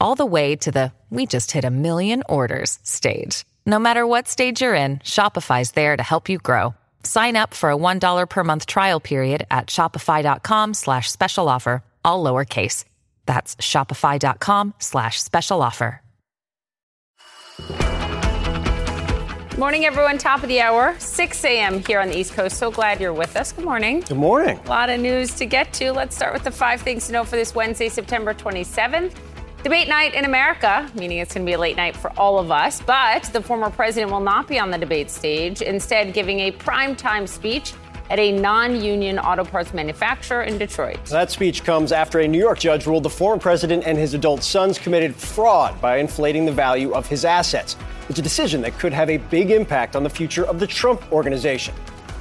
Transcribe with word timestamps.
all 0.00 0.14
the 0.14 0.26
way 0.26 0.56
to 0.56 0.70
the 0.70 0.92
we 1.08 1.24
just 1.24 1.52
hit 1.52 1.64
a 1.64 1.70
million 1.70 2.22
orders 2.28 2.78
stage. 2.82 3.46
No 3.64 3.78
matter 3.78 4.06
what 4.06 4.28
stage 4.28 4.60
you're 4.60 4.74
in, 4.74 4.98
Shopify's 4.98 5.72
there 5.72 5.96
to 5.96 6.02
help 6.02 6.28
you 6.28 6.36
grow. 6.36 6.74
Sign 7.02 7.36
up 7.36 7.54
for 7.54 7.70
a 7.70 7.76
$1 7.76 8.28
per 8.28 8.44
month 8.44 8.66
trial 8.66 9.00
period 9.00 9.46
at 9.50 9.68
shopify.com 9.68 10.74
slash 10.74 11.10
special 11.10 11.48
offer, 11.48 11.82
all 12.04 12.22
lowercase. 12.22 12.84
That's 13.24 13.56
shopify.com 13.56 14.74
slash 14.78 15.22
special 15.22 15.62
offer. 15.62 16.02
Morning, 19.58 19.84
everyone. 19.86 20.18
Top 20.18 20.44
of 20.44 20.48
the 20.48 20.60
hour, 20.60 20.94
6 21.00 21.44
a.m. 21.44 21.80
here 21.80 21.98
on 21.98 22.10
the 22.10 22.16
East 22.16 22.32
Coast. 22.32 22.58
So 22.58 22.70
glad 22.70 23.00
you're 23.00 23.12
with 23.12 23.34
us. 23.36 23.50
Good 23.50 23.64
morning. 23.64 24.02
Good 24.02 24.16
morning. 24.16 24.56
A 24.64 24.68
lot 24.68 24.88
of 24.88 25.00
news 25.00 25.34
to 25.34 25.46
get 25.46 25.72
to. 25.74 25.90
Let's 25.90 26.14
start 26.14 26.32
with 26.32 26.44
the 26.44 26.52
five 26.52 26.80
things 26.80 27.08
to 27.08 27.12
know 27.12 27.24
for 27.24 27.34
this 27.34 27.56
Wednesday, 27.56 27.88
September 27.88 28.32
27th. 28.32 29.14
Debate 29.64 29.88
night 29.88 30.14
in 30.14 30.24
America, 30.24 30.88
meaning 30.94 31.18
it's 31.18 31.34
going 31.34 31.44
to 31.44 31.50
be 31.50 31.54
a 31.54 31.58
late 31.58 31.76
night 31.76 31.96
for 31.96 32.12
all 32.16 32.38
of 32.38 32.52
us, 32.52 32.80
but 32.80 33.24
the 33.24 33.42
former 33.42 33.70
president 33.70 34.12
will 34.12 34.20
not 34.20 34.46
be 34.46 34.56
on 34.56 34.70
the 34.70 34.78
debate 34.78 35.10
stage, 35.10 35.62
instead, 35.62 36.14
giving 36.14 36.38
a 36.40 36.52
primetime 36.52 37.28
speech 37.28 37.72
at 38.08 38.20
a 38.20 38.30
non 38.30 38.80
union 38.80 39.18
auto 39.18 39.44
parts 39.44 39.74
manufacturer 39.74 40.42
in 40.44 40.58
Detroit. 40.58 41.04
That 41.06 41.32
speech 41.32 41.64
comes 41.64 41.90
after 41.90 42.20
a 42.20 42.28
New 42.28 42.38
York 42.38 42.60
judge 42.60 42.86
ruled 42.86 43.02
the 43.02 43.10
former 43.10 43.40
president 43.40 43.84
and 43.84 43.98
his 43.98 44.14
adult 44.14 44.44
sons 44.44 44.78
committed 44.78 45.14
fraud 45.16 45.80
by 45.80 45.96
inflating 45.96 46.46
the 46.46 46.52
value 46.52 46.92
of 46.92 47.08
his 47.08 47.24
assets. 47.24 47.76
It's 48.08 48.20
a 48.20 48.22
decision 48.22 48.60
that 48.60 48.78
could 48.78 48.92
have 48.92 49.10
a 49.10 49.16
big 49.16 49.50
impact 49.50 49.96
on 49.96 50.04
the 50.04 50.10
future 50.10 50.46
of 50.46 50.60
the 50.60 50.68
Trump 50.68 51.12
organization. 51.12 51.74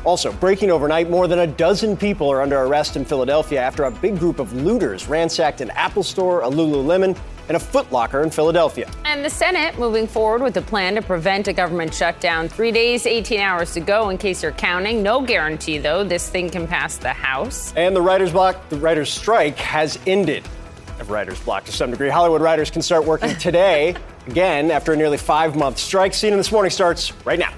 Also, 0.07 0.31
breaking 0.31 0.71
overnight, 0.71 1.09
more 1.09 1.27
than 1.27 1.39
a 1.39 1.47
dozen 1.47 1.97
people 1.97 2.31
are 2.31 2.41
under 2.41 2.57
arrest 2.59 2.95
in 2.95 3.03
Philadelphia 3.03 3.59
after 3.59 3.83
a 3.83 3.91
big 3.91 4.17
group 4.17 4.39
of 4.39 4.53
looters 4.53 5.09
ransacked 5.09 5.59
an 5.59 5.69
Apple 5.71 6.01
store, 6.01 6.43
a 6.43 6.47
Lululemon, 6.49 7.17
and 7.49 7.57
a 7.57 7.59
Foot 7.59 7.91
Locker 7.91 8.23
in 8.23 8.29
Philadelphia. 8.29 8.89
And 9.03 9.25
the 9.25 9.29
Senate 9.29 9.77
moving 9.77 10.07
forward 10.07 10.41
with 10.41 10.55
a 10.55 10.61
plan 10.61 10.95
to 10.95 11.01
prevent 11.01 11.49
a 11.49 11.53
government 11.53 11.93
shutdown. 11.93 12.47
Three 12.47 12.71
days, 12.71 13.05
18 13.05 13.41
hours 13.41 13.73
to 13.73 13.81
go 13.81 14.07
in 14.07 14.17
case 14.17 14.41
you're 14.41 14.53
counting. 14.53 15.03
No 15.03 15.19
guarantee, 15.19 15.77
though, 15.77 16.05
this 16.05 16.29
thing 16.29 16.49
can 16.49 16.69
pass 16.69 16.95
the 16.95 17.09
House. 17.09 17.73
And 17.75 17.93
the 17.93 18.01
writer's 18.01 18.31
block, 18.31 18.69
the 18.69 18.77
writer's 18.77 19.11
strike 19.11 19.57
has 19.57 19.99
ended. 20.07 20.47
A 21.01 21.03
writer's 21.03 21.41
block 21.41 21.65
to 21.65 21.73
some 21.73 21.91
degree. 21.91 22.07
Hollywood 22.07 22.41
writers 22.41 22.71
can 22.71 22.81
start 22.81 23.03
working 23.03 23.35
today, 23.39 23.93
again, 24.25 24.71
after 24.71 24.93
a 24.93 24.95
nearly 24.95 25.17
five 25.17 25.57
month 25.57 25.77
strike. 25.77 26.13
CNN 26.13 26.37
This 26.37 26.53
Morning 26.53 26.71
starts 26.71 27.11
right 27.25 27.39
now. 27.39 27.53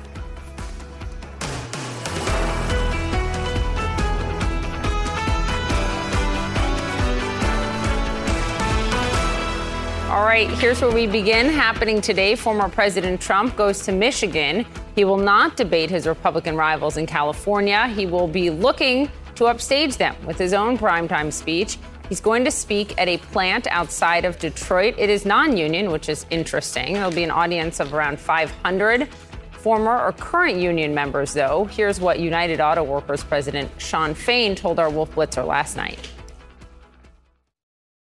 All 10.20 10.26
right, 10.26 10.50
here's 10.50 10.82
where 10.82 10.92
we 10.92 11.08
begin. 11.08 11.46
Happening 11.46 12.02
today, 12.02 12.36
former 12.36 12.68
President 12.68 13.22
Trump 13.22 13.56
goes 13.56 13.86
to 13.86 13.94
Michigan. 13.94 14.66
He 14.94 15.06
will 15.06 15.16
not 15.16 15.56
debate 15.56 15.90
his 15.90 16.06
Republican 16.06 16.58
rivals 16.58 16.98
in 16.98 17.06
California. 17.06 17.88
He 17.88 18.06
will 18.06 18.28
be 18.28 18.50
looking 18.50 19.10
to 19.36 19.46
upstage 19.46 19.96
them 19.96 20.18
with 20.26 20.38
his 20.38 20.54
own 20.54 20.78
primetime 20.78 21.32
speech. 21.32 21.78
He's 22.10 22.20
going 22.20 22.44
to 22.44 22.52
speak 22.52 23.00
at 23.00 23.08
a 23.08 23.18
plant 23.18 23.66
outside 23.68 24.26
of 24.26 24.38
Detroit. 24.40 24.96
It 24.98 25.10
is 25.10 25.26
non 25.26 25.56
union, 25.56 25.90
which 25.90 26.10
is 26.10 26.26
interesting. 26.30 26.96
There'll 26.96 27.12
be 27.12 27.24
an 27.24 27.32
audience 27.32 27.80
of 27.80 27.94
around 27.94 28.20
500 28.20 29.08
former 29.52 29.98
or 29.98 30.12
current 30.12 30.58
union 30.58 30.94
members, 30.94 31.32
though. 31.34 31.64
Here's 31.72 32.02
what 32.02 32.20
United 32.20 32.60
Auto 32.60 32.84
Workers 32.84 33.24
President 33.24 33.72
Shawn 33.78 34.14
Fain 34.14 34.54
told 34.54 34.80
our 34.80 34.90
Wolf 34.90 35.16
Blitzer 35.16 35.48
last 35.48 35.78
night. 35.78 36.10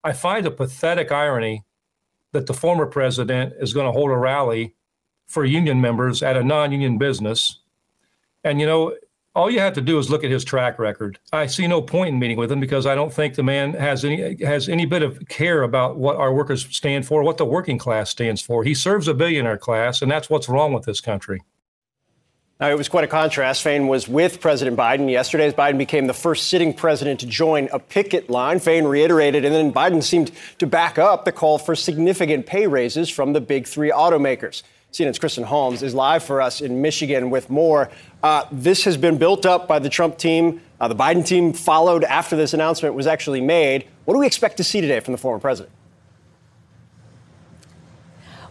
I 0.04 0.12
find 0.12 0.46
a 0.46 0.52
pathetic 0.52 1.10
irony 1.10 1.64
that 2.34 2.48
the 2.48 2.54
former 2.54 2.86
president 2.86 3.54
is 3.60 3.74
going 3.74 3.86
to 3.86 3.92
hold 3.92 4.12
a 4.12 4.18
rally 4.18 4.76
for 5.28 5.46
union 5.46 5.80
members 5.80 6.22
at 6.22 6.36
a 6.36 6.44
non-union 6.44 6.98
business. 6.98 7.60
And 8.44 8.60
you 8.60 8.66
know, 8.66 8.94
all 9.36 9.50
you 9.50 9.60
have 9.60 9.74
to 9.74 9.82
do 9.82 9.98
is 9.98 10.10
look 10.10 10.24
at 10.24 10.30
his 10.30 10.44
track 10.44 10.78
record. 10.78 11.18
I 11.32 11.48
see 11.48 11.66
no 11.66 11.82
point 11.82 12.10
in 12.10 12.20
meeting 12.20 12.38
with 12.38 12.52
him 12.52 12.60
because 12.60 12.86
I 12.86 12.94
don't 12.94 13.12
think 13.12 13.36
the 13.36 13.44
man 13.44 13.74
has 13.74 14.06
any 14.06 14.44
has 14.44 14.70
any 14.70 14.86
bit 14.86 15.02
of 15.02 15.28
care 15.28 15.64
about 15.64 15.98
what 15.98 16.18
our 16.18 16.34
workers 16.34 16.68
stand 16.76 17.08
for, 17.08 17.24
what 17.24 17.38
the 17.38 17.46
working 17.46 17.78
class 17.78 18.10
stands 18.10 18.42
for. 18.42 18.64
He 18.64 18.76
serves 18.76 19.08
a 19.08 19.14
billionaire 19.14 19.58
class, 19.58 20.02
and 20.02 20.12
that's 20.12 20.30
what's 20.30 20.50
wrong 20.50 20.74
with 20.74 20.86
this 20.86 21.02
country. 21.02 21.42
Now, 22.64 22.70
it 22.70 22.78
was 22.78 22.88
quite 22.88 23.04
a 23.04 23.08
contrast. 23.08 23.62
Fain 23.62 23.90
was 23.90 24.08
with 24.08 24.40
President 24.40 24.78
Biden 24.78 25.12
yesterday 25.12 25.48
as 25.48 25.54
Biden 25.54 25.78
became 25.78 26.08
the 26.08 26.14
first 26.14 26.48
sitting 26.48 26.74
president 26.74 27.20
to 27.20 27.26
join 27.26 27.68
a 27.74 27.78
picket 27.78 28.30
line. 28.30 28.60
Fain 28.60 28.86
reiterated, 28.86 29.44
and 29.44 29.54
then 29.54 29.74
Biden 29.74 30.02
seemed 30.02 30.32
to 30.60 30.66
back 30.66 30.98
up 30.98 31.26
the 31.26 31.34
call 31.34 31.58
for 31.58 31.76
significant 31.76 32.46
pay 32.46 32.66
raises 32.66 33.10
from 33.10 33.34
the 33.34 33.42
big 33.42 33.68
three 33.68 33.92
automakers. 33.92 34.64
CNN's 34.94 35.20
Kristen 35.20 35.44
Holmes 35.44 35.84
is 35.84 35.94
live 35.94 36.24
for 36.24 36.42
us 36.42 36.62
in 36.62 36.82
Michigan 36.82 37.30
with 37.30 37.50
more. 37.50 37.92
Uh, 38.24 38.46
this 38.50 38.86
has 38.86 38.96
been 38.96 39.18
built 39.18 39.46
up 39.46 39.68
by 39.68 39.78
the 39.78 39.90
Trump 39.90 40.18
team. 40.18 40.62
Uh, 40.80 40.88
the 40.88 40.96
Biden 40.96 41.28
team 41.28 41.52
followed 41.52 42.06
after 42.06 42.38
this 42.38 42.54
announcement 42.54 42.96
was 42.96 43.08
actually 43.08 43.42
made. 43.42 43.88
What 44.06 44.14
do 44.14 44.22
we 44.22 44.26
expect 44.26 44.56
to 44.56 44.64
see 44.64 44.80
today 44.80 45.02
from 45.02 45.12
the 45.12 45.18
former 45.18 45.42
president? 45.42 45.74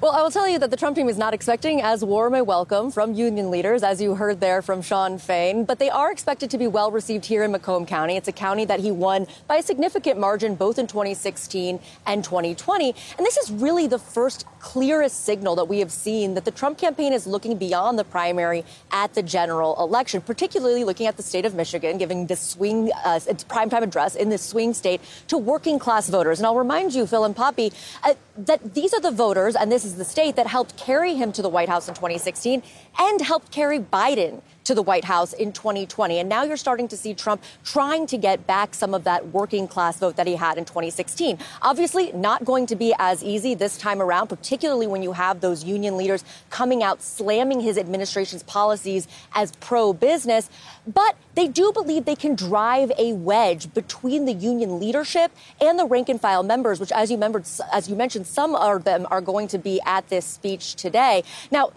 Well, 0.02 0.10
I 0.10 0.20
will 0.20 0.32
tell 0.32 0.48
you 0.48 0.58
that 0.58 0.72
the 0.72 0.76
Trump 0.76 0.96
team 0.96 1.08
is 1.08 1.16
not 1.16 1.32
expecting 1.32 1.80
as 1.80 2.04
warm 2.04 2.34
a 2.34 2.42
welcome 2.42 2.90
from 2.90 3.14
union 3.14 3.52
leaders, 3.52 3.84
as 3.84 4.02
you 4.02 4.16
heard 4.16 4.40
there 4.40 4.60
from 4.60 4.82
Shawn 4.82 5.16
Fain, 5.16 5.64
but 5.64 5.78
they 5.78 5.90
are 5.90 6.10
expected 6.10 6.50
to 6.50 6.58
be 6.58 6.66
well 6.66 6.90
received 6.90 7.24
here 7.24 7.44
in 7.44 7.52
Macomb 7.52 7.86
County. 7.86 8.16
It's 8.16 8.26
a 8.26 8.32
county 8.32 8.64
that 8.64 8.80
he 8.80 8.90
won 8.90 9.28
by 9.46 9.58
a 9.58 9.62
significant 9.62 10.18
margin 10.18 10.56
both 10.56 10.80
in 10.80 10.88
2016 10.88 11.78
and 12.04 12.24
2020. 12.24 12.96
And 13.16 13.24
this 13.24 13.36
is 13.36 13.52
really 13.52 13.86
the 13.86 14.00
first 14.00 14.44
clearest 14.58 15.24
signal 15.24 15.54
that 15.54 15.66
we 15.66 15.78
have 15.78 15.92
seen 15.92 16.34
that 16.34 16.44
the 16.44 16.50
Trump 16.50 16.78
campaign 16.78 17.12
is 17.12 17.24
looking 17.24 17.56
beyond 17.56 17.96
the 17.96 18.04
primary 18.04 18.64
at 18.90 19.14
the 19.14 19.22
general 19.22 19.76
election, 19.78 20.20
particularly 20.20 20.82
looking 20.82 21.06
at 21.06 21.16
the 21.16 21.22
state 21.22 21.44
of 21.44 21.54
Michigan, 21.54 21.96
giving 21.96 22.26
this 22.26 22.40
swing, 22.40 22.90
uh, 23.04 23.20
primetime 23.48 23.82
address 23.82 24.16
in 24.16 24.30
this 24.30 24.42
swing 24.42 24.74
state 24.74 25.00
to 25.28 25.38
working 25.38 25.78
class 25.78 26.08
voters. 26.08 26.40
And 26.40 26.46
I'll 26.46 26.56
remind 26.56 26.92
you, 26.92 27.06
Phil 27.06 27.24
and 27.24 27.36
Poppy, 27.36 27.72
uh, 28.02 28.14
that 28.36 28.74
these 28.74 28.94
are 28.94 29.00
the 29.00 29.10
voters, 29.10 29.54
and 29.54 29.70
this 29.70 29.84
is 29.84 29.91
the 29.96 30.04
state 30.04 30.36
that 30.36 30.46
helped 30.46 30.76
carry 30.76 31.14
him 31.14 31.32
to 31.32 31.42
the 31.42 31.48
White 31.48 31.68
House 31.68 31.88
in 31.88 31.94
2016 31.94 32.62
and 32.98 33.20
helped 33.20 33.50
carry 33.50 33.78
Biden 33.78 34.42
to 34.64 34.74
the 34.74 34.82
White 34.82 35.04
House 35.04 35.32
in 35.32 35.52
2020. 35.52 36.18
And 36.18 36.28
now 36.28 36.42
you're 36.42 36.56
starting 36.56 36.88
to 36.88 36.96
see 36.96 37.14
Trump 37.14 37.42
trying 37.64 38.06
to 38.06 38.16
get 38.16 38.46
back 38.46 38.74
some 38.74 38.94
of 38.94 39.04
that 39.04 39.28
working 39.28 39.68
class 39.68 39.98
vote 39.98 40.16
that 40.16 40.26
he 40.26 40.36
had 40.36 40.58
in 40.58 40.64
2016. 40.64 41.38
Obviously, 41.62 42.12
not 42.12 42.44
going 42.44 42.66
to 42.66 42.76
be 42.76 42.94
as 42.98 43.22
easy 43.22 43.54
this 43.54 43.76
time 43.76 44.00
around, 44.00 44.28
particularly 44.28 44.86
when 44.86 45.02
you 45.02 45.12
have 45.12 45.40
those 45.40 45.64
union 45.64 45.96
leaders 45.96 46.24
coming 46.50 46.82
out 46.82 47.02
slamming 47.02 47.60
his 47.60 47.78
administration's 47.78 48.42
policies 48.42 49.08
as 49.34 49.52
pro 49.56 49.92
business. 49.92 50.50
But 50.86 51.16
they 51.34 51.48
do 51.48 51.72
believe 51.72 52.04
they 52.04 52.16
can 52.16 52.34
drive 52.34 52.92
a 52.98 53.12
wedge 53.14 53.72
between 53.72 54.24
the 54.24 54.32
union 54.32 54.80
leadership 54.80 55.32
and 55.60 55.78
the 55.78 55.86
rank 55.86 56.08
and 56.08 56.20
file 56.20 56.42
members, 56.42 56.80
which, 56.80 56.92
as 56.92 57.10
you, 57.10 57.16
remembered, 57.16 57.46
as 57.72 57.88
you 57.88 57.96
mentioned, 57.96 58.26
some 58.26 58.54
of 58.54 58.84
them 58.84 59.06
are 59.10 59.20
going 59.20 59.48
to 59.48 59.58
be 59.58 59.80
at 59.86 60.08
this 60.08 60.26
speech 60.26 60.74
today. 60.74 61.24
Now, 61.50 61.72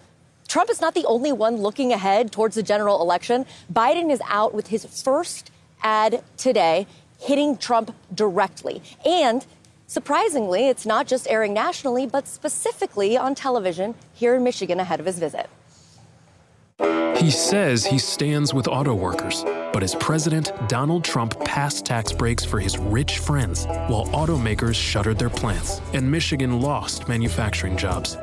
Trump 0.48 0.70
is 0.70 0.80
not 0.82 0.94
the 0.94 1.06
only 1.06 1.32
one 1.32 1.58
looking 1.58 1.92
ahead 1.92 2.32
towards 2.32 2.56
the 2.56 2.64
general 2.64 3.02
election. 3.02 3.46
Biden 3.72 4.12
is 4.12 4.22
out 4.28 4.54
with 4.54 4.68
his 4.68 4.86
first 4.86 5.52
ad 5.82 6.24
today, 6.38 6.88
hitting 7.20 7.58
Trump 7.58 7.96
directly. 8.14 8.82
And 9.06 9.46
surprisingly, 9.88 10.68
it's 10.68 10.86
not 10.86 11.08
just 11.08 11.28
airing 11.30 11.54
nationally, 11.54 12.06
but 12.06 12.28
specifically 12.28 13.18
on 13.18 13.36
television 13.36 13.96
here 14.14 14.36
in 14.36 14.44
Michigan 14.44 14.80
ahead 14.80 15.00
of 15.00 15.06
his 15.06 15.20
visit. 15.20 15.50
He 17.26 17.32
says 17.32 17.86
he 17.86 17.98
stands 17.98 18.54
with 18.54 18.68
auto 18.68 18.94
workers, 18.94 19.44
but 19.74 19.82
as 19.82 19.96
president, 19.96 20.52
Donald 20.68 21.04
Trump 21.04 21.40
passed 21.46 21.84
tax 21.84 22.12
breaks 22.12 22.46
for 22.46 22.60
his 22.60 22.78
rich 22.78 23.20
friends 23.20 23.66
while 23.88 24.06
automakers 24.08 24.76
shuttered 24.76 25.18
their 25.18 25.30
plants 25.30 25.82
and 25.94 26.12
Michigan 26.12 26.60
lost 26.62 27.08
manufacturing 27.08 27.78
jobs. 27.78 28.16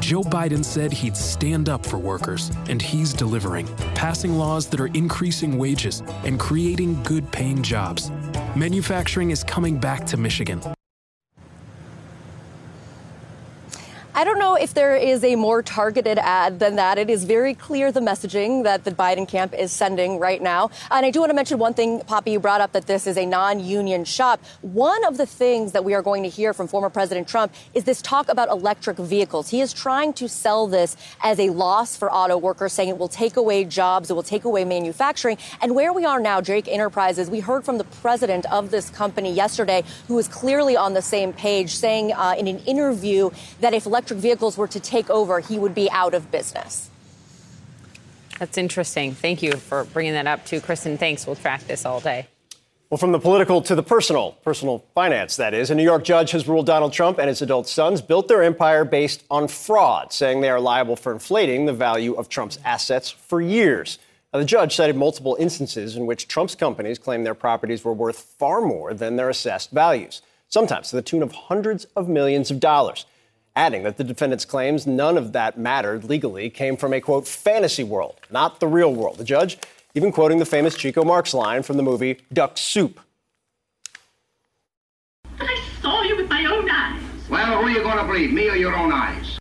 Joe 0.00 0.22
Biden 0.22 0.64
said 0.64 0.92
he'd 0.92 1.16
stand 1.16 1.68
up 1.68 1.86
for 1.86 1.98
workers, 1.98 2.50
and 2.68 2.82
he's 2.82 3.12
delivering, 3.12 3.68
passing 3.94 4.38
laws 4.38 4.66
that 4.70 4.80
are 4.80 4.88
increasing 4.88 5.56
wages 5.56 6.02
and 6.24 6.40
creating 6.40 7.00
good 7.04 7.30
paying 7.30 7.62
jobs. 7.62 8.10
Manufacturing 8.56 9.30
is 9.30 9.44
coming 9.44 9.78
back 9.78 10.04
to 10.06 10.16
Michigan. 10.16 10.60
I 14.18 14.24
don't 14.24 14.40
know 14.40 14.56
if 14.56 14.74
there 14.74 14.96
is 14.96 15.22
a 15.22 15.36
more 15.36 15.62
targeted 15.62 16.18
ad 16.18 16.58
than 16.58 16.74
that. 16.74 16.98
It 16.98 17.08
is 17.08 17.22
very 17.22 17.54
clear 17.54 17.92
the 17.92 18.00
messaging 18.00 18.64
that 18.64 18.82
the 18.82 18.90
Biden 18.90 19.28
camp 19.28 19.54
is 19.54 19.70
sending 19.70 20.18
right 20.18 20.42
now. 20.42 20.72
And 20.90 21.06
I 21.06 21.12
do 21.12 21.20
want 21.20 21.30
to 21.30 21.36
mention 21.36 21.60
one 21.60 21.72
thing, 21.72 22.00
Poppy, 22.00 22.32
you 22.32 22.40
brought 22.40 22.60
up 22.60 22.72
that 22.72 22.88
this 22.88 23.06
is 23.06 23.16
a 23.16 23.24
non 23.24 23.60
union 23.60 24.04
shop. 24.04 24.44
One 24.60 25.04
of 25.04 25.18
the 25.18 25.24
things 25.24 25.70
that 25.70 25.84
we 25.84 25.94
are 25.94 26.02
going 26.02 26.24
to 26.24 26.28
hear 26.28 26.52
from 26.52 26.66
former 26.66 26.90
President 26.90 27.28
Trump 27.28 27.54
is 27.74 27.84
this 27.84 28.02
talk 28.02 28.28
about 28.28 28.48
electric 28.48 28.96
vehicles. 28.96 29.50
He 29.50 29.60
is 29.60 29.72
trying 29.72 30.12
to 30.14 30.28
sell 30.28 30.66
this 30.66 30.96
as 31.22 31.38
a 31.38 31.50
loss 31.50 31.96
for 31.96 32.12
auto 32.12 32.36
workers, 32.36 32.72
saying 32.72 32.88
it 32.88 32.98
will 32.98 33.06
take 33.06 33.36
away 33.36 33.64
jobs, 33.64 34.10
it 34.10 34.14
will 34.14 34.24
take 34.24 34.42
away 34.42 34.64
manufacturing. 34.64 35.38
And 35.62 35.76
where 35.76 35.92
we 35.92 36.04
are 36.04 36.18
now, 36.18 36.40
Drake 36.40 36.66
Enterprises, 36.66 37.30
we 37.30 37.38
heard 37.38 37.64
from 37.64 37.78
the 37.78 37.84
president 37.84 38.46
of 38.46 38.72
this 38.72 38.90
company 38.90 39.32
yesterday, 39.32 39.84
who 40.08 40.16
was 40.16 40.26
clearly 40.26 40.76
on 40.76 40.94
the 40.94 41.02
same 41.02 41.32
page, 41.32 41.76
saying 41.76 42.12
uh, 42.14 42.34
in 42.36 42.48
an 42.48 42.58
interview 42.66 43.30
that 43.60 43.74
if 43.74 43.86
electric 43.86 44.07
electric 44.10 44.22
vehicles 44.22 44.56
were 44.56 44.68
to 44.68 44.80
take 44.80 45.10
over, 45.10 45.40
he 45.40 45.58
would 45.58 45.74
be 45.74 45.90
out 45.90 46.14
of 46.14 46.30
business. 46.30 46.88
That's 48.38 48.56
interesting. 48.56 49.12
Thank 49.12 49.42
you 49.42 49.52
for 49.52 49.84
bringing 49.84 50.14
that 50.14 50.26
up, 50.26 50.46
too. 50.46 50.62
Kristen, 50.62 50.96
thanks. 50.96 51.26
We'll 51.26 51.36
track 51.36 51.66
this 51.66 51.84
all 51.84 52.00
day. 52.00 52.26
Well, 52.88 52.96
from 52.96 53.12
the 53.12 53.18
political 53.18 53.60
to 53.60 53.74
the 53.74 53.82
personal, 53.82 54.32
personal 54.42 54.82
finance, 54.94 55.36
that 55.36 55.52
is. 55.52 55.70
A 55.70 55.74
New 55.74 55.82
York 55.82 56.04
judge 56.04 56.30
has 56.30 56.48
ruled 56.48 56.64
Donald 56.64 56.94
Trump 56.94 57.18
and 57.18 57.28
his 57.28 57.42
adult 57.42 57.68
sons 57.68 58.00
built 58.00 58.28
their 58.28 58.42
empire 58.42 58.86
based 58.86 59.24
on 59.30 59.46
fraud, 59.46 60.10
saying 60.10 60.40
they 60.40 60.48
are 60.48 60.60
liable 60.60 60.96
for 60.96 61.12
inflating 61.12 61.66
the 61.66 61.74
value 61.74 62.14
of 62.14 62.30
Trump's 62.30 62.58
assets 62.64 63.10
for 63.10 63.42
years. 63.42 63.98
Now, 64.32 64.38
the 64.38 64.46
judge 64.46 64.74
cited 64.74 64.96
multiple 64.96 65.36
instances 65.38 65.96
in 65.96 66.06
which 66.06 66.28
Trump's 66.28 66.54
companies 66.54 66.98
claimed 66.98 67.26
their 67.26 67.34
properties 67.34 67.84
were 67.84 67.92
worth 67.92 68.20
far 68.38 68.62
more 68.62 68.94
than 68.94 69.16
their 69.16 69.28
assessed 69.28 69.70
values, 69.70 70.22
sometimes 70.48 70.88
to 70.88 70.96
the 70.96 71.02
tune 71.02 71.22
of 71.22 71.32
hundreds 71.32 71.84
of 71.94 72.08
millions 72.08 72.50
of 72.50 72.58
dollars 72.58 73.04
adding 73.58 73.82
that 73.82 73.96
the 73.96 74.04
defendant's 74.04 74.44
claims 74.44 74.86
none 74.86 75.18
of 75.18 75.32
that 75.32 75.58
mattered 75.58 76.04
legally 76.04 76.48
came 76.48 76.76
from 76.76 76.92
a 76.92 77.00
quote 77.00 77.26
fantasy 77.26 77.82
world, 77.82 78.14
not 78.30 78.60
the 78.60 78.68
real 78.68 78.94
world. 78.94 79.18
The 79.18 79.24
judge 79.24 79.58
even 79.94 80.12
quoting 80.12 80.38
the 80.38 80.46
famous 80.46 80.76
Chico 80.76 81.02
Marx 81.04 81.34
line 81.34 81.64
from 81.64 81.76
the 81.76 81.82
movie 81.82 82.20
Duck 82.32 82.56
Soup. 82.56 83.00
But 85.36 85.48
I 85.48 85.60
saw 85.82 86.02
you 86.02 86.16
with 86.16 86.30
my 86.30 86.44
own 86.44 86.70
eyes. 86.70 87.02
Well, 87.28 87.60
who 87.60 87.66
are 87.66 87.70
you 87.70 87.82
going 87.82 87.98
to 87.98 88.04
believe, 88.04 88.32
me 88.32 88.48
or 88.48 88.54
your 88.54 88.76
own 88.76 88.92
eyes? 88.92 89.38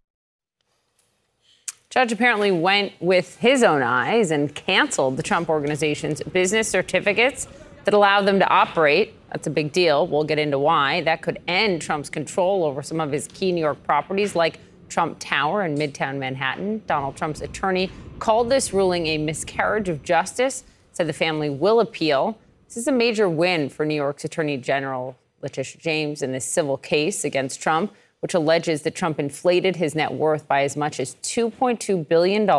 Judge 1.92 2.12
apparently 2.12 2.52
went 2.52 2.94
with 3.00 3.38
his 3.38 3.62
own 3.62 3.84
eyes 3.84 4.32
and 4.32 4.54
canceled 4.54 5.18
the 5.18 5.24
Trump 5.24 5.48
organization's 5.48 6.22
business 6.24 6.68
certificates 6.68 7.48
that 7.88 7.94
allowed 7.94 8.26
them 8.26 8.38
to 8.38 8.48
operate 8.50 9.14
that's 9.32 9.48
a 9.48 9.50
big 9.50 9.72
deal. 9.72 10.08
We'll 10.08 10.24
get 10.24 10.40
into 10.40 10.60
why. 10.60 11.02
That 11.02 11.22
could 11.22 11.40
end 11.48 11.82
Trump's 11.82 12.10
control 12.10 12.64
over 12.64 12.82
some 12.82 13.00
of 13.00 13.12
his 13.12 13.28
key 13.28 13.52
New 13.52 13.62
York 13.62 13.82
properties 13.84 14.36
like 14.36 14.60
Trump 14.90 15.18
Tower 15.20 15.64
in 15.66 15.76
Midtown 15.76 16.18
Manhattan. 16.18 16.82
Donald 16.88 17.16
Trump's 17.16 17.42
attorney 17.42 17.92
called 18.20 18.50
this 18.50 18.74
ruling 18.74 19.08
a 19.08 19.18
miscarriage 19.18 19.90
of 19.90 20.02
justice, 20.02 20.64
said 20.92 21.08
the 21.08 21.14
family 21.14 21.50
will 21.50 21.80
appeal. 21.80 22.38
This 22.68 22.78
is 22.78 22.88
a 22.88 22.92
major 22.92 23.30
win 23.30 23.70
for 23.70 23.86
New 23.86 23.96
York's 23.96 24.26
Attorney 24.26 24.58
General 24.58 25.18
Letitia 25.42 25.80
James 25.82 26.22
in 26.22 26.32
this 26.32 26.46
civil 26.46 26.78
case 26.78 27.24
against 27.24 27.62
Trump, 27.62 27.94
which 28.22 28.34
alleges 28.34 28.82
that 28.84 28.96
Trump 28.96 29.20
inflated 29.20 29.76
his 29.76 29.94
net 29.94 30.14
worth 30.14 30.48
by 30.48 30.64
as 30.64 30.76
much 30.76 31.00
as 31.00 31.16
$2.2 31.16 32.08
billion 32.08 32.50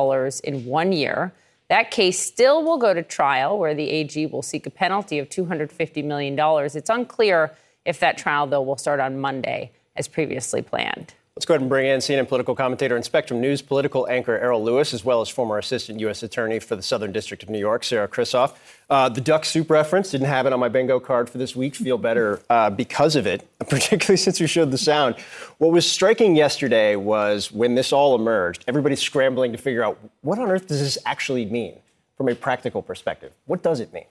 in 0.45 0.65
one 0.65 0.93
year. 0.93 1.33
That 1.69 1.91
case 1.91 2.19
still 2.19 2.65
will 2.65 2.79
go 2.79 2.94
to 2.94 3.03
trial, 3.03 3.59
where 3.59 3.75
the 3.75 3.91
AG 3.91 4.26
will 4.26 4.43
seek 4.43 4.67
a 4.67 4.70
penalty 4.70 5.19
of 5.19 5.29
$250 5.29 6.03
million. 6.05 6.37
It's 6.38 6.88
unclear 6.88 7.55
if 7.85 8.00
that 8.00 8.17
trial, 8.17 8.47
though, 8.47 8.62
will 8.62 8.79
start 8.79 9.00
on 9.00 9.20
Monday, 9.20 9.73
as 9.94 10.09
previously 10.09 10.62
planned. 10.62 11.15
Let's 11.38 11.46
go 11.46 11.55
ahead 11.55 11.61
and 11.61 11.69
bring 11.69 11.87
in 11.87 12.00
CNN 12.00 12.26
political 12.26 12.56
commentator 12.56 12.96
and 12.96 13.05
Spectrum 13.05 13.40
News 13.40 13.62
political 13.62 14.08
anchor 14.08 14.37
Errol 14.37 14.61
Louis, 14.61 14.93
as 14.93 15.05
well 15.05 15.20
as 15.20 15.29
former 15.29 15.56
assistant 15.56 16.00
U.S. 16.00 16.25
attorney 16.25 16.58
for 16.58 16.75
the 16.75 16.82
Southern 16.82 17.12
District 17.12 17.44
of 17.44 17.49
New 17.49 17.61
York, 17.61 17.85
Sarah 17.85 18.08
Krissoff. 18.08 18.56
Uh, 18.90 19.08
the 19.08 19.20
duck 19.20 19.44
soup 19.44 19.70
reference 19.70 20.11
didn't 20.11 20.26
have 20.26 20.46
it 20.46 20.52
on 20.52 20.58
my 20.58 20.69
bingo 20.69 20.99
card 20.99 21.31
for 21.31 21.38
this 21.38 21.55
week. 21.55 21.76
Feel 21.76 21.96
better 21.96 22.43
uh, 22.50 22.70
because 22.70 23.14
of 23.14 23.25
it, 23.25 23.46
particularly 23.70 24.17
since 24.17 24.40
you 24.40 24.49
showed 24.49 24.73
the 24.73 24.79
sound. 24.79 25.14
What 25.58 25.70
was 25.70 25.88
striking 25.88 26.35
yesterday 26.35 26.96
was 26.96 27.52
when 27.52 27.76
this 27.76 27.93
all 27.93 28.17
emerged, 28.17 28.64
everybody's 28.67 29.00
scrambling 29.00 29.52
to 29.52 29.58
figure 29.58 29.84
out 29.84 29.96
what 30.23 30.41
on 30.41 30.50
earth 30.50 30.67
does 30.67 30.81
this 30.81 30.99
actually 31.06 31.44
mean 31.46 31.76
from 32.17 32.29
a 32.29 32.34
practical 32.34 32.82
perspective. 32.82 33.32
What 33.46 33.62
does 33.62 33.79
it 33.79 33.93
mean? 33.93 34.06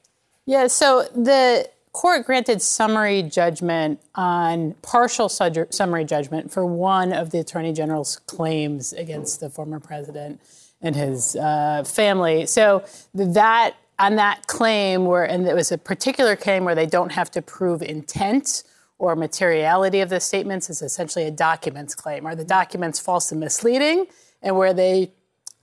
Yeah, 0.45 0.67
so 0.67 1.03
the 1.13 1.69
court 1.97 2.27
granted 2.27 2.61
summary 2.61 3.23
judgment 3.23 3.99
on 4.13 4.75
partial 4.83 5.27
summary 5.27 6.05
judgment 6.05 6.51
for 6.51 6.63
one 6.63 7.11
of 7.11 7.31
the 7.31 7.39
attorney 7.39 7.73
general's 7.73 8.17
claims 8.27 8.93
against 8.93 9.39
the 9.39 9.49
former 9.49 9.79
president 9.79 10.39
and 10.79 10.95
his 10.95 11.35
uh, 11.37 11.83
family. 11.83 12.45
So 12.45 12.85
that 13.15 13.77
on 13.97 14.15
that 14.17 14.45
claim, 14.45 15.05
where 15.05 15.23
and 15.23 15.47
it 15.47 15.55
was 15.55 15.71
a 15.71 15.77
particular 15.79 16.35
claim 16.35 16.65
where 16.65 16.75
they 16.75 16.85
don't 16.85 17.13
have 17.13 17.31
to 17.31 17.41
prove 17.41 17.81
intent 17.81 18.63
or 18.99 19.15
materiality 19.15 19.99
of 20.01 20.09
the 20.09 20.19
statements, 20.19 20.69
is 20.69 20.83
essentially 20.83 21.25
a 21.25 21.31
documents 21.31 21.95
claim. 21.95 22.27
Are 22.27 22.35
the 22.35 22.45
documents 22.45 22.99
false 22.99 23.31
and 23.31 23.39
misleading, 23.39 24.05
and 24.43 24.55
where 24.55 24.71
they 24.71 25.13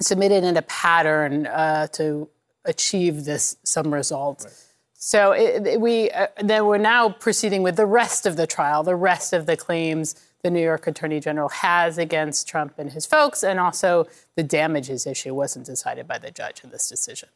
submitted 0.00 0.42
in 0.42 0.56
a 0.56 0.62
pattern 0.62 1.46
uh, 1.46 1.86
to 1.92 2.28
achieve 2.64 3.25
this 3.25 3.56
some 3.62 3.94
result. 3.94 4.42
Right. 4.44 4.63
So 5.06 5.33
it, 5.33 5.67
it, 5.67 5.81
we 5.83 6.11
uh, 6.12 6.29
then 6.43 6.65
we're 6.65 6.79
now 6.79 7.11
proceeding 7.11 7.62
with 7.62 7.77
the 7.77 7.85
rest 7.85 8.25
of 8.25 8.39
the 8.39 8.47
trial, 8.47 8.83
the 8.83 8.97
rest 8.97 9.35
of 9.35 9.45
the 9.45 9.55
claims 9.55 10.15
the 10.43 10.51
New 10.51 10.62
York 10.62 10.87
Attorney 10.87 11.21
General 11.21 11.51
has 11.51 11.99
against 11.99 12.49
Trump 12.49 12.79
and 12.79 12.91
his 12.91 13.05
folks, 13.05 13.45
and 13.45 13.61
also 13.61 14.06
the 14.35 14.43
damages 14.43 15.06
issue 15.06 15.35
wasn't 15.35 15.67
decided 15.67 16.09
by 16.09 16.17
the 16.17 16.31
judge 16.31 16.65
in 16.65 16.71
this 16.71 16.89
decision. 16.89 17.29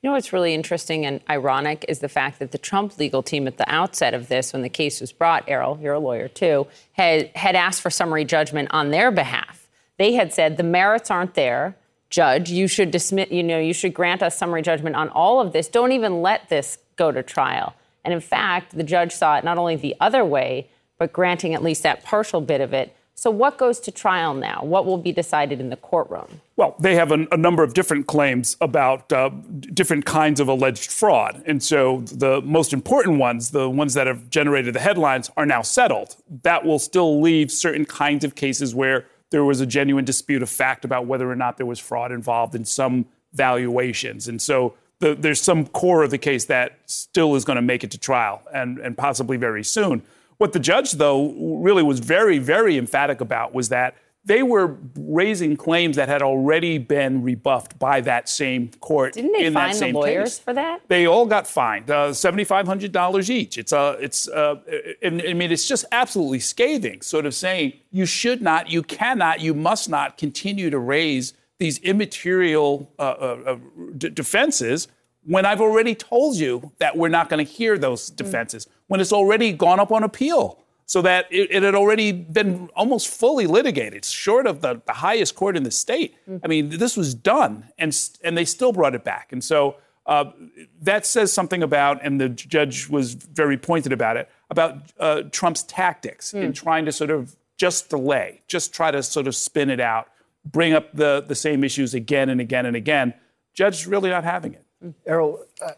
You 0.00 0.10
know 0.10 0.14
what's 0.14 0.32
really 0.32 0.54
interesting 0.54 1.04
and 1.04 1.20
ironic 1.28 1.84
is 1.88 1.98
the 1.98 2.08
fact 2.08 2.38
that 2.38 2.52
the 2.52 2.58
Trump 2.58 2.96
legal 2.98 3.24
team 3.24 3.48
at 3.48 3.56
the 3.56 3.68
outset 3.68 4.14
of 4.14 4.28
this, 4.28 4.52
when 4.52 4.62
the 4.62 4.68
case 4.68 5.00
was 5.00 5.10
brought, 5.10 5.42
Errol, 5.48 5.76
you're 5.82 5.94
a 5.94 5.98
lawyer 5.98 6.28
too, 6.28 6.68
had, 6.92 7.32
had 7.34 7.56
asked 7.56 7.82
for 7.82 7.90
summary 7.90 8.24
judgment 8.24 8.68
on 8.70 8.92
their 8.92 9.10
behalf. 9.10 9.66
They 9.96 10.12
had 10.12 10.32
said 10.32 10.56
the 10.56 10.62
merits 10.62 11.10
aren't 11.10 11.34
there 11.34 11.74
judge, 12.10 12.48
you 12.48 12.68
should 12.68 12.92
dismiss, 12.92 13.28
you 13.32 13.42
know, 13.42 13.58
you 13.58 13.74
should 13.74 13.92
grant 13.92 14.22
us 14.22 14.38
summary 14.38 14.62
judgment 14.62 14.94
on 14.94 15.08
all 15.08 15.40
of 15.40 15.52
this. 15.52 15.66
Don't 15.66 15.90
even 15.90 16.22
let 16.22 16.48
this 16.48 16.78
go 16.98 17.10
to 17.10 17.22
trial. 17.22 17.74
And 18.04 18.12
in 18.12 18.20
fact, 18.20 18.76
the 18.76 18.82
judge 18.82 19.12
saw 19.12 19.38
it 19.38 19.44
not 19.44 19.56
only 19.56 19.76
the 19.76 19.96
other 20.00 20.24
way, 20.24 20.68
but 20.98 21.12
granting 21.12 21.54
at 21.54 21.62
least 21.62 21.82
that 21.84 22.04
partial 22.04 22.40
bit 22.40 22.60
of 22.60 22.74
it. 22.74 22.94
So, 23.14 23.32
what 23.32 23.58
goes 23.58 23.80
to 23.80 23.90
trial 23.90 24.32
now? 24.32 24.60
What 24.62 24.86
will 24.86 24.96
be 24.96 25.10
decided 25.10 25.58
in 25.58 25.70
the 25.70 25.76
courtroom? 25.76 26.40
Well, 26.54 26.76
they 26.78 26.94
have 26.94 27.10
a, 27.10 27.26
a 27.32 27.36
number 27.36 27.64
of 27.64 27.74
different 27.74 28.06
claims 28.06 28.56
about 28.60 29.12
uh, 29.12 29.30
different 29.74 30.04
kinds 30.04 30.38
of 30.38 30.46
alleged 30.46 30.92
fraud. 30.92 31.42
And 31.44 31.60
so, 31.60 32.02
the 32.02 32.40
most 32.42 32.72
important 32.72 33.18
ones, 33.18 33.50
the 33.50 33.68
ones 33.68 33.94
that 33.94 34.06
have 34.06 34.30
generated 34.30 34.72
the 34.72 34.80
headlines, 34.80 35.32
are 35.36 35.46
now 35.46 35.62
settled. 35.62 36.14
That 36.42 36.64
will 36.64 36.78
still 36.78 37.20
leave 37.20 37.50
certain 37.50 37.84
kinds 37.84 38.22
of 38.22 38.36
cases 38.36 38.72
where 38.72 39.06
there 39.30 39.42
was 39.42 39.60
a 39.60 39.66
genuine 39.66 40.04
dispute 40.04 40.40
of 40.40 40.48
fact 40.48 40.84
about 40.84 41.06
whether 41.06 41.28
or 41.28 41.36
not 41.36 41.56
there 41.56 41.66
was 41.66 41.80
fraud 41.80 42.12
involved 42.12 42.54
in 42.54 42.64
some 42.64 43.06
valuations. 43.32 44.28
And 44.28 44.40
so 44.40 44.74
the, 45.00 45.14
there's 45.14 45.40
some 45.40 45.66
core 45.66 46.02
of 46.02 46.10
the 46.10 46.18
case 46.18 46.46
that 46.46 46.78
still 46.86 47.34
is 47.36 47.44
going 47.44 47.56
to 47.56 47.62
make 47.62 47.84
it 47.84 47.90
to 47.92 47.98
trial 47.98 48.42
and, 48.52 48.78
and 48.78 48.96
possibly 48.96 49.36
very 49.36 49.64
soon. 49.64 50.02
What 50.38 50.52
the 50.52 50.60
judge, 50.60 50.92
though, 50.92 51.32
really 51.62 51.82
was 51.82 52.00
very, 52.00 52.38
very 52.38 52.76
emphatic 52.76 53.20
about 53.20 53.54
was 53.54 53.68
that 53.70 53.96
they 54.24 54.42
were 54.42 54.76
raising 54.96 55.56
claims 55.56 55.96
that 55.96 56.08
had 56.08 56.22
already 56.22 56.76
been 56.76 57.22
rebuffed 57.22 57.78
by 57.78 58.00
that 58.02 58.28
same 58.28 58.70
court. 58.80 59.14
Didn't 59.14 59.32
they 59.32 59.46
in 59.46 59.54
fine 59.54 59.70
that 59.70 59.76
same 59.76 59.94
the 59.94 60.00
lawyers 60.00 60.34
case. 60.34 60.38
for 60.40 60.52
that? 60.52 60.82
They 60.88 61.06
all 61.06 61.24
got 61.24 61.46
fined, 61.46 61.90
uh, 61.90 62.12
seventy-five 62.12 62.66
hundred 62.66 62.92
dollars 62.92 63.30
each. 63.30 63.56
It's 63.56 63.72
uh, 63.72 63.96
it's 64.00 64.28
uh, 64.28 64.56
I 65.02 65.10
mean, 65.10 65.50
it's 65.50 65.66
just 65.66 65.86
absolutely 65.92 66.40
scathing, 66.40 67.00
sort 67.00 67.24
of 67.24 67.34
saying 67.34 67.74
you 67.90 68.04
should 68.04 68.42
not, 68.42 68.70
you 68.70 68.82
cannot, 68.82 69.40
you 69.40 69.54
must 69.54 69.88
not 69.88 70.18
continue 70.18 70.68
to 70.68 70.78
raise 70.78 71.32
these 71.58 71.78
immaterial 71.78 72.92
uh, 72.98 73.02
uh, 73.02 73.42
uh 73.46 73.56
d- 73.96 74.10
defenses 74.10 74.88
when 75.24 75.44
I've 75.44 75.60
already 75.60 75.94
told 75.94 76.36
you 76.36 76.72
that 76.78 76.96
we're 76.96 77.08
not 77.08 77.28
going 77.28 77.44
to 77.44 77.52
hear 77.52 77.76
those 77.76 78.08
defenses, 78.08 78.64
mm. 78.64 78.70
when 78.86 79.00
it's 79.00 79.12
already 79.12 79.52
gone 79.52 79.78
up 79.78 79.92
on 79.92 80.02
appeal. 80.02 80.58
so 80.86 81.02
that 81.02 81.26
it, 81.30 81.48
it, 81.50 81.62
had 81.62 81.74
already 81.74 82.12
been 82.12 82.70
almost 82.74 83.08
fully 83.08 83.46
litigated, 83.46 84.06
short 84.06 84.46
of 84.46 84.62
the, 84.62 84.80
the 84.86 84.94
highest 84.94 85.34
court 85.34 85.54
in 85.54 85.62
the 85.62 85.70
state. 85.70 86.16
Mm-hmm. 86.22 86.38
I 86.42 86.48
mean, 86.48 86.68
this 86.70 86.96
was 86.96 87.14
done, 87.14 87.68
and 87.76 87.94
and 88.24 88.38
they 88.38 88.46
still 88.46 88.72
brought 88.72 88.94
it 88.94 89.04
back. 89.04 89.30
And 89.30 89.44
so 89.44 89.76
uh, 90.06 90.32
that 90.80 91.04
says 91.04 91.30
something 91.30 91.62
about, 91.62 92.02
and 92.02 92.18
the 92.18 92.30
judge 92.30 92.88
was 92.88 93.12
very 93.12 93.58
pointed 93.58 93.92
about 93.92 94.16
it, 94.16 94.30
about 94.48 94.78
uh, 94.98 95.22
Trump's 95.30 95.62
tactics 95.64 96.32
mm. 96.32 96.42
in 96.42 96.52
trying 96.54 96.86
to 96.86 96.92
sort 96.92 97.10
of 97.10 97.36
just 97.58 97.90
delay, 97.90 98.40
just 98.48 98.72
try 98.72 98.90
to 98.90 99.02
sort 99.02 99.26
of 99.26 99.36
spin 99.36 99.68
it 99.68 99.80
out, 99.80 100.08
bring 100.50 100.72
up 100.72 100.92
the 100.94 101.24
the 101.26 101.34
same 101.34 101.64
issues 101.64 101.94
again 101.94 102.28
and 102.28 102.40
again 102.40 102.66
and 102.66 102.76
again. 102.76 103.14
Judge 103.54 103.86
really 103.86 104.10
not 104.10 104.24
having 104.24 104.54
it. 104.54 104.64
Errol, 105.06 105.44
uh, 105.60 105.72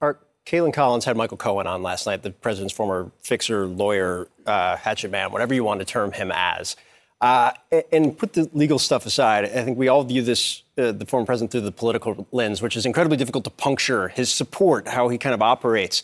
our 0.00 0.18
Kaitlan 0.44 0.74
Collins 0.74 1.04
had 1.04 1.16
Michael 1.16 1.36
Cohen 1.36 1.66
on 1.66 1.82
last 1.82 2.06
night, 2.06 2.22
the 2.22 2.30
president's 2.30 2.74
former 2.74 3.10
fixer, 3.20 3.66
lawyer, 3.66 4.28
uh, 4.46 4.76
hatchet 4.76 5.10
man, 5.10 5.32
whatever 5.32 5.54
you 5.54 5.64
want 5.64 5.80
to 5.80 5.86
term 5.86 6.12
him 6.12 6.30
as. 6.34 6.76
Uh, 7.20 7.52
and 7.92 8.18
put 8.18 8.32
the 8.32 8.50
legal 8.52 8.80
stuff 8.80 9.06
aside, 9.06 9.44
I 9.44 9.62
think 9.62 9.78
we 9.78 9.86
all 9.86 10.02
view 10.02 10.22
this, 10.22 10.64
uh, 10.76 10.90
the 10.90 11.06
former 11.06 11.24
president, 11.24 11.52
through 11.52 11.60
the 11.60 11.70
political 11.70 12.26
lens, 12.32 12.60
which 12.60 12.76
is 12.76 12.84
incredibly 12.84 13.16
difficult 13.16 13.44
to 13.44 13.50
puncture 13.50 14.08
his 14.08 14.28
support, 14.28 14.88
how 14.88 15.08
he 15.08 15.18
kind 15.18 15.32
of 15.32 15.40
operates. 15.40 16.02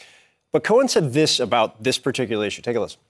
But 0.52 0.62
Cohen 0.62 0.87
said 0.87 1.12
this 1.12 1.40
about 1.40 1.82
this 1.82 1.99
particular 1.99 2.47
issue. 2.47 2.62
Take 2.62 2.76
a 2.76 2.80
listen. 2.80 3.00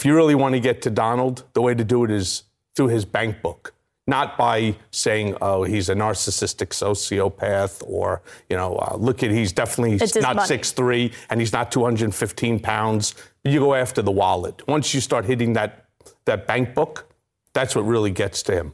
If 0.00 0.06
you 0.06 0.16
really 0.16 0.34
want 0.34 0.54
to 0.54 0.60
get 0.60 0.80
to 0.82 0.90
Donald, 0.90 1.44
the 1.52 1.60
way 1.60 1.74
to 1.74 1.84
do 1.84 2.04
it 2.04 2.10
is 2.10 2.44
through 2.74 2.86
his 2.86 3.04
bank 3.04 3.42
book 3.42 3.74
not 4.06 4.38
by 4.38 4.74
saying, 4.90 5.36
"Oh, 5.42 5.62
he's 5.64 5.90
a 5.90 5.94
narcissistic 5.94 6.70
sociopath," 6.70 7.82
or 7.86 8.22
you 8.48 8.56
know, 8.56 8.76
uh, 8.76 8.96
look 8.96 9.22
at 9.22 9.30
he's 9.30 9.52
definitely 9.52 10.00
not 10.22 10.46
six 10.46 10.72
three 10.72 11.12
and 11.28 11.38
he's 11.38 11.52
not 11.52 11.70
215 11.70 12.60
pounds. 12.60 13.14
You 13.44 13.60
go 13.60 13.74
after 13.74 14.00
the 14.00 14.10
wallet. 14.10 14.66
Once 14.66 14.94
you 14.94 15.02
start 15.02 15.26
hitting 15.26 15.52
that 15.52 15.84
that 16.24 16.46
bank 16.46 16.74
book, 16.74 17.12
that's 17.52 17.76
what 17.76 17.82
really 17.82 18.10
gets 18.10 18.42
to 18.44 18.52
him. 18.54 18.72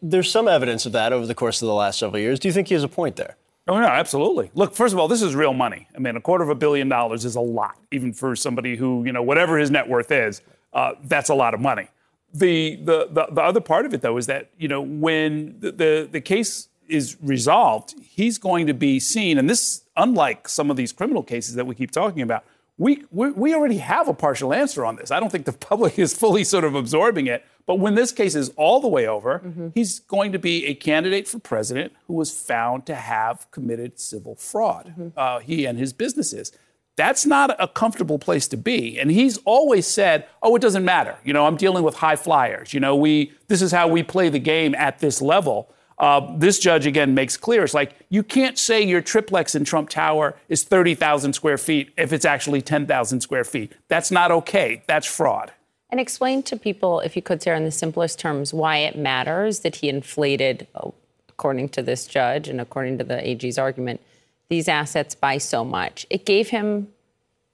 There's 0.00 0.30
some 0.30 0.46
evidence 0.46 0.86
of 0.86 0.92
that 0.92 1.12
over 1.12 1.26
the 1.26 1.34
course 1.34 1.60
of 1.60 1.66
the 1.66 1.74
last 1.74 1.98
several 1.98 2.20
years. 2.20 2.38
Do 2.38 2.46
you 2.46 2.54
think 2.54 2.68
he 2.68 2.74
has 2.74 2.84
a 2.84 2.88
point 2.88 3.16
there? 3.16 3.36
Oh, 3.70 3.80
no, 3.80 3.86
absolutely. 3.86 4.50
Look, 4.54 4.74
first 4.74 4.92
of 4.92 4.98
all, 4.98 5.08
this 5.08 5.22
is 5.22 5.34
real 5.34 5.54
money. 5.54 5.86
I 5.94 6.00
mean, 6.00 6.16
a 6.16 6.20
quarter 6.20 6.44
of 6.44 6.50
a 6.50 6.54
billion 6.54 6.88
dollars 6.88 7.24
is 7.24 7.36
a 7.36 7.40
lot, 7.40 7.78
even 7.92 8.12
for 8.12 8.36
somebody 8.36 8.76
who, 8.76 9.04
you 9.06 9.12
know, 9.12 9.22
whatever 9.22 9.56
his 9.58 9.70
net 9.70 9.88
worth 9.88 10.10
is, 10.10 10.42
uh, 10.72 10.94
that's 11.04 11.30
a 11.30 11.34
lot 11.34 11.54
of 11.54 11.60
money 11.60 11.88
the, 12.32 12.76
the, 12.76 13.08
the, 13.10 13.26
the, 13.32 13.40
other 13.40 13.60
part 13.60 13.86
of 13.86 13.94
it, 13.94 14.02
though, 14.02 14.16
is 14.16 14.26
that, 14.26 14.50
you 14.58 14.68
know, 14.68 14.80
when 14.80 15.56
the, 15.58 15.72
the, 15.72 16.08
the 16.10 16.20
case 16.20 16.68
is 16.88 17.16
resolved, 17.20 17.94
he's 18.02 18.38
going 18.38 18.66
to 18.66 18.74
be 18.74 19.00
seen, 19.00 19.38
and 19.38 19.48
this, 19.48 19.82
unlike 19.96 20.48
some 20.48 20.70
of 20.70 20.76
these 20.76 20.92
criminal 20.92 21.22
cases 21.22 21.54
that 21.54 21.66
we 21.66 21.74
keep 21.74 21.90
talking 21.90 22.22
about, 22.22 22.44
we, 22.80 23.04
we, 23.10 23.30
we 23.32 23.54
already 23.54 23.76
have 23.76 24.08
a 24.08 24.14
partial 24.14 24.54
answer 24.54 24.86
on 24.86 24.96
this. 24.96 25.10
I 25.10 25.20
don't 25.20 25.30
think 25.30 25.44
the 25.44 25.52
public 25.70 25.98
is 25.98 26.16
fully 26.16 26.44
sort 26.44 26.64
of 26.64 26.74
absorbing 26.74 27.26
it. 27.26 27.44
But 27.66 27.74
when 27.74 27.94
this 27.94 28.10
case 28.10 28.34
is 28.34 28.48
all 28.56 28.80
the 28.80 28.88
way 28.88 29.06
over, 29.06 29.40
mm-hmm. 29.44 29.68
he's 29.74 30.00
going 30.00 30.32
to 30.32 30.38
be 30.38 30.66
a 30.66 30.74
candidate 30.74 31.28
for 31.28 31.38
president 31.38 31.92
who 32.06 32.14
was 32.14 32.30
found 32.30 32.86
to 32.86 32.94
have 32.94 33.48
committed 33.50 34.00
civil 34.00 34.34
fraud, 34.34 34.94
mm-hmm. 34.98 35.08
uh, 35.14 35.40
he 35.40 35.66
and 35.66 35.78
his 35.78 35.92
businesses. 35.92 36.52
That's 36.96 37.26
not 37.26 37.54
a 37.62 37.68
comfortable 37.68 38.18
place 38.18 38.48
to 38.48 38.56
be. 38.56 38.98
And 38.98 39.10
he's 39.10 39.36
always 39.44 39.86
said, 39.86 40.26
"Oh, 40.42 40.56
it 40.56 40.62
doesn't 40.62 40.84
matter. 40.84 41.16
You 41.22 41.32
know, 41.32 41.46
I'm 41.46 41.56
dealing 41.56 41.84
with 41.84 41.96
high 41.96 42.16
flyers. 42.16 42.74
You 42.74 42.80
know, 42.80 42.96
we 42.96 43.32
this 43.48 43.62
is 43.62 43.72
how 43.72 43.88
we 43.88 44.02
play 44.02 44.30
the 44.30 44.40
game 44.40 44.74
at 44.74 44.98
this 44.98 45.22
level." 45.22 45.72
Uh, 46.00 46.34
this 46.38 46.58
judge 46.58 46.86
again 46.86 47.14
makes 47.14 47.36
clear 47.36 47.62
it's 47.62 47.74
like 47.74 47.94
you 48.08 48.22
can't 48.22 48.58
say 48.58 48.82
your 48.82 49.02
triplex 49.02 49.54
in 49.54 49.64
Trump 49.64 49.90
Tower 49.90 50.34
is 50.48 50.64
30,000 50.64 51.34
square 51.34 51.58
feet 51.58 51.92
if 51.98 52.14
it's 52.14 52.24
actually 52.24 52.62
10,000 52.62 53.20
square 53.20 53.44
feet. 53.44 53.74
That's 53.88 54.10
not 54.10 54.30
okay. 54.30 54.82
That's 54.86 55.06
fraud. 55.06 55.52
And 55.90 56.00
explain 56.00 56.42
to 56.44 56.56
people, 56.56 57.00
if 57.00 57.16
you 57.16 57.22
could, 57.22 57.42
Sarah, 57.42 57.58
in 57.58 57.64
the 57.64 57.70
simplest 57.70 58.18
terms, 58.18 58.54
why 58.54 58.78
it 58.78 58.96
matters 58.96 59.60
that 59.60 59.76
he 59.76 59.90
inflated, 59.90 60.66
according 61.28 61.68
to 61.70 61.82
this 61.82 62.06
judge 62.06 62.48
and 62.48 62.62
according 62.62 62.96
to 62.98 63.04
the 63.04 63.28
AG's 63.28 63.58
argument, 63.58 64.00
these 64.48 64.68
assets 64.68 65.14
by 65.14 65.36
so 65.36 65.64
much. 65.66 66.06
It 66.08 66.24
gave 66.24 66.48
him 66.48 66.88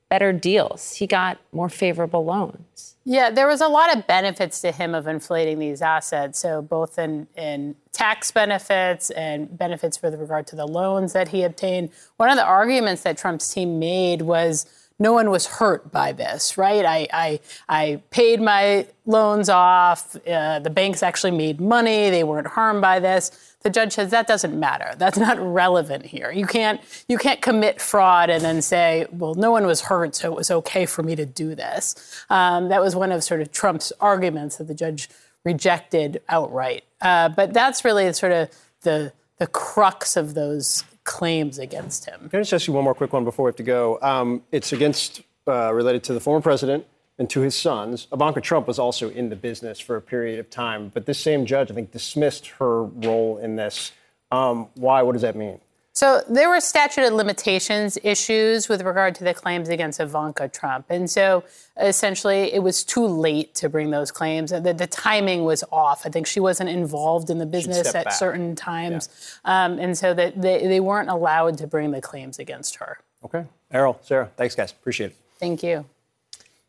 better 0.09 0.33
deals. 0.33 0.95
He 0.95 1.07
got 1.07 1.39
more 1.53 1.69
favorable 1.69 2.25
loans. 2.25 2.97
Yeah, 3.05 3.31
there 3.31 3.47
was 3.47 3.61
a 3.61 3.69
lot 3.69 3.97
of 3.97 4.07
benefits 4.07 4.61
to 4.63 4.73
him 4.73 4.95
of 4.95 5.07
inflating 5.07 5.59
these 5.59 5.83
assets. 5.83 6.39
So 6.41 6.63
both 6.63 6.99
in, 6.99 7.29
in 7.37 7.77
tax 7.93 8.31
benefits 8.31 9.11
and 9.11 9.57
benefits 9.57 10.03
with 10.03 10.15
regard 10.15 10.47
to 10.49 10.57
the 10.57 10.67
loans 10.67 11.13
that 11.13 11.29
he 11.29 11.43
obtained. 11.43 11.91
One 12.17 12.31
of 12.31 12.37
the 12.37 12.45
arguments 12.45 13.03
that 13.03 13.17
Trump's 13.17 13.53
team 13.53 13.79
made 13.79 14.23
was 14.23 14.67
no 14.99 15.13
one 15.13 15.31
was 15.31 15.47
hurt 15.47 15.93
by 15.93 16.13
this, 16.13 16.57
right? 16.57 16.85
I, 16.85 17.07
I, 17.13 17.41
I 17.69 18.03
paid 18.11 18.41
my 18.41 18.87
loans 19.05 19.49
off. 19.49 20.17
Uh, 20.27 20.59
the 20.59 20.71
banks 20.71 21.03
actually 21.03 21.33
made 21.33 21.61
money. 21.61 22.11
They 22.11 22.25
weren't 22.25 22.47
harmed 22.47 22.81
by 22.81 22.99
this. 23.01 23.56
The 23.63 23.71
judge 23.71 23.95
says 23.95 24.11
that 24.11 24.27
doesn't 24.27 24.59
matter. 24.59 24.95
That's 24.97 25.19
not 25.19 25.39
relevant 25.41 26.07
here. 26.07 26.31
You 26.31 26.47
can't, 26.47 26.81
you 27.09 27.19
can't 27.19 27.43
commit 27.43 27.81
fraud 27.81 28.31
and 28.31 28.45
then 28.45 28.63
say, 28.63 29.07
well, 29.11 29.35
no 29.35 29.51
one 29.51 29.67
was 29.67 29.81
hurt, 29.81 30.15
so 30.15 30.31
it 30.33 30.37
was 30.37 30.51
okay 30.51 30.87
for 30.87 31.03
me 31.03 31.17
to 31.17 31.27
do 31.27 31.55
this. 31.55 32.25
Um, 32.31 32.69
that 32.69 32.81
was 32.81 32.95
one 32.95 33.11
of 33.11 33.25
sort 33.25 33.41
of 33.41 33.51
Trump's 33.51 33.93
arguments 33.99 34.59
that 34.59 34.69
the 34.69 34.75
judge 34.75 35.09
rejected 35.45 36.23
outright. 36.29 36.85
Uh, 37.01 37.29
but 37.29 37.53
that's 37.53 37.85
really 37.85 38.13
sort 38.13 38.33
of 38.33 38.51
the, 38.83 39.13
the 39.39 39.47
crux 39.49 40.17
of 40.17 40.35
those 40.35 40.85
claims 41.05 41.59
against 41.59 42.05
him. 42.05 42.29
Can 42.29 42.39
I 42.39 42.43
just 42.43 42.53
ask 42.53 42.67
you 42.69 42.73
one 42.73 42.85
more 42.85 42.95
quick 42.95 43.13
one 43.13 43.25
before 43.25 43.47
we 43.47 43.49
have 43.49 43.57
to 43.57 43.63
go? 43.63 43.99
Um, 44.01 44.43
it's 44.53 44.73
against, 44.73 45.23
uh, 45.49 45.73
related 45.73 46.05
to 46.05 46.15
the 46.15 46.21
former 46.21 46.41
president 46.41 46.87
and 47.19 47.29
to 47.31 47.41
his 47.41 47.55
sons. 47.55 48.07
Ivanka 48.13 48.41
Trump 48.41 48.67
was 48.67 48.79
also 48.79 49.11
in 49.11 49.29
the 49.29 49.37
business 49.37 49.81
for 49.81 49.97
a 49.97 50.03
period 50.03 50.39
of 50.39 50.51
time, 50.51 50.91
but 50.93 51.07
this 51.07 51.19
same 51.19 51.47
judge, 51.47 51.71
I 51.71 51.75
think, 51.75 51.93
dismissed 51.93 52.49
her 52.59 52.85
role 52.85 53.39
in 53.39 53.57
this. 53.57 53.93
Um, 54.31 54.69
why? 54.75 55.03
What 55.03 55.13
does 55.13 55.23
that 55.23 55.37
mean? 55.37 55.61
So 55.97 56.21
there 56.29 56.51
were 56.51 56.61
statute 56.61 57.07
of 57.07 57.15
limitations 57.15 57.97
issues 58.03 58.69
with 58.69 58.83
regard 58.83 59.15
to 59.15 59.25
the 59.25 59.33
claims 59.33 59.71
against 59.71 59.99
Ivanka 59.99 60.47
Trump. 60.49 60.85
And 60.91 61.11
so 61.11 61.43
essentially 61.81 62.53
it 62.53 62.63
was 62.63 62.85
too 62.85 63.07
late 63.07 63.55
to 63.55 63.71
bring 63.71 63.91
those 63.91 64.11
claims. 64.11 64.51
The, 64.51 64.75
the 64.75 64.87
timing 64.87 65.45
was 65.45 65.65
off. 65.73 66.05
I 66.05 66.11
think 66.11 66.27
she 66.27 66.39
wasn't 66.39 66.69
involved 66.69 67.31
in 67.31 67.39
the 67.39 67.47
business 67.47 67.95
at 67.95 68.05
back. 68.05 68.13
certain 68.13 68.55
times. 68.55 69.09
Yeah. 69.43 69.65
Um, 69.65 69.79
and 69.79 69.97
so 69.97 70.13
that 70.13 70.39
they, 70.39 70.67
they 70.67 70.81
weren't 70.81 71.09
allowed 71.09 71.57
to 71.59 71.67
bring 71.67 71.93
the 71.93 72.03
claims 72.03 72.39
against 72.39 72.77
her. 72.77 72.99
Okay. 73.25 73.47
Errol, 73.71 73.99
Sarah, 74.03 74.31
thanks, 74.37 74.55
guys. 74.55 74.73
Appreciate 74.73 75.13
it. 75.13 75.17
Thank 75.39 75.63
you. 75.63 75.87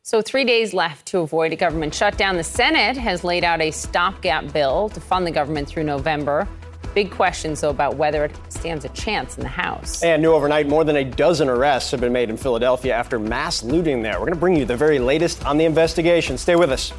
So, 0.08 0.22
three 0.22 0.46
days 0.46 0.74
left 0.74 1.06
to 1.08 1.18
avoid 1.18 1.52
a 1.52 1.58
government 1.58 1.94
shutdown. 1.94 2.38
The 2.38 2.44
Senate 2.46 2.96
has 2.96 3.26
laid 3.26 3.44
out 3.44 3.60
a 3.60 3.72
stopgap 3.72 4.54
bill 4.54 4.88
to 4.88 5.02
fund 5.02 5.28
the 5.28 5.32
government 5.32 5.68
through 5.68 5.84
November. 5.84 6.48
Big 6.96 7.12
questions, 7.12 7.60
though, 7.60 7.72
about 7.72 7.98
whether 7.98 8.24
it 8.24 8.32
stands 8.48 8.86
a 8.86 8.90
chance 8.90 9.36
in 9.36 9.44
the 9.44 9.50
House. 9.50 10.02
And 10.02 10.22
new 10.22 10.32
overnight, 10.32 10.70
more 10.70 10.86
than 10.86 10.96
a 10.96 11.04
dozen 11.04 11.50
arrests 11.50 11.92
have 11.92 12.00
been 12.00 12.14
made 12.14 12.30
in 12.30 12.38
Philadelphia 12.38 12.96
after 12.96 13.20
mass 13.20 13.64
looting 13.64 14.02
there. 14.02 14.14
We're 14.14 14.28
going 14.28 14.36
to 14.36 14.40
bring 14.40 14.56
you 14.56 14.64
the 14.64 14.78
very 14.78 14.98
latest 14.98 15.46
on 15.46 15.58
the 15.58 15.66
investigation. 15.66 16.38
Stay 16.38 16.56
with 16.56 16.72
us. 16.72 16.94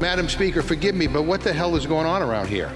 Madam 0.00 0.28
Speaker, 0.28 0.62
forgive 0.62 0.94
me, 0.94 1.08
but 1.08 1.24
what 1.24 1.40
the 1.40 1.52
hell 1.52 1.74
is 1.74 1.86
going 1.86 2.06
on 2.06 2.22
around 2.22 2.46
here? 2.46 2.70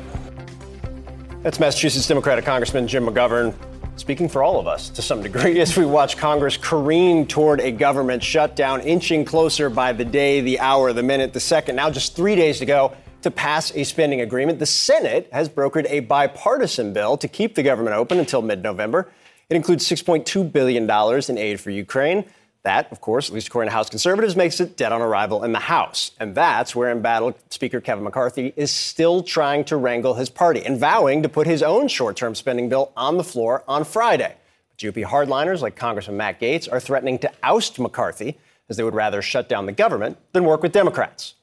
That's 1.44 1.60
Massachusetts 1.60 2.08
Democratic 2.08 2.44
Congressman 2.44 2.88
Jim 2.88 3.06
McGovern 3.06 3.54
speaking 3.96 4.28
for 4.28 4.42
all 4.42 4.58
of 4.58 4.66
us 4.66 4.88
to 4.90 5.02
some 5.02 5.22
degree 5.22 5.60
as 5.62 5.76
we 5.76 5.84
watch 5.84 6.16
Congress 6.16 6.56
careen 6.56 7.26
toward 7.26 7.60
a 7.60 7.70
government 7.70 8.22
shutdown, 8.22 8.80
inching 8.80 9.24
closer 9.24 9.70
by 9.70 9.92
the 9.92 10.04
day, 10.04 10.40
the 10.40 10.60
hour, 10.60 10.92
the 10.92 11.02
minute, 11.02 11.32
the 11.32 11.40
second. 11.40 11.76
Now, 11.76 11.90
just 11.90 12.16
three 12.16 12.36
days 12.36 12.58
to 12.58 12.66
go 12.66 12.94
to 13.22 13.30
pass 13.30 13.74
a 13.74 13.84
spending 13.84 14.20
agreement. 14.20 14.58
The 14.58 14.66
Senate 14.66 15.28
has 15.32 15.48
brokered 15.48 15.86
a 15.88 16.00
bipartisan 16.00 16.92
bill 16.92 17.16
to 17.16 17.28
keep 17.28 17.54
the 17.54 17.62
government 17.62 17.96
open 17.96 18.18
until 18.18 18.42
mid 18.42 18.62
November. 18.62 19.10
It 19.48 19.56
includes 19.56 19.86
$6.2 19.86 20.52
billion 20.52 20.90
in 21.28 21.38
aid 21.38 21.60
for 21.60 21.70
Ukraine. 21.70 22.24
That, 22.64 22.90
of 22.90 23.02
course, 23.02 23.28
at 23.28 23.34
least 23.34 23.48
according 23.48 23.68
to 23.68 23.74
House 23.74 23.90
conservatives, 23.90 24.36
makes 24.36 24.58
it 24.58 24.78
dead 24.78 24.90
on 24.90 25.02
arrival 25.02 25.44
in 25.44 25.52
the 25.52 25.58
House. 25.58 26.12
And 26.18 26.34
that's 26.34 26.74
where 26.74 26.90
embattled 26.90 27.34
Speaker 27.50 27.80
Kevin 27.80 28.04
McCarthy 28.04 28.54
is 28.56 28.70
still 28.70 29.22
trying 29.22 29.64
to 29.64 29.76
wrangle 29.76 30.14
his 30.14 30.30
party 30.30 30.64
and 30.64 30.78
vowing 30.78 31.22
to 31.22 31.28
put 31.28 31.46
his 31.46 31.62
own 31.62 31.88
short 31.88 32.16
term 32.16 32.34
spending 32.34 32.70
bill 32.70 32.90
on 32.96 33.18
the 33.18 33.24
floor 33.24 33.64
on 33.68 33.84
Friday. 33.84 34.34
But 34.70 34.78
GOP 34.78 35.04
hardliners 35.04 35.60
like 35.60 35.76
Congressman 35.76 36.16
Matt 36.16 36.40
Gaetz 36.40 36.72
are 36.72 36.80
threatening 36.80 37.18
to 37.18 37.30
oust 37.42 37.78
McCarthy 37.78 38.38
as 38.70 38.78
they 38.78 38.82
would 38.82 38.94
rather 38.94 39.20
shut 39.20 39.46
down 39.46 39.66
the 39.66 39.72
government 39.72 40.16
than 40.32 40.44
work 40.44 40.62
with 40.62 40.72
Democrats. 40.72 41.34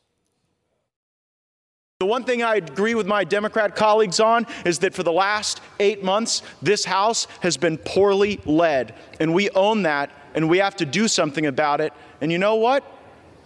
The 1.99 2.07
one 2.07 2.23
thing 2.23 2.41
I 2.41 2.55
agree 2.55 2.95
with 2.95 3.05
my 3.05 3.23
Democrat 3.23 3.75
colleagues 3.75 4.19
on 4.19 4.47
is 4.65 4.79
that 4.79 4.95
for 4.95 5.03
the 5.03 5.11
last 5.11 5.61
eight 5.79 6.03
months, 6.03 6.41
this 6.59 6.83
House 6.83 7.27
has 7.41 7.57
been 7.57 7.77
poorly 7.77 8.39
led. 8.45 8.95
And 9.19 9.35
we 9.35 9.51
own 9.51 9.83
that 9.83 10.09
and 10.33 10.49
we 10.49 10.57
have 10.59 10.75
to 10.77 10.85
do 10.85 11.07
something 11.07 11.45
about 11.45 11.81
it. 11.81 11.93
And 12.21 12.31
you 12.31 12.37
know 12.37 12.55
what? 12.55 12.83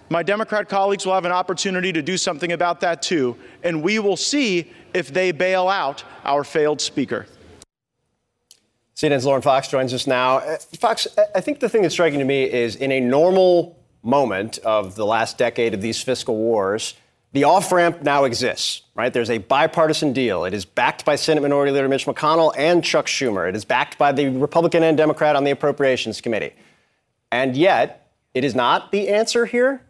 My 0.10 0.22
Democrat 0.22 0.70
colleagues 0.70 1.06
will 1.06 1.14
have 1.14 1.26
an 1.26 1.32
opportunity 1.32 1.92
to 1.92 2.02
do 2.02 2.18
something 2.18 2.52
about 2.52 2.80
that 2.82 3.02
too. 3.02 3.38
And 3.64 3.82
we 3.82 4.00
will 4.00 4.18
see 4.18 4.72
if 4.94 5.12
they 5.14 5.32
bail 5.32 5.68
out 5.68 6.04
our 6.24 6.44
failed 6.44 6.80
speaker. 6.80 7.26
CNN's 8.96 9.26
Lauren 9.26 9.42
Fox 9.42 9.68
joins 9.68 9.94
us 9.94 10.08
now. 10.08 10.38
Uh, 10.38 10.58
Fox, 10.78 11.08
I 11.34 11.42
think 11.42 11.60
the 11.60 11.68
thing 11.68 11.82
that's 11.82 11.94
striking 11.96 12.20
to 12.20 12.26
me 12.26 12.44
is 12.44 12.76
in 12.76 12.92
a 12.92 13.00
normal 13.00 13.78
moment 14.04 14.60
of 14.60 14.96
the 14.96 15.06
last 15.06 15.38
decade 15.38 15.74
of 15.74 15.82
these 15.82 16.02
fiscal 16.02 16.38
wars, 16.38 16.94
the 17.34 17.44
off 17.44 17.74
ramp 17.74 18.04
now 18.04 18.24
exists, 18.24 18.84
right? 18.94 19.12
There's 19.12 19.30
a 19.30 19.40
bipartisan 19.40 20.14
deal. 20.14 20.46
It 20.46 20.54
is 20.54 20.64
backed 20.64 21.04
by 21.04 21.18
Senate 21.18 21.42
Minority 21.42 21.74
Leader 21.74 21.90
Mitch 21.90 22.06
McConnell 22.06 22.54
and 22.56 22.82
Chuck 22.82 23.08
Schumer. 23.08 23.50
It 23.50 23.56
is 23.56 23.66
backed 23.66 23.98
by 23.98 24.14
the 24.14 24.30
Republican 24.30 24.84
and 24.84 24.96
Democrat 24.96 25.36
on 25.36 25.44
the 25.44 25.52
Appropriations 25.52 26.22
Committee. 26.22 26.54
And 27.32 27.56
yet, 27.56 28.12
it 28.34 28.44
is 28.44 28.56
not 28.56 28.92
the 28.92 29.10
answer 29.10 29.46
here. 29.46 29.85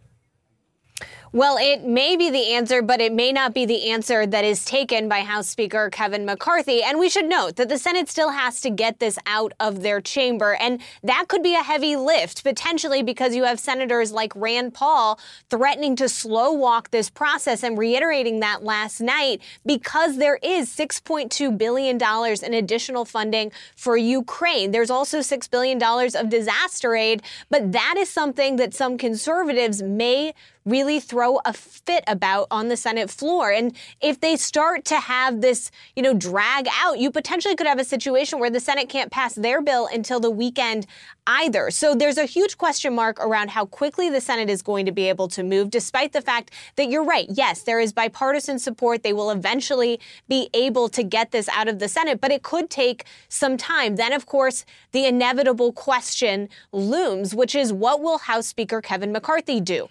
Well, 1.36 1.58
it 1.60 1.84
may 1.84 2.16
be 2.16 2.30
the 2.30 2.54
answer, 2.54 2.82
but 2.82 3.02
it 3.02 3.12
may 3.12 3.34
not 3.34 3.54
be 3.54 3.66
the 3.66 3.92
answer 3.92 4.26
that 4.26 4.46
is 4.46 4.64
taken 4.64 5.10
by 5.10 5.20
House 5.20 5.50
Speaker 5.50 5.90
Kevin 5.90 6.26
McCarthy. 6.26 6.82
And 6.82 6.98
we 6.98 7.10
should 7.10 7.26
note 7.26 7.58
that 7.58 7.68
the 7.68 7.78
Senate 7.78 8.08
still 8.08 8.30
has 8.30 8.62
to 8.62 8.70
get 8.70 9.00
this 9.00 9.20
out 9.26 9.52
of 9.60 9.82
their 9.82 10.00
chamber. 10.00 10.56
And 10.56 10.80
that 11.04 11.26
could 11.28 11.44
be 11.44 11.54
a 11.54 11.62
heavy 11.62 11.98
lift, 11.98 12.42
potentially 12.46 13.04
because 13.04 13.36
you 13.36 13.44
have 13.44 13.60
senators 13.60 14.14
like 14.14 14.34
Rand 14.34 14.74
Paul 14.76 15.20
threatening 15.50 15.98
to 15.98 16.08
slow 16.08 16.54
walk 16.54 16.92
this 16.92 17.10
process 17.10 17.64
and 17.64 17.78
reiterating 17.78 18.40
that 18.40 18.64
last 18.64 19.02
night 19.02 19.42
because 19.66 20.16
there 20.16 20.40
is 20.42 20.70
$6.2 20.70 21.58
billion 21.58 22.00
in 22.46 22.54
additional 22.54 23.04
funding 23.04 23.52
for 23.76 23.98
Ukraine. 23.98 24.72
There's 24.72 24.90
also 24.90 25.20
$6 25.20 25.52
billion 25.52 25.84
of 25.84 26.30
disaster 26.30 26.96
aid, 26.96 27.24
but 27.50 27.74
that 27.74 27.96
is 27.98 28.08
something 28.10 28.56
that 28.56 28.74
some 28.74 28.98
conservatives 28.98 29.84
may 29.84 30.34
really 30.66 31.00
throw 31.00 31.38
a 31.46 31.54
fit 31.54 32.04
about 32.08 32.48
on 32.50 32.70
the 32.70 32.78
Senate 32.78 33.10
floor. 33.10 33.52
And 33.52 33.76
if 34.02 34.20
they 34.20 34.36
start 34.36 34.84
to 34.86 34.96
have 34.96 35.42
this, 35.42 35.70
you 35.96 36.02
know, 36.02 36.14
drag 36.14 36.68
out, 36.72 36.98
you 36.98 37.12
potentially 37.12 37.56
could 37.56 37.68
have 37.68 37.80
a 37.80 37.86
situation 37.86 38.40
where 38.40 38.50
the 38.50 38.60
Senate 38.60 38.90
can't 38.90 39.12
pass 39.12 39.36
their 39.36 39.62
bill 39.62 39.88
until 39.92 40.20
the 40.20 40.32
weekend 40.32 40.88
either. 41.28 41.70
So 41.72 41.96
there's 41.96 42.18
a 42.18 42.26
huge 42.26 42.58
question 42.58 42.96
mark 42.96 43.20
around 43.20 43.52
how 43.52 43.66
quickly 43.66 44.10
the 44.10 44.22
Senate 44.22 44.50
is 44.50 44.62
going 44.62 44.86
to 44.86 44.92
be 44.92 45.08
able 45.10 45.28
to 45.30 45.44
move, 45.44 45.70
despite 45.70 46.14
the 46.14 46.22
fact 46.22 46.52
that 46.76 46.90
you're 46.90 47.04
right. 47.04 47.28
Yes, 47.30 47.64
there 47.64 47.80
is 47.80 47.94
bipartisan 47.94 48.60
support. 48.60 49.04
They 49.04 49.14
will 49.14 49.32
eventually 49.32 50.00
be 50.28 50.50
able 50.54 50.90
to 50.90 51.04
get 51.04 51.32
this 51.32 51.48
out 51.50 51.68
of 51.68 51.80
the 51.80 51.88
Senate, 51.88 52.22
but 52.22 52.32
it 52.32 52.44
could 52.44 52.70
take 52.70 53.06
some 53.30 53.58
time. 53.58 53.96
Then, 53.96 54.14
of 54.14 54.26
course, 54.26 54.66
the 54.92 55.06
inevitable 55.06 55.74
question 55.74 56.50
looms, 56.72 57.36
which 57.36 57.56
is 57.56 57.72
what 57.72 58.02
will 58.02 58.18
House 58.18 58.48
Speaker 58.48 58.82
Kevin 58.82 59.12
McCarthy 59.12 59.60
do? 59.60 59.90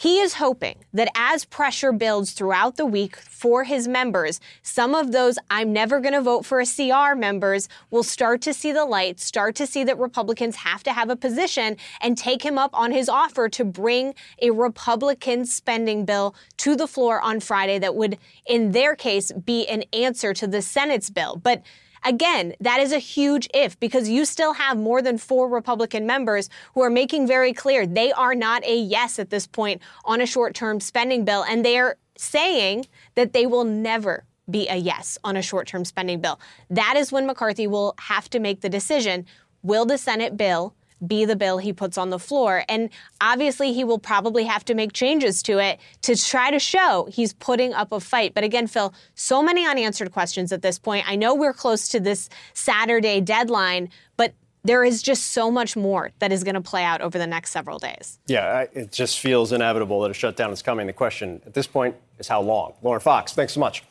He 0.00 0.20
is 0.20 0.34
hoping 0.34 0.84
that 0.92 1.10
as 1.16 1.44
pressure 1.44 1.90
builds 1.90 2.30
throughout 2.30 2.76
the 2.76 2.86
week 2.86 3.16
for 3.16 3.64
his 3.64 3.88
members, 3.88 4.38
some 4.62 4.94
of 4.94 5.10
those 5.10 5.40
I'm 5.50 5.72
never 5.72 5.98
going 5.98 6.12
to 6.12 6.20
vote 6.20 6.46
for 6.46 6.60
a 6.60 6.64
CR 6.64 7.16
members 7.16 7.68
will 7.90 8.04
start 8.04 8.40
to 8.42 8.54
see 8.54 8.70
the 8.70 8.84
light, 8.84 9.18
start 9.18 9.56
to 9.56 9.66
see 9.66 9.82
that 9.82 9.98
Republicans 9.98 10.54
have 10.54 10.84
to 10.84 10.92
have 10.92 11.10
a 11.10 11.16
position 11.16 11.76
and 12.00 12.16
take 12.16 12.44
him 12.44 12.58
up 12.58 12.70
on 12.74 12.92
his 12.92 13.08
offer 13.08 13.48
to 13.48 13.64
bring 13.64 14.14
a 14.40 14.52
Republican 14.52 15.44
spending 15.44 16.04
bill 16.04 16.32
to 16.58 16.76
the 16.76 16.86
floor 16.86 17.20
on 17.20 17.40
Friday 17.40 17.80
that 17.80 17.96
would, 17.96 18.18
in 18.46 18.70
their 18.70 18.94
case, 18.94 19.32
be 19.32 19.66
an 19.66 19.82
answer 19.92 20.32
to 20.32 20.46
the 20.46 20.62
Senate's 20.62 21.10
bill. 21.10 21.34
But 21.34 21.64
Again, 22.04 22.54
that 22.60 22.80
is 22.80 22.92
a 22.92 22.98
huge 22.98 23.48
if 23.54 23.78
because 23.80 24.08
you 24.08 24.24
still 24.24 24.54
have 24.54 24.78
more 24.78 25.02
than 25.02 25.18
four 25.18 25.48
Republican 25.48 26.06
members 26.06 26.48
who 26.74 26.82
are 26.82 26.90
making 26.90 27.26
very 27.26 27.52
clear 27.52 27.86
they 27.86 28.12
are 28.12 28.34
not 28.34 28.64
a 28.64 28.76
yes 28.76 29.18
at 29.18 29.30
this 29.30 29.46
point 29.46 29.82
on 30.04 30.20
a 30.20 30.26
short 30.26 30.54
term 30.54 30.80
spending 30.80 31.24
bill. 31.24 31.44
And 31.44 31.64
they 31.64 31.78
are 31.78 31.96
saying 32.16 32.86
that 33.14 33.32
they 33.32 33.46
will 33.46 33.64
never 33.64 34.24
be 34.50 34.66
a 34.68 34.76
yes 34.76 35.18
on 35.24 35.36
a 35.36 35.42
short 35.42 35.66
term 35.66 35.84
spending 35.84 36.20
bill. 36.20 36.40
That 36.70 36.94
is 36.96 37.12
when 37.12 37.26
McCarthy 37.26 37.66
will 37.66 37.94
have 37.98 38.30
to 38.30 38.38
make 38.38 38.60
the 38.60 38.68
decision 38.68 39.26
will 39.62 39.84
the 39.84 39.98
Senate 39.98 40.36
bill 40.36 40.74
be 41.06 41.24
the 41.24 41.36
bill 41.36 41.58
he 41.58 41.72
puts 41.72 41.96
on 41.98 42.10
the 42.10 42.18
floor. 42.18 42.64
And 42.68 42.90
obviously, 43.20 43.72
he 43.72 43.84
will 43.84 43.98
probably 43.98 44.44
have 44.44 44.64
to 44.66 44.74
make 44.74 44.92
changes 44.92 45.42
to 45.44 45.58
it 45.58 45.78
to 46.02 46.16
try 46.16 46.50
to 46.50 46.58
show 46.58 47.08
he's 47.10 47.32
putting 47.32 47.72
up 47.72 47.92
a 47.92 48.00
fight. 48.00 48.34
But 48.34 48.44
again, 48.44 48.66
Phil, 48.66 48.92
so 49.14 49.42
many 49.42 49.66
unanswered 49.66 50.12
questions 50.12 50.52
at 50.52 50.62
this 50.62 50.78
point. 50.78 51.08
I 51.08 51.16
know 51.16 51.34
we're 51.34 51.52
close 51.52 51.88
to 51.88 52.00
this 52.00 52.28
Saturday 52.54 53.20
deadline, 53.20 53.90
but 54.16 54.34
there 54.64 54.84
is 54.84 55.02
just 55.02 55.30
so 55.30 55.50
much 55.50 55.76
more 55.76 56.10
that 56.18 56.32
is 56.32 56.44
going 56.44 56.54
to 56.54 56.60
play 56.60 56.84
out 56.84 57.00
over 57.00 57.16
the 57.16 57.26
next 57.26 57.52
several 57.52 57.78
days. 57.78 58.18
Yeah, 58.26 58.66
it 58.72 58.92
just 58.92 59.20
feels 59.20 59.52
inevitable 59.52 60.02
that 60.02 60.10
a 60.10 60.14
shutdown 60.14 60.52
is 60.52 60.62
coming. 60.62 60.86
The 60.86 60.92
question 60.92 61.40
at 61.46 61.54
this 61.54 61.66
point 61.66 61.96
is 62.18 62.28
how 62.28 62.42
long? 62.42 62.74
Lauren 62.82 63.00
Fox, 63.00 63.32
thanks 63.32 63.54
so 63.54 63.60
much. 63.60 63.82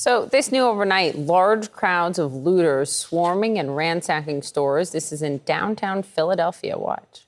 So, 0.00 0.24
this 0.24 0.50
new 0.50 0.62
overnight, 0.62 1.14
large 1.14 1.72
crowds 1.72 2.18
of 2.18 2.32
looters 2.32 2.90
swarming 2.90 3.58
and 3.58 3.76
ransacking 3.76 4.40
stores. 4.40 4.92
This 4.92 5.12
is 5.12 5.20
in 5.20 5.42
downtown 5.44 6.02
Philadelphia. 6.02 6.78
Watch. 6.78 7.26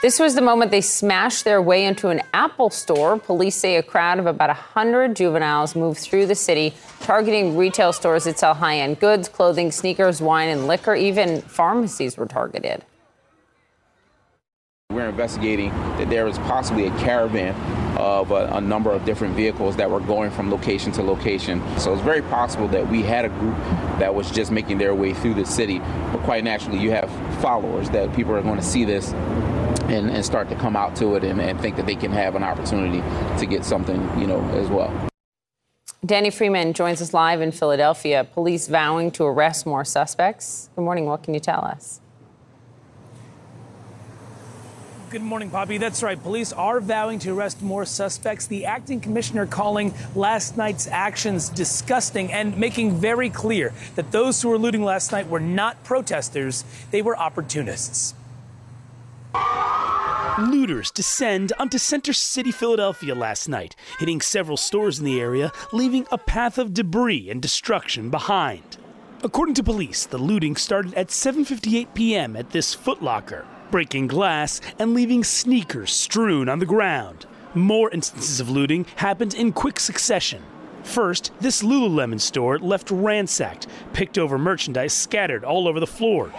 This 0.00 0.18
was 0.18 0.34
the 0.34 0.40
moment 0.40 0.70
they 0.70 0.80
smashed 0.80 1.44
their 1.44 1.60
way 1.60 1.84
into 1.84 2.08
an 2.08 2.22
Apple 2.32 2.70
store. 2.70 3.18
Police 3.18 3.56
say 3.56 3.76
a 3.76 3.82
crowd 3.82 4.18
of 4.18 4.24
about 4.24 4.48
100 4.48 5.14
juveniles 5.14 5.76
moved 5.76 5.98
through 5.98 6.24
the 6.24 6.34
city, 6.34 6.72
targeting 7.00 7.54
retail 7.54 7.92
stores 7.92 8.24
that 8.24 8.38
sell 8.38 8.54
high 8.54 8.78
end 8.78 8.98
goods, 8.98 9.28
clothing, 9.28 9.70
sneakers, 9.70 10.22
wine, 10.22 10.48
and 10.48 10.66
liquor. 10.66 10.94
Even 10.94 11.42
pharmacies 11.42 12.16
were 12.16 12.24
targeted. 12.24 12.82
We're 14.94 15.08
investigating 15.08 15.70
that 15.70 16.08
there 16.08 16.24
was 16.24 16.38
possibly 16.38 16.86
a 16.86 16.98
caravan 16.98 17.54
of 17.98 18.30
a, 18.30 18.46
a, 18.52 18.60
number 18.60 18.92
of 18.92 19.04
different 19.04 19.34
vehicles 19.34 19.74
that 19.76 19.90
were 19.90 19.98
going 19.98 20.30
from 20.30 20.52
location 20.52 20.92
to 20.92 21.02
location. 21.02 21.60
So 21.78 21.92
it's 21.92 22.02
very 22.02 22.22
possible 22.22 22.68
that 22.68 22.88
we 22.88 23.02
had 23.02 23.24
a 23.24 23.28
group 23.28 23.56
that 23.98 24.14
was 24.14 24.30
just 24.30 24.52
making 24.52 24.78
their 24.78 24.94
way 24.94 25.12
through 25.12 25.34
the 25.34 25.46
city. 25.46 25.80
But 25.80 26.22
quite 26.22 26.44
naturally, 26.44 26.78
you 26.78 26.92
have 26.92 27.10
followers 27.40 27.90
that 27.90 28.14
people 28.14 28.34
are 28.36 28.42
going 28.42 28.56
to 28.56 28.64
see 28.64 28.84
this 28.84 29.12
and, 29.12 30.10
and 30.10 30.24
start 30.24 30.48
to 30.50 30.54
come 30.54 30.76
out 30.76 30.94
to 30.96 31.16
it 31.16 31.24
and, 31.24 31.40
and 31.40 31.60
think 31.60 31.74
that 31.74 31.86
they 31.86 31.96
can 31.96 32.12
have 32.12 32.36
an 32.36 32.44
opportunity 32.44 33.00
to 33.40 33.46
get 33.46 33.64
something, 33.64 34.00
you 34.18 34.28
know, 34.28 34.40
as 34.50 34.68
well. 34.68 34.92
Danny 36.06 36.30
Freeman 36.30 36.72
joins 36.72 37.02
us 37.02 37.12
live 37.12 37.40
in 37.40 37.50
Philadelphia. 37.50 38.24
Police 38.32 38.68
vowing 38.68 39.10
to 39.12 39.24
arrest 39.24 39.66
more 39.66 39.84
suspects. 39.84 40.70
Good 40.76 40.82
morning. 40.82 41.06
What 41.06 41.24
can 41.24 41.34
you 41.34 41.40
tell 41.40 41.64
us? 41.64 42.00
Good 45.14 45.22
morning, 45.22 45.48
Poppy. 45.48 45.78
That's 45.78 46.02
right. 46.02 46.20
Police 46.20 46.52
are 46.52 46.80
vowing 46.80 47.20
to 47.20 47.30
arrest 47.30 47.62
more 47.62 47.84
suspects. 47.84 48.48
The 48.48 48.66
acting 48.66 48.98
commissioner 48.98 49.46
calling 49.46 49.94
last 50.16 50.56
night's 50.56 50.88
actions 50.88 51.48
disgusting 51.50 52.32
and 52.32 52.58
making 52.58 52.96
very 52.96 53.30
clear 53.30 53.72
that 53.94 54.10
those 54.10 54.42
who 54.42 54.48
were 54.48 54.58
looting 54.58 54.82
last 54.82 55.12
night 55.12 55.28
were 55.28 55.38
not 55.38 55.84
protesters, 55.84 56.64
they 56.90 57.00
were 57.00 57.16
opportunists. 57.16 58.14
Looters 60.36 60.90
descend 60.90 61.52
onto 61.60 61.78
Center 61.78 62.12
City, 62.12 62.50
Philadelphia 62.50 63.14
last 63.14 63.48
night, 63.48 63.76
hitting 64.00 64.20
several 64.20 64.56
stores 64.56 64.98
in 64.98 65.04
the 65.04 65.20
area, 65.20 65.52
leaving 65.72 66.08
a 66.10 66.18
path 66.18 66.58
of 66.58 66.74
debris 66.74 67.30
and 67.30 67.40
destruction 67.40 68.10
behind. 68.10 68.78
According 69.22 69.54
to 69.54 69.62
police, 69.62 70.06
the 70.06 70.18
looting 70.18 70.56
started 70.56 70.92
at 70.94 71.10
7:58 71.10 71.94
p.m. 71.94 72.34
at 72.34 72.50
this 72.50 72.74
Foot 72.74 73.00
Locker 73.00 73.46
breaking 73.70 74.06
glass 74.06 74.60
and 74.78 74.94
leaving 74.94 75.24
sneakers 75.24 75.92
strewn 75.92 76.48
on 76.48 76.58
the 76.58 76.66
ground. 76.66 77.26
More 77.54 77.90
instances 77.90 78.40
of 78.40 78.50
looting 78.50 78.86
happened 78.96 79.34
in 79.34 79.52
quick 79.52 79.78
succession. 79.78 80.42
First, 80.82 81.32
this 81.40 81.62
Lululemon 81.62 82.20
store 82.20 82.58
left 82.58 82.90
ransacked, 82.90 83.66
picked 83.92 84.18
over 84.18 84.38
merchandise 84.38 84.92
scattered 84.92 85.44
all 85.44 85.66
over 85.66 85.80
the 85.80 85.86
floor. 85.86 86.32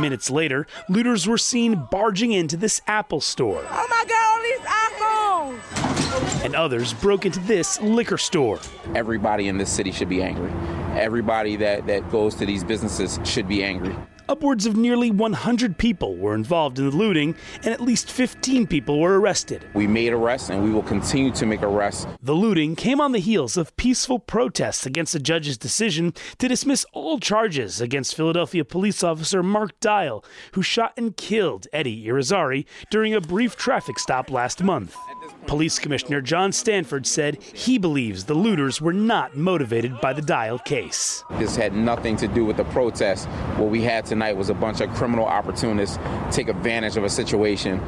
Minutes 0.00 0.30
later, 0.30 0.66
looters 0.88 1.26
were 1.26 1.36
seen 1.36 1.86
barging 1.90 2.32
into 2.32 2.56
this 2.56 2.80
Apple 2.86 3.20
store. 3.20 3.62
Oh 3.70 3.86
my 3.90 4.04
God, 4.08 4.22
all 4.32 4.42
these 4.42 5.60
iPhones! 5.60 6.44
And 6.44 6.54
others 6.54 6.94
broke 6.94 7.26
into 7.26 7.40
this 7.40 7.80
liquor 7.80 8.16
store. 8.16 8.60
Everybody 8.94 9.48
in 9.48 9.58
this 9.58 9.70
city 9.70 9.92
should 9.92 10.08
be 10.08 10.22
angry. 10.22 10.50
Everybody 10.98 11.56
that, 11.56 11.86
that 11.86 12.10
goes 12.10 12.34
to 12.36 12.46
these 12.46 12.64
businesses 12.64 13.18
should 13.24 13.48
be 13.48 13.62
angry. 13.62 13.94
Upwards 14.32 14.64
of 14.64 14.78
nearly 14.78 15.10
100 15.10 15.76
people 15.76 16.16
were 16.16 16.34
involved 16.34 16.78
in 16.78 16.88
the 16.88 16.96
looting, 16.96 17.34
and 17.56 17.66
at 17.66 17.82
least 17.82 18.10
15 18.10 18.66
people 18.66 18.98
were 18.98 19.20
arrested. 19.20 19.62
We 19.74 19.86
made 19.86 20.14
arrests, 20.14 20.48
and 20.48 20.64
we 20.64 20.70
will 20.70 20.82
continue 20.82 21.30
to 21.32 21.44
make 21.44 21.62
arrests. 21.62 22.06
The 22.22 22.32
looting 22.32 22.74
came 22.74 22.98
on 22.98 23.12
the 23.12 23.18
heels 23.18 23.58
of 23.58 23.76
peaceful 23.76 24.18
protests 24.18 24.86
against 24.86 25.12
the 25.12 25.18
judge's 25.18 25.58
decision 25.58 26.14
to 26.38 26.48
dismiss 26.48 26.86
all 26.94 27.18
charges 27.18 27.82
against 27.82 28.14
Philadelphia 28.14 28.64
police 28.64 29.04
officer 29.04 29.42
Mark 29.42 29.78
Dial, 29.80 30.24
who 30.52 30.62
shot 30.62 30.94
and 30.96 31.14
killed 31.14 31.66
Eddie 31.70 32.06
Irizarry 32.06 32.64
during 32.90 33.12
a 33.12 33.20
brief 33.20 33.54
traffic 33.54 33.98
stop 33.98 34.30
last 34.30 34.62
month. 34.62 34.96
Police 35.46 35.78
Commissioner 35.78 36.20
John 36.20 36.52
Stanford 36.52 37.06
said 37.06 37.42
he 37.42 37.78
believes 37.78 38.24
the 38.24 38.34
looters 38.34 38.80
were 38.80 38.92
not 38.92 39.36
motivated 39.36 40.00
by 40.00 40.12
the 40.12 40.22
Dial 40.22 40.58
case. 40.58 41.24
This 41.32 41.56
had 41.56 41.74
nothing 41.74 42.16
to 42.16 42.28
do 42.28 42.44
with 42.44 42.56
the 42.56 42.64
protest. 42.64 43.26
What 43.56 43.70
we 43.70 43.82
had 43.82 44.06
tonight 44.06 44.36
was 44.36 44.50
a 44.50 44.54
bunch 44.54 44.80
of 44.80 44.90
criminal 44.94 45.26
opportunists 45.26 45.98
take 46.30 46.48
advantage 46.48 46.96
of 46.96 47.04
a 47.04 47.10
situation. 47.10 47.80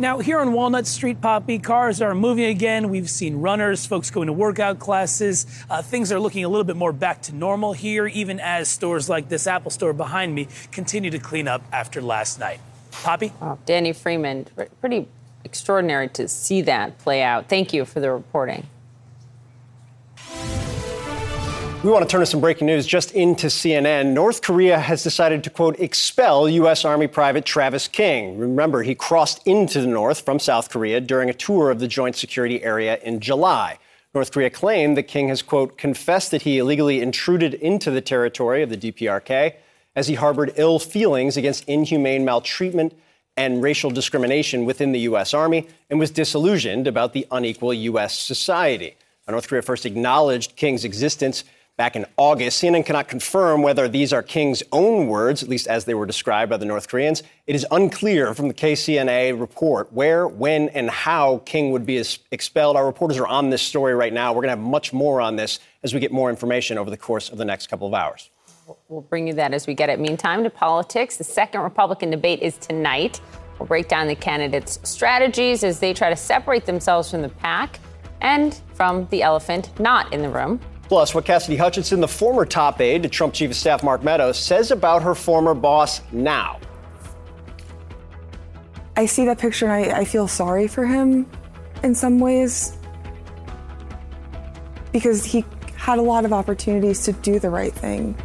Now, 0.00 0.18
here 0.18 0.40
on 0.40 0.54
Walnut 0.54 0.86
Street, 0.86 1.20
Poppy, 1.20 1.58
cars 1.58 2.00
are 2.00 2.14
moving 2.14 2.46
again. 2.46 2.88
We've 2.88 3.10
seen 3.10 3.42
runners, 3.42 3.84
folks 3.84 4.10
going 4.10 4.28
to 4.28 4.32
workout 4.32 4.78
classes. 4.78 5.44
Uh, 5.68 5.82
things 5.82 6.10
are 6.10 6.18
looking 6.18 6.42
a 6.42 6.48
little 6.48 6.64
bit 6.64 6.76
more 6.76 6.94
back 6.94 7.20
to 7.24 7.34
normal 7.34 7.74
here, 7.74 8.06
even 8.06 8.40
as 8.40 8.70
stores 8.70 9.10
like 9.10 9.28
this 9.28 9.46
Apple 9.46 9.70
store 9.70 9.92
behind 9.92 10.34
me 10.34 10.48
continue 10.72 11.10
to 11.10 11.18
clean 11.18 11.46
up 11.46 11.62
after 11.70 12.00
last 12.00 12.40
night. 12.40 12.60
Poppy? 12.90 13.32
Oh, 13.40 13.58
Danny 13.66 13.92
Freeman, 13.92 14.46
pretty 14.80 15.08
extraordinary 15.44 16.08
to 16.08 16.28
see 16.28 16.62
that 16.62 16.98
play 16.98 17.22
out. 17.22 17.48
Thank 17.48 17.72
you 17.72 17.84
for 17.84 18.00
the 18.00 18.10
reporting. 18.10 18.66
We 21.82 21.90
want 21.90 22.06
to 22.06 22.12
turn 22.12 22.20
to 22.20 22.26
some 22.26 22.42
breaking 22.42 22.66
news 22.66 22.86
just 22.86 23.12
into 23.12 23.46
CNN. 23.46 24.12
North 24.12 24.42
Korea 24.42 24.78
has 24.78 25.02
decided 25.02 25.42
to, 25.44 25.50
quote, 25.50 25.80
expel 25.80 26.46
U.S. 26.46 26.84
Army 26.84 27.06
Private 27.06 27.46
Travis 27.46 27.88
King. 27.88 28.36
Remember, 28.36 28.82
he 28.82 28.94
crossed 28.94 29.40
into 29.46 29.80
the 29.80 29.86
North 29.86 30.20
from 30.20 30.38
South 30.38 30.68
Korea 30.68 31.00
during 31.00 31.30
a 31.30 31.32
tour 31.32 31.70
of 31.70 31.78
the 31.78 31.88
Joint 31.88 32.16
Security 32.16 32.62
Area 32.62 32.98
in 33.02 33.18
July. 33.18 33.78
North 34.14 34.30
Korea 34.30 34.50
claimed 34.50 34.98
that 34.98 35.04
King 35.04 35.28
has, 35.28 35.40
quote, 35.40 35.78
confessed 35.78 36.32
that 36.32 36.42
he 36.42 36.58
illegally 36.58 37.00
intruded 37.00 37.54
into 37.54 37.90
the 37.90 38.02
territory 38.02 38.62
of 38.62 38.68
the 38.68 38.76
DPRK 38.76 39.54
as 39.96 40.08
he 40.08 40.14
harbored 40.14 40.52
ill 40.56 40.78
feelings 40.78 41.36
against 41.36 41.68
inhumane 41.68 42.24
maltreatment 42.24 42.94
and 43.36 43.62
racial 43.62 43.90
discrimination 43.90 44.64
within 44.64 44.92
the 44.92 45.00
U.S. 45.00 45.34
Army 45.34 45.68
and 45.88 45.98
was 45.98 46.10
disillusioned 46.10 46.86
about 46.86 47.12
the 47.12 47.26
unequal 47.30 47.72
U.S. 47.72 48.18
society. 48.18 48.96
North 49.30 49.48
Korea 49.48 49.62
first 49.62 49.86
acknowledged 49.86 50.56
King's 50.56 50.84
existence 50.84 51.44
back 51.76 51.96
in 51.96 52.04
August. 52.18 52.62
CNN 52.62 52.84
cannot 52.84 53.08
confirm 53.08 53.62
whether 53.62 53.88
these 53.88 54.12
are 54.12 54.22
King's 54.22 54.62
own 54.70 55.06
words, 55.06 55.42
at 55.42 55.48
least 55.48 55.66
as 55.66 55.86
they 55.86 55.94
were 55.94 56.04
described 56.04 56.50
by 56.50 56.56
the 56.56 56.66
North 56.66 56.88
Koreans. 56.88 57.22
It 57.46 57.54
is 57.54 57.66
unclear 57.70 58.34
from 58.34 58.48
the 58.48 58.54
KCNA 58.54 59.40
report 59.40 59.92
where, 59.92 60.28
when, 60.28 60.68
and 60.70 60.90
how 60.90 61.38
King 61.46 61.70
would 61.70 61.86
be 61.86 62.02
expelled. 62.30 62.76
Our 62.76 62.84
reporters 62.84 63.16
are 63.16 63.26
on 63.26 63.48
this 63.48 63.62
story 63.62 63.94
right 63.94 64.12
now. 64.12 64.32
We're 64.32 64.42
going 64.42 64.54
to 64.54 64.60
have 64.62 64.70
much 64.70 64.92
more 64.92 65.20
on 65.20 65.36
this 65.36 65.58
as 65.82 65.94
we 65.94 66.00
get 66.00 66.12
more 66.12 66.28
information 66.28 66.76
over 66.76 66.90
the 66.90 66.98
course 66.98 67.30
of 67.30 67.38
the 67.38 67.46
next 67.46 67.68
couple 67.68 67.86
of 67.86 67.94
hours. 67.94 68.28
We'll 68.90 69.02
bring 69.02 69.28
you 69.28 69.34
that 69.34 69.54
as 69.54 69.68
we 69.68 69.74
get 69.74 69.88
it. 69.88 70.00
Meantime, 70.00 70.42
to 70.42 70.50
politics, 70.50 71.16
the 71.16 71.22
second 71.22 71.60
Republican 71.60 72.10
debate 72.10 72.42
is 72.42 72.58
tonight. 72.58 73.20
We'll 73.56 73.68
break 73.68 73.86
down 73.86 74.08
the 74.08 74.16
candidates' 74.16 74.80
strategies 74.82 75.62
as 75.62 75.78
they 75.78 75.94
try 75.94 76.10
to 76.10 76.16
separate 76.16 76.66
themselves 76.66 77.08
from 77.08 77.22
the 77.22 77.28
pack 77.28 77.78
and 78.20 78.60
from 78.74 79.06
the 79.10 79.22
elephant 79.22 79.78
not 79.78 80.12
in 80.12 80.22
the 80.22 80.28
room. 80.28 80.58
Plus, 80.88 81.14
what 81.14 81.24
Cassidy 81.24 81.56
Hutchinson, 81.56 82.00
the 82.00 82.08
former 82.08 82.44
top 82.44 82.80
aide 82.80 83.04
to 83.04 83.08
Trump 83.08 83.32
Chief 83.32 83.50
of 83.50 83.56
Staff 83.56 83.84
Mark 83.84 84.02
Meadows, 84.02 84.36
says 84.36 84.72
about 84.72 85.04
her 85.04 85.14
former 85.14 85.54
boss 85.54 86.00
now. 86.10 86.58
I 88.96 89.06
see 89.06 89.24
that 89.26 89.38
picture 89.38 89.68
and 89.68 89.92
I, 89.92 90.00
I 90.00 90.04
feel 90.04 90.26
sorry 90.26 90.66
for 90.66 90.84
him 90.84 91.30
in 91.84 91.94
some 91.94 92.18
ways 92.18 92.76
because 94.90 95.24
he 95.24 95.44
had 95.76 96.00
a 96.00 96.02
lot 96.02 96.24
of 96.24 96.32
opportunities 96.32 97.04
to 97.04 97.12
do 97.12 97.38
the 97.38 97.50
right 97.50 97.72
thing 97.72 98.16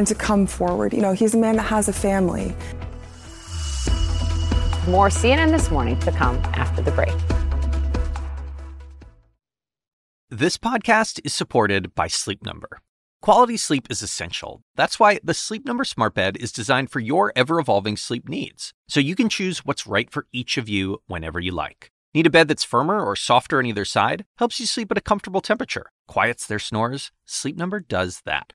and 0.00 0.06
to 0.06 0.14
come 0.14 0.46
forward. 0.46 0.94
You 0.94 1.02
know, 1.02 1.12
he's 1.12 1.34
a 1.34 1.38
man 1.38 1.56
that 1.56 1.64
has 1.64 1.86
a 1.86 1.92
family. 1.92 2.54
More 4.88 5.10
CNN 5.10 5.50
this 5.50 5.70
morning 5.70 6.00
to 6.00 6.10
come 6.10 6.38
after 6.54 6.80
the 6.80 6.90
break. 6.90 7.14
This 10.30 10.56
podcast 10.56 11.20
is 11.22 11.34
supported 11.34 11.94
by 11.94 12.06
Sleep 12.08 12.42
Number. 12.42 12.80
Quality 13.20 13.58
sleep 13.58 13.88
is 13.90 14.00
essential. 14.00 14.62
That's 14.74 14.98
why 14.98 15.20
the 15.22 15.34
Sleep 15.34 15.66
Number 15.66 15.84
Smart 15.84 16.14
Bed 16.14 16.38
is 16.38 16.50
designed 16.50 16.90
for 16.90 17.00
your 17.00 17.30
ever 17.36 17.60
evolving 17.60 17.98
sleep 17.98 18.26
needs, 18.26 18.72
so 18.88 19.00
you 19.00 19.14
can 19.14 19.28
choose 19.28 19.66
what's 19.66 19.86
right 19.86 20.10
for 20.10 20.26
each 20.32 20.56
of 20.56 20.66
you 20.66 21.02
whenever 21.08 21.38
you 21.38 21.52
like. 21.52 21.90
Need 22.14 22.26
a 22.26 22.30
bed 22.30 22.48
that's 22.48 22.64
firmer 22.64 23.04
or 23.04 23.16
softer 23.16 23.58
on 23.58 23.66
either 23.66 23.84
side? 23.84 24.24
Helps 24.38 24.58
you 24.58 24.64
sleep 24.64 24.90
at 24.90 24.96
a 24.96 25.02
comfortable 25.02 25.42
temperature, 25.42 25.90
quiets 26.08 26.46
their 26.46 26.58
snores? 26.58 27.12
Sleep 27.26 27.56
Number 27.58 27.80
does 27.80 28.22
that. 28.24 28.54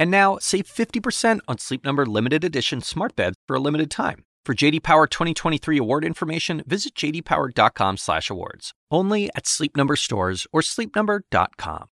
And 0.00 0.10
now, 0.10 0.38
save 0.40 0.64
50% 0.64 1.40
on 1.46 1.58
Sleep 1.58 1.84
Number 1.84 2.06
limited 2.06 2.42
edition 2.42 2.80
smart 2.80 3.14
beds 3.14 3.36
for 3.46 3.54
a 3.54 3.60
limited 3.60 3.90
time. 3.90 4.24
For 4.46 4.54
JD 4.54 4.82
Power 4.82 5.06
2023 5.06 5.76
award 5.76 6.06
information, 6.06 6.62
visit 6.66 6.94
jdpower.com/awards. 6.94 8.72
Only 8.90 9.30
at 9.36 9.46
Sleep 9.46 9.76
Number 9.76 9.96
stores 9.96 10.46
or 10.52 10.62
sleepnumber.com. 10.62 11.88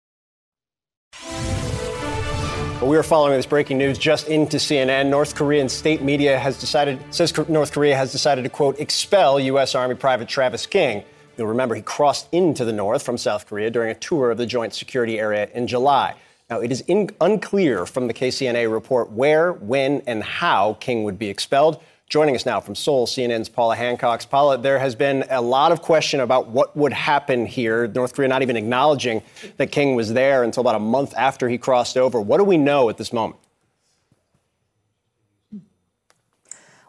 Well, 2.81 2.91
we 2.91 2.97
are 2.97 3.03
following 3.03 3.37
this 3.37 3.45
breaking 3.45 3.77
news 3.77 3.97
just 3.97 4.27
into 4.27 4.57
CNN. 4.57 5.09
North 5.09 5.35
Korean 5.35 5.69
state 5.69 6.01
media 6.01 6.37
has 6.37 6.59
decided 6.59 6.99
says 7.11 7.33
North 7.47 7.71
Korea 7.71 7.95
has 7.95 8.11
decided 8.11 8.41
to 8.41 8.49
quote 8.49 8.77
expel 8.81 9.39
U.S. 9.39 9.75
Army 9.75 9.95
Private 9.95 10.27
Travis 10.27 10.65
King. 10.65 11.05
You'll 11.37 11.47
remember 11.47 11.75
he 11.75 11.81
crossed 11.81 12.27
into 12.33 12.65
the 12.65 12.73
north 12.73 13.01
from 13.01 13.17
South 13.17 13.47
Korea 13.47 13.71
during 13.71 13.91
a 13.91 13.95
tour 13.95 14.31
of 14.31 14.37
the 14.37 14.45
Joint 14.45 14.73
Security 14.73 15.17
Area 15.17 15.47
in 15.53 15.67
July. 15.67 16.15
Now, 16.49 16.59
it 16.59 16.71
is 16.71 16.81
in, 16.81 17.09
unclear 17.21 17.85
from 17.85 18.07
the 18.07 18.13
KCNA 18.13 18.71
report 18.71 19.11
where, 19.11 19.53
when, 19.53 20.01
and 20.05 20.23
how 20.23 20.73
King 20.79 21.03
would 21.03 21.17
be 21.17 21.29
expelled. 21.29 21.81
Joining 22.09 22.35
us 22.35 22.45
now 22.45 22.59
from 22.59 22.75
Seoul, 22.75 23.07
CNN's 23.07 23.49
Paula 23.49 23.75
Hancocks. 23.75 24.29
Paula, 24.29 24.57
there 24.57 24.77
has 24.77 24.93
been 24.93 25.23
a 25.29 25.41
lot 25.41 25.71
of 25.71 25.81
question 25.81 26.19
about 26.19 26.49
what 26.49 26.75
would 26.77 26.93
happen 26.93 27.45
here. 27.45 27.87
North 27.87 28.13
Korea 28.13 28.27
not 28.27 28.41
even 28.41 28.55
acknowledging 28.55 29.23
that 29.57 29.71
King 29.71 29.95
was 29.95 30.13
there 30.13 30.43
until 30.43 30.61
about 30.61 30.75
a 30.75 30.79
month 30.79 31.13
after 31.17 31.49
he 31.49 31.57
crossed 31.57 31.97
over. 31.97 32.21
What 32.21 32.37
do 32.37 32.43
we 32.43 32.57
know 32.57 32.89
at 32.89 32.97
this 32.97 33.13
moment? 33.13 33.39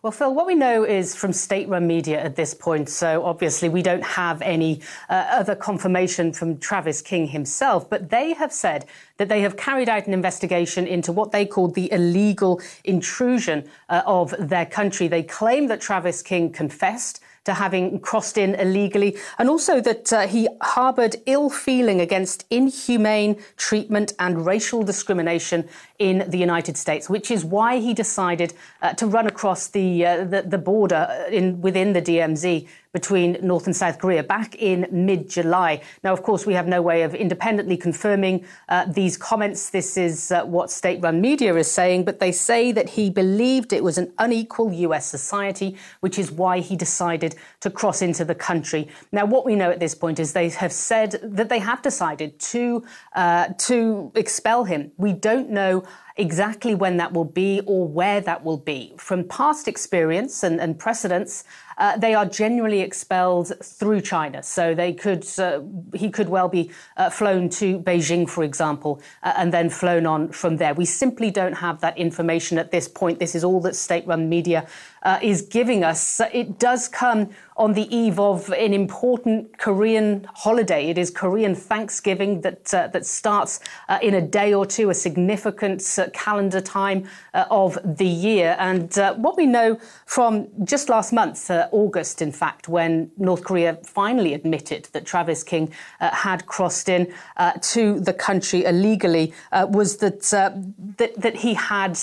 Well, 0.04 0.12
Phil, 0.12 0.34
what 0.34 0.46
we 0.46 0.54
know 0.54 0.84
is 0.84 1.14
from 1.14 1.32
state 1.32 1.66
run 1.66 1.86
media 1.86 2.22
at 2.22 2.36
this 2.36 2.52
point. 2.52 2.90
So 2.90 3.24
obviously, 3.24 3.70
we 3.70 3.80
don't 3.80 4.04
have 4.04 4.42
any 4.42 4.82
uh, 5.08 5.14
other 5.30 5.56
confirmation 5.56 6.30
from 6.30 6.58
Travis 6.58 7.00
King 7.00 7.26
himself, 7.26 7.88
but 7.88 8.10
they 8.10 8.34
have 8.34 8.52
said 8.52 8.84
that 9.16 9.30
they 9.30 9.40
have 9.40 9.56
carried 9.56 9.88
out 9.88 10.06
an 10.06 10.12
investigation 10.12 10.86
into 10.86 11.10
what 11.10 11.32
they 11.32 11.46
called 11.46 11.74
the 11.74 11.90
illegal 11.90 12.60
intrusion 12.84 13.66
uh, 13.88 14.02
of 14.04 14.34
their 14.38 14.66
country. 14.66 15.08
They 15.08 15.22
claim 15.22 15.68
that 15.68 15.80
Travis 15.80 16.20
King 16.20 16.52
confessed 16.52 17.22
to 17.44 17.54
having 17.54 18.00
crossed 18.00 18.38
in 18.38 18.54
illegally, 18.54 19.16
and 19.38 19.48
also 19.48 19.80
that 19.80 20.12
uh, 20.12 20.26
he 20.26 20.48
harbored 20.60 21.16
ill 21.26 21.50
feeling 21.50 22.00
against 22.00 22.44
inhumane 22.50 23.36
treatment 23.56 24.12
and 24.18 24.46
racial 24.46 24.82
discrimination 24.82 25.68
in 25.98 26.24
the 26.28 26.38
United 26.38 26.76
States, 26.76 27.08
which 27.08 27.30
is 27.30 27.44
why 27.44 27.78
he 27.78 27.94
decided 27.94 28.54
uh, 28.82 28.92
to 28.94 29.06
run 29.06 29.26
across 29.26 29.68
the, 29.68 30.04
uh, 30.04 30.24
the, 30.24 30.42
the 30.42 30.58
border 30.58 31.26
in, 31.30 31.60
within 31.60 31.92
the 31.92 32.02
DMZ 32.02 32.66
between 32.94 33.36
North 33.42 33.66
and 33.66 33.76
South 33.76 33.98
Korea 33.98 34.22
back 34.22 34.54
in 34.54 34.86
mid 34.90 35.28
July. 35.28 35.82
Now, 36.02 36.12
of 36.14 36.22
course, 36.22 36.46
we 36.46 36.54
have 36.54 36.68
no 36.68 36.80
way 36.80 37.02
of 37.02 37.14
independently 37.14 37.76
confirming 37.76 38.46
uh, 38.68 38.86
these 38.86 39.16
comments. 39.18 39.68
This 39.68 39.98
is 39.98 40.30
uh, 40.30 40.44
what 40.44 40.70
state 40.70 41.02
run 41.02 41.20
media 41.20 41.54
is 41.56 41.70
saying, 41.70 42.04
but 42.04 42.20
they 42.20 42.32
say 42.32 42.70
that 42.72 42.88
he 42.90 43.10
believed 43.10 43.72
it 43.72 43.82
was 43.82 43.98
an 43.98 44.12
unequal 44.18 44.72
US 44.72 45.04
society, 45.06 45.76
which 46.00 46.18
is 46.18 46.30
why 46.30 46.60
he 46.60 46.76
decided 46.76 47.34
to 47.60 47.68
cross 47.68 48.00
into 48.00 48.24
the 48.24 48.34
country. 48.34 48.88
Now, 49.10 49.26
what 49.26 49.44
we 49.44 49.56
know 49.56 49.70
at 49.70 49.80
this 49.80 49.94
point 49.94 50.20
is 50.20 50.32
they 50.32 50.48
have 50.50 50.72
said 50.72 51.18
that 51.22 51.48
they 51.48 51.58
have 51.58 51.82
decided 51.82 52.38
to, 52.38 52.84
uh, 53.14 53.48
to 53.58 54.12
expel 54.14 54.64
him. 54.64 54.92
We 54.96 55.12
don't 55.12 55.50
know 55.50 55.84
exactly 56.16 56.74
when 56.74 56.96
that 56.98 57.12
will 57.12 57.24
be 57.24 57.60
or 57.66 57.88
where 57.88 58.20
that 58.20 58.44
will 58.44 58.56
be. 58.56 58.94
From 58.98 59.24
past 59.24 59.66
experience 59.66 60.44
and, 60.44 60.60
and 60.60 60.78
precedents, 60.78 61.44
uh, 61.78 61.96
they 61.96 62.14
are 62.14 62.26
generally 62.26 62.80
expelled 62.80 63.52
through 63.62 64.00
China. 64.00 64.42
So 64.42 64.74
they 64.74 64.92
could, 64.92 65.26
uh, 65.38 65.60
he 65.94 66.10
could 66.10 66.28
well 66.28 66.48
be 66.48 66.70
uh, 66.96 67.10
flown 67.10 67.48
to 67.50 67.78
Beijing, 67.80 68.28
for 68.28 68.44
example, 68.44 69.00
uh, 69.22 69.32
and 69.36 69.52
then 69.52 69.70
flown 69.70 70.06
on 70.06 70.30
from 70.32 70.56
there. 70.56 70.74
We 70.74 70.84
simply 70.84 71.30
don't 71.30 71.54
have 71.54 71.80
that 71.80 71.96
information 71.98 72.58
at 72.58 72.70
this 72.70 72.88
point. 72.88 73.18
This 73.18 73.34
is 73.34 73.44
all 73.44 73.60
that 73.62 73.76
state-run 73.76 74.28
media 74.28 74.66
uh, 75.02 75.18
is 75.22 75.42
giving 75.42 75.84
us. 75.84 76.20
It 76.32 76.58
does 76.58 76.88
come 76.88 77.30
on 77.56 77.74
the 77.74 77.94
eve 77.94 78.18
of 78.18 78.50
an 78.50 78.72
important 78.72 79.58
Korean 79.58 80.26
holiday. 80.34 80.90
It 80.90 80.98
is 80.98 81.10
Korean 81.10 81.54
Thanksgiving 81.54 82.40
that 82.40 82.74
uh, 82.74 82.88
that 82.88 83.06
starts 83.06 83.60
in 84.02 84.14
a 84.14 84.20
day 84.20 84.54
or 84.54 84.66
two, 84.66 84.90
a 84.90 84.94
significant 84.94 85.82
calendar 86.12 86.60
time 86.60 87.06
of 87.32 87.78
the 87.84 88.06
year. 88.06 88.56
And 88.58 88.92
what 89.16 89.36
we 89.36 89.46
know 89.46 89.78
from 90.06 90.48
just 90.64 90.88
last 90.88 91.12
month, 91.12 91.50
August, 91.72 92.22
in 92.22 92.32
fact, 92.32 92.68
when 92.68 93.10
North 93.16 93.44
Korea 93.44 93.78
finally 93.84 94.34
admitted 94.34 94.88
that 94.92 95.04
Travis 95.04 95.42
King 95.42 95.72
uh, 96.00 96.10
had 96.10 96.46
crossed 96.46 96.88
in 96.88 97.12
uh, 97.36 97.52
to 97.60 98.00
the 98.00 98.12
country 98.12 98.64
illegally, 98.64 99.32
uh, 99.52 99.66
was 99.68 99.98
that 99.98 100.22
that, 100.96 101.14
that 101.16 101.36
he 101.36 101.54
had 101.54 101.98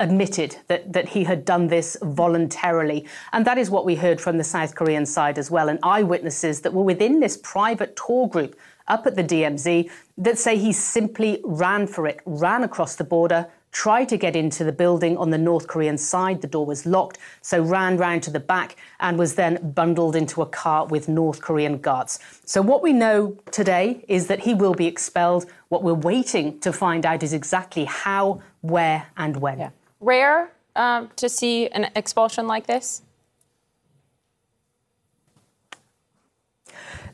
admitted 0.00 0.56
that, 0.66 0.92
that 0.92 1.08
he 1.08 1.24
had 1.24 1.44
done 1.44 1.68
this 1.68 1.96
voluntarily. 2.02 3.06
And 3.32 3.46
that 3.46 3.58
is 3.58 3.70
what 3.70 3.84
we 3.84 3.94
heard 3.94 4.20
from 4.20 4.38
the 4.38 4.44
South 4.44 4.74
Korean 4.74 5.06
side 5.06 5.38
as 5.38 5.50
well, 5.50 5.68
and 5.68 5.78
eyewitnesses 5.82 6.60
that 6.62 6.72
were 6.72 6.82
within 6.82 7.20
this 7.20 7.36
private 7.36 7.96
tour 7.96 8.28
group 8.28 8.56
up 8.88 9.06
at 9.06 9.16
the 9.16 9.24
DMZ 9.24 9.90
that 10.18 10.38
say 10.38 10.58
he 10.58 10.72
simply 10.72 11.40
ran 11.44 11.86
for 11.86 12.06
it, 12.06 12.20
ran 12.26 12.64
across 12.64 12.96
the 12.96 13.04
border, 13.04 13.46
tried 13.74 14.08
to 14.08 14.16
get 14.16 14.34
into 14.34 14.64
the 14.64 14.72
building 14.72 15.18
on 15.18 15.28
the 15.28 15.36
North 15.36 15.66
Korean 15.66 15.98
side. 15.98 16.40
The 16.40 16.46
door 16.46 16.64
was 16.64 16.86
locked, 16.86 17.18
so 17.42 17.60
ran 17.60 17.98
round 17.98 18.22
to 18.22 18.30
the 18.30 18.40
back 18.40 18.76
and 19.00 19.18
was 19.18 19.34
then 19.34 19.72
bundled 19.74 20.16
into 20.16 20.40
a 20.40 20.46
car 20.46 20.86
with 20.86 21.06
North 21.06 21.42
Korean 21.42 21.76
guards. 21.76 22.18
So, 22.46 22.62
what 22.62 22.82
we 22.82 22.94
know 22.94 23.36
today 23.50 24.02
is 24.08 24.28
that 24.28 24.40
he 24.40 24.54
will 24.54 24.74
be 24.74 24.86
expelled. 24.86 25.44
What 25.68 25.82
we're 25.82 25.92
waiting 25.92 26.58
to 26.60 26.72
find 26.72 27.04
out 27.04 27.22
is 27.22 27.34
exactly 27.34 27.84
how, 27.84 28.40
where, 28.62 29.08
and 29.18 29.36
when. 29.36 29.58
Yeah 29.58 29.70
rare 30.04 30.52
um, 30.76 31.10
to 31.16 31.28
see 31.28 31.68
an 31.68 31.90
expulsion 31.96 32.46
like 32.46 32.66
this? 32.66 33.02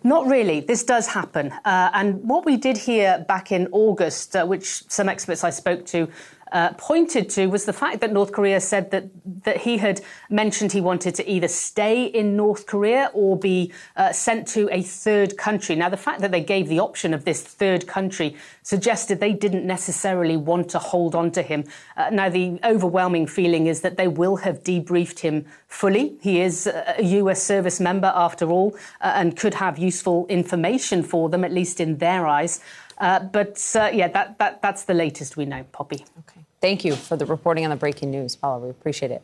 Not 0.03 0.27
really. 0.27 0.61
This 0.61 0.83
does 0.83 1.07
happen. 1.07 1.53
Uh, 1.65 1.91
and 1.93 2.25
what 2.25 2.47
we 2.47 2.57
did 2.57 2.79
here 2.79 3.25
back 3.29 3.53
in 3.53 3.69
August, 3.71 4.35
uh, 4.35 4.47
which 4.47 4.89
some 4.89 5.11
experts 5.11 5.45
I 5.45 5.51
spoke 5.51 5.85
to 5.87 6.09
uh, 6.53 6.73
pointed 6.75 7.29
to 7.31 7.47
was 7.47 7.65
the 7.65 7.73
fact 7.73 8.01
that 8.01 8.13
North 8.13 8.33
Korea 8.33 8.61
said 8.61 8.91
that 8.91 9.05
that 9.45 9.59
he 9.59 9.79
had 9.79 10.01
mentioned 10.29 10.73
he 10.73 10.81
wanted 10.81 11.15
to 11.15 11.31
either 11.31 11.49
stay 11.49 12.05
in 12.05 12.37
North 12.37 12.67
Korea 12.67 13.11
or 13.15 13.39
be 13.39 13.73
uh, 13.97 14.13
sent 14.13 14.47
to 14.49 14.69
a 14.71 14.83
third 14.83 15.37
country. 15.37 15.77
Now, 15.77 15.89
the 15.89 15.97
fact 15.97 16.21
that 16.21 16.31
they 16.31 16.43
gave 16.43 16.69
the 16.69 16.81
option 16.81 17.15
of 17.15 17.25
this 17.25 17.43
third 17.43 17.87
country 17.87 18.37
suggested 18.63 19.21
they 19.21 19.33
didn't 19.33 19.67
necessarily 19.67 20.37
want 20.37 20.69
to 20.71 20.79
hold 20.79 21.15
on 21.15 21.31
to 21.33 21.43
him. 21.43 21.65
Uh, 21.97 22.11
now, 22.11 22.29
the 22.29 22.59
overwhelming 22.65 23.27
feeling 23.27 23.67
is 23.67 23.81
that 23.81 23.97
they 23.97 24.09
will 24.09 24.37
have 24.37 24.63
debriefed 24.63 25.21
him 25.21 25.47
fully. 25.69 26.17
He 26.21 26.41
is 26.41 26.67
a 26.67 27.03
US 27.03 27.43
service 27.43 27.81
member, 27.81 28.13
after 28.15 28.51
all, 28.51 28.77
uh, 29.01 29.13
and 29.15 29.37
could 29.37 29.55
have 29.55 29.79
useful 29.79 30.27
information 30.29 31.03
for 31.03 31.29
them, 31.29 31.45
at 31.45 31.53
least 31.53 31.81
in 31.81 31.99
their 31.99 32.27
eyes. 32.27 32.61
Uh, 32.99 33.21
but 33.21 33.75
uh, 33.77 33.91
yeah, 33.93 34.09
that, 34.09 34.39
that, 34.39 34.61
that's 34.61 34.85
the 34.85 34.95
latest 34.95 35.37
we 35.37 35.47
know, 35.47 35.65
Poppy. 35.73 36.05
Okay. 36.19 36.40
Thank 36.61 36.85
you 36.85 36.95
for 36.95 37.17
the 37.17 37.25
reporting 37.25 37.65
on 37.65 37.71
the 37.71 37.77
breaking 37.77 38.11
news, 38.11 38.37
Paula. 38.37 38.59
We 38.59 38.71
appreciate 38.71 39.11
it. 39.11 39.23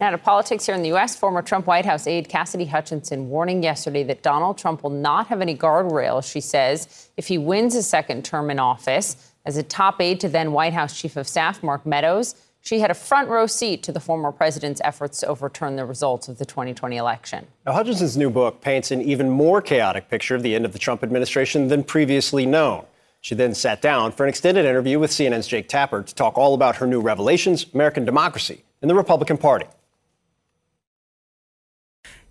Now 0.00 0.10
to 0.10 0.18
politics 0.18 0.64
here 0.64 0.74
in 0.74 0.82
the 0.82 0.88
U.S. 0.90 1.18
Former 1.18 1.42
Trump 1.42 1.66
White 1.66 1.84
House 1.84 2.06
aide 2.06 2.28
Cassidy 2.28 2.64
Hutchinson 2.64 3.28
warning 3.28 3.62
yesterday 3.62 4.02
that 4.04 4.22
Donald 4.22 4.56
Trump 4.56 4.82
will 4.82 4.90
not 4.90 5.26
have 5.26 5.40
any 5.42 5.54
guardrails, 5.54 6.30
she 6.30 6.40
says, 6.40 7.10
if 7.16 7.26
he 7.26 7.36
wins 7.38 7.74
a 7.74 7.82
second 7.82 8.24
term 8.24 8.50
in 8.50 8.58
office. 8.58 9.32
As 9.44 9.56
a 9.56 9.62
top 9.62 10.00
aide 10.00 10.20
to 10.20 10.28
then 10.28 10.52
White 10.52 10.72
House 10.72 10.98
Chief 10.98 11.16
of 11.16 11.26
Staff 11.26 11.62
Mark 11.62 11.84
Meadows, 11.84 12.34
she 12.60 12.80
had 12.80 12.90
a 12.90 12.94
front 12.94 13.28
row 13.28 13.46
seat 13.46 13.82
to 13.82 13.92
the 13.92 14.00
former 14.00 14.30
president's 14.30 14.80
efforts 14.84 15.20
to 15.20 15.26
overturn 15.26 15.76
the 15.76 15.84
results 15.84 16.28
of 16.28 16.38
the 16.38 16.44
2020 16.44 16.96
election. 16.96 17.46
Now, 17.66 17.72
Hutchinson's 17.72 18.16
new 18.16 18.30
book 18.30 18.60
paints 18.60 18.90
an 18.90 19.02
even 19.02 19.28
more 19.28 19.60
chaotic 19.60 20.08
picture 20.08 20.34
of 20.34 20.42
the 20.42 20.54
end 20.54 20.64
of 20.64 20.72
the 20.72 20.78
Trump 20.78 21.02
administration 21.02 21.68
than 21.68 21.82
previously 21.82 22.46
known. 22.46 22.84
She 23.20 23.34
then 23.34 23.54
sat 23.54 23.82
down 23.82 24.12
for 24.12 24.24
an 24.24 24.30
extended 24.30 24.64
interview 24.64 24.98
with 24.98 25.10
CNN's 25.10 25.46
Jake 25.46 25.68
Tapper 25.68 26.02
to 26.02 26.14
talk 26.14 26.38
all 26.38 26.54
about 26.54 26.76
her 26.76 26.86
new 26.86 27.00
revelations, 27.00 27.66
American 27.74 28.04
democracy, 28.04 28.64
and 28.80 28.90
the 28.90 28.94
Republican 28.94 29.36
Party. 29.36 29.66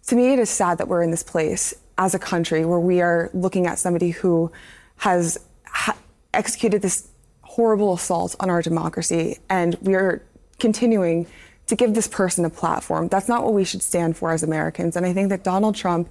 To 0.08 0.16
me, 0.16 0.34
it 0.34 0.40
is 0.40 0.50
sad 0.50 0.80
that 0.80 0.88
we're 0.88 1.04
in 1.04 1.12
this 1.12 1.22
place 1.22 1.76
as 2.00 2.16
a 2.16 2.20
country 2.20 2.66
where 2.66 2.80
we 2.80 3.02
are 3.02 3.30
looking 3.34 3.68
at 3.68 3.78
somebody 3.78 4.10
who 4.10 4.52
has 4.98 5.38
ha- 5.66 5.98
executed 6.34 6.82
this 6.82 7.10
horrible 7.44 7.94
assault 7.94 8.36
on 8.40 8.50
our 8.50 8.64
democracy, 8.64 9.38
and 9.50 9.76
we 9.82 9.94
are 9.94 10.24
continuing 10.58 11.28
to 11.68 11.76
give 11.76 11.94
this 11.94 12.08
person 12.08 12.46
a 12.46 12.50
platform. 12.50 13.08
That's 13.10 13.28
not 13.28 13.44
what 13.44 13.54
we 13.54 13.64
should 13.64 13.84
stand 13.84 14.18
for 14.18 14.32
as 14.32 14.42
Americans. 14.42 14.96
And 14.96 15.06
I 15.06 15.14
think 15.14 15.30
that 15.30 15.44
Donald 15.44 15.76
Trump 15.76 16.10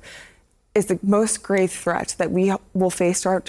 is 0.74 0.86
the 0.86 1.00
most 1.02 1.42
grave 1.42 1.72
threat 1.72 2.14
that 2.18 2.30
we 2.30 2.52
will 2.74 2.90
face 2.90 3.22
to 3.22 3.28
our, 3.28 3.42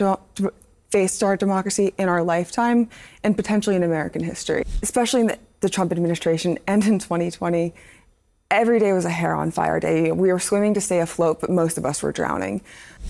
faced 0.92 1.24
our 1.24 1.38
democracy 1.38 1.94
in 1.98 2.10
our 2.10 2.24
lifetime 2.24 2.90
and 3.24 3.36
potentially 3.36 3.76
in 3.76 3.84
American 3.84 4.24
history, 4.24 4.64
especially 4.82 5.22
in 5.22 5.28
the, 5.28 5.40
the, 5.60 5.70
Trump 5.70 5.92
administration 5.92 6.58
and 6.68 6.86
in 6.86 7.00
2020. 7.00 7.74
Every 8.52 8.80
day 8.80 8.94
was 8.94 9.06
a 9.06 9.12
hair 9.12 9.36
on 9.36 9.52
fire 9.52 9.80
day. 9.80 10.12
We 10.12 10.32
were 10.32 10.40
swimming 10.40 10.74
to 10.74 10.82
stay 10.82 11.00
afloat, 11.00 11.40
but 11.40 11.52
most 11.52 11.78
of 11.78 11.86
us 11.86 12.02
were 12.02 12.12
drowning. 12.12 12.62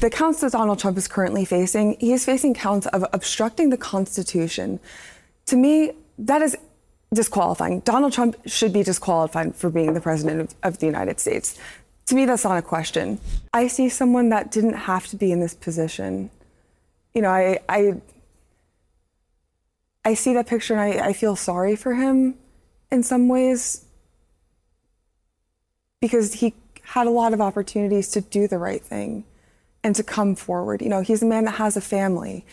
The 0.01 0.09
counts 0.09 0.41
that 0.41 0.51
Donald 0.51 0.79
Trump 0.79 0.97
is 0.97 1.07
currently 1.07 1.45
facing, 1.45 1.95
he 1.99 2.11
is 2.11 2.25
facing 2.25 2.53
counts 2.53 2.87
of 2.87 3.05
obstructing 3.13 3.69
the 3.69 3.77
Constitution. 3.77 4.81
To 5.45 5.55
me, 5.55 5.93
that 6.17 6.41
is 6.41 6.57
disqualifying. 7.13 7.79
Donald 7.81 8.11
Trump 8.11 8.35
should 8.45 8.73
be 8.73 8.83
disqualified 8.83 9.55
for 9.55 9.69
being 9.69 9.93
the 9.93 10.01
president 10.01 10.41
of, 10.41 10.55
of 10.63 10.79
the 10.79 10.85
United 10.85 11.19
States. 11.21 11.57
To 12.07 12.15
me, 12.15 12.25
that's 12.25 12.43
not 12.43 12.57
a 12.57 12.61
question. 12.61 13.19
I 13.53 13.67
see 13.67 13.87
someone 13.87 14.29
that 14.29 14.51
didn't 14.51 14.73
have 14.73 15.07
to 15.07 15.15
be 15.15 15.31
in 15.31 15.39
this 15.39 15.53
position 15.53 16.29
you 17.13 17.21
know, 17.21 17.29
I, 17.29 17.59
I, 17.67 18.01
I 20.05 20.13
see 20.13 20.33
that 20.33 20.47
picture 20.47 20.73
and 20.73 20.81
I, 20.81 21.07
I 21.07 21.13
feel 21.13 21.35
sorry 21.35 21.75
for 21.75 21.95
him 21.95 22.35
in 22.91 23.03
some 23.03 23.27
ways 23.27 23.85
because 26.01 26.33
he 26.33 26.53
had 26.83 27.07
a 27.07 27.11
lot 27.11 27.33
of 27.33 27.41
opportunities 27.41 28.09
to 28.09 28.21
do 28.21 28.47
the 28.47 28.57
right 28.57 28.81
thing 28.81 29.25
and 29.83 29.95
to 29.95 30.03
come 30.03 30.35
forward. 30.35 30.81
You 30.81 30.89
know, 30.89 31.01
he's 31.01 31.21
a 31.21 31.25
man 31.25 31.45
that 31.45 31.51
has 31.51 31.77
a 31.77 31.81
family. 31.81 32.45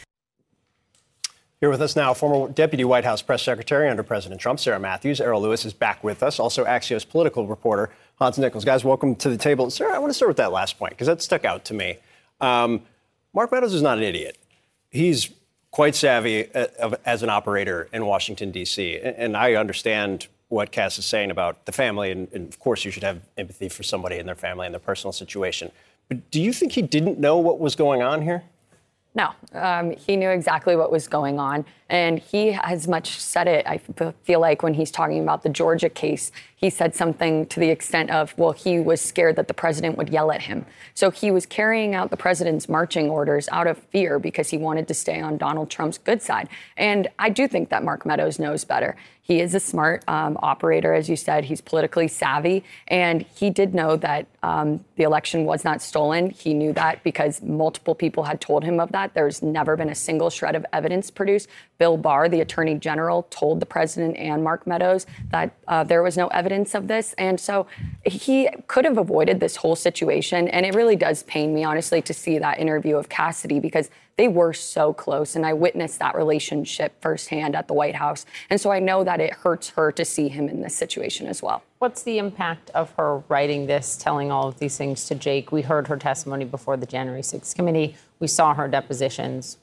Here 1.61 1.71
with 1.71 1.81
us 1.81 1.97
now, 1.97 2.13
former 2.13 2.53
Deputy 2.53 2.85
White 2.85 3.05
House 3.05 3.23
Press 3.23 3.43
Secretary 3.43 3.89
under 3.89 4.03
President 4.03 4.41
Trump, 4.41 4.61
Sarah 4.61 4.79
Matthews. 4.79 5.23
Errol 5.23 5.41
Louis 5.41 5.65
is 5.65 5.73
back 5.73 6.05
with 6.05 6.23
us. 6.23 6.39
Also, 6.39 6.67
Axios 6.67 7.09
political 7.09 7.47
reporter 7.47 7.91
Hans 8.17 8.37
Nichols. 8.37 8.65
Guys, 8.65 8.85
welcome 8.85 9.15
to 9.17 9.31
the 9.31 9.39
table. 9.39 9.71
Sarah, 9.71 9.95
I 9.95 9.99
want 9.99 10.11
to 10.11 10.15
start 10.15 10.29
with 10.29 10.37
that 10.37 10.53
last 10.53 10.79
point 10.79 10.91
because 10.91 11.07
that 11.07 11.23
stuck 11.23 11.47
out 11.47 11.65
to 11.67 11.75
me. 11.75 11.97
Um, 12.43 12.83
Mark 13.33 13.51
Meadows 13.53 13.73
is 13.73 13.81
not 13.81 13.97
an 13.97 14.05
idiot 14.05 14.37
he's 14.97 15.31
quite 15.71 15.95
savvy 15.95 16.53
uh, 16.55 16.97
as 17.05 17.23
an 17.23 17.31
operator 17.31 17.89
in 17.93 18.07
Washington, 18.07 18.51
D.C. 18.51 18.99
And 18.99 19.37
I 19.37 19.55
understand 19.55 20.27
what 20.49 20.73
Cass 20.73 20.99
is 20.99 21.05
saying 21.05 21.31
about 21.31 21.67
the 21.67 21.73
family. 21.73 22.11
And, 22.11 22.29
and, 22.33 22.49
of 22.49 22.59
course, 22.59 22.85
you 22.85 22.91
should 22.91 23.03
have 23.03 23.21
empathy 23.37 23.69
for 23.69 23.83
somebody 23.83 24.19
and 24.19 24.27
their 24.27 24.35
family 24.35 24.67
and 24.67 24.75
their 24.75 24.81
personal 24.81 25.13
situation. 25.13 25.71
But 26.09 26.31
do 26.31 26.41
you 26.41 26.53
think 26.53 26.73
he 26.73 26.83
didn't 26.83 27.19
know 27.19 27.39
what 27.39 27.59
was 27.59 27.75
going 27.75 28.03
on 28.03 28.23
here? 28.23 28.43
No, 29.15 29.31
um, 29.55 29.93
he 29.97 30.15
knew 30.15 30.29
exactly 30.29 30.77
what 30.77 30.93
was 30.93 31.09
going 31.09 31.39
on. 31.39 31.65
And 31.89 32.19
he 32.19 32.53
has 32.53 32.89
much 32.89 33.21
said 33.21 33.47
it, 33.47 33.67
I 33.67 33.79
feel 34.25 34.41
like, 34.41 34.63
when 34.63 34.75
he's 34.75 34.91
talking 34.91 35.23
about 35.23 35.43
the 35.43 35.49
Georgia 35.49 35.89
case. 35.89 36.33
He 36.57 36.71
said 36.71 36.95
something 36.95 37.47
to 37.47 37.61
the 37.61 37.69
extent 37.69 38.11
of, 38.11 38.37
well, 38.37 38.53
he 38.53 38.81
was 38.81 39.01
scared 39.01 39.37
that 39.37 39.47
the 39.47 39.55
president 39.55 39.97
would 39.97 40.09
yell 40.09 40.33
at 40.33 40.43
him. 40.43 40.67
So 40.95 41.11
he 41.11 41.31
was 41.31 41.47
carrying 41.47 41.95
out 41.95 42.11
the 42.11 42.17
president's 42.17 42.69
marching 42.69 43.11
orders 43.11 43.49
out 43.53 43.67
of 43.67 43.79
fear 43.79 44.19
because 44.19 44.51
he 44.51 44.57
wanted 44.57 44.89
to 44.89 44.95
stay 44.95 45.21
on 45.21 45.37
Donald 45.37 45.71
Trump's 45.71 45.99
good 45.99 46.23
side. 46.23 46.49
And 46.77 47.09
I 47.19 47.29
do 47.29 47.47
think 47.47 47.69
that 47.69 47.85
Mark 47.85 48.05
Meadows 48.07 48.39
knows 48.39 48.65
better. 48.65 48.97
He 49.21 49.41
is 49.41 49.57
a 49.57 49.61
smart 49.61 50.05
um, 50.07 50.39
operator, 50.41 50.95
as 50.95 51.09
you 51.09 51.17
said. 51.17 51.45
He's 51.45 51.61
politically 51.61 52.07
savvy. 52.07 52.63
And 52.87 53.23
he 53.23 53.51
did 53.51 53.75
know 53.75 53.97
that 53.97 54.27
um, 54.45 54.85
the 54.95 55.03
election 55.03 55.45
was 55.45 55.65
not 55.65 55.83
stolen. 55.83 56.31
He 56.31 56.55
knew 56.55 56.73
that 56.75 57.03
because 57.03 57.43
multiple 57.43 57.97
people 57.97 58.23
had 58.23 58.41
told 58.41 58.63
him 58.63 58.79
of 58.79 58.93
that. 58.93 59.15
There's 59.15 59.43
never 59.43 59.77
been 59.77 59.89
a 59.89 59.97
single 59.97 60.31
shred 60.31 60.55
of 60.55 60.65
evidence 60.73 61.11
produced. 61.11 61.49
Bill 61.79 61.97
Barr, 61.97 62.29
the 62.29 62.41
attorney 62.41 62.77
general, 62.77 63.25
told 63.31 63.59
the 63.59 63.67
president 63.67 64.17
and 64.17 64.45
Mark 64.45 64.65
Meadows 64.67 65.07
that 65.31 65.53
uh, 65.67 65.83
there 65.83 66.03
was 66.03 66.17
no 66.17 66.29
evidence 66.29 66.75
of 66.75 66.87
this. 66.87 67.15
And 67.19 67.41
so 67.41 67.67
he 68.05 68.49
could 68.69 68.85
have 68.85 68.97
avoided 68.97 69.41
this 69.41 69.57
whole 69.57 69.77
situation. 69.77 70.47
And 70.49 70.65
it 70.65 70.75
really 70.75 70.97
does 70.97 71.25
pain 71.25 71.53
me, 71.53 71.65
honestly, 71.65 72.01
to 72.03 72.15
see 72.15 72.39
that 72.39 72.61
interview 72.61 72.97
of 72.97 73.09
Cassidy 73.09 73.59
because 73.59 73.91
they 74.17 74.29
were 74.29 74.55
so 74.55 74.95
close. 74.95 75.37
And 75.37 75.45
I 75.45 75.53
witnessed 75.53 75.99
that 75.99 76.15
relationship 76.15 76.95
firsthand 77.03 77.55
at 77.55 77.69
the 77.69 77.75
White 77.75 77.97
House. 77.97 78.25
And 78.49 78.59
so 78.59 78.71
I 78.71 78.79
know 78.79 79.05
that 79.05 79.17
that 79.17 79.25
it 79.25 79.33
hurts 79.33 79.71
her 79.71 79.91
to 79.93 80.05
see 80.05 80.29
him 80.29 80.49
in 80.49 80.61
this 80.61 80.75
situation 80.75 81.27
as 81.27 81.43
well. 81.43 81.63
What's 81.79 82.03
the 82.03 82.19
impact 82.19 82.71
of 82.71 82.93
her 82.93 83.19
writing 83.29 83.67
this, 83.67 83.97
telling 83.97 84.31
all 84.31 84.49
of 84.49 84.59
these 84.59 84.77
things 84.77 85.07
to 85.07 85.15
Jake? 85.15 85.53
We 85.53 85.63
heard 85.63 85.89
her 85.89 85.97
testimony 85.97 86.45
before 86.45 86.77
the 86.77 86.87
January 86.87 87.23
6th 87.23 87.55
committee. 87.55 87.97
We 88.19 88.27
saw 88.27 88.55
her 88.55 88.69
depositions. 88.69 89.59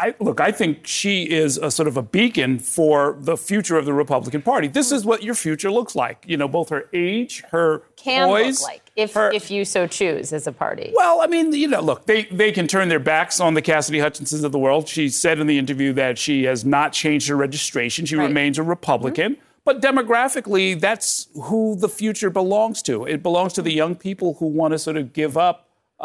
I, 0.00 0.14
look, 0.20 0.40
I 0.40 0.52
think 0.52 0.86
she 0.86 1.24
is 1.28 1.58
a 1.58 1.72
sort 1.72 1.88
of 1.88 1.96
a 1.96 2.02
beacon 2.02 2.60
for 2.60 3.16
the 3.18 3.36
future 3.36 3.76
of 3.76 3.84
the 3.84 3.92
Republican 3.92 4.42
Party. 4.42 4.68
This 4.68 4.92
is 4.92 5.04
what 5.04 5.24
your 5.24 5.34
future 5.34 5.72
looks 5.72 5.96
like. 5.96 6.24
You 6.24 6.36
know, 6.36 6.46
both 6.46 6.68
her 6.68 6.88
age, 6.92 7.42
her 7.50 7.82
Can 7.96 8.28
poise, 8.28 8.60
look 8.60 8.70
like 8.70 8.82
if 8.94 9.14
her- 9.14 9.32
if 9.32 9.50
you 9.50 9.64
so 9.64 9.88
choose 9.88 10.32
as 10.32 10.46
a 10.46 10.52
party. 10.52 10.92
Well, 10.94 11.20
I 11.20 11.26
mean, 11.26 11.52
you 11.52 11.66
know, 11.66 11.80
look, 11.80 12.06
they, 12.06 12.26
they 12.26 12.52
can 12.52 12.68
turn 12.68 12.88
their 12.88 13.00
backs 13.00 13.40
on 13.40 13.54
the 13.54 13.62
Cassidy 13.62 13.98
Hutchinsons 13.98 14.44
of 14.44 14.52
the 14.52 14.58
world. 14.58 14.86
She 14.86 15.08
said 15.08 15.40
in 15.40 15.48
the 15.48 15.58
interview 15.58 15.92
that 15.94 16.16
she 16.16 16.44
has 16.44 16.64
not 16.64 16.92
changed 16.92 17.28
her 17.28 17.36
registration. 17.36 18.06
She 18.06 18.14
remains 18.14 18.56
a 18.56 18.62
Republican. 18.62 19.36
But 19.64 19.82
demographically, 19.82 20.80
that's 20.80 21.26
who 21.34 21.76
the 21.76 21.88
future 21.88 22.30
belongs 22.30 22.82
to. 22.82 23.04
It 23.04 23.22
belongs 23.22 23.52
to 23.54 23.62
the 23.62 23.72
young 23.72 23.96
people 23.96 24.34
who 24.34 24.46
want 24.46 24.72
to 24.72 24.78
sort 24.78 24.96
of 24.96 25.12
give 25.12 25.36
up 25.36 25.68
uh, 26.00 26.02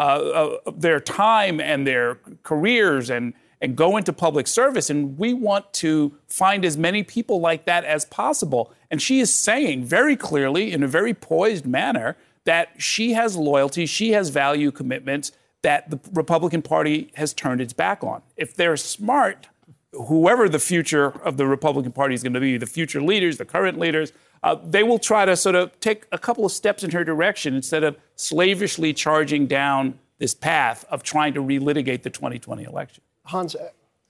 uh, 0.65 0.71
their 0.75 0.99
time 0.99 1.62
and 1.62 1.86
their 1.86 2.15
careers 2.41 3.12
and, 3.12 3.34
and 3.63 3.78
go 3.78 3.95
into 3.95 4.12
public 4.12 4.45
service. 4.45 4.89
And 4.89 5.17
we 5.17 5.34
want 5.34 5.71
to 5.76 6.13
find 6.28 6.65
as 6.65 6.78
many 6.78 7.02
people 7.02 7.39
like 7.39 7.63
that 7.65 7.86
as 7.86 8.04
possible. 8.04 8.73
And 8.91 9.02
she 9.02 9.21
is 9.21 9.34
saying 9.34 9.86
very 9.86 10.17
clearly, 10.17 10.73
in 10.73 10.84
a 10.84 10.88
very 10.88 11.13
poised 11.13 11.65
manner, 11.65 12.17
that 12.43 12.69
she 12.78 13.13
has 13.13 13.38
loyalty, 13.38 13.86
she 13.86 14.12
has 14.12 14.30
value 14.30 14.69
commitments 14.69 15.32
that 15.62 15.89
the 15.89 15.97
Republican 16.12 16.62
Party 16.62 17.10
has 17.15 17.34
turned 17.34 17.62
its 17.62 17.71
back 17.71 18.04
on. 18.04 18.21
If 18.36 18.54
they're 18.54 18.76
smart, 18.76 19.47
whoever 19.93 20.49
the 20.49 20.60
future 20.60 21.12
of 21.21 21.38
the 21.38 21.47
Republican 21.47 21.93
Party 21.93 22.15
is 22.15 22.21
going 22.21 22.34
to 22.34 22.41
be, 22.41 22.58
the 22.58 22.65
future 22.65 23.02
leaders, 23.02 23.38
the 23.38 23.45
current 23.45 23.80
leaders, 23.80 24.12
uh, 24.43 24.56
they 24.62 24.84
will 24.84 24.99
try 24.99 25.23
to 25.23 25.38
sort 25.38 25.56
of 25.56 25.80
take 25.80 26.06
a 26.12 26.17
couple 26.17 26.45
of 26.45 26.52
steps 26.52 26.84
in 26.84 26.91
her 26.91 27.06
direction 27.06 27.56
instead 27.56 27.86
of 27.86 27.95
slavishly 28.17 28.91
charging 28.91 29.47
down 29.47 29.97
this 30.17 30.34
path 30.34 30.84
of 30.89 31.02
trying 31.02 31.34
to 31.34 31.41
relitigate 31.41 32.02
the 32.02 32.10
2020 32.10 32.65
election. 32.65 33.02
Hans, 33.25 33.55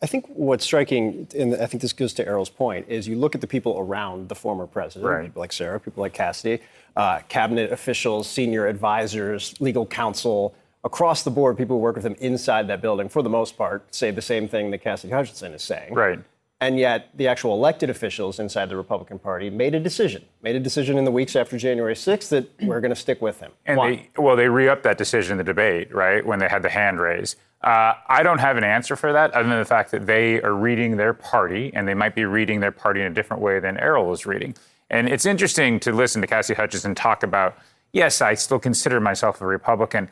I 0.02 0.06
think 0.06 0.26
what's 0.28 0.66
striking, 0.66 1.28
and 1.38 1.56
I 1.56 1.66
think 1.66 1.82
this 1.82 1.94
goes 1.94 2.14
to 2.16 2.28
Errol's 2.28 2.50
point, 2.50 2.86
is 2.90 3.08
you 3.08 3.16
look 3.16 3.36
at 3.36 3.42
the 3.42 3.48
people 3.48 3.78
around 3.80 4.28
the 4.30 4.36
former 4.36 4.68
president, 4.68 5.10
Right. 5.10 5.26
people 5.26 5.40
like 5.40 5.54
Sarah, 5.54 5.80
people 5.80 6.02
like 6.02 6.14
Cassidy, 6.14 6.62
uh, 6.96 7.20
cabinet 7.30 7.72
officials, 7.72 8.28
senior 8.28 8.68
advisors, 8.68 9.54
legal 9.62 9.86
counsel, 9.86 10.56
across 10.84 11.24
the 11.24 11.32
board, 11.32 11.58
people 11.58 11.78
who 11.78 11.82
work 11.82 11.96
with 11.96 12.06
him 12.06 12.16
inside 12.20 12.68
that 12.68 12.82
building, 12.82 13.08
for 13.08 13.22
the 13.22 13.30
most 13.30 13.56
part, 13.58 13.96
say 13.96 14.12
the 14.12 14.22
same 14.22 14.48
thing 14.50 14.70
that 14.72 14.80
Cassidy 14.80 15.14
Hutchinson 15.14 15.54
is 15.54 15.62
saying. 15.62 15.94
Right. 15.94 16.20
And 16.64 16.80
yet, 16.80 17.10
the 17.14 17.28
actual 17.28 17.56
elected 17.56 17.90
officials 17.90 18.40
inside 18.40 18.70
the 18.70 18.78
Republican 18.78 19.20
Party 19.20 19.50
made 19.50 19.76
a 19.76 19.82
decision, 19.82 20.24
made 20.42 20.56
a 20.56 20.62
decision 20.62 20.98
in 20.98 21.04
the 21.04 21.12
weeks 21.12 21.36
after 21.36 21.58
January 21.58 21.94
6th 21.94 22.30
that 22.30 22.50
we're 22.62 22.80
going 22.80 22.90
to 22.90 22.96
stick 22.96 23.22
with 23.22 23.42
him. 23.42 23.52
And 23.66 23.78
Why? 23.78 23.96
they, 24.16 24.22
well, 24.22 24.38
they 24.38 24.48
re-upped 24.48 24.84
that 24.84 24.98
decision 24.98 25.34
in 25.34 25.38
the 25.40 25.44
debate, 25.44 25.94
right, 25.94 26.26
when 26.26 26.40
they 26.40 26.48
had 26.48 26.62
the 26.62 26.70
hand 26.70 27.02
raise. 27.02 27.36
Uh, 27.62 27.96
I 28.08 28.24
don't 28.24 28.38
have 28.38 28.56
an 28.56 28.64
answer 28.64 28.96
for 28.96 29.12
that, 29.12 29.34
other 29.34 29.50
than 29.50 29.60
the 29.60 29.66
fact 29.66 29.92
that 29.92 30.06
they 30.06 30.42
are 30.42 30.54
reading 30.54 30.96
their 30.96 31.14
party, 31.14 31.70
and 31.74 31.86
they 31.86 31.96
might 31.96 32.16
be 32.16 32.24
reading 32.24 32.62
their 32.62 32.72
party 32.72 33.02
in 33.02 33.08
a 33.08 33.14
different 33.14 33.44
way 33.44 33.60
than 33.60 33.78
Errol 33.78 34.14
is 34.14 34.26
reading. 34.26 34.56
And 34.90 35.10
it's 35.10 35.26
interesting 35.26 35.82
to 35.82 35.92
listen 35.92 36.22
to 36.22 36.28
Cassie 36.28 36.54
Hutchinson 36.54 36.96
talk 36.96 37.24
about, 37.24 37.58
yes, 37.92 38.22
I 38.22 38.36
still 38.36 38.60
consider 38.60 39.02
myself 39.02 39.42
a 39.42 39.46
Republican. 39.46 40.10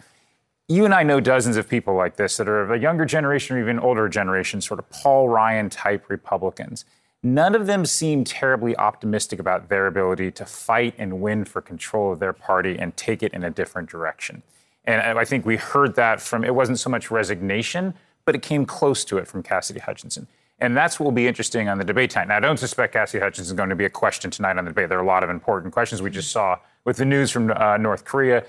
You 0.72 0.86
and 0.86 0.94
I 0.94 1.04
know 1.04 1.20
dozens 1.20 1.58
of 1.58 1.68
people 1.68 1.96
like 1.96 2.16
this 2.16 2.38
that 2.38 2.48
are 2.48 2.62
of 2.62 2.72
a 2.72 2.80
younger 2.80 3.04
generation 3.04 3.58
or 3.58 3.60
even 3.60 3.78
older 3.78 4.08
generation, 4.08 4.62
sort 4.62 4.80
of 4.80 4.90
Paul 4.90 5.28
Ryan 5.28 5.70
type 5.70 6.10
Republicans. 6.10 6.86
None 7.22 7.56
of 7.56 7.68
them 7.68 7.86
seem 7.86 8.24
terribly 8.24 8.74
optimistic 8.78 9.38
about 9.38 9.68
their 9.68 9.86
ability 9.86 10.32
to 10.32 10.46
fight 10.46 10.96
and 10.98 11.20
win 11.20 11.44
for 11.44 11.62
control 11.62 12.14
of 12.14 12.20
their 12.20 12.32
party 12.32 12.80
and 12.80 12.96
take 12.96 13.22
it 13.22 13.34
in 13.34 13.44
a 13.44 13.50
different 13.50 13.90
direction. 13.90 14.44
And 14.86 15.20
I 15.20 15.26
think 15.26 15.46
we 15.46 15.58
heard 15.58 15.96
that 15.96 16.22
from, 16.22 16.46
it 16.46 16.56
wasn't 16.56 16.80
so 16.80 16.90
much 16.90 17.12
resignation, 17.12 17.94
but 18.24 18.34
it 18.34 18.42
came 18.42 18.66
close 18.66 19.04
to 19.06 19.18
it 19.18 19.28
from 19.28 19.44
Cassidy 19.44 19.82
Hutchinson. 19.82 20.26
And 20.60 20.78
that's 20.78 21.02
what 21.02 21.04
will 21.04 21.12
be 21.12 21.28
interesting 21.28 21.68
on 21.68 21.80
the 21.80 21.84
debate 21.84 22.12
tonight. 22.12 22.30
Now, 22.30 22.38
I 22.38 22.40
don't 22.40 22.58
suspect 22.58 22.94
Cassidy 22.94 23.22
Hutchinson 23.22 23.52
is 23.52 23.58
going 23.58 23.70
to 23.70 23.76
be 23.76 23.86
a 23.86 23.90
question 23.90 24.32
tonight 24.32 24.58
on 24.58 24.64
the 24.64 24.72
debate. 24.72 24.88
There 24.88 25.00
are 25.00 25.04
a 25.04 25.06
lot 25.06 25.22
of 25.22 25.30
important 25.30 25.74
questions 25.74 26.02
we 26.02 26.12
just 26.12 26.32
saw 26.32 26.60
with 26.86 26.96
the 26.96 27.06
news 27.06 27.30
from 27.30 27.52
uh, 27.52 27.76
North 27.76 28.06
Korea. 28.06 28.46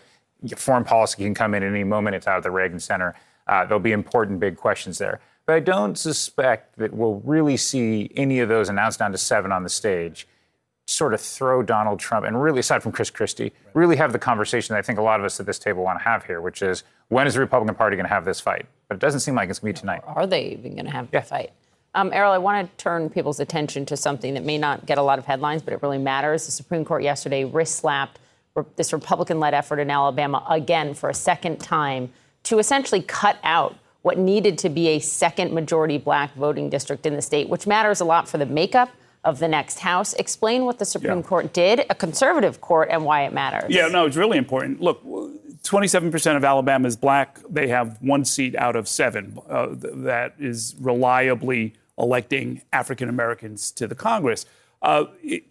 Foreign 0.56 0.84
policy 0.84 1.22
can 1.22 1.34
come 1.34 1.54
in 1.54 1.62
at 1.62 1.70
any 1.70 1.84
moment. 1.84 2.16
It's 2.16 2.26
out 2.26 2.38
of 2.38 2.42
the 2.42 2.50
Reagan 2.50 2.80
Center. 2.80 3.14
Uh, 3.46 3.64
there'll 3.64 3.80
be 3.80 3.92
important 3.92 4.40
big 4.40 4.56
questions 4.56 4.98
there. 4.98 5.20
But 5.46 5.56
I 5.56 5.60
don't 5.60 5.98
suspect 5.98 6.78
that 6.78 6.92
we'll 6.92 7.20
really 7.24 7.56
see 7.56 8.10
any 8.14 8.40
of 8.40 8.48
those 8.48 8.68
announced 8.68 9.00
down 9.00 9.12
to 9.12 9.18
seven 9.18 9.50
on 9.52 9.62
the 9.62 9.68
stage 9.68 10.28
sort 10.86 11.14
of 11.14 11.20
throw 11.20 11.62
Donald 11.62 11.98
Trump 11.98 12.26
and 12.26 12.40
really, 12.40 12.60
aside 12.60 12.82
from 12.82 12.92
Chris 12.92 13.10
Christie, 13.10 13.52
really 13.74 13.96
have 13.96 14.12
the 14.12 14.18
conversation 14.18 14.74
that 14.74 14.78
I 14.78 14.82
think 14.82 14.98
a 14.98 15.02
lot 15.02 15.20
of 15.20 15.26
us 15.26 15.38
at 15.40 15.46
this 15.46 15.58
table 15.58 15.82
want 15.82 15.98
to 15.98 16.04
have 16.04 16.24
here, 16.24 16.40
which 16.40 16.62
is 16.62 16.84
when 17.08 17.26
is 17.26 17.34
the 17.34 17.40
Republican 17.40 17.74
Party 17.74 17.96
going 17.96 18.06
to 18.06 18.12
have 18.12 18.24
this 18.24 18.40
fight? 18.40 18.66
But 18.88 18.96
it 18.96 19.00
doesn't 19.00 19.20
seem 19.20 19.34
like 19.34 19.48
it's 19.48 19.60
going 19.60 19.74
to 19.74 19.78
be 19.78 19.80
tonight. 19.80 20.02
Are 20.06 20.26
they 20.26 20.46
even 20.46 20.74
going 20.74 20.86
to 20.86 20.90
have 20.90 21.10
the 21.10 21.22
fight? 21.22 21.52
Um, 21.94 22.10
Errol, 22.12 22.32
I 22.32 22.38
want 22.38 22.70
to 22.70 22.82
turn 22.82 23.10
people's 23.10 23.38
attention 23.38 23.84
to 23.86 23.96
something 23.96 24.34
that 24.34 24.44
may 24.44 24.56
not 24.58 24.86
get 24.86 24.98
a 24.98 25.02
lot 25.02 25.18
of 25.18 25.26
headlines, 25.26 25.62
but 25.62 25.74
it 25.74 25.82
really 25.82 25.98
matters. 25.98 26.46
The 26.46 26.52
Supreme 26.52 26.84
Court 26.84 27.02
yesterday 27.02 27.44
wrist 27.44 27.76
slapped 27.76 28.18
re- 28.18 28.21
this 28.76 28.92
Republican 28.92 29.40
led 29.40 29.54
effort 29.54 29.78
in 29.78 29.90
Alabama 29.90 30.44
again 30.48 30.94
for 30.94 31.08
a 31.08 31.14
second 31.14 31.58
time 31.58 32.10
to 32.44 32.58
essentially 32.58 33.02
cut 33.02 33.38
out 33.42 33.76
what 34.02 34.18
needed 34.18 34.58
to 34.58 34.68
be 34.68 34.88
a 34.88 34.98
second 34.98 35.52
majority 35.52 35.96
black 35.96 36.34
voting 36.34 36.68
district 36.68 37.06
in 37.06 37.14
the 37.14 37.22
state, 37.22 37.48
which 37.48 37.66
matters 37.66 38.00
a 38.00 38.04
lot 38.04 38.28
for 38.28 38.36
the 38.38 38.46
makeup 38.46 38.90
of 39.24 39.38
the 39.38 39.46
next 39.46 39.78
House. 39.78 40.12
Explain 40.14 40.64
what 40.64 40.80
the 40.80 40.84
Supreme 40.84 41.18
Yeah. 41.18 41.22
Court 41.22 41.52
did, 41.52 41.86
a 41.88 41.94
conservative 41.94 42.60
court, 42.60 42.88
and 42.90 43.04
why 43.04 43.22
it 43.22 43.32
matters. 43.32 43.72
Yeah, 43.72 43.86
no, 43.86 44.04
it's 44.06 44.16
really 44.16 44.36
important. 44.38 44.80
Look, 44.80 45.02
27% 45.62 46.36
of 46.36 46.42
Alabama 46.44 46.88
is 46.88 46.96
black. 46.96 47.38
They 47.48 47.68
have 47.68 47.96
one 48.00 48.24
seat 48.24 48.56
out 48.56 48.74
of 48.74 48.88
seven 48.88 49.38
uh, 49.48 49.68
th- 49.68 49.78
that 49.98 50.34
is 50.40 50.74
reliably 50.80 51.74
electing 51.96 52.62
African 52.72 53.08
Americans 53.08 53.70
to 53.72 53.86
the 53.86 53.94
Congress. 53.94 54.44
Uh, 54.82 55.04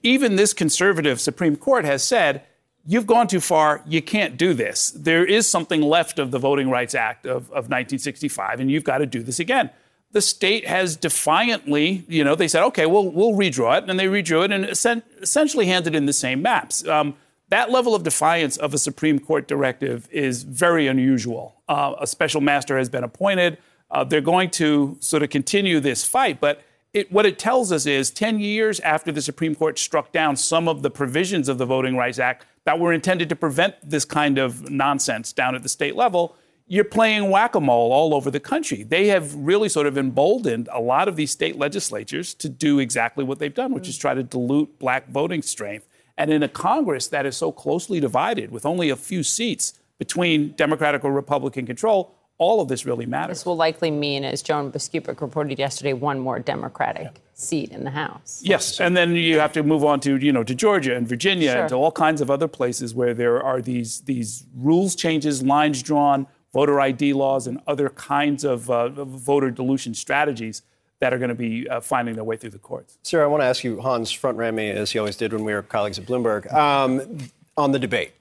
even 0.03 0.35
this 0.35 0.53
conservative 0.53 1.21
Supreme 1.21 1.55
Court 1.55 1.85
has 1.85 2.03
said, 2.03 2.43
you've 2.85 3.07
gone 3.07 3.27
too 3.27 3.39
far. 3.39 3.81
You 3.85 4.01
can't 4.01 4.37
do 4.37 4.53
this. 4.53 4.91
There 4.91 5.25
is 5.25 5.49
something 5.49 5.81
left 5.81 6.19
of 6.19 6.31
the 6.31 6.39
Voting 6.39 6.69
Rights 6.69 6.95
Act 6.95 7.25
of, 7.25 7.43
of 7.49 7.69
1965, 7.69 8.59
and 8.59 8.71
you've 8.71 8.83
got 8.83 8.99
to 8.99 9.05
do 9.05 9.23
this 9.23 9.39
again. 9.39 9.69
The 10.11 10.21
state 10.21 10.67
has 10.67 10.97
defiantly, 10.97 12.03
you 12.07 12.23
know, 12.23 12.35
they 12.35 12.47
said, 12.47 12.63
okay, 12.65 12.85
we'll, 12.85 13.09
we'll 13.09 13.33
redraw 13.33 13.77
it, 13.77 13.89
and 13.89 13.99
they 13.99 14.07
redrew 14.07 14.43
it 14.43 14.51
and 14.51 14.65
essen- 14.65 15.03
essentially 15.21 15.67
handed 15.67 15.95
in 15.95 16.05
the 16.05 16.13
same 16.13 16.41
maps. 16.41 16.85
Um, 16.87 17.15
that 17.49 17.69
level 17.69 17.95
of 17.95 18.03
defiance 18.03 18.57
of 18.57 18.73
a 18.73 18.77
Supreme 18.77 19.19
Court 19.19 19.47
directive 19.47 20.07
is 20.11 20.43
very 20.43 20.87
unusual. 20.87 21.61
Uh, 21.67 21.95
a 21.99 22.07
special 22.07 22.41
master 22.41 22.77
has 22.77 22.89
been 22.89 23.03
appointed. 23.03 23.57
Uh, 23.89 24.03
they're 24.03 24.21
going 24.21 24.49
to 24.51 24.97
sort 25.01 25.21
of 25.21 25.29
continue 25.29 25.79
this 25.79 26.05
fight, 26.05 26.39
but 26.39 26.61
it, 26.93 27.11
what 27.11 27.25
it 27.25 27.39
tells 27.39 27.71
us 27.71 27.85
is 27.85 28.09
10 28.09 28.39
years 28.39 28.79
after 28.81 29.11
the 29.11 29.21
Supreme 29.21 29.55
Court 29.55 29.79
struck 29.79 30.11
down 30.11 30.35
some 30.35 30.67
of 30.67 30.81
the 30.81 30.89
provisions 30.89 31.47
of 31.47 31.57
the 31.57 31.65
Voting 31.65 31.95
Rights 31.95 32.19
Act 32.19 32.45
that 32.65 32.79
were 32.79 32.93
intended 32.93 33.29
to 33.29 33.35
prevent 33.35 33.75
this 33.83 34.05
kind 34.05 34.37
of 34.37 34.69
nonsense 34.69 35.33
down 35.33 35.55
at 35.55 35.63
the 35.63 35.69
state 35.69 35.95
level, 35.95 36.35
you're 36.67 36.83
playing 36.85 37.29
whack 37.29 37.55
a 37.55 37.59
mole 37.59 37.91
all 37.91 38.13
over 38.13 38.31
the 38.31 38.39
country. 38.39 38.83
They 38.83 39.07
have 39.07 39.35
really 39.35 39.67
sort 39.67 39.87
of 39.87 39.97
emboldened 39.97 40.69
a 40.71 40.79
lot 40.79 41.07
of 41.07 41.15
these 41.15 41.31
state 41.31 41.57
legislatures 41.57 42.33
to 42.35 42.47
do 42.47 42.79
exactly 42.79 43.23
what 43.23 43.39
they've 43.39 43.53
done, 43.53 43.73
which 43.73 43.89
is 43.89 43.97
try 43.97 44.13
to 44.13 44.23
dilute 44.23 44.79
black 44.79 45.09
voting 45.09 45.41
strength. 45.41 45.87
And 46.17 46.31
in 46.31 46.43
a 46.43 46.47
Congress 46.47 47.07
that 47.07 47.25
is 47.25 47.35
so 47.35 47.51
closely 47.51 47.99
divided 47.99 48.51
with 48.51 48.65
only 48.65 48.89
a 48.89 48.95
few 48.95 49.23
seats 49.23 49.73
between 49.97 50.53
Democratic 50.53 51.03
or 51.03 51.11
Republican 51.11 51.65
control, 51.65 52.15
all 52.37 52.61
of 52.61 52.67
this 52.69 52.85
really 52.85 53.05
matters. 53.05 53.39
This 53.39 53.45
will 53.45 53.55
likely 53.55 53.91
mean, 53.91 54.23
as 54.23 54.41
Joan 54.41 54.71
Biskupic 54.71 55.19
reported 55.21 55.59
yesterday, 55.59 55.93
one 55.93 56.19
more 56.19 56.39
Democratic 56.39 57.21
seat 57.41 57.71
in 57.71 57.83
the 57.83 57.91
House. 57.91 58.41
Yes, 58.43 58.79
and 58.79 58.95
then 58.95 59.15
you 59.15 59.39
have 59.39 59.53
to 59.53 59.63
move 59.63 59.83
on 59.83 59.99
to 60.01 60.17
you 60.17 60.31
know 60.31 60.43
to 60.43 60.55
Georgia 60.55 60.95
and 60.95 61.07
Virginia 61.07 61.51
Sure. 61.51 61.61
and 61.61 61.69
to 61.69 61.75
all 61.75 61.91
kinds 61.91 62.21
of 62.21 62.29
other 62.29 62.47
places 62.47 62.93
where 62.93 63.13
there 63.13 63.41
are 63.41 63.61
these 63.61 64.01
these 64.01 64.45
rules 64.55 64.95
changes, 64.95 65.41
lines 65.43 65.81
drawn, 65.81 66.27
voter 66.53 66.79
ID 66.79 67.13
laws, 67.13 67.47
and 67.47 67.59
other 67.67 67.89
kinds 67.89 68.43
of 68.43 68.69
uh, 68.69 68.89
voter 69.05 69.51
dilution 69.51 69.93
strategies 69.93 70.61
that 70.99 71.13
are 71.13 71.17
going 71.17 71.29
to 71.29 71.35
be 71.35 71.67
uh, 71.67 71.81
finding 71.81 72.13
their 72.15 72.23
way 72.23 72.37
through 72.37 72.51
the 72.51 72.59
courts. 72.59 72.97
Sarah, 73.01 73.23
I 73.23 73.27
want 73.27 73.41
to 73.41 73.45
ask 73.47 73.63
you, 73.63 73.81
Hans 73.81 74.11
front 74.11 74.37
ran 74.37 74.53
me 74.53 74.69
as 74.69 74.91
he 74.91 74.99
always 74.99 75.15
did 75.15 75.33
when 75.33 75.43
we 75.43 75.51
were 75.53 75.63
colleagues 75.63 75.97
at 75.97 76.05
Bloomberg, 76.05 76.51
um, 76.53 77.17
on 77.57 77.71
the 77.71 77.79
debate. 77.79 78.11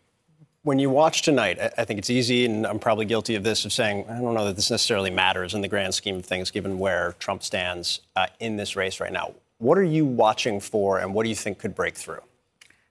When 0.63 0.79
you 0.79 0.91
watch 0.91 1.23
tonight, 1.23 1.59
I- 1.79 1.87
think 1.87 1.99
it's 1.99 2.11
easy, 2.11 2.45
and 2.45 2.67
I'm 2.67 2.79
probably 2.79 3.07
guilty 3.07 3.35
of 3.35 3.43
this, 3.43 3.65
of 3.65 3.73
saying, 3.73 4.05
I 4.11 4.21
don't 4.21 4.35
know 4.35 4.45
that 4.45 4.57
this 4.57 4.71
necessarily 4.71 5.11
matters 5.11 5.55
in 5.55 5.63
the 5.63 5.69
grand 5.69 5.95
scheme 5.95 6.17
of 6.17 6.27
things, 6.27 6.51
given 6.51 6.79
where 6.79 7.15
Trump 7.19 7.43
stands 7.43 8.01
uh, 8.15 8.27
in 8.41 8.57
this 8.57 8.77
race 8.77 9.01
right 9.01 9.13
now. 9.13 9.33
What 9.57 9.79
are 9.79 9.83
you 9.83 10.05
watching 10.05 10.61
for, 10.61 10.99
and 10.99 11.15
what 11.15 11.23
do 11.23 11.31
you 11.31 11.35
think 11.35 11.59
could 11.59 11.75
break 11.75 11.97
through? 11.97 12.21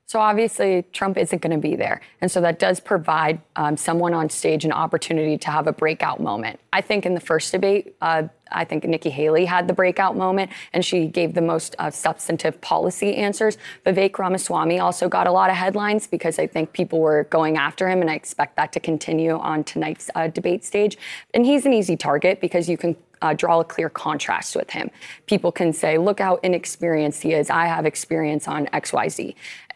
So 0.09 0.19
obviously, 0.19 0.83
Trump 0.91 1.19
isn't 1.19 1.39
going 1.39 1.55
to 1.55 1.61
be 1.61 1.75
there. 1.75 2.01
And 2.19 2.31
so 2.31 2.41
that 2.41 2.57
does 2.57 2.79
provide 2.79 3.39
um, 3.55 3.77
someone 3.77 4.15
on 4.15 4.27
stage 4.31 4.65
an 4.65 4.71
opportunity 4.71 5.37
to 5.37 5.51
have 5.51 5.67
a 5.67 5.71
breakout 5.71 6.19
moment. 6.19 6.59
I 6.73 6.81
think 6.81 7.05
in 7.05 7.13
the 7.13 7.19
first 7.19 7.51
debate, 7.51 7.95
uh, 8.01 8.23
I 8.51 8.65
think 8.65 8.85
Nikki 8.85 9.11
Haley 9.11 9.45
had 9.45 9.67
the 9.67 9.73
breakout 9.75 10.17
moment 10.17 10.49
and 10.73 10.83
she 10.83 11.05
gave 11.05 11.35
the 11.35 11.43
most 11.43 11.75
uh, 11.77 11.91
substantive 11.91 12.59
policy 12.59 13.17
answers. 13.17 13.59
Vivek 13.85 14.17
Ramaswamy 14.17 14.79
also 14.79 15.07
got 15.09 15.27
a 15.27 15.31
lot 15.31 15.51
of 15.51 15.55
headlines 15.57 16.07
because 16.07 16.39
I 16.39 16.47
think 16.47 16.73
people 16.73 17.01
were 17.01 17.25
going 17.25 17.57
after 17.57 17.87
him, 17.87 18.01
and 18.01 18.09
I 18.09 18.15
expect 18.15 18.55
that 18.55 18.73
to 18.73 18.79
continue 18.79 19.37
on 19.37 19.63
tonight's 19.63 20.09
uh, 20.15 20.25
debate 20.25 20.65
stage. 20.65 20.97
And 21.35 21.45
he's 21.45 21.67
an 21.67 21.73
easy 21.73 21.95
target 21.95 22.41
because 22.41 22.67
you 22.67 22.77
can 22.77 22.95
uh, 23.21 23.33
draw 23.33 23.59
a 23.59 23.63
clear 23.63 23.89
contrast 23.89 24.55
with 24.55 24.69
him. 24.69 24.89
People 25.25 25.51
can 25.51 25.73
say, 25.73 25.97
look 25.97 26.19
how 26.19 26.35
inexperienced 26.37 27.23
he 27.23 27.33
is. 27.33 27.49
I 27.49 27.65
have 27.65 27.85
experience 27.85 28.47
on 28.47 28.67
XYZ. 28.67 29.35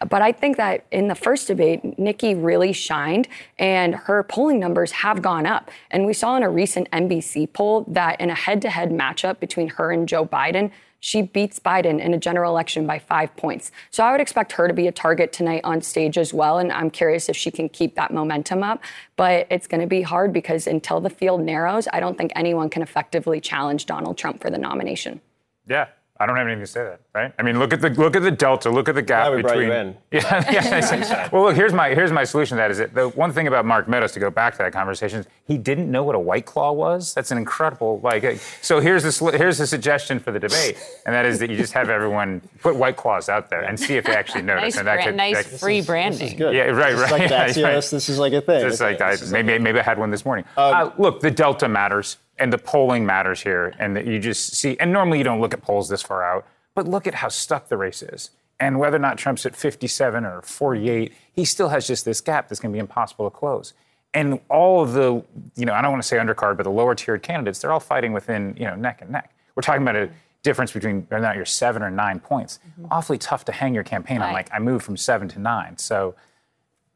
But 0.10 0.22
I 0.22 0.32
think 0.32 0.58
that 0.58 0.86
in 0.92 1.08
the 1.08 1.16
first 1.16 1.48
debate, 1.48 1.98
Nikki 1.98 2.36
really 2.36 2.74
shined 2.74 3.28
and 3.58 3.96
her 3.96 4.24
polling 4.24 4.60
numbers 4.60 4.92
have 4.92 5.22
gone 5.22 5.46
up. 5.46 5.72
And 5.92 6.06
we 6.06 6.14
saw 6.14 6.36
in 6.36 6.44
a 6.44 6.50
recent 6.50 6.90
NBC 6.92 7.52
poll 7.54 7.86
that 7.88 8.20
in 8.20 8.30
a 8.30 8.36
head 8.36 8.62
to 8.64 8.70
head 8.70 8.92
matchup 8.92 9.40
between 9.40 9.70
her 9.70 9.92
and 9.92 10.08
Joe 10.08 10.26
Biden, 10.26 10.72
she 11.04 11.22
beats 11.22 11.60
Biden 11.60 12.00
in 12.00 12.14
a 12.14 12.18
general 12.18 12.50
election 12.50 12.88
by 12.88 12.98
five 12.98 13.36
points. 13.36 13.74
So 13.92 14.06
I 14.06 14.12
would 14.14 14.22
expect 14.22 14.54
her 14.54 14.70
to 14.70 14.74
be 14.74 14.88
a 14.88 14.92
target 14.94 15.34
tonight 15.34 15.60
on 15.66 15.82
stage 15.82 16.18
as 16.18 16.34
well. 16.34 16.60
And 16.60 16.72
I'm 16.72 16.90
curious 16.90 17.28
if 17.28 17.36
she 17.36 17.52
can 17.52 17.68
keep 17.68 17.96
that 17.96 18.14
momentum 18.14 18.64
up. 18.64 18.82
But 19.18 19.46
it's 19.50 19.68
going 19.68 19.82
to 19.82 19.88
be 19.88 20.02
hard 20.02 20.32
because 20.32 20.66
until 20.66 21.02
the 21.02 21.10
field 21.10 21.42
narrows, 21.42 21.90
I 21.92 22.00
don't 22.00 22.18
think 22.18 22.32
anyone 22.38 22.70
can 22.70 22.82
effectively 22.82 23.42
challenge 23.42 23.86
Donald 23.86 24.18
Trump 24.18 24.42
for 24.42 24.50
the 24.50 24.58
nomination. 24.58 25.20
Yeah, 25.68 25.88
I 26.24 26.26
don't 26.26 26.38
have 26.38 26.48
anything 26.48 26.64
to 26.64 26.68
say 26.72 26.84
that, 26.84 27.02
right? 27.14 27.34
I 27.38 27.44
mean, 27.44 27.60
look 27.60 27.74
at 27.74 27.82
the 27.82 27.90
look 27.90 28.16
at 28.16 28.22
the 28.24 28.32
delta, 28.32 28.70
look 28.70 28.88
at 28.88 28.96
the 28.96 29.02
gap 29.02 29.28
Glad 29.28 29.36
we 29.36 29.42
brought 29.42 29.52
between. 29.58 29.68
you 29.68 29.74
in. 29.74 29.98
Yeah, 30.12 30.52
yeah. 30.52 31.30
well, 31.34 31.44
look, 31.44 31.56
here's 31.56 31.74
my 31.74 31.90
here's 31.90 32.12
my 32.12 32.24
solution. 32.24 32.56
To 32.58 32.62
that 32.62 32.72
is 32.72 32.80
it. 32.80 32.94
The 32.94 33.10
one 33.10 33.32
thing 33.34 33.48
about 33.48 33.66
Mark 33.66 33.88
Meadows 33.90 34.14
to 34.14 34.20
go 34.20 34.30
back 34.30 34.54
to 34.54 34.60
that 34.60 34.72
conversation 34.72 35.20
is 35.20 35.28
he 35.46 35.58
didn't 35.58 35.92
know 35.92 36.04
what 36.04 36.16
a 36.16 36.20
white 36.20 36.46
claw 36.46 36.72
was. 36.72 37.14
That's 37.14 37.32
an 37.32 37.38
incredible 37.38 38.00
like. 38.02 38.40
So 38.62 38.80
here's 38.80 39.04
the 39.04 39.32
here's 39.38 39.58
the 39.58 39.68
suggestion 39.68 40.20
for 40.20 40.32
the 40.32 40.40
debate, 40.40 40.78
and 41.06 41.14
that 41.14 41.26
is 41.26 41.40
that 41.40 41.50
you 41.50 41.58
just 41.58 41.74
have 41.74 41.90
everyone 41.90 42.42
put 42.62 42.76
white 42.76 42.96
claws 42.96 43.28
out 43.28 43.50
there 43.50 43.62
and 43.62 43.78
see 43.80 43.98
if 43.98 44.06
they 44.06 44.16
actually 44.16 44.44
notice. 44.44 44.64
Nice 44.64 44.78
and 44.78 44.88
that 44.88 44.94
brand- 44.96 45.08
could, 45.10 45.16
nice 45.18 45.50
that- 45.52 45.60
free 45.60 45.82
branding. 45.82 46.20
This 46.20 46.32
is 46.32 46.38
good. 46.38 46.56
Yeah, 46.56 46.64
right, 46.66 46.92
This 46.96 47.06
is 47.06 47.12
right. 47.12 47.20
like 47.22 47.30
yeah, 47.32 47.48
Axios. 47.48 47.64
right. 47.64 47.74
This 47.92 48.10
is 48.10 48.18
like 48.20 48.34
a 48.34 48.42
thing. 48.42 48.62
Just 48.62 48.82
Okay, 48.82 48.92
like 48.94 49.02
I, 49.02 49.12
this 49.12 49.22
is 49.24 49.32
maybe 49.32 49.58
maybe 49.60 49.80
I 49.80 49.84
had 49.84 50.00
one 50.00 50.10
this 50.12 50.24
morning. 50.26 50.46
uh, 50.58 50.92
look, 50.98 51.20
the 51.20 51.32
delta 51.32 51.68
matters 51.68 52.18
and 52.38 52.52
the 52.52 52.58
polling 52.58 53.06
matters 53.06 53.42
here, 53.42 53.74
and 53.80 53.96
that 53.96 54.06
you 54.06 54.20
just 54.20 54.56
see. 54.56 54.78
And 54.80 54.92
normally 54.92 55.18
you 55.18 55.24
don't 55.24 55.42
look 55.42 55.54
at 55.54 55.62
polls 55.62 55.90
this 55.90 56.02
far 56.02 56.24
out, 56.24 56.46
but 56.76 56.88
look 56.88 57.08
at 57.08 57.16
how 57.16 57.30
stuck 57.30 57.70
the 57.70 57.78
race 57.78 58.02
is, 58.02 58.32
and 58.60 58.80
whether 58.80 58.96
or 58.96 59.00
not 59.00 59.18
Trump's 59.18 59.46
at 59.46 59.56
57 59.56 60.26
or 60.26 60.42
48, 60.42 61.14
he 61.34 61.46
still 61.46 61.70
has 61.70 61.88
just 61.88 62.06
this 62.06 62.22
gap 62.22 62.50
that's 62.50 62.60
going 62.60 62.72
to 62.72 62.76
be 62.76 62.80
impossible 62.80 63.30
to 63.30 63.36
close. 63.36 63.74
And 64.14 64.40
all 64.50 64.82
of 64.82 64.94
the, 64.94 65.24
you 65.56 65.66
know, 65.66 65.74
I 65.74 65.82
don't 65.82 65.92
want 65.92 66.04
to 66.04 66.08
say 66.08 66.18
undercard, 66.18 66.58
but 66.58 66.64
the 66.64 66.72
lower 66.72 66.94
tiered 66.94 67.24
candidates, 67.24 67.60
they're 67.60 67.72
all 67.72 67.80
fighting 67.80 68.14
within, 68.14 68.56
you 68.58 68.66
know, 68.66 68.76
neck 68.76 69.02
and 69.02 69.10
neck. 69.10 69.34
We're 69.56 69.64
talking 69.64 69.82
about 69.82 69.96
a 69.96 70.10
difference 70.44 70.72
between 70.72 71.02
whether 71.10 71.24
or 71.24 71.28
not 71.28 71.36
you're 71.36 71.46
seven 71.46 71.82
or 71.82 71.90
nine 71.90 72.20
points. 72.20 72.60
Mm-hmm. 72.68 72.88
Awfully 72.92 73.18
tough 73.18 73.44
to 73.46 73.52
hang 73.52 73.74
your 73.74 73.84
campaign 73.84 74.18
on. 74.18 74.28
Right. 74.28 74.34
Like 74.34 74.50
I 74.54 74.60
moved 74.60 74.86
from 74.86 74.98
seven 74.98 75.28
to 75.30 75.40
nine, 75.40 75.78
so. 75.78 76.16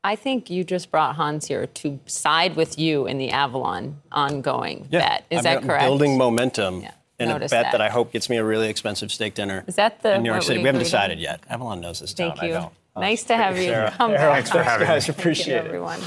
I 0.03 0.15
think 0.15 0.49
you 0.49 0.63
just 0.63 0.89
brought 0.91 1.15
Hans 1.15 1.47
here 1.47 1.67
to 1.67 1.99
side 2.05 2.55
with 2.55 2.79
you 2.79 3.07
in 3.07 3.17
the 3.17 3.29
Avlon 3.29 3.95
ongoing 4.11 4.87
bet. 4.89 5.25
Is 5.29 5.39
I'm 5.39 5.43
that 5.43 5.57
I'm 5.57 5.67
correct? 5.67 5.83
Building 5.83 6.17
momentum 6.17 6.85
in 7.19 7.29
a 7.29 7.39
bet 7.39 7.49
that. 7.49 7.71
that. 7.73 7.81
I 7.81 7.89
hope 7.89 8.13
gets 8.13 8.29
me 8.29 8.37
a 8.37 8.43
really 8.43 8.69
expensive 8.69 9.11
steak 9.11 9.33
dinner. 9.33 9.63
Is 9.67 9.75
that 9.75 10.01
the 10.03 10.15
in 10.15 10.23
New 10.23 10.29
York 10.29 10.43
City? 10.43 10.59
we 10.59 10.63
We 10.63 10.67
haven't 10.67 10.83
decided 10.83 11.17
on? 11.17 11.23
yet. 11.23 11.41
Avlon 11.49 11.81
knows 11.81 11.99
this 11.99 12.13
town. 12.13 12.31
Thank 12.37 12.43
you. 12.43 12.57
I 12.57 12.61
don't. 12.61 12.73
Nice 12.95 13.23
to 13.25 13.35
have 13.37 13.57
you 13.57 13.65
Sarah. 13.65 13.91
come 13.91 14.11
Sarah, 14.11 14.19
back. 14.19 14.33
thanks 14.35 14.49
for 14.51 14.63
having 14.63 14.87
Thank 14.87 15.03
me. 15.03 15.07
you, 15.13 15.19
Appreciate 15.19 15.55
it. 15.57 15.65
everyone. 15.65 15.99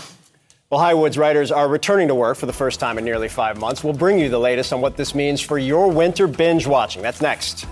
Well, 0.70 0.80
Hollywood 0.80 1.16
writers 1.16 1.50
are 1.52 1.68
returning 1.68 2.08
to 2.08 2.14
work 2.14 2.36
for 2.36 2.46
the 2.46 2.52
first 2.52 2.80
time 2.80 2.96
in 2.98 3.04
nearly 3.04 3.28
five 3.28 3.58
months. 3.58 3.82
We'll 3.84 3.92
bring 3.92 4.18
you 4.18 4.28
the 4.28 4.38
latest 4.38 4.72
on 4.72 4.80
what 4.80 4.96
this 4.96 5.14
means 5.14 5.40
for 5.40 5.58
your 5.58 5.88
winter 5.90 6.26
binge 6.26 6.66
watching. 6.66 7.02
That's 7.02 7.20
next. 7.20 7.66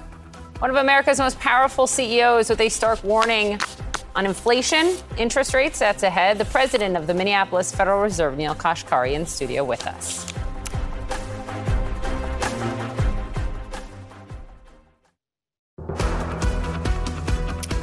One 0.59 0.70
of 0.70 0.76
America's 0.76 1.20
most 1.20 1.38
powerful 1.38 1.86
CEOs 1.86 2.50
with 2.50 2.61
a 2.61 2.68
stark 2.68 3.04
warning 3.04 3.61
on 4.16 4.26
inflation, 4.26 4.96
interest 5.16 5.54
rates. 5.54 5.78
That's 5.78 6.02
ahead. 6.02 6.38
The 6.38 6.46
president 6.46 6.96
of 6.96 7.06
the 7.06 7.14
Minneapolis 7.14 7.72
Federal 7.72 8.02
Reserve, 8.02 8.36
Neel 8.36 8.56
Kashkari, 8.56 9.12
in 9.12 9.24
studio 9.24 9.62
with 9.62 9.86
us. 9.86 10.26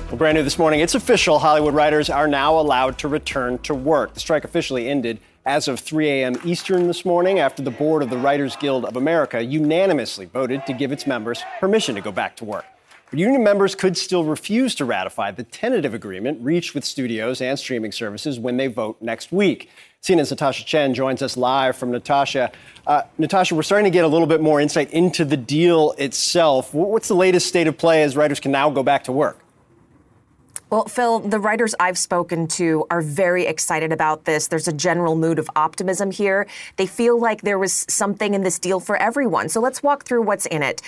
Well, 0.10 0.18
brand 0.18 0.36
new 0.36 0.44
this 0.44 0.60
morning, 0.60 0.82
it's 0.82 0.96
official. 0.96 1.40
Hollywood 1.40 1.74
writers 1.74 2.10
are 2.10 2.28
now 2.28 2.60
allowed 2.60 2.98
to 2.98 3.08
return 3.08 3.58
to 3.60 3.74
work. 3.74 4.16
The 4.16 4.20
strike 4.20 4.44
officially 4.44 4.90
ended 4.90 5.22
as 5.46 5.68
of 5.68 5.80
3 5.80 6.10
a.m. 6.10 6.36
Eastern 6.44 6.88
this 6.88 7.06
morning 7.06 7.40
after 7.40 7.62
the 7.62 7.72
board 7.72 8.02
of 8.02 8.10
the 8.10 8.18
Writers 8.18 8.56
Guild 8.56 8.84
of 8.84 8.96
America 8.96 9.44
unanimously 9.44 10.26
voted 10.26 10.66
to 10.66 10.74
give 10.74 10.92
its 10.92 11.06
members 11.06 11.44
permission 11.60 11.94
to 11.96 12.02
go 12.02 12.12
back 12.12 12.36
to 12.38 12.46
work. 12.46 12.66
But 13.12 13.20
union 13.20 13.44
members 13.44 13.76
could 13.76 13.96
still 13.96 14.24
refuse 14.24 14.74
to 14.76 14.86
ratify 14.86 15.32
the 15.32 15.44
tentative 15.44 15.94
agreement 15.94 16.42
reached 16.42 16.74
with 16.74 16.84
studios 16.84 17.40
and 17.42 17.60
streaming 17.60 17.92
services 17.92 18.40
when 18.40 18.58
they 18.58 18.66
vote 18.66 18.98
next 19.00 19.32
week. 19.32 19.70
CNN's 20.02 20.32
Natasha 20.32 20.66
Chen 20.66 20.96
joins 20.96 21.22
us 21.22 21.38
live 21.38 21.76
from 21.76 21.92
Natasha. 21.92 22.52
Uh, 22.88 23.04
Natasha, 23.20 23.54
we're 23.54 23.64
starting 23.64 23.86
to 23.86 23.96
get 23.96 24.04
a 24.04 24.08
little 24.08 24.28
bit 24.28 24.42
more 24.42 24.60
insight 24.60 24.92
into 24.92 25.24
the 25.24 25.38
deal 25.38 25.94
itself. 26.00 26.74
What's 26.74 27.08
the 27.08 27.16
latest 27.16 27.48
state 27.48 27.68
of 27.68 27.78
play 27.78 28.02
as 28.02 28.18
writers 28.18 28.40
can 28.40 28.52
now 28.52 28.72
go 28.72 28.82
back 28.82 29.04
to 29.04 29.12
work? 29.12 29.45
Well, 30.72 30.86
Phil, 30.86 31.20
the 31.20 31.40
writers 31.40 31.76
I've 31.80 31.98
spoken 31.98 32.48
to 32.48 32.88
are 32.90 33.02
very 33.02 33.46
excited 33.46 33.92
about 33.92 34.26
this. 34.26 34.48
There's 34.48 34.68
a 34.68 34.74
general 34.74 35.16
mood 35.16 35.38
of 35.38 35.48
optimism 35.56 36.10
here. 36.10 36.48
They 36.78 36.88
feel 36.88 37.20
like 37.20 37.44
there 37.44 37.60
was 37.60 37.86
something 37.88 38.34
in 38.34 38.42
this 38.42 38.58
deal 38.58 38.80
for 38.80 38.98
everyone. 38.98 39.48
So 39.50 39.62
let's 39.62 39.84
walk 39.84 40.06
through 40.06 40.24
what's 40.24 40.48
in 40.48 40.64
it. 40.64 40.82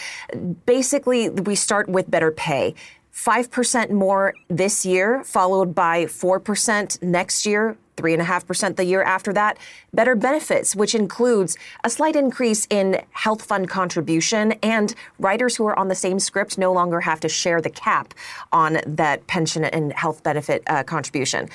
Basically, 0.66 1.30
we 1.30 1.54
start 1.54 1.88
with 1.90 2.10
better 2.10 2.32
pay. 2.32 2.74
5% 3.18 3.90
more 3.90 4.36
this 4.48 4.86
year, 4.86 5.24
followed 5.24 5.74
by 5.74 6.06
4% 6.06 7.02
next 7.02 7.48
year, 7.48 7.76
3.5% 7.98 8.76
the 8.76 8.86
year 8.86 9.02
after 9.02 9.34
that. 9.34 9.58
Better 9.92 10.16
benefits, 10.16 10.76
which 10.76 10.94
includes 10.94 11.58
a 11.84 11.90
slight 11.90 12.16
increase 12.16 12.68
in 12.70 13.02
health 13.10 13.42
fund 13.42 13.70
contribution, 13.70 14.52
and 14.62 14.94
writers 15.18 15.56
who 15.56 15.66
are 15.66 15.78
on 15.80 15.88
the 15.88 15.96
same 15.96 16.20
script 16.20 16.60
no 16.60 16.72
longer 16.72 17.02
have 17.02 17.20
to 17.22 17.28
share 17.28 17.60
the 17.60 17.72
cap 17.72 18.14
on 18.52 18.78
that 18.86 19.26
pension 19.26 19.64
and 19.64 19.94
health 19.94 20.22
benefit 20.22 20.62
uh, 20.68 20.84
contribution. 20.84 21.50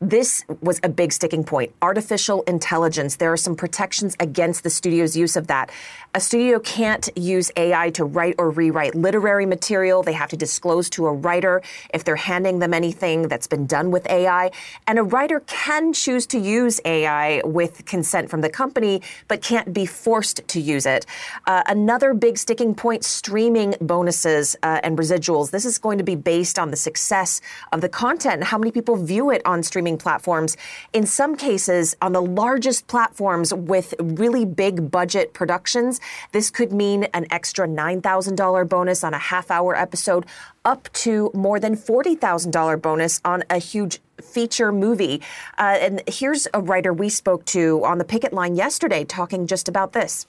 This 0.00 0.44
was 0.60 0.78
a 0.82 0.90
big 0.90 1.10
sticking 1.10 1.42
point. 1.42 1.72
Artificial 1.80 2.42
intelligence. 2.42 3.16
There 3.16 3.32
are 3.32 3.36
some 3.38 3.56
protections 3.56 4.14
against 4.20 4.62
the 4.62 4.68
studio's 4.68 5.16
use 5.16 5.36
of 5.36 5.46
that. 5.46 5.70
A 6.14 6.20
studio 6.20 6.58
can't 6.58 7.08
use 7.16 7.50
AI 7.56 7.88
to 7.90 8.04
write 8.04 8.34
or 8.36 8.50
rewrite 8.50 8.94
literary 8.94 9.46
material. 9.46 10.02
They 10.02 10.12
have 10.12 10.28
to 10.30 10.36
disclose 10.36 10.90
to 10.90 11.06
a 11.06 11.12
writer 11.12 11.62
if 11.94 12.04
they're 12.04 12.16
handing 12.16 12.58
them 12.58 12.74
anything 12.74 13.28
that's 13.28 13.46
been 13.46 13.66
done 13.66 13.90
with 13.90 14.06
AI. 14.10 14.50
And 14.86 14.98
a 14.98 15.02
writer 15.02 15.40
can 15.46 15.94
choose 15.94 16.26
to 16.26 16.38
use 16.38 16.78
AI 16.84 17.40
with 17.46 17.86
consent 17.86 18.28
from 18.28 18.42
the 18.42 18.50
company, 18.50 19.00
but 19.28 19.40
can't 19.40 19.72
be 19.72 19.86
forced 19.86 20.46
to 20.46 20.60
use 20.60 20.84
it. 20.84 21.06
Uh, 21.46 21.62
another 21.68 22.12
big 22.12 22.36
sticking 22.36 22.74
point 22.74 23.02
streaming 23.02 23.74
bonuses 23.80 24.56
uh, 24.62 24.80
and 24.82 24.98
residuals. 24.98 25.52
This 25.52 25.64
is 25.64 25.78
going 25.78 25.96
to 25.96 26.04
be 26.04 26.16
based 26.16 26.58
on 26.58 26.70
the 26.70 26.76
success 26.76 27.40
of 27.72 27.80
the 27.80 27.88
content 27.88 28.34
and 28.34 28.44
how 28.44 28.58
many 28.58 28.70
people 28.70 28.96
view 28.96 29.30
it 29.30 29.40
on 29.46 29.62
streaming 29.62 29.85
platforms. 29.94 30.56
In 30.92 31.06
some 31.06 31.36
cases, 31.36 31.94
on 32.02 32.12
the 32.12 32.22
largest 32.22 32.88
platforms 32.88 33.54
with 33.54 33.94
really 34.00 34.44
big 34.44 34.90
budget 34.90 35.34
productions, 35.34 36.00
this 36.32 36.50
could 36.50 36.72
mean 36.72 37.04
an 37.14 37.26
extra 37.30 37.68
$9,000 37.68 38.68
bonus 38.68 39.04
on 39.04 39.14
a 39.14 39.18
half 39.18 39.50
hour 39.50 39.76
episode, 39.76 40.26
up 40.64 40.92
to 40.94 41.30
more 41.32 41.60
than 41.60 41.76
$40,000 41.76 42.82
bonus 42.82 43.20
on 43.24 43.44
a 43.48 43.58
huge 43.58 44.00
feature 44.20 44.72
movie. 44.72 45.22
Uh, 45.58 45.76
and 45.80 46.02
here's 46.08 46.48
a 46.52 46.60
writer 46.60 46.92
we 46.92 47.08
spoke 47.08 47.44
to 47.46 47.84
on 47.84 47.98
the 47.98 48.04
picket 48.04 48.32
line 48.32 48.56
yesterday 48.56 49.04
talking 49.04 49.46
just 49.46 49.68
about 49.68 49.92
this. 49.92 50.26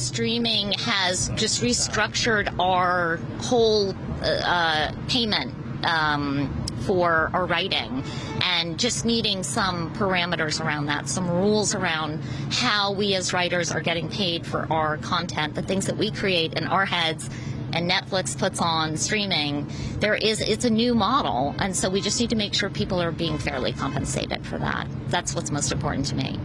Streaming 0.00 0.72
has 0.72 1.28
just 1.34 1.62
restructured 1.62 2.58
our 2.58 3.18
whole 3.42 3.94
uh, 4.22 4.24
uh, 4.24 4.92
payment 5.08 5.52
um, 5.84 6.48
for 6.82 7.30
our 7.32 7.46
writing 7.46 8.02
and 8.42 8.78
just 8.78 9.04
needing 9.04 9.42
some 9.42 9.92
parameters 9.94 10.64
around 10.64 10.86
that, 10.86 11.08
some 11.08 11.28
rules 11.30 11.74
around 11.74 12.22
how 12.50 12.92
we 12.92 13.14
as 13.14 13.32
writers 13.32 13.70
are 13.70 13.80
getting 13.80 14.08
paid 14.08 14.46
for 14.46 14.66
our 14.72 14.96
content, 14.98 15.54
the 15.54 15.62
things 15.62 15.86
that 15.86 15.96
we 15.96 16.10
create 16.10 16.54
in 16.54 16.66
our 16.66 16.86
heads 16.86 17.28
and 17.72 17.90
Netflix 17.90 18.36
puts 18.36 18.60
on 18.60 18.96
streaming, 18.96 19.70
there 19.98 20.14
is 20.14 20.40
it's 20.40 20.64
a 20.64 20.70
new 20.70 20.94
model, 20.94 21.54
and 21.58 21.74
so 21.74 21.88
we 21.88 22.00
just 22.00 22.18
need 22.20 22.30
to 22.30 22.36
make 22.36 22.54
sure 22.54 22.68
people 22.68 23.00
are 23.00 23.12
being 23.12 23.38
fairly 23.38 23.72
compensated 23.72 24.44
for 24.44 24.58
that. 24.58 24.86
That's 25.08 25.34
what's 25.34 25.50
most 25.50 25.72
important 25.72 26.06
to 26.06 26.16
me. 26.16 26.38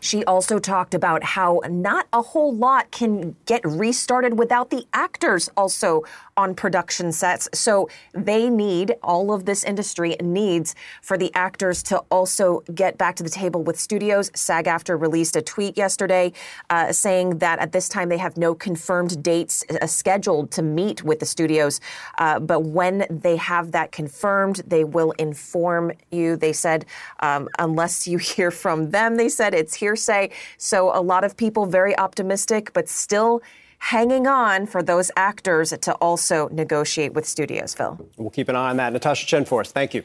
She 0.00 0.24
also 0.24 0.58
talked 0.58 0.94
about 0.94 1.22
how 1.22 1.60
not 1.68 2.08
a 2.10 2.22
whole 2.22 2.54
lot 2.54 2.90
can 2.90 3.36
get 3.44 3.60
restarted 3.64 4.38
without 4.38 4.70
the 4.70 4.86
actors 4.94 5.50
also 5.58 6.04
on 6.40 6.54
production 6.54 7.12
sets. 7.12 7.48
So 7.52 7.88
they 8.12 8.48
need, 8.48 8.94
all 9.02 9.32
of 9.32 9.44
this 9.44 9.62
industry 9.62 10.16
needs 10.22 10.74
for 11.02 11.18
the 11.18 11.30
actors 11.34 11.82
to 11.84 11.98
also 12.10 12.62
get 12.74 12.96
back 12.96 13.14
to 13.16 13.22
the 13.22 13.28
table 13.28 13.62
with 13.62 13.78
studios. 13.78 14.30
SAG 14.34 14.64
AFTRA 14.64 14.98
released 14.98 15.36
a 15.36 15.42
tweet 15.42 15.76
yesterday 15.76 16.32
uh, 16.70 16.92
saying 16.92 17.38
that 17.38 17.58
at 17.58 17.72
this 17.72 17.88
time 17.90 18.08
they 18.08 18.16
have 18.16 18.38
no 18.38 18.54
confirmed 18.54 19.22
dates 19.22 19.62
uh, 19.68 19.86
scheduled 19.86 20.50
to 20.52 20.62
meet 20.62 21.02
with 21.02 21.18
the 21.20 21.26
studios. 21.26 21.78
Uh, 22.16 22.40
but 22.40 22.60
when 22.60 23.06
they 23.10 23.36
have 23.36 23.72
that 23.72 23.92
confirmed, 23.92 24.62
they 24.66 24.84
will 24.84 25.12
inform 25.18 25.92
you. 26.10 26.36
They 26.36 26.54
said, 26.54 26.86
um, 27.20 27.48
unless 27.58 28.08
you 28.08 28.16
hear 28.32 28.50
from 28.50 28.90
them, 28.90 29.16
they 29.16 29.28
said 29.28 29.52
it's 29.52 29.74
hearsay. 29.74 30.30
So 30.56 30.90
a 30.98 31.02
lot 31.02 31.22
of 31.22 31.36
people 31.36 31.66
very 31.66 31.94
optimistic, 31.98 32.72
but 32.72 32.88
still 32.88 33.42
hanging 33.80 34.26
on 34.26 34.66
for 34.66 34.82
those 34.82 35.10
actors 35.16 35.70
to 35.70 35.92
also 35.94 36.48
negotiate 36.48 37.12
with 37.12 37.26
studios, 37.26 37.74
Phil. 37.74 37.98
We'll 38.16 38.30
keep 38.30 38.48
an 38.48 38.56
eye 38.56 38.70
on 38.70 38.76
that. 38.76 38.92
Natasha 38.92 39.26
Chen 39.26 39.44
for 39.44 39.60
us. 39.60 39.72
Thank 39.72 39.94
you. 39.94 40.04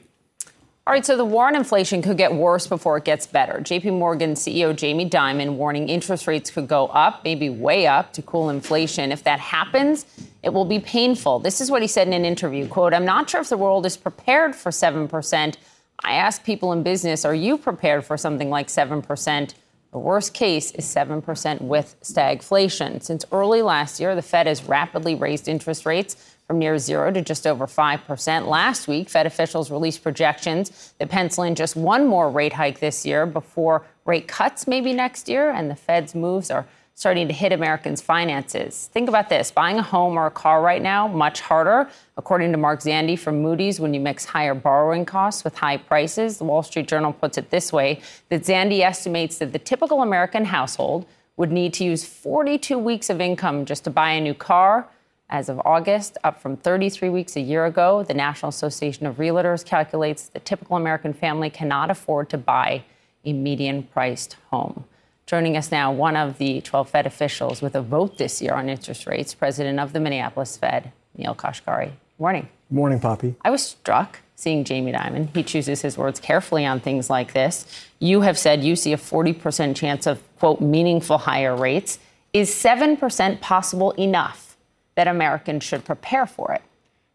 All 0.88 0.94
right, 0.94 1.04
so 1.04 1.18
the 1.18 1.26
war 1.26 1.48
on 1.48 1.56
inflation 1.56 2.04
could 2.04 2.16
get 2.16 2.34
worse 2.34 2.68
before 2.68 2.98
it 2.98 3.06
gets 3.06 3.26
better. 3.26 3.54
JP 3.60 3.98
Morgan 3.98 4.36
CEO 4.36 4.76
Jamie 4.76 5.10
Dimon 5.10 5.56
warning 5.56 5.90
interest 5.90 6.28
rates 6.28 6.52
could 6.52 6.68
go 6.68 6.88
up, 6.88 7.24
maybe 7.24 7.50
way 7.50 7.88
up 7.88 8.14
to 8.14 8.22
cool 8.22 8.52
inflation. 8.52 9.12
If 9.12 9.24
that 9.24 9.40
happens, 9.40 10.06
it 10.44 10.54
will 10.54 10.66
be 10.66 10.80
painful. 10.80 11.40
This 11.40 11.60
is 11.60 11.72
what 11.72 11.82
he 11.82 11.88
said 11.88 12.08
in 12.08 12.14
an 12.14 12.24
interview, 12.24 12.68
quote, 12.68 12.94
"I'm 12.94 13.04
not 13.04 13.28
sure 13.28 13.42
if 13.42 13.50
the 13.50 13.58
world 13.58 13.86
is 13.88 13.98
prepared 13.98 14.56
for 14.56 14.72
7%. 14.72 15.58
I 16.04 16.14
ask 16.14 16.44
people 16.44 16.72
in 16.72 16.84
business, 16.84 17.26
are 17.26 17.34
you 17.34 17.58
prepared 17.58 18.06
for 18.06 18.16
something 18.16 18.52
like 18.52 18.70
7%? 18.70 19.56
The 19.96 20.00
worst 20.00 20.34
case 20.34 20.72
is 20.72 20.84
7% 20.84 21.62
with 21.62 21.96
stagflation. 22.04 23.02
Since 23.02 23.24
early 23.32 23.62
last 23.62 23.98
year, 23.98 24.14
the 24.14 24.22
Fed 24.22 24.46
has 24.46 24.66
rapidly 24.66 25.16
raised 25.16 25.48
interest 25.48 25.86
rates 25.86 26.18
from 26.46 26.60
near 26.60 26.78
zero 26.78 27.14
to 27.14 27.22
just 27.22 27.48
over 27.48 27.66
5%. 27.66 28.46
Last 28.46 28.90
week, 28.90 29.10
Fed 29.10 29.26
officials 29.26 29.72
released 29.72 30.04
projections 30.04 30.94
that 31.00 31.08
pencil 31.08 31.46
in 31.46 31.56
just 31.56 31.78
one 31.78 32.08
more 32.08 32.30
rate 32.30 32.52
hike 32.52 32.82
this 32.82 33.06
year 33.06 33.26
before 33.26 33.86
rate 34.04 34.28
cuts 34.28 34.68
maybe 34.68 34.92
next 34.92 35.30
year, 35.30 35.50
and 35.50 35.72
the 35.72 35.76
Fed's 35.76 36.14
moves 36.14 36.52
are 36.52 36.68
starting 36.96 37.28
to 37.28 37.34
hit 37.34 37.52
Americans' 37.52 38.00
finances. 38.00 38.90
Think 38.94 39.10
about 39.10 39.28
this 39.28 39.52
buying 39.52 39.78
a 39.78 39.82
home 39.82 40.18
or 40.18 40.28
a 40.28 40.32
car 40.32 40.62
right 40.62 40.82
now, 40.82 41.10
much 41.10 41.42
harder. 41.42 41.90
According 42.16 42.54
to 42.54 42.58
Mark 42.58 42.80
Zandi 42.80 43.20
from 43.20 43.42
Moody's, 43.42 43.82
when 43.82 43.94
you 43.94 44.00
mix 44.00 44.24
higher 44.24 44.54
borrowing 44.54 45.06
costs 45.06 45.44
with 45.44 45.58
high 45.58 45.76
prices, 45.76 46.38
the 46.38 46.46
Wall 46.46 46.64
Street 46.64 46.88
Journal 46.88 47.12
puts 47.12 47.38
it 47.38 47.50
this 47.50 47.74
way 47.74 48.00
that 48.30 48.44
Zandi 48.44 48.80
estimates 48.80 49.40
that 49.40 49.52
the 49.52 49.60
typical 49.60 50.02
American 50.02 50.46
household 50.46 51.06
would 51.36 51.52
need 51.52 51.74
to 51.74 51.84
use 51.84 52.06
42 52.06 52.78
weeks 52.78 53.10
of 53.10 53.20
income 53.20 53.66
just 53.66 53.84
to 53.84 53.90
buy 53.90 54.12
a 54.12 54.22
new 54.22 54.34
car. 54.34 54.88
As 55.30 55.50
of 55.50 55.60
August, 55.66 56.18
up 56.24 56.42
from 56.42 56.56
33 56.56 57.10
weeks 57.10 57.36
a 57.36 57.42
year 57.42 57.66
ago, 57.66 58.04
the 58.04 58.14
National 58.14 58.50
Association 58.50 59.06
of 59.06 59.18
Realtors 59.18 59.66
calculates 59.66 60.30
the 60.30 60.40
typical 60.40 60.78
American 60.78 61.12
family 61.12 61.50
cannot 61.50 61.92
afford 61.92 62.30
to 62.30 62.38
buy 62.38 62.86
a 63.26 63.34
median 63.34 63.84
priced 63.84 64.38
home. 64.50 64.86
Joining 65.28 65.58
us 65.58 65.72
now, 65.72 65.92
one 65.92 66.16
of 66.16 66.38
the 66.38 66.62
12 66.62 66.88
Fed 66.88 67.08
officials 67.08 67.60
with 67.60 67.74
a 67.74 67.82
vote 67.82 68.20
this 68.20 68.44
year 68.44 68.54
on 68.54 68.70
interest 68.70 69.08
rates, 69.08 69.34
president 69.34 69.80
of 69.80 69.92
the 69.92 70.00
Minneapolis 70.00 70.56
Fed, 70.56 70.92
Neel 71.18 71.34
Kashkari. 71.34 71.94
Morning. 72.20 72.48
Morning, 72.70 73.00
Poppy. 73.00 73.34
I 73.42 73.50
was 73.50 73.66
struck 73.66 74.20
seeing 74.36 74.64
Jamie 74.64 74.92
Dimon. 74.92 75.36
He 75.36 75.42
chooses 75.42 75.82
his 75.82 75.98
words 75.98 76.20
carefully 76.20 76.64
on 76.64 76.80
things 76.80 77.10
like 77.10 77.34
this. 77.34 77.66
You 77.98 78.22
have 78.22 78.38
said 78.38 78.64
you 78.64 78.76
see 78.76 78.94
a 78.94 78.98
40% 78.98 79.76
chance 79.76 80.06
of, 80.06 80.22
quote, 80.38 80.62
meaningful 80.62 81.18
higher 81.18 81.56
rates. 81.56 81.98
Is 82.32 82.52
7% 82.52 83.42
possible 83.42 83.92
enough 83.94 84.56
that 84.94 85.08
Americans 85.08 85.64
should 85.64 85.86
prepare 85.86 86.28
for 86.28 86.52
it? 86.52 86.62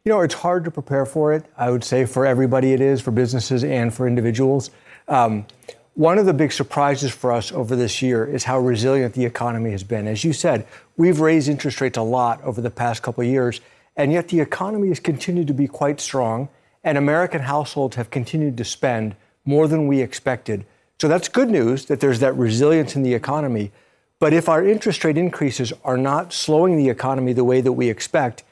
You 0.04 0.10
know, 0.10 0.20
it's 0.22 0.34
hard 0.34 0.64
to 0.64 0.72
prepare 0.72 1.06
for 1.06 1.32
it. 1.32 1.44
I 1.56 1.70
would 1.70 1.84
say 1.84 2.06
for 2.06 2.26
everybody 2.26 2.72
it 2.72 2.80
is, 2.80 3.00
for 3.00 3.12
businesses 3.12 3.62
and 3.62 3.94
for 3.94 4.08
individuals. 4.08 4.70
Um, 5.06 5.46
one 5.94 6.18
of 6.18 6.26
the 6.26 6.32
big 6.32 6.52
surprises 6.52 7.10
for 7.10 7.32
us 7.32 7.52
over 7.52 7.76
this 7.76 8.00
year 8.00 8.24
is 8.24 8.44
how 8.44 8.58
resilient 8.58 9.14
the 9.14 9.24
economy 9.24 9.70
has 9.72 9.84
been. 9.84 10.06
As 10.06 10.24
you 10.24 10.32
said, 10.32 10.66
we've 10.96 11.20
raised 11.20 11.48
interest 11.48 11.80
rates 11.80 11.98
a 11.98 12.02
lot 12.02 12.42
over 12.42 12.60
the 12.60 12.70
past 12.70 13.02
couple 13.02 13.22
of 13.22 13.28
years, 13.28 13.60
and 13.96 14.12
yet 14.12 14.28
the 14.28 14.40
economy 14.40 14.88
has 14.88 15.00
continued 15.00 15.46
to 15.48 15.54
be 15.54 15.66
quite 15.66 16.00
strong, 16.00 16.48
and 16.84 16.96
American 16.96 17.42
households 17.42 17.96
have 17.96 18.10
continued 18.10 18.56
to 18.56 18.64
spend 18.64 19.14
more 19.44 19.68
than 19.68 19.86
we 19.86 20.00
expected. 20.00 20.64
So 21.00 21.08
that's 21.08 21.28
good 21.28 21.50
news 21.50 21.86
that 21.86 22.00
there's 22.00 22.20
that 22.20 22.34
resilience 22.34 22.94
in 22.94 23.02
the 23.02 23.14
economy. 23.14 23.72
But 24.20 24.32
if 24.32 24.48
our 24.48 24.64
interest 24.64 25.02
rate 25.04 25.18
increases 25.18 25.72
are 25.82 25.96
not 25.96 26.32
slowing 26.32 26.76
the 26.76 26.88
economy 26.88 27.32
the 27.32 27.44
way 27.44 27.60
that 27.60 27.72
we 27.72 27.88
expect, 27.88 28.44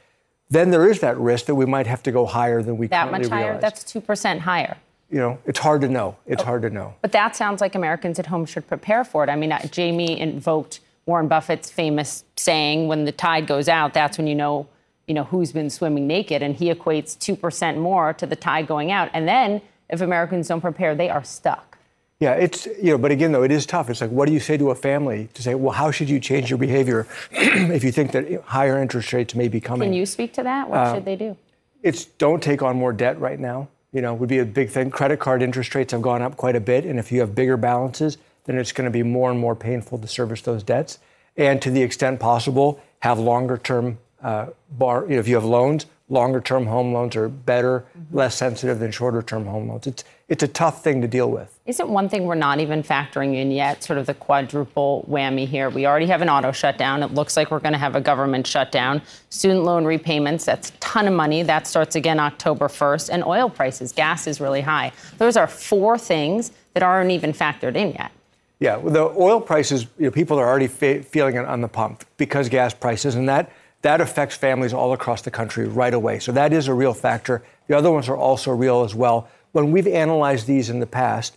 then 0.51 0.71
there 0.71 0.89
is 0.89 1.01
that 1.01 1.17
risk 1.19 1.47
that 1.47 1.55
we 1.55 1.67
might 1.67 1.87
have 1.87 2.03
to 2.03 2.13
go 2.13 2.27
higher 2.27 2.63
than 2.63 2.79
we 2.79 2.89
that 2.89 3.05
currently 3.05 3.21
much 3.21 3.31
higher. 3.31 3.45
realize. 3.45 3.61
That's 3.61 3.85
two 3.85 4.01
percent 4.01 4.41
higher 4.41 4.77
you 5.11 5.19
know, 5.19 5.39
it's 5.47 5.59
hard 5.59 5.81
to 5.81 5.89
know. 5.89 6.17
It's 6.27 6.43
hard 6.43 6.63
to 6.63 6.71
know. 6.71 6.95
But 7.01 7.13
that 7.13 7.35
sounds 7.35 7.61
like 7.61 7.75
Americans 7.75 8.19
at 8.19 8.27
home 8.27 8.45
should 8.45 8.67
prepare 8.67 9.05
for 9.05 9.25
it. 9.25 9.31
I 9.31 9.37
mean, 9.37 9.53
uh, 9.53 9.67
Jamie 9.69 10.19
invoked 10.21 10.81
Warren 11.07 11.29
Buffett's 11.29 11.71
famous 11.71 12.25
saying, 12.37 12.89
"When 12.89 13.05
the 13.05 13.13
tide 13.13 13.47
goes 13.47 13.69
out, 13.69 13.95
that's 13.95 14.19
when 14.19 14.27
you 14.27 14.35
know, 14.35 14.67
you 15.07 15.15
know, 15.15 15.25
who's 15.25 15.53
been 15.53 15.71
swimming 15.71 16.07
naked." 16.07 16.43
And 16.43 16.55
he 16.55 16.73
equates 16.73 17.19
two 17.19 17.37
percent 17.37 17.79
more 17.79 18.13
to 18.15 18.27
the 18.27 18.37
tide 18.37 18.67
going 18.67 18.93
out. 18.93 19.09
And 19.15 19.27
then, 19.27 19.63
if 19.89 20.03
Americans 20.03 20.49
don't 20.49 20.61
prepare, 20.61 20.95
they 20.95 21.09
are 21.09 21.25
stuck. 21.25 21.79
Yeah, 22.21 22.33
it's 22.33 22.67
you 22.67 22.91
know, 22.91 22.99
but 22.99 23.11
again, 23.11 23.33
though, 23.33 23.45
it 23.45 23.53
is 23.53 23.65
tough. 23.65 23.89
It's 23.89 24.03
like, 24.03 24.11
what 24.11 24.27
do 24.27 24.35
you 24.35 24.41
say 24.41 24.59
to 24.59 24.71
a 24.71 24.75
family 24.75 25.29
to 25.35 25.43
say, 25.43 25.55
well, 25.55 25.73
how 25.73 25.91
should 25.91 26.11
you 26.11 26.21
change 26.21 26.51
your 26.51 26.59
behavior 26.59 27.07
if 27.31 27.83
you 27.83 27.93
think 27.93 28.13
that 28.13 28.43
higher 28.43 28.83
interest 28.83 29.13
rates 29.15 29.35
may 29.35 29.49
be 29.49 29.61
coming? 29.61 29.89
Can 29.89 29.95
you 29.95 30.05
speak 30.05 30.35
to 30.35 30.43
that? 30.43 30.69
What 30.69 30.79
Uh, 30.79 30.95
should 30.97 31.05
they 31.07 31.17
do? 31.17 31.37
It's 31.83 32.05
don't 32.05 32.43
take 32.43 32.61
on 32.61 32.77
more 32.77 32.93
debt 32.93 33.19
right 33.21 33.39
now 33.39 33.69
you 33.93 34.03
know, 34.03 34.15
would 34.15 34.29
be 34.29 34.39
a 34.39 34.45
big 34.45 34.71
thing. 34.71 34.91
Credit 34.91 35.19
card 35.19 35.43
interest 35.43 35.75
rates 35.75 35.93
have 35.93 36.03
gone 36.03 36.23
up 36.23 36.37
quite 36.37 36.57
a 36.57 36.61
bit, 36.61 36.85
and 36.85 36.99
if 36.99 37.11
you 37.11 37.21
have 37.21 37.35
bigger 37.35 37.57
balances, 37.57 38.19
then 38.45 38.59
it's 38.59 38.73
going 38.73 38.85
to 38.85 38.91
be 38.91 39.03
more 39.03 39.31
and 39.31 39.39
more 39.39 39.55
painful 39.55 39.99
to 39.99 40.07
service 40.07 40.43
those 40.43 40.63
debts. 40.63 40.99
And 41.37 41.61
to 41.63 41.71
the 41.71 41.83
extent 41.83 42.21
possible, 42.21 42.81
have 43.01 43.19
longer 43.19 43.59
term 43.59 43.99
uh, 44.23 44.47
bar. 44.71 45.05
You 45.09 45.15
know, 45.15 45.21
if 45.21 45.29
you 45.29 45.37
have 45.37 45.45
loans, 45.45 45.87
longer 46.09 46.41
term 46.41 46.67
home 46.67 46.93
loans 46.93 47.15
are 47.17 47.29
better, 47.29 47.81
mm-hmm. 47.81 48.17
less 48.17 48.35
sensitive 48.35 48.79
than 48.79 48.91
shorter 48.91 49.23
term 49.23 49.47
home 49.47 49.69
loans. 49.69 49.87
It's 49.87 50.05
it's 50.29 50.43
a 50.43 50.49
tough 50.49 50.85
thing 50.85 51.01
to 51.01 51.09
deal 51.09 51.31
with. 51.31 51.59
Isn't 51.65 51.89
one 51.89 52.09
thing 52.09 52.25
we're 52.25 52.35
not 52.35 52.61
even 52.61 52.83
factoring 52.83 53.35
in 53.35 53.51
yet, 53.51 53.83
sort 53.83 53.99
of 53.99 54.05
the 54.05 54.13
quadruple 54.13 55.07
whammy 55.11 55.47
here? 55.47 55.71
We 55.71 55.87
already 55.87 56.07
have 56.07 56.21
an 56.21 56.29
auto 56.29 56.53
shutdown. 56.53 57.03
It 57.03 57.15
looks 57.15 57.37
like 57.37 57.51
we're 57.51 57.61
going 57.61 57.73
to 57.73 57.79
have 57.79 57.97
a 57.97 58.01
government 58.01 58.47
shutdown. 58.47 59.01
Student 59.31 59.65
loan 59.65 59.87
repayments, 59.87 60.45
that's 60.45 60.69
a 60.69 60.73
ton 60.75 61.09
of 61.09 61.15
money. 61.15 61.43
That 61.43 61.67
starts 61.67 61.97
again 61.97 62.21
October 62.21 62.69
1st. 62.69 63.09
And 63.11 63.25
oil 63.25 63.49
prices, 63.49 63.93
gas 63.93 64.27
is 64.27 64.39
really 64.39 64.61
high. 64.61 64.93
Those 65.17 65.39
are 65.39 65.47
four 65.47 65.97
things 65.97 66.53
that 66.75 66.83
aren't 66.83 67.11
even 67.11 67.33
factored 67.33 67.75
in 67.75 67.93
yet. 67.93 68.13
Yeah, 68.61 68.77
well, 68.77 68.93
the 68.93 69.21
oil 69.23 69.41
prices, 69.41 69.87
you 69.99 70.07
know, 70.07 70.11
people 70.11 70.39
are 70.39 70.47
already 70.47 70.67
fe- 70.67 71.01
feeling 71.01 71.37
it 71.37 71.47
on 71.47 71.63
the 71.63 71.69
pump 71.69 72.05
because 72.17 72.49
gas 72.49 72.75
prices, 72.75 73.15
and 73.15 73.29
that 73.29 73.51
that 73.83 74.01
affects 74.01 74.37
families 74.37 74.73
all 74.73 74.93
across 74.93 75.23
the 75.23 75.31
country 75.31 75.69
right 75.69 75.95
away. 75.95 76.19
So 76.19 76.33
that 76.33 76.53
is 76.53 76.67
a 76.67 76.75
real 76.75 76.93
factor. 76.93 77.45
The 77.69 77.77
other 77.77 77.93
ones 77.93 78.09
are 78.09 78.17
also 78.17 78.51
real 78.51 78.83
as 78.83 78.95
well 78.95 79.29
when 79.65 79.73
we've 79.73 79.87
analyzed 79.87 80.47
these 80.47 80.71
in 80.71 80.81
the 80.81 80.87
past, 80.87 81.37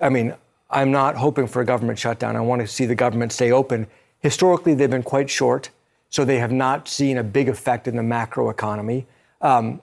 I 0.00 0.08
mean, 0.08 0.34
I'm 0.70 0.90
not 0.90 1.16
hoping 1.16 1.46
for 1.46 1.62
a 1.62 1.64
government 1.64 1.98
shutdown. 1.98 2.36
I 2.36 2.40
want 2.40 2.60
to 2.62 2.66
see 2.66 2.86
the 2.86 2.94
government 2.94 3.32
stay 3.32 3.52
open. 3.52 3.86
Historically, 4.20 4.74
they've 4.74 4.90
been 4.90 5.02
quite 5.02 5.30
short, 5.30 5.70
so 6.10 6.24
they 6.24 6.38
have 6.38 6.52
not 6.52 6.88
seen 6.88 7.18
a 7.18 7.22
big 7.22 7.48
effect 7.48 7.86
in 7.86 7.96
the 7.96 8.02
macro 8.02 8.50
economy. 8.50 9.06
Um, 9.40 9.80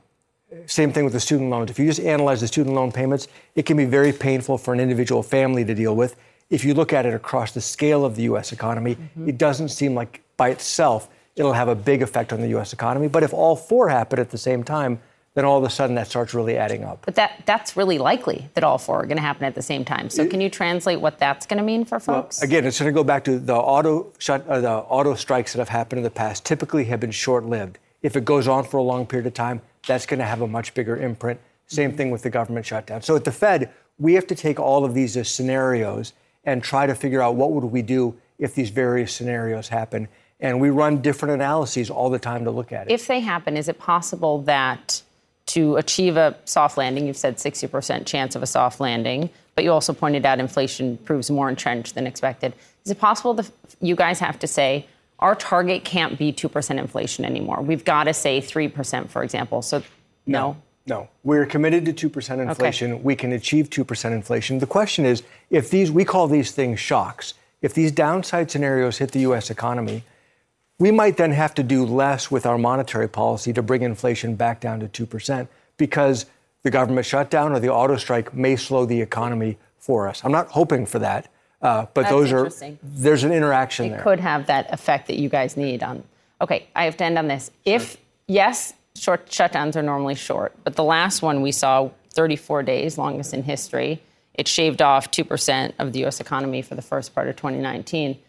same 0.66 0.92
thing 0.92 1.04
with 1.04 1.14
the 1.14 1.20
student 1.20 1.50
loans. 1.50 1.72
If 1.72 1.80
you 1.80 1.86
just 1.86 2.02
analyze 2.02 2.42
the 2.42 2.48
student 2.48 2.76
loan 2.76 2.92
payments, 2.92 3.28
it 3.56 3.66
can 3.66 3.78
be 3.78 3.86
very 3.86 4.12
painful 4.12 4.58
for 4.58 4.74
an 4.74 4.80
individual 4.80 5.24
family 5.24 5.66
to 5.66 5.74
deal 5.74 5.96
with. 5.96 6.16
If 6.50 6.64
you 6.64 6.74
look 6.74 6.94
at 6.94 7.06
it 7.06 7.14
across 7.14 7.54
the 7.54 7.62
scale 7.62 8.06
of 8.06 8.16
the 8.16 8.24
U.S. 8.24 8.52
economy, 8.52 8.96
mm-hmm. 8.96 9.30
it 9.30 9.38
doesn't 9.38 9.70
seem 9.70 9.96
like 9.96 10.22
by 10.38 10.50
itself 10.50 11.10
it'll 11.36 11.54
have 11.54 11.68
a 11.68 11.76
big 11.76 12.02
effect 12.02 12.32
on 12.32 12.42
the 12.42 12.50
U.S. 12.50 12.74
economy. 12.74 13.08
But 13.08 13.24
if 13.24 13.34
all 13.34 13.56
four 13.56 13.90
happen 13.90 14.20
at 14.20 14.30
the 14.30 14.38
same 14.38 14.64
time, 14.64 15.00
then 15.36 15.46
all 15.46 15.58
of 15.58 15.64
a 15.64 15.70
sudden 15.70 15.96
that 15.96 16.08
starts 16.08 16.34
really 16.34 16.58
adding 16.58 16.84
up. 16.84 17.06
But 17.06 17.16
that 17.16 17.44
that's 17.46 17.76
really 17.76 17.98
likely 17.98 18.50
that 18.54 18.64
all 18.64 18.78
four 18.78 19.02
are 19.02 19.06
going 19.06 19.18
to 19.18 19.24
happen 19.24 19.46
at 19.46 19.56
the 19.56 19.62
same 19.62 19.84
time. 19.84 20.10
So 20.10 20.28
can 20.28 20.42
you 20.42 20.50
translate 20.50 21.02
what 21.02 21.18
that's 21.18 21.46
going 21.46 21.58
to 21.58 21.64
mean 21.64 21.86
for 21.86 22.00
folks? 22.00 22.40
Well, 22.40 22.48
again, 22.48 22.66
it's 22.66 22.80
going 22.80 22.94
to 22.94 22.96
go 22.96 23.04
back 23.04 23.24
to 23.26 23.40
the 23.40 23.56
auto 23.56 24.12
shut, 24.20 24.48
uh, 24.48 24.62
the 24.62 24.72
auto 24.72 25.16
strikes 25.16 25.54
that 25.54 25.60
have 25.60 25.70
happened 25.70 26.00
in 26.00 26.04
the 26.04 26.12
past. 26.12 26.46
Typically, 26.46 26.86
have 26.86 27.00
been 27.00 27.12
short-lived. 27.12 27.80
If 28.02 28.16
it 28.16 28.26
goes 28.26 28.48
on 28.48 28.64
for 28.66 28.78
a 28.78 28.84
long 28.84 29.06
period 29.08 29.26
of 29.26 29.34
time, 29.34 29.62
that's 29.88 30.06
going 30.06 30.20
to 30.20 30.26
have 30.26 30.42
a 30.42 30.48
much 30.48 30.74
bigger 30.74 30.98
imprint. 30.98 31.40
Same 31.66 31.90
mm-hmm. 31.90 31.98
thing 31.98 32.12
with 32.12 32.22
the 32.22 32.30
government 32.30 32.66
shutdown. 32.66 33.02
So 33.02 33.16
at 33.16 33.24
the 33.24 33.32
Fed, 33.32 33.72
we 33.98 34.14
have 34.14 34.28
to 34.28 34.36
take 34.36 34.60
all 34.60 34.86
of 34.86 34.94
these 34.94 35.18
as 35.18 35.30
scenarios 35.30 36.14
and 36.44 36.62
try 36.62 36.86
to 36.86 36.94
figure 36.94 37.22
out 37.22 37.36
what 37.36 37.52
would 37.52 37.64
we 37.64 37.82
do 37.82 38.16
if 38.38 38.54
these 38.54 38.70
various 38.70 39.14
scenarios 39.14 39.70
happen. 39.70 40.10
And 40.40 40.60
we 40.60 40.70
run 40.70 41.02
different 41.02 41.34
analyses 41.36 41.90
all 41.90 42.10
the 42.10 42.20
time 42.20 42.44
to 42.44 42.52
look 42.52 42.74
at 42.74 42.88
it. 42.88 42.94
If 42.94 43.08
they 43.08 43.22
happen, 43.22 43.56
is 43.56 43.70
it 43.70 43.80
possible 43.80 44.42
that 44.44 45.02
to 45.48 45.76
achieve 45.76 46.18
a 46.18 46.36
soft 46.46 46.78
landing, 46.78 47.08
you've 47.08 47.18
said 47.18 47.38
60% 47.38 48.06
chance 48.06 48.36
of 48.36 48.44
a 48.44 48.48
soft 48.48 48.80
landing, 48.80 49.30
but 49.56 49.64
you 49.64 49.72
also 49.72 49.94
pointed 49.94 50.26
out 50.26 50.40
inflation 50.40 50.98
proves 50.98 51.30
more 51.30 51.50
entrenched 51.50 51.96
than 51.96 52.08
expected. 52.08 52.54
Is 52.86 52.92
it 52.92 53.00
possible 53.00 53.34
that 53.36 53.50
you 53.82 53.96
guys 53.96 54.20
have 54.20 54.40
to 54.40 54.48
say 54.48 54.88
our 55.24 55.36
target 55.36 55.86
can't 55.86 56.20
be 56.20 56.34
2% 56.34 56.78
inflation 56.78 57.24
anymore. 57.24 57.62
We've 57.62 57.86
got 57.86 58.04
to 58.04 58.14
say 58.14 58.42
3%, 58.42 59.10
for 59.10 59.24
example. 59.24 59.62
So, 59.62 59.82
no. 60.28 60.58
No, 60.86 61.08
we're 61.24 61.46
committed 61.46 61.86
to 61.86 62.10
2% 62.10 62.42
inflation. 62.42 62.92
Okay. 62.92 63.02
We 63.02 63.16
can 63.16 63.32
achieve 63.32 63.70
2% 63.70 64.12
inflation. 64.12 64.60
The 64.60 64.68
question 64.68 65.06
is 65.06 65.24
if 65.50 65.70
these, 65.70 65.90
we 65.90 66.04
call 66.04 66.28
these 66.28 66.52
things 66.52 66.78
shocks, 66.82 67.36
if 67.62 67.74
these 67.74 67.90
downside 67.94 68.52
scenarios 68.52 68.98
hit 68.98 69.12
the 69.12 69.22
U.S. 69.22 69.50
economy, 69.50 70.04
we 70.84 70.92
might 70.92 71.16
then 71.16 71.32
have 71.32 71.54
to 71.54 71.64
do 71.64 71.86
less 71.86 72.30
with 72.30 72.46
our 72.46 72.58
monetary 72.58 73.08
policy 73.08 73.54
to 73.54 73.62
bring 73.62 73.84
inflation 73.84 74.36
back 74.36 74.60
down 74.60 74.82
to 74.82 75.08
2% 75.08 75.48
because 75.78 76.26
the 76.64 76.70
government 76.70 77.06
shutdown 77.06 77.54
or 77.54 77.60
the 77.62 77.70
auto 77.70 77.96
strike 77.96 78.34
may 78.34 78.58
slow 78.58 78.86
the 78.86 79.00
economy 79.00 79.58
for 79.80 80.10
us. 80.10 80.22
I'm 80.26 80.34
not 80.34 80.50
hoping 80.50 80.86
for 80.86 81.00
that, 81.00 81.32
uh, 81.62 81.86
but 81.94 82.02
That's 82.02 82.12
those 82.12 82.34
are 82.34 82.76
there's 82.84 83.24
an 83.24 83.32
interaction 83.32 83.86
it 83.86 83.90
there. 83.92 84.02
could 84.02 84.20
have 84.20 84.48
that 84.48 84.74
effect 84.74 85.08
that 85.08 85.18
you 85.18 85.30
guys 85.30 85.56
need 85.56 85.84
on. 85.84 86.04
Okay, 86.42 86.68
I 86.76 86.84
have 86.84 86.98
to 86.98 87.06
end 87.06 87.18
on 87.18 87.30
this. 87.30 87.50
Sure. 87.66 87.76
If 87.76 87.96
yes, 88.28 88.74
short 88.94 89.28
shutdowns 89.28 89.78
are 89.78 89.84
normally 89.84 90.16
short, 90.16 90.54
but 90.66 90.76
the 90.76 90.84
last 90.84 91.22
one 91.22 91.42
we 91.42 91.54
saw 91.54 91.92
34 92.10 92.62
days, 92.64 92.98
longest 92.98 93.34
in 93.34 93.44
history. 93.44 94.02
It 94.34 94.50
shaved 94.50 94.82
off 94.82 95.12
2% 95.12 95.74
of 95.80 95.94
the 95.94 96.00
U.S. 96.00 96.20
economy 96.20 96.62
for 96.62 96.76
the 96.76 96.82
first 96.82 97.16
part 97.16 97.30
of 97.30 97.38
2019. 97.38 98.20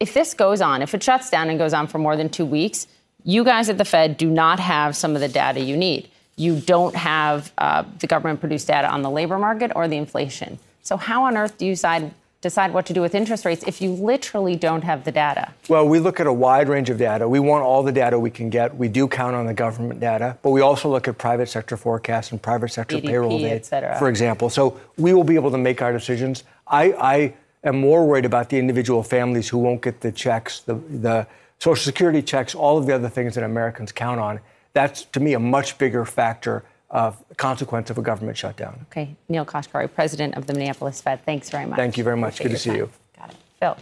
If 0.00 0.14
this 0.14 0.32
goes 0.32 0.62
on, 0.62 0.80
if 0.80 0.94
it 0.94 1.02
shuts 1.02 1.28
down 1.28 1.50
and 1.50 1.58
goes 1.58 1.74
on 1.74 1.86
for 1.86 1.98
more 1.98 2.16
than 2.16 2.30
two 2.30 2.46
weeks, 2.46 2.86
you 3.22 3.44
guys 3.44 3.68
at 3.68 3.76
the 3.76 3.84
Fed 3.84 4.16
do 4.16 4.30
not 4.30 4.58
have 4.58 4.96
some 4.96 5.14
of 5.14 5.20
the 5.20 5.28
data 5.28 5.60
you 5.60 5.76
need. 5.76 6.08
You 6.36 6.58
don't 6.58 6.96
have 6.96 7.52
uh, 7.58 7.84
the 7.98 8.06
government 8.06 8.40
produced 8.40 8.66
data 8.66 8.88
on 8.88 9.02
the 9.02 9.10
labor 9.10 9.38
market 9.38 9.72
or 9.76 9.88
the 9.88 9.98
inflation. 9.98 10.58
So, 10.82 10.96
how 10.96 11.24
on 11.24 11.36
earth 11.36 11.58
do 11.58 11.66
you 11.66 11.72
decide, 11.72 12.14
decide 12.40 12.72
what 12.72 12.86
to 12.86 12.94
do 12.94 13.02
with 13.02 13.14
interest 13.14 13.44
rates 13.44 13.62
if 13.66 13.82
you 13.82 13.90
literally 13.90 14.56
don't 14.56 14.82
have 14.84 15.04
the 15.04 15.12
data? 15.12 15.52
Well, 15.68 15.86
we 15.86 15.98
look 15.98 16.18
at 16.18 16.26
a 16.26 16.32
wide 16.32 16.70
range 16.70 16.88
of 16.88 16.96
data. 16.96 17.28
We 17.28 17.40
want 17.40 17.62
all 17.64 17.82
the 17.82 17.92
data 17.92 18.18
we 18.18 18.30
can 18.30 18.48
get. 18.48 18.74
We 18.74 18.88
do 18.88 19.06
count 19.06 19.36
on 19.36 19.44
the 19.44 19.52
government 19.52 20.00
data, 20.00 20.38
but 20.40 20.48
we 20.48 20.62
also 20.62 20.88
look 20.88 21.08
at 21.08 21.18
private 21.18 21.50
sector 21.50 21.76
forecasts 21.76 22.32
and 22.32 22.40
private 22.40 22.70
sector 22.70 22.96
ADP, 22.96 23.06
payroll 23.06 23.38
data, 23.38 23.54
et 23.56 23.66
cetera. 23.66 23.98
for 23.98 24.08
example. 24.08 24.48
So, 24.48 24.80
we 24.96 25.12
will 25.12 25.24
be 25.24 25.34
able 25.34 25.50
to 25.50 25.58
make 25.58 25.82
our 25.82 25.92
decisions. 25.92 26.44
I, 26.66 26.94
I 26.94 27.34
am 27.64 27.80
more 27.80 28.06
worried 28.06 28.24
about 28.24 28.48
the 28.48 28.58
individual 28.58 29.02
families 29.02 29.48
who 29.48 29.58
won't 29.58 29.82
get 29.82 30.00
the 30.00 30.12
checks, 30.12 30.60
the, 30.60 30.74
the 30.74 31.26
Social 31.58 31.82
Security 31.82 32.22
checks, 32.22 32.54
all 32.54 32.78
of 32.78 32.86
the 32.86 32.94
other 32.94 33.08
things 33.08 33.34
that 33.34 33.44
Americans 33.44 33.92
count 33.92 34.20
on. 34.20 34.40
That's, 34.72 35.04
to 35.06 35.20
me, 35.20 35.34
a 35.34 35.38
much 35.38 35.78
bigger 35.78 36.04
factor 36.04 36.64
of 36.90 37.22
consequence 37.36 37.90
of 37.90 37.98
a 37.98 38.02
government 38.02 38.36
shutdown. 38.36 38.86
Okay. 38.90 39.14
Neel 39.28 39.44
Kashkari, 39.44 39.92
president 39.92 40.34
of 40.34 40.46
the 40.46 40.54
Minneapolis 40.54 41.00
Fed. 41.00 41.24
Thanks 41.24 41.50
very 41.50 41.66
much. 41.66 41.76
Thank 41.76 41.96
you 41.96 42.04
very 42.04 42.16
much. 42.16 42.40
Good 42.40 42.50
to 42.50 42.58
see 42.58 42.70
time. 42.70 42.78
you. 42.78 42.90
Got 43.16 43.30
it. 43.30 43.36
Phil. 43.60 43.76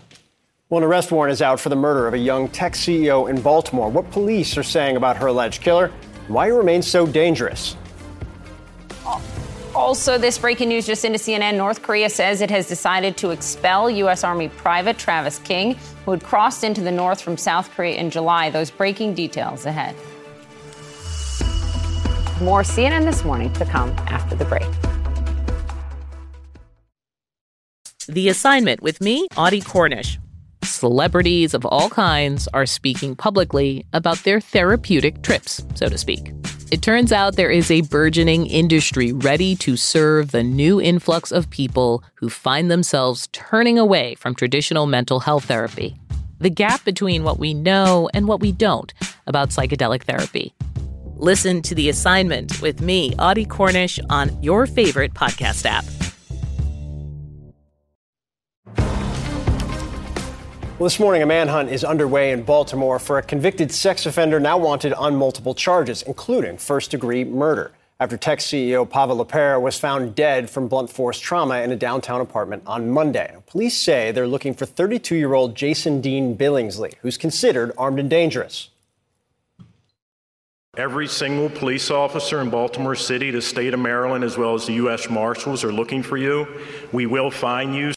Well, 0.69 0.79
an 0.79 0.85
arrest 0.85 1.11
warrant 1.11 1.33
is 1.33 1.41
out 1.41 1.59
for 1.59 1.71
the 1.71 1.77
murder 1.77 2.07
of 2.07 2.13
a 2.13 2.19
young 2.19 2.49
tech 2.49 2.75
CEO 2.75 3.31
in 3.31 3.41
Baltimore. 3.41 3.89
What 3.89 4.11
police 4.11 4.59
are 4.59 4.63
saying 4.63 4.97
about 4.97 5.17
her 5.17 5.29
alleged 5.29 5.63
killer, 5.63 5.91
why 6.27 6.47
he 6.47 6.53
remains 6.53 6.87
so 6.87 7.07
dangerous. 7.07 7.77
Oh. 9.07 9.23
Also, 9.79 10.19
this 10.19 10.37
breaking 10.39 10.69
news 10.69 10.85
just 10.85 11.05
into 11.05 11.21
CNN 11.21 11.57
North 11.57 11.83
Korea 11.83 12.11
says 12.11 12.41
it 12.41 12.51
has 12.51 12.67
decided 12.67 13.17
to 13.19 13.31
expel 13.31 13.89
U.S. 13.89 14.25
Army 14.25 14.49
Private 14.49 14.99
Travis 14.99 15.39
King, 15.39 15.77
who 16.05 16.11
had 16.11 16.25
crossed 16.25 16.65
into 16.65 16.81
the 16.81 16.91
north 16.91 17.21
from 17.21 17.37
South 17.37 17.71
Korea 17.71 17.95
in 17.95 18.11
July. 18.11 18.51
Those 18.51 18.73
breaking 18.73 19.15
details 19.15 19.67
ahead. 19.67 19.95
More 22.43 22.63
CNN 22.63 23.05
this 23.05 23.25
morning 23.25 23.53
to 23.53 23.65
come 23.65 23.91
after 24.09 24.35
the 24.35 24.45
break. 24.47 24.67
The 28.09 28.31
assignment 28.31 28.83
with 28.83 29.01
me, 29.01 29.29
Audie 29.37 29.61
Cornish. 29.61 30.19
Celebrities 30.65 31.55
of 31.55 31.65
all 31.65 31.89
kinds 31.89 32.49
are 32.53 32.67
speaking 32.67 33.15
publicly 33.15 33.87
about 33.93 34.19
their 34.25 34.41
therapeutic 34.41 35.23
trips, 35.23 35.65
so 35.77 35.89
to 35.89 35.97
speak. 35.97 36.33
It 36.71 36.83
turns 36.83 37.13
out 37.13 37.37
there 37.37 37.51
is 37.51 37.71
a 37.71 37.81
burgeoning 37.81 38.47
industry 38.47 39.11
ready 39.11 39.57
to 39.57 39.75
serve 39.75 40.33
the 40.33 40.43
new 40.43 40.79
influx 40.79 41.33
of 41.33 41.49
people 41.49 42.05
who 42.17 42.29
find 42.29 42.71
themselves 42.71 43.27
turning 43.33 43.79
away 43.79 44.17
from 44.17 44.35
traditional 44.35 44.85
mental 44.85 45.21
health 45.21 45.47
therapy. 45.47 45.97
The 46.41 46.51
gap 46.51 46.85
between 46.85 47.25
what 47.25 47.39
we 47.39 47.55
know 47.55 48.11
and 48.13 48.29
what 48.29 48.41
we 48.41 48.53
don't 48.53 48.93
about 49.27 49.49
psychedelic 49.49 50.03
therapy. 50.03 50.53
Listen 51.17 51.63
to 51.63 51.75
The 51.75 51.89
Assignment 51.89 52.61
with 52.61 52.83
me, 52.83 53.15
Audie 53.19 53.47
Cornish, 53.47 53.99
on 54.11 54.41
your 54.43 54.67
favorite 54.67 55.15
podcast 55.15 55.65
app. 55.65 55.87
Well, 60.79 60.85
this 60.85 61.01
morning, 61.01 61.23
a 61.23 61.27
manhunt 61.27 61.71
is 61.71 61.83
underway 61.83 62.31
in 62.31 62.45
Baltimore 62.45 63.01
for 63.01 63.19
a 63.19 63.23
convicted 63.25 63.73
sex 63.73 64.07
offender 64.07 64.39
now 64.39 64.57
wanted 64.57 64.93
on 64.93 65.17
multiple 65.17 65.53
charges, 65.53 66.03
including 66.03 66.57
first 66.57 66.93
degree 66.93 67.25
murder, 67.25 67.73
after 67.99 68.17
tech 68.17 68.39
CEO 68.39 68.89
Pava 68.89 69.27
LaPere 69.27 69.61
was 69.61 69.77
found 69.77 70.15
dead 70.15 70.49
from 70.49 70.69
blunt 70.69 70.89
force 70.89 71.19
trauma 71.19 71.63
in 71.63 71.73
a 71.73 71.77
downtown 71.77 72.21
apartment 72.21 72.63
on 72.65 72.89
Monday. 72.89 73.35
Police 73.49 73.77
say 73.77 74.13
they're 74.13 74.29
looking 74.29 74.55
for 74.55 74.67
32 74.67 75.17
year 75.17 75.35
old 75.35 75.57
Jason 75.57 76.01
Dean 76.01 76.37
Billingsley, 76.37 76.95
who's 77.03 77.19
considered 77.19 77.73
armed 77.77 77.99
and 77.99 78.09
dangerous. 78.09 78.69
Every 80.77 81.09
single 81.09 81.51
police 81.51 81.91
officer 81.91 82.41
in 82.41 82.51
Baltimore 82.51 82.95
City, 82.95 83.33
the 83.33 83.43
state 83.43 83.75
of 83.75 83.81
Maryland, 83.81 84.23
as 84.23 84.39
well 84.39 84.55
as 84.55 84.67
the 84.67 84.75
U.S. 84.75 85.11
Marshals 85.11 85.65
are 85.65 85.73
looking 85.73 86.05
for 86.05 86.17
you. 86.17 86.47
We 86.93 87.07
will 87.07 87.33
find 87.33 87.75
you. 87.75 87.95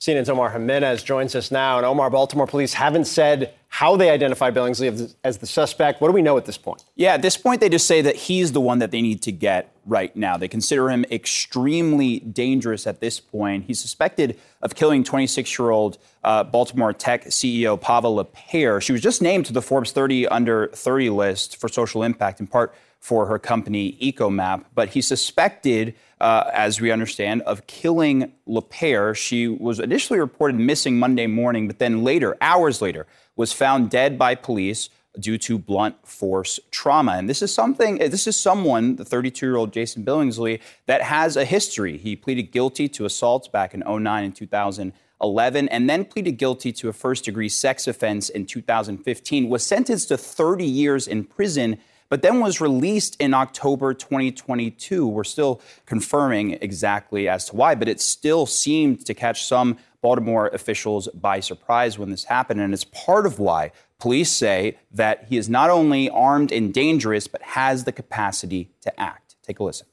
CNN's 0.00 0.30
Omar 0.30 0.50
Jimenez 0.50 1.02
joins 1.02 1.34
us 1.34 1.50
now. 1.50 1.76
And 1.76 1.84
Omar, 1.84 2.08
Baltimore 2.08 2.46
police 2.46 2.72
haven't 2.72 3.04
said 3.04 3.52
how 3.68 3.96
they 3.96 4.08
identify 4.08 4.50
Billingsley 4.50 5.14
as 5.22 5.38
the 5.38 5.46
suspect. 5.46 6.00
What 6.00 6.08
do 6.08 6.14
we 6.14 6.22
know 6.22 6.38
at 6.38 6.46
this 6.46 6.56
point? 6.56 6.82
Yeah, 6.96 7.12
at 7.12 7.22
this 7.22 7.36
point, 7.36 7.60
they 7.60 7.68
just 7.68 7.86
say 7.86 8.00
that 8.00 8.16
he's 8.16 8.52
the 8.52 8.62
one 8.62 8.78
that 8.78 8.92
they 8.92 9.02
need 9.02 9.20
to 9.22 9.32
get 9.32 9.74
right 9.84 10.14
now. 10.16 10.38
They 10.38 10.48
consider 10.48 10.88
him 10.88 11.04
extremely 11.10 12.20
dangerous 12.20 12.86
at 12.86 13.00
this 13.00 13.20
point. 13.20 13.64
He's 13.66 13.78
suspected 13.78 14.40
of 14.62 14.74
killing 14.74 15.04
26 15.04 15.58
year 15.58 15.68
old 15.68 15.98
uh, 16.24 16.44
Baltimore 16.44 16.94
tech 16.94 17.26
CEO 17.26 17.78
Pava 17.78 18.24
LaPere. 18.24 18.80
She 18.80 18.92
was 18.92 19.02
just 19.02 19.20
named 19.20 19.44
to 19.46 19.52
the 19.52 19.62
Forbes 19.62 19.92
30 19.92 20.28
under 20.28 20.68
30 20.68 21.10
list 21.10 21.56
for 21.58 21.68
social 21.68 22.02
impact, 22.02 22.40
in 22.40 22.46
part 22.46 22.74
for 23.00 23.26
her 23.26 23.38
company 23.38 23.98
Ecomap. 24.00 24.64
But 24.74 24.90
he's 24.90 25.06
suspected 25.06 25.94
uh, 26.20 26.50
as 26.52 26.80
we 26.80 26.90
understand, 26.90 27.42
of 27.42 27.66
killing 27.66 28.32
LaPere. 28.46 29.16
She 29.16 29.48
was 29.48 29.80
initially 29.80 30.18
reported 30.18 30.56
missing 30.56 30.98
Monday 30.98 31.26
morning, 31.26 31.66
but 31.66 31.78
then 31.78 32.04
later, 32.04 32.36
hours 32.40 32.82
later, 32.82 33.06
was 33.36 33.52
found 33.52 33.90
dead 33.90 34.18
by 34.18 34.34
police 34.34 34.90
due 35.18 35.38
to 35.38 35.58
blunt 35.58 35.96
force 36.06 36.60
trauma. 36.70 37.12
And 37.12 37.28
this 37.28 37.42
is 37.42 37.52
something, 37.52 37.98
this 37.98 38.26
is 38.26 38.38
someone, 38.38 38.96
the 38.96 39.04
32 39.04 39.46
year 39.46 39.56
old 39.56 39.72
Jason 39.72 40.04
Billingsley, 40.04 40.60
that 40.86 41.02
has 41.02 41.36
a 41.36 41.44
history. 41.44 41.96
He 41.96 42.14
pleaded 42.14 42.52
guilty 42.52 42.88
to 42.90 43.04
assaults 43.04 43.48
back 43.48 43.74
in 43.74 43.80
09 43.80 44.24
and 44.24 44.36
2011, 44.36 45.68
and 45.68 45.90
then 45.90 46.04
pleaded 46.04 46.32
guilty 46.32 46.72
to 46.72 46.88
a 46.88 46.92
first 46.92 47.24
degree 47.24 47.48
sex 47.48 47.88
offense 47.88 48.28
in 48.28 48.46
2015, 48.46 49.48
was 49.48 49.64
sentenced 49.64 50.08
to 50.08 50.16
30 50.16 50.64
years 50.64 51.08
in 51.08 51.24
prison 51.24 51.78
but 52.10 52.22
then 52.22 52.40
was 52.40 52.60
released 52.60 53.16
in 53.20 53.32
October 53.32 53.94
2022. 53.94 55.06
We're 55.06 55.24
still 55.24 55.62
confirming 55.86 56.58
exactly 56.60 57.28
as 57.28 57.46
to 57.46 57.56
why, 57.56 57.74
but 57.76 57.88
it 57.88 58.00
still 58.00 58.44
seemed 58.44 59.06
to 59.06 59.14
catch 59.14 59.44
some 59.44 59.78
Baltimore 60.02 60.48
officials 60.48 61.08
by 61.08 61.40
surprise 61.40 61.98
when 61.98 62.10
this 62.10 62.24
happened. 62.24 62.60
And 62.60 62.74
it's 62.74 62.84
part 62.84 63.26
of 63.26 63.38
why 63.38 63.70
police 63.98 64.32
say 64.32 64.76
that 64.90 65.26
he 65.28 65.36
is 65.36 65.48
not 65.48 65.70
only 65.70 66.10
armed 66.10 66.52
and 66.52 66.74
dangerous, 66.74 67.28
but 67.28 67.40
has 67.42 67.84
the 67.84 67.92
capacity 67.92 68.70
to 68.80 69.00
act. 69.00 69.36
Take 69.42 69.60
a 69.60 69.64
listen. 69.64 69.86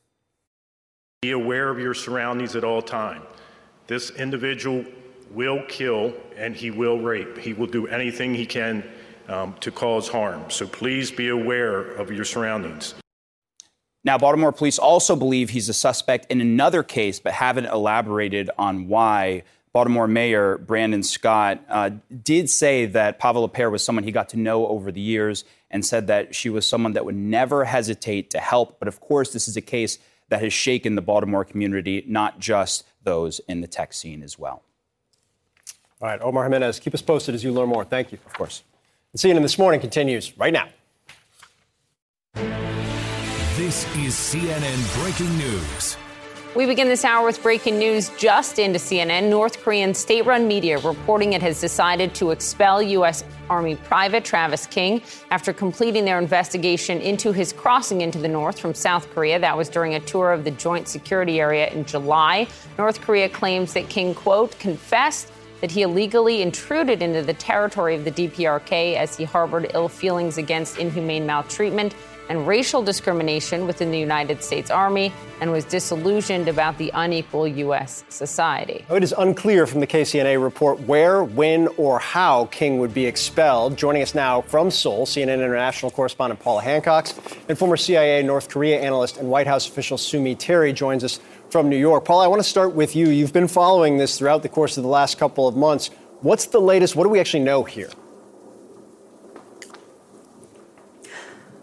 Be 1.21 1.31
aware 1.31 1.69
of 1.69 1.79
your 1.79 1.93
surroundings 1.93 2.55
at 2.55 2.63
all 2.63 2.81
time. 2.81 3.21
This 3.85 4.09
individual 4.11 4.85
will 5.31 5.61
kill 5.67 6.13
and 6.35 6.55
he 6.55 6.71
will 6.71 6.99
rape. 6.99 7.37
He 7.37 7.53
will 7.53 7.67
do 7.67 7.85
anything 7.87 8.33
he 8.33 8.45
can 8.45 8.83
um, 9.27 9.55
to 9.59 9.71
cause 9.71 10.07
harm. 10.07 10.49
So 10.49 10.67
please 10.67 11.11
be 11.11 11.29
aware 11.29 11.81
of 11.81 12.11
your 12.11 12.25
surroundings. 12.25 12.93
Now, 14.03 14.17
Baltimore 14.17 14.53
police 14.53 14.79
also 14.79 15.15
believe 15.15 15.49
he's 15.49 15.67
a 15.67 15.73
suspect 15.73 16.31
in 16.31 16.39
another 16.39 16.81
case, 16.81 17.19
but 17.19 17.33
haven't 17.33 17.65
elaborated 17.65 18.49
on 18.57 18.87
why. 18.87 19.43
Baltimore 19.73 20.07
Mayor 20.07 20.57
Brandon 20.57 21.03
Scott 21.03 21.63
uh, 21.69 21.91
did 22.23 22.49
say 22.49 22.85
that 22.85 23.19
Pava 23.19 23.47
LaPere 23.47 23.69
was 23.69 23.83
someone 23.83 24.03
he 24.03 24.11
got 24.11 24.29
to 24.29 24.37
know 24.37 24.65
over 24.67 24.91
the 24.91 25.01
years 25.01 25.43
and 25.69 25.85
said 25.85 26.07
that 26.07 26.33
she 26.33 26.49
was 26.49 26.65
someone 26.65 26.93
that 26.93 27.05
would 27.05 27.15
never 27.15 27.65
hesitate 27.65 28.29
to 28.31 28.39
help. 28.39 28.79
But 28.79 28.87
of 28.87 28.99
course, 29.01 29.33
this 29.33 29.47
is 29.47 29.57
a 29.57 29.61
case 29.61 29.99
that 30.29 30.41
has 30.41 30.53
shaken 30.53 30.95
the 30.95 31.01
Baltimore 31.01 31.43
community, 31.43 32.03
not 32.07 32.39
just 32.39 32.85
those 33.03 33.39
in 33.47 33.61
the 33.61 33.67
tech 33.67 33.93
scene 33.93 34.23
as 34.23 34.39
well. 34.39 34.63
All 36.01 36.07
right, 36.07 36.21
Omar 36.21 36.43
Jimenez, 36.43 36.79
keep 36.79 36.93
us 36.93 37.01
posted 37.01 37.35
as 37.35 37.43
you 37.43 37.51
learn 37.51 37.69
more. 37.69 37.83
Thank 37.83 38.11
you. 38.11 38.19
Of 38.25 38.33
course. 38.33 38.63
CNN 39.17 39.41
This 39.41 39.57
Morning 39.57 39.81
continues 39.81 40.37
right 40.37 40.53
now. 40.53 40.67
This 43.55 43.83
is 43.97 44.13
CNN 44.13 45.01
Breaking 45.01 45.35
News. 45.39 45.97
We 46.55 46.65
begin 46.65 46.87
this 46.87 47.03
hour 47.03 47.25
with 47.25 47.41
breaking 47.43 47.77
news 47.77 48.09
just 48.17 48.57
into 48.57 48.79
CNN. 48.79 49.29
North 49.29 49.61
Korean 49.63 49.93
state 49.93 50.25
run 50.25 50.47
media 50.47 50.79
reporting 50.79 51.33
it 51.33 51.41
has 51.41 51.59
decided 51.59 52.15
to 52.15 52.31
expel 52.31 52.81
U.S. 52.81 53.23
Army 53.49 53.75
Private 53.75 54.23
Travis 54.23 54.65
King 54.65 55.01
after 55.29 55.53
completing 55.53 56.05
their 56.05 56.19
investigation 56.19 56.99
into 56.99 57.31
his 57.31 57.53
crossing 57.53 58.01
into 58.01 58.17
the 58.17 58.27
north 58.27 58.59
from 58.59 58.73
South 58.73 59.09
Korea. 59.13 59.39
That 59.39 59.57
was 59.57 59.69
during 59.69 59.95
a 59.95 59.99
tour 59.99 60.31
of 60.31 60.43
the 60.43 60.51
joint 60.51 60.87
security 60.87 61.39
area 61.39 61.69
in 61.69 61.85
July. 61.85 62.47
North 62.77 63.01
Korea 63.01 63.29
claims 63.29 63.73
that 63.73 63.89
King, 63.89 64.15
quote, 64.15 64.57
confessed 64.57 65.31
that 65.61 65.71
he 65.71 65.81
illegally 65.81 66.41
intruded 66.41 67.01
into 67.01 67.21
the 67.21 67.33
territory 67.33 67.95
of 67.95 68.05
the 68.05 68.11
DPRK 68.11 68.95
as 68.95 69.15
he 69.17 69.23
harbored 69.23 69.71
ill 69.73 69.89
feelings 69.89 70.37
against 70.37 70.77
inhumane 70.77 71.25
maltreatment 71.25 71.95
and 72.29 72.47
racial 72.47 72.81
discrimination 72.83 73.65
within 73.65 73.91
the 73.91 73.99
United 73.99 74.43
States 74.43 74.69
Army 74.69 75.13
and 75.39 75.51
was 75.51 75.65
disillusioned 75.65 76.47
about 76.47 76.77
the 76.77 76.91
unequal 76.93 77.47
U.S. 77.47 78.03
society. 78.09 78.85
Oh, 78.89 78.95
it 78.95 79.03
is 79.03 79.13
unclear 79.17 79.67
from 79.67 79.79
the 79.79 79.87
KCNA 79.87 80.41
report 80.41 80.79
where, 80.81 81.23
when, 81.23 81.67
or 81.77 81.99
how 81.99 82.45
King 82.45 82.79
would 82.79 82.93
be 82.93 83.05
expelled. 83.05 83.77
Joining 83.77 84.01
us 84.01 84.15
now 84.15 84.41
from 84.41 84.71
Seoul, 84.71 85.05
CNN 85.05 85.35
international 85.35 85.91
correspondent 85.91 86.39
Paula 86.39 86.61
Hancocks 86.61 87.17
and 87.47 87.57
former 87.57 87.77
CIA 87.77 88.23
North 88.23 88.49
Korea 88.49 88.79
analyst 88.79 89.17
and 89.17 89.29
White 89.29 89.47
House 89.47 89.67
official 89.67 89.97
Sue 89.97 90.19
Mi 90.19 90.35
Terry 90.35 90.73
joins 90.73 91.03
us 91.03 91.19
from 91.49 91.69
New 91.69 91.77
York. 91.77 92.05
Paul, 92.05 92.21
I 92.21 92.27
want 92.27 92.41
to 92.41 92.47
start 92.47 92.73
with 92.73 92.95
you. 92.95 93.09
You've 93.09 93.33
been 93.33 93.47
following 93.47 93.97
this 93.97 94.17
throughout 94.17 94.43
the 94.43 94.49
course 94.49 94.77
of 94.77 94.83
the 94.83 94.89
last 94.89 95.17
couple 95.17 95.47
of 95.47 95.55
months. 95.55 95.89
What's 96.21 96.45
the 96.45 96.59
latest? 96.59 96.95
What 96.95 97.03
do 97.03 97.09
we 97.09 97.19
actually 97.19 97.43
know 97.43 97.63
here? 97.63 97.89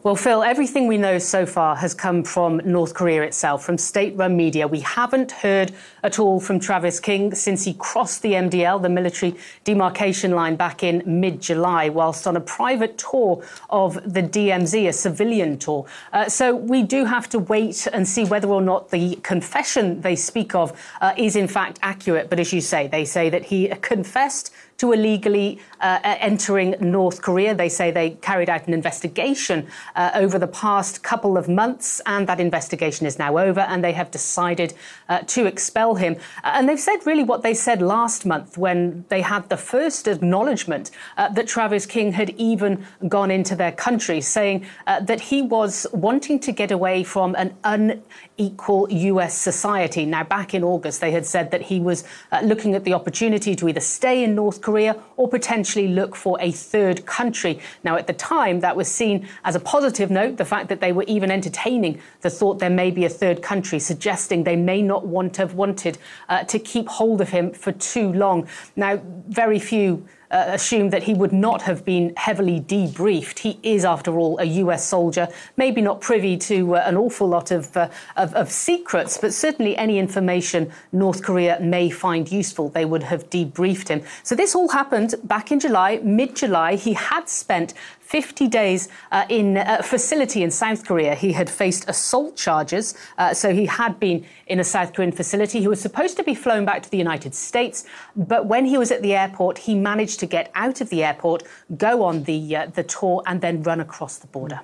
Well, 0.05 0.17
Phil, 0.17 0.43
everything 0.43 0.87
we 0.87 0.99
know 0.99 1.19
so 1.19 1.47
far 1.47 1.77
has 1.77 1.95
come 1.95 2.25
from 2.25 2.61
North 2.63 2.93
Korea 2.93 3.23
itself, 3.23 3.65
from 3.65 3.79
state 3.79 4.15
run 4.17 4.37
media. 4.37 4.69
We 4.69 4.81
haven't 4.81 5.33
heard 5.33 5.73
at 6.03 6.19
all 6.19 6.41
from 6.41 6.61
Travis 6.61 7.01
King 7.01 7.35
since 7.35 7.65
he 7.65 7.73
crossed 7.73 8.21
the 8.21 8.33
MDL, 8.33 8.83
the 8.83 8.91
military 8.91 9.35
demarcation 9.65 10.33
line, 10.33 10.57
back 10.57 10.83
in 10.83 11.03
mid 11.07 11.41
July, 11.41 11.89
whilst 11.89 12.27
on 12.27 12.37
a 12.37 12.41
private 12.43 12.99
tour 12.99 13.43
of 13.71 13.95
the 14.05 14.23
DMZ, 14.23 14.89
a 14.89 14.93
civilian 14.93 15.57
tour. 15.57 15.87
Uh, 16.13 16.29
so 16.29 16.55
we 16.55 16.83
do 16.83 17.07
have 17.07 17.27
to 17.31 17.39
wait 17.39 17.89
and 17.91 18.07
see 18.07 18.27
whether 18.27 18.49
or 18.49 18.61
not 18.61 18.91
the 18.91 19.17
confession 19.23 20.03
they 20.03 20.17
speak 20.17 20.55
of 20.55 20.79
uh, 21.01 21.15
is 21.17 21.35
in 21.35 21.49
fact 21.49 21.79
accurate. 21.81 22.29
But 22.29 22.41
as 22.41 22.53
you 22.53 22.61
say, 22.61 22.89
they 22.89 23.07
say 23.07 23.31
that 23.31 23.47
he 23.47 23.69
confessed 23.81 24.53
to 24.85 24.93
illegally 24.93 25.59
uh, 25.81 25.99
entering 26.05 26.75
North 26.79 27.23
Korea. 27.23 27.55
They 27.55 27.71
say 27.71 27.91
they 27.91 28.11
carried 28.11 28.51
out 28.51 28.67
an 28.69 28.75
investigation 28.75 29.67
uh, 29.97 30.11
over 30.15 30.39
the 30.39 30.47
past 30.47 31.03
couple 31.03 31.39
of 31.39 31.49
months, 31.49 32.03
and 32.05 32.27
that 32.29 32.39
investigation 32.39 33.07
is 33.07 33.19
now 33.19 33.39
over, 33.39 33.61
and 33.61 33.83
they 33.83 33.93
have 33.93 34.11
decided 34.11 34.75
uh, 35.09 35.21
to 35.35 35.47
expel 35.47 35.95
him. 35.95 36.17
Uh, 36.43 36.53
and 36.57 36.69
they've 36.69 36.87
said 36.91 36.99
really 37.07 37.25
what 37.25 37.43
they 37.43 37.55
said 37.55 37.81
last 37.81 38.27
month 38.27 38.59
when 38.59 39.07
they 39.09 39.23
had 39.23 39.49
the 39.49 39.57
first 39.57 40.07
acknowledgement 40.07 40.91
uh, 41.17 41.31
that 41.31 41.47
Travis 41.47 41.87
King 41.87 42.13
had 42.13 42.31
even 42.37 42.85
gone 43.09 43.31
into 43.31 43.57
their 43.57 43.73
country, 43.73 44.21
saying 44.21 44.67
uh, 44.87 45.01
that 45.01 45.21
he 45.21 45.41
was 45.41 45.87
wanting 45.93 46.39
to 46.41 46.53
get 46.53 46.71
away 46.71 47.05
from 47.05 47.35
an 47.37 48.03
unequal 48.39 48.91
US 48.91 49.37
society. 49.37 50.05
Now, 50.07 50.25
back 50.25 50.55
in 50.55 50.65
August, 50.65 51.01
they 51.01 51.11
had 51.11 51.27
said 51.27 51.51
that 51.51 51.63
he 51.63 51.81
was 51.81 52.05
looking 52.43 52.75
at 52.75 52.85
the 52.85 52.93
opportunity 52.93 53.55
to 53.57 53.69
either 53.69 53.81
stay 53.81 54.25
in 54.25 54.35
North 54.35 54.61
Korea 54.61 54.97
or 55.17 55.29
potentially 55.29 55.89
look 55.89 56.17
for 56.17 56.37
a 56.41 56.51
third 56.51 57.07
country. 57.07 57.61
Now, 57.85 57.97
at 57.97 58.07
the 58.07 58.13
time, 58.13 58.61
that 58.61 58.77
was 58.77 58.89
seen 58.89 59.29
as 59.45 59.55
a 59.55 59.61
positive 59.61 60.11
note, 60.11 60.37
the 60.37 60.45
fact 60.45 60.69
that 60.69 60.81
they 60.81 60.93
were 60.93 61.05
even 61.05 61.31
entertaining 61.31 62.01
the 62.23 62.31
thought 62.31 62.59
there 62.59 62.71
may 62.71 62.91
be 62.91 63.05
a 63.05 63.09
third 63.09 63.43
country, 63.43 63.79
suggesting 63.79 64.45
they 64.45 64.57
may 64.57 64.83
not 64.83 65.07
want 65.07 65.35
to 65.35 65.43
have 65.43 65.55
wanted 65.55 65.99
uh, 66.29 66.45
to 66.45 66.59
keep 66.59 66.89
hold 66.89 67.21
of 67.21 67.29
him 67.29 67.53
for 67.53 67.73
too 67.73 68.13
long. 68.13 68.49
Now, 68.77 69.01
very 69.29 69.59
few 69.59 70.07
uh, 70.35 70.47
assumed 70.49 70.93
that 70.93 71.05
he 71.05 71.15
would 71.15 71.33
not 71.33 71.63
have 71.63 71.85
been 71.85 72.13
heavily 72.17 72.61
debriefed. 72.61 73.39
He 73.39 73.59
is, 73.63 73.85
after 73.85 74.19
all, 74.19 74.37
a 74.41 74.45
US 74.45 74.85
soldier, 74.85 75.29
maybe 75.57 75.81
not 75.81 76.01
privy 76.01 76.37
to 76.39 76.75
uh, 76.75 76.83
an 76.85 76.97
awful 76.97 77.29
lot 77.29 77.53
of, 77.53 77.75
uh, 77.77 77.89
of, 78.17 78.35
of, 78.35 78.51
secrets, 78.51 79.17
but 79.17 79.33
certainly 79.33 79.77
any 79.77 79.99
information 79.99 80.73
North 80.91 81.23
Korea 81.23 81.61
may 81.61 81.89
find 81.89 82.31
useful, 82.31 82.69
they 82.69 82.85
would 82.85 83.05
have 83.05 83.31
debriefed 83.31 83.89
him. 83.89 84.03
So 84.25 84.35
this 84.35 84.57
all 84.57 84.69
happened 84.69 85.15
back 85.23 85.53
in 85.53 85.61
July, 85.61 86.01
mid 86.03 86.35
July. 86.35 86.75
He 86.75 86.95
had 86.95 87.29
spent 87.29 87.75
50 88.05 88.49
days 88.49 88.89
uh, 89.11 89.25
in 89.29 89.57
a 89.57 89.83
facility 89.83 90.43
in 90.43 90.51
South 90.51 90.87
Korea. 90.87 91.15
He 91.15 91.33
had 91.33 91.49
faced 91.49 91.89
assault 91.89 92.37
charges, 92.37 92.95
uh, 93.19 93.35
so 93.35 93.53
he 93.53 93.67
had 93.67 93.99
been 93.99 94.25
in 94.47 94.61
a 94.61 94.65
South 94.65 94.93
Korean 94.93 95.11
facility. 95.11 95.61
He 95.61 95.69
was 95.69 95.81
supposed 95.81 96.17
to 96.19 96.23
be 96.23 96.35
flown 96.35 96.65
back 96.65 96.83
to 96.83 96.91
the 96.91 96.99
United 96.99 97.35
States, 97.35 97.85
but 98.15 98.47
when 98.47 98.67
he 98.67 98.79
was 98.79 98.91
at 98.91 99.03
the 99.03 99.15
airport, 99.15 99.59
he 99.59 99.75
managed 99.75 100.21
to 100.21 100.27
get 100.27 100.51
out 100.55 100.81
of 100.81 100.91
the 100.91 101.03
airport, 101.03 101.43
go 101.77 102.03
on 102.03 102.25
the 102.25 102.57
uh, 102.57 102.67
the 102.67 102.83
tour, 102.83 103.23
and 103.27 103.41
then 103.41 103.63
run 103.63 103.81
across 103.81 104.19
the 104.19 104.27
border. 104.29 104.61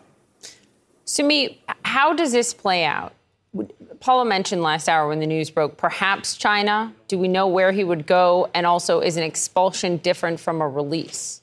Sue 1.05 1.25
Mi, 1.25 1.61
how 1.85 2.13
does 2.15 2.33
this 2.33 2.55
play 2.55 2.85
out? 2.85 3.13
Paula 3.99 4.25
mentioned 4.25 4.63
last 4.63 4.89
hour 4.89 5.09
when 5.09 5.19
the 5.19 5.27
news 5.27 5.51
broke, 5.51 5.77
perhaps 5.77 6.37
China. 6.37 6.95
Do 7.09 7.19
we 7.19 7.27
know 7.27 7.49
where 7.49 7.73
he 7.73 7.85
would 7.85 8.07
go? 8.07 8.49
And 8.55 8.65
also, 8.65 9.01
is 9.01 9.17
an 9.17 9.25
expulsion 9.25 9.97
different 9.97 10.39
from 10.39 10.61
a 10.61 10.69
release? 10.69 11.40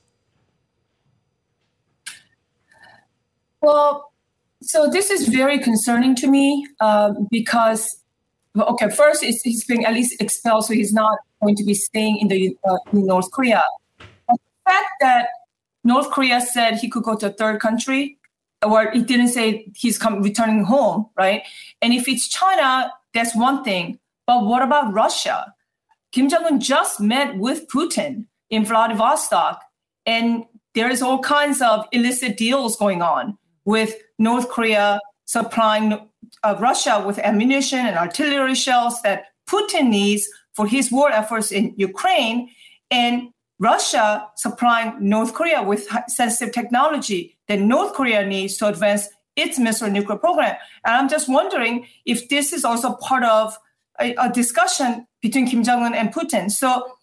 Well, 3.62 4.12
so 4.62 4.89
this 4.89 5.10
is 5.10 5.28
very 5.28 5.60
concerning 5.60 6.16
to 6.16 6.28
me 6.28 6.68
um, 6.80 7.28
because, 7.30 8.01
okay, 8.58 8.89
first 8.89 9.24
he's 9.24 9.66
being 9.66 9.86
at 9.86 9.93
least 9.93 10.20
expelled, 10.22 10.66
so 10.66 10.74
he's 10.74 10.93
not 10.93 11.18
going 11.41 11.55
to 11.55 11.64
be 11.64 11.74
staying 11.74 12.18
in 12.20 12.28
the 12.28 12.58
uh, 12.68 12.78
in 12.91 13.05
North 13.05 13.32
Korea. 13.32 13.64
But 13.97 14.38
the 14.38 14.72
fact 14.72 14.89
that 15.01 15.28
North 15.84 16.12
Korea 16.12 16.41
said 16.41 16.76
he 16.76 16.89
could 16.89 17.03
go 17.03 17.16
to 17.16 17.28
a 17.28 17.30
third 17.30 17.62
country, 17.62 18.18
or 18.66 18.84
it 18.84 19.08
didn't 19.08 19.30
say 19.30 19.72
he's 19.76 19.97
come 19.97 20.24
returning 20.24 20.64
home, 20.64 21.08
right? 21.16 21.43
And 21.82 21.93
if 21.93 22.08
it's 22.08 22.28
China, 22.28 22.91
that's 23.14 23.36
one 23.36 23.64
thing. 23.64 23.99
But 24.26 24.45
what 24.45 24.62
about 24.62 24.91
Russia? 24.91 25.53
Kim 26.12 26.30
Jong 26.30 26.45
Un 26.45 26.60
just 26.60 26.99
met 26.99 27.38
with 27.38 27.68
Putin 27.68 28.26
in 28.49 28.66
Vladivostok, 28.66 29.62
and 30.05 30.45
there's 30.74 31.01
all 31.01 31.20
kinds 31.20 31.62
of 31.62 31.86
illicit 31.91 32.38
deals 32.38 32.76
going 32.76 33.01
on 33.01 33.38
with 33.68 33.95
North 34.18 34.47
Korea 34.49 34.99
supplying 35.26 36.09
uh, 36.43 36.55
Russia 36.57 37.03
with 37.05 37.20
ammunition 37.20 37.80
and 37.86 37.97
artillery 37.97 38.55
shells 38.55 39.01
that 39.01 39.26
Putin 39.47 39.89
needs 39.89 40.28
for 40.53 40.65
his 40.65 40.89
war 40.89 41.11
efforts 41.11 41.51
in 41.51 41.74
Ukraine, 41.78 42.49
and 42.89 43.30
Russia 43.59 44.26
supplying 44.38 44.95
North 44.99 45.34
Korea 45.34 45.61
with 45.61 45.88
sensitive 46.07 46.53
technology 46.53 47.38
that 47.47 47.59
North 47.59 47.93
Korea 47.93 48.26
needs 48.26 48.57
to 48.57 48.68
advance 48.68 49.09
its 49.36 49.59
missile 49.59 49.89
nuclear 49.89 50.18
program. 50.18 50.55
And 50.86 50.95
I'm 50.95 51.09
just 51.09 51.28
wondering 51.28 51.88
if 52.05 52.30
this 52.30 52.53
is 52.53 52.63
also 52.63 52.93
part 52.93 53.24
of 53.24 53.57
a, 53.99 54.15
a 54.15 54.32
discussion 54.32 55.05
between 55.22 55.45
Kim 55.45 55.63
Jong 55.63 55.84
un 55.84 55.93
and 55.93 56.13
Putin. 56.13 56.49
So, 56.49 56.93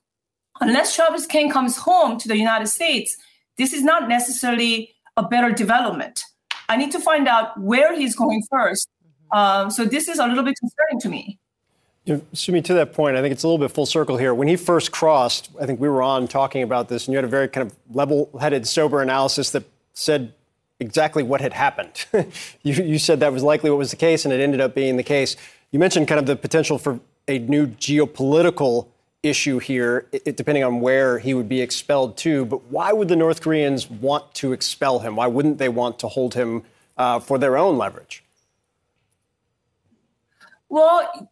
unless 0.62 0.97
Travis 0.97 1.27
King 1.27 1.51
comes 1.51 1.77
home 1.77 2.19
to 2.21 2.27
the 2.27 2.39
United 2.39 2.69
States, 2.69 3.17
this 3.59 3.75
is 3.75 3.83
not 3.83 4.09
necessarily 4.09 4.95
a 5.17 5.23
better 5.23 5.51
development. 5.53 6.25
I 6.69 6.77
need 6.77 6.93
to 6.93 7.01
find 7.01 7.29
out 7.29 7.59
where 7.61 7.97
he's 7.97 8.15
going 8.15 8.43
first. 8.51 8.89
Um, 9.33 9.71
so 9.71 9.85
this 9.85 10.09
is 10.09 10.19
a 10.19 10.27
little 10.27 10.45
bit 10.45 10.57
concerning 10.59 11.01
to 11.01 11.09
me. 11.09 11.39
You 12.05 12.23
know, 12.49 12.61
to 12.61 12.75
that 12.75 12.93
point, 12.93 13.17
I 13.17 13.23
think 13.23 13.33
it's 13.33 13.43
a 13.43 13.49
little 13.49 13.59
bit 13.59 13.71
full 13.75 13.87
circle 13.87 14.19
here. 14.19 14.35
When 14.35 14.47
he 14.47 14.57
first 14.57 14.93
crossed, 14.93 15.49
I 15.61 15.65
think 15.65 15.81
we 15.81 15.89
were 15.89 16.03
on 16.03 16.29
talking 16.29 16.62
about 16.62 16.89
this, 16.89 17.07
and 17.07 17.12
you 17.12 17.17
had 17.17 17.25
a 17.25 17.29
very 17.29 17.49
kind 17.49 17.67
of 17.67 17.75
level-headed, 17.95 18.69
sober 18.69 19.01
analysis 19.01 19.51
that 19.51 19.65
said 19.95 20.35
exactly 20.81 21.23
what 21.23 21.41
had 21.41 21.55
happened. 21.55 22.05
you, 22.62 22.75
you 22.75 22.99
said 22.99 23.21
that 23.21 23.33
was 23.33 23.43
likely 23.43 23.71
what 23.71 23.79
was 23.79 23.91
the 23.91 23.97
case, 23.97 24.25
and 24.25 24.35
it 24.35 24.41
ended 24.41 24.61
up 24.61 24.75
being 24.75 24.99
the 24.99 25.03
case. 25.03 25.37
You 25.71 25.79
mentioned 25.79 26.07
kind 26.07 26.19
of 26.19 26.27
the 26.27 26.37
potential 26.37 26.79
for 26.79 27.01
a 27.27 27.39
new 27.39 27.67
geopolitical 27.69 28.89
issue 29.25 29.59
here, 29.59 30.07
it, 30.12 30.37
depending 30.37 30.64
on 30.64 30.81
where 30.81 31.18
he 31.18 31.35
would 31.35 31.49
be 31.49 31.61
expelled 31.61 32.16
to. 32.18 32.45
But 32.45 32.64
why 32.70 32.93
would 32.93 33.09
the 33.09 33.16
North 33.16 33.41
Koreans 33.41 33.91
want 33.91 34.35
to 34.35 34.53
expel 34.53 34.99
him? 35.01 35.16
Why 35.16 35.27
wouldn't 35.27 35.59
they 35.59 35.68
want 35.68 35.99
to 36.01 36.09
hold 36.09 36.35
him 36.35 36.62
uh, 36.97 37.20
for 37.20 37.39
their 37.39 37.57
own 37.57 37.79
leverage? 37.79 38.22
Well, 40.68 41.31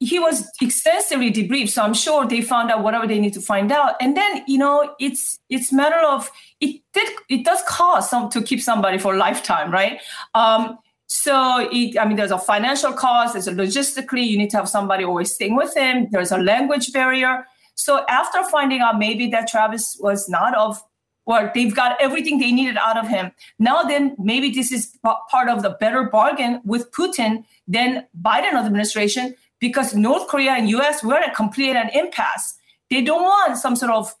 he 0.00 0.18
was 0.18 0.50
extensively 0.60 1.30
debriefed, 1.32 1.70
so 1.70 1.82
I'm 1.82 1.94
sure 1.94 2.26
they 2.26 2.42
found 2.42 2.70
out 2.70 2.82
whatever 2.82 3.06
they 3.06 3.18
need 3.18 3.32
to 3.34 3.40
find 3.40 3.72
out. 3.72 3.94
And 4.00 4.16
then, 4.16 4.44
you 4.46 4.58
know, 4.58 4.94
it's 4.98 5.38
it's 5.48 5.72
matter 5.72 5.98
of 5.98 6.30
it 6.60 6.82
did 6.92 7.08
it 7.28 7.44
does 7.44 7.62
cost 7.66 8.10
some 8.10 8.28
to 8.30 8.42
keep 8.42 8.60
somebody 8.60 8.98
for 8.98 9.14
a 9.14 9.18
lifetime, 9.18 9.70
right? 9.70 10.00
Um, 10.34 10.78
so, 11.14 11.68
it, 11.70 11.96
I 11.96 12.06
mean, 12.06 12.16
there's 12.16 12.32
a 12.32 12.38
financial 12.38 12.92
cost, 12.92 13.34
there's 13.34 13.46
a 13.46 13.52
logistically, 13.52 14.26
you 14.26 14.36
need 14.36 14.50
to 14.50 14.56
have 14.56 14.68
somebody 14.68 15.04
always 15.04 15.32
staying 15.32 15.54
with 15.54 15.72
him, 15.76 16.08
there's 16.10 16.32
a 16.32 16.38
language 16.38 16.92
barrier. 16.92 17.46
So, 17.76 18.04
after 18.08 18.42
finding 18.50 18.80
out 18.80 18.98
maybe 18.98 19.28
that 19.28 19.46
Travis 19.46 19.96
was 20.00 20.28
not 20.28 20.56
of, 20.56 20.82
well, 21.24 21.52
they've 21.54 21.72
got 21.72 21.96
everything 22.00 22.40
they 22.40 22.50
needed 22.50 22.76
out 22.76 22.98
of 22.98 23.06
him. 23.06 23.30
Now, 23.60 23.84
then, 23.84 24.16
maybe 24.18 24.50
this 24.50 24.72
is 24.72 24.98
part 25.04 25.48
of 25.48 25.62
the 25.62 25.70
better 25.78 26.02
bargain 26.02 26.60
with 26.64 26.90
Putin 26.90 27.44
than 27.68 28.08
Biden 28.20 28.54
administration 28.54 29.36
because 29.60 29.94
North 29.94 30.26
Korea 30.26 30.54
and 30.54 30.68
US 30.70 31.04
were 31.04 31.14
at 31.14 31.30
a 31.30 31.32
complete 31.32 31.76
an 31.76 31.90
impasse. 31.94 32.54
They 32.90 33.02
don't 33.02 33.22
want 33.22 33.56
some 33.56 33.76
sort 33.76 33.92
of 33.92 34.12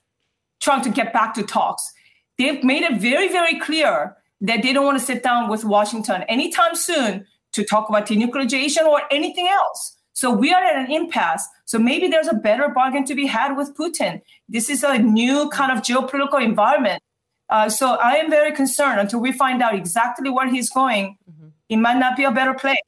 trying 0.60 0.82
to 0.82 0.90
get 0.90 1.12
back 1.12 1.34
to 1.34 1.42
talks. 1.42 1.92
They've 2.38 2.62
made 2.62 2.84
it 2.84 3.00
very, 3.00 3.26
very 3.28 3.58
clear 3.58 4.16
that 4.40 4.62
they 4.62 4.72
don't 4.72 4.84
want 4.84 4.98
to 4.98 5.04
sit 5.04 5.22
down 5.22 5.48
with 5.48 5.64
Washington 5.64 6.22
anytime 6.24 6.74
soon 6.74 7.26
to 7.52 7.64
talk 7.64 7.88
about 7.88 8.06
denuclearization 8.06 8.82
or 8.82 9.02
anything 9.10 9.48
else. 9.48 9.96
So 10.12 10.30
we 10.30 10.52
are 10.52 10.62
at 10.62 10.76
an 10.76 10.90
impasse. 10.90 11.46
So 11.64 11.78
maybe 11.78 12.08
there's 12.08 12.28
a 12.28 12.34
better 12.34 12.68
bargain 12.68 13.04
to 13.06 13.14
be 13.14 13.26
had 13.26 13.56
with 13.56 13.76
Putin. 13.76 14.22
This 14.48 14.70
is 14.70 14.84
a 14.84 14.98
new 14.98 15.48
kind 15.50 15.72
of 15.72 15.82
geopolitical 15.82 16.42
environment. 16.42 17.02
Uh, 17.48 17.68
so 17.68 17.96
I 17.96 18.14
am 18.14 18.30
very 18.30 18.52
concerned 18.52 19.00
until 19.00 19.20
we 19.20 19.32
find 19.32 19.62
out 19.62 19.74
exactly 19.74 20.30
where 20.30 20.48
he's 20.48 20.70
going. 20.70 21.18
Mm-hmm. 21.30 21.48
It 21.68 21.76
might 21.76 21.98
not 21.98 22.16
be 22.16 22.24
a 22.24 22.30
better 22.30 22.54
place. 22.54 22.78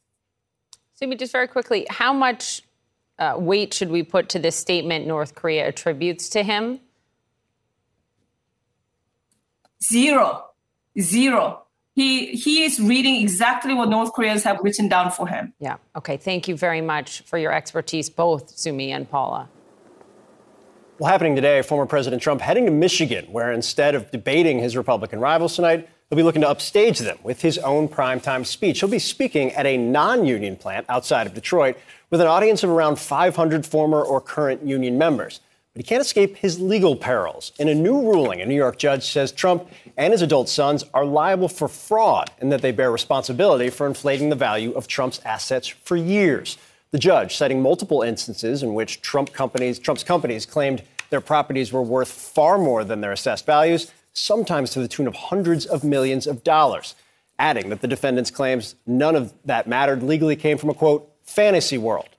Sue 0.94 1.06
Mi, 1.06 1.16
just 1.16 1.32
very 1.32 1.48
quickly, 1.48 1.86
how 1.90 2.12
much 2.12 2.62
uh, 3.18 3.34
weight 3.36 3.74
should 3.74 3.90
we 3.90 4.02
put 4.02 4.28
to 4.30 4.38
this 4.38 4.56
statement 4.56 5.06
North 5.06 5.34
Korea 5.34 5.66
attributes 5.66 6.28
to 6.30 6.42
him? 6.42 6.80
Zero, 9.92 10.45
zero. 11.00 11.62
He 11.94 12.32
he 12.32 12.64
is 12.64 12.78
reading 12.78 13.16
exactly 13.22 13.72
what 13.72 13.88
North 13.88 14.12
Koreans 14.12 14.42
have 14.44 14.58
written 14.62 14.88
down 14.88 15.10
for 15.10 15.26
him. 15.26 15.54
Yeah. 15.58 15.76
Okay. 15.96 16.16
Thank 16.16 16.46
you 16.46 16.56
very 16.56 16.82
much 16.82 17.22
for 17.22 17.38
your 17.38 17.52
expertise, 17.52 18.10
both 18.10 18.56
Sue 18.56 18.72
Mi 18.72 18.92
and 18.92 19.08
Paula. 19.08 19.48
Well, 20.98 21.10
happening 21.10 21.34
today, 21.34 21.60
former 21.60 21.84
President 21.84 22.22
Trump 22.22 22.40
heading 22.40 22.64
to 22.64 22.70
Michigan, 22.70 23.26
where 23.30 23.52
instead 23.52 23.94
of 23.94 24.10
debating 24.10 24.58
his 24.58 24.76
Republican 24.76 25.20
rivals 25.20 25.54
tonight, 25.54 25.88
he'll 26.08 26.16
be 26.16 26.22
looking 26.22 26.40
to 26.40 26.48
upstage 26.48 27.00
them 27.00 27.18
with 27.22 27.42
his 27.42 27.58
own 27.58 27.86
primetime 27.88 28.46
speech. 28.46 28.80
He'll 28.80 28.88
be 28.88 28.98
speaking 28.98 29.52
at 29.52 29.66
a 29.66 29.76
non 29.76 30.24
union 30.24 30.56
plant 30.56 30.86
outside 30.88 31.26
of 31.26 31.34
Detroit 31.34 31.76
with 32.10 32.20
an 32.20 32.26
audience 32.26 32.62
of 32.62 32.70
around 32.70 32.96
500 32.98 33.66
former 33.66 34.02
or 34.02 34.20
current 34.20 34.62
union 34.66 34.96
members. 34.96 35.40
But 35.76 35.84
he 35.84 35.88
can't 35.90 36.00
escape 36.00 36.38
his 36.38 36.58
legal 36.58 36.96
perils. 36.96 37.52
In 37.58 37.68
a 37.68 37.74
new 37.74 38.00
ruling, 38.00 38.40
a 38.40 38.46
New 38.46 38.54
York 38.54 38.78
judge 38.78 39.02
says 39.04 39.30
Trump 39.30 39.68
and 39.98 40.10
his 40.10 40.22
adult 40.22 40.48
sons 40.48 40.84
are 40.94 41.04
liable 41.04 41.50
for 41.50 41.68
fraud 41.68 42.30
and 42.40 42.50
that 42.50 42.62
they 42.62 42.72
bear 42.72 42.90
responsibility 42.90 43.68
for 43.68 43.86
inflating 43.86 44.30
the 44.30 44.36
value 44.36 44.72
of 44.72 44.88
Trump's 44.88 45.20
assets 45.26 45.68
for 45.68 45.94
years. 45.94 46.56
The 46.92 46.98
judge, 46.98 47.36
citing 47.36 47.60
multiple 47.60 48.00
instances 48.00 48.62
in 48.62 48.72
which 48.72 49.02
Trump 49.02 49.34
companies, 49.34 49.78
Trump's 49.78 50.02
companies 50.02 50.46
claimed 50.46 50.82
their 51.10 51.20
properties 51.20 51.74
were 51.74 51.82
worth 51.82 52.10
far 52.10 52.56
more 52.56 52.82
than 52.82 53.02
their 53.02 53.12
assessed 53.12 53.44
values, 53.44 53.92
sometimes 54.14 54.70
to 54.70 54.80
the 54.80 54.88
tune 54.88 55.06
of 55.06 55.14
hundreds 55.14 55.66
of 55.66 55.84
millions 55.84 56.26
of 56.26 56.42
dollars, 56.42 56.94
adding 57.38 57.68
that 57.68 57.82
the 57.82 57.88
defendants' 57.88 58.30
claims 58.30 58.76
none 58.86 59.14
of 59.14 59.34
that 59.44 59.66
mattered 59.66 60.02
legally 60.02 60.36
came 60.36 60.56
from 60.56 60.70
a 60.70 60.74
quote 60.74 61.12
fantasy 61.22 61.76
world. 61.76 62.15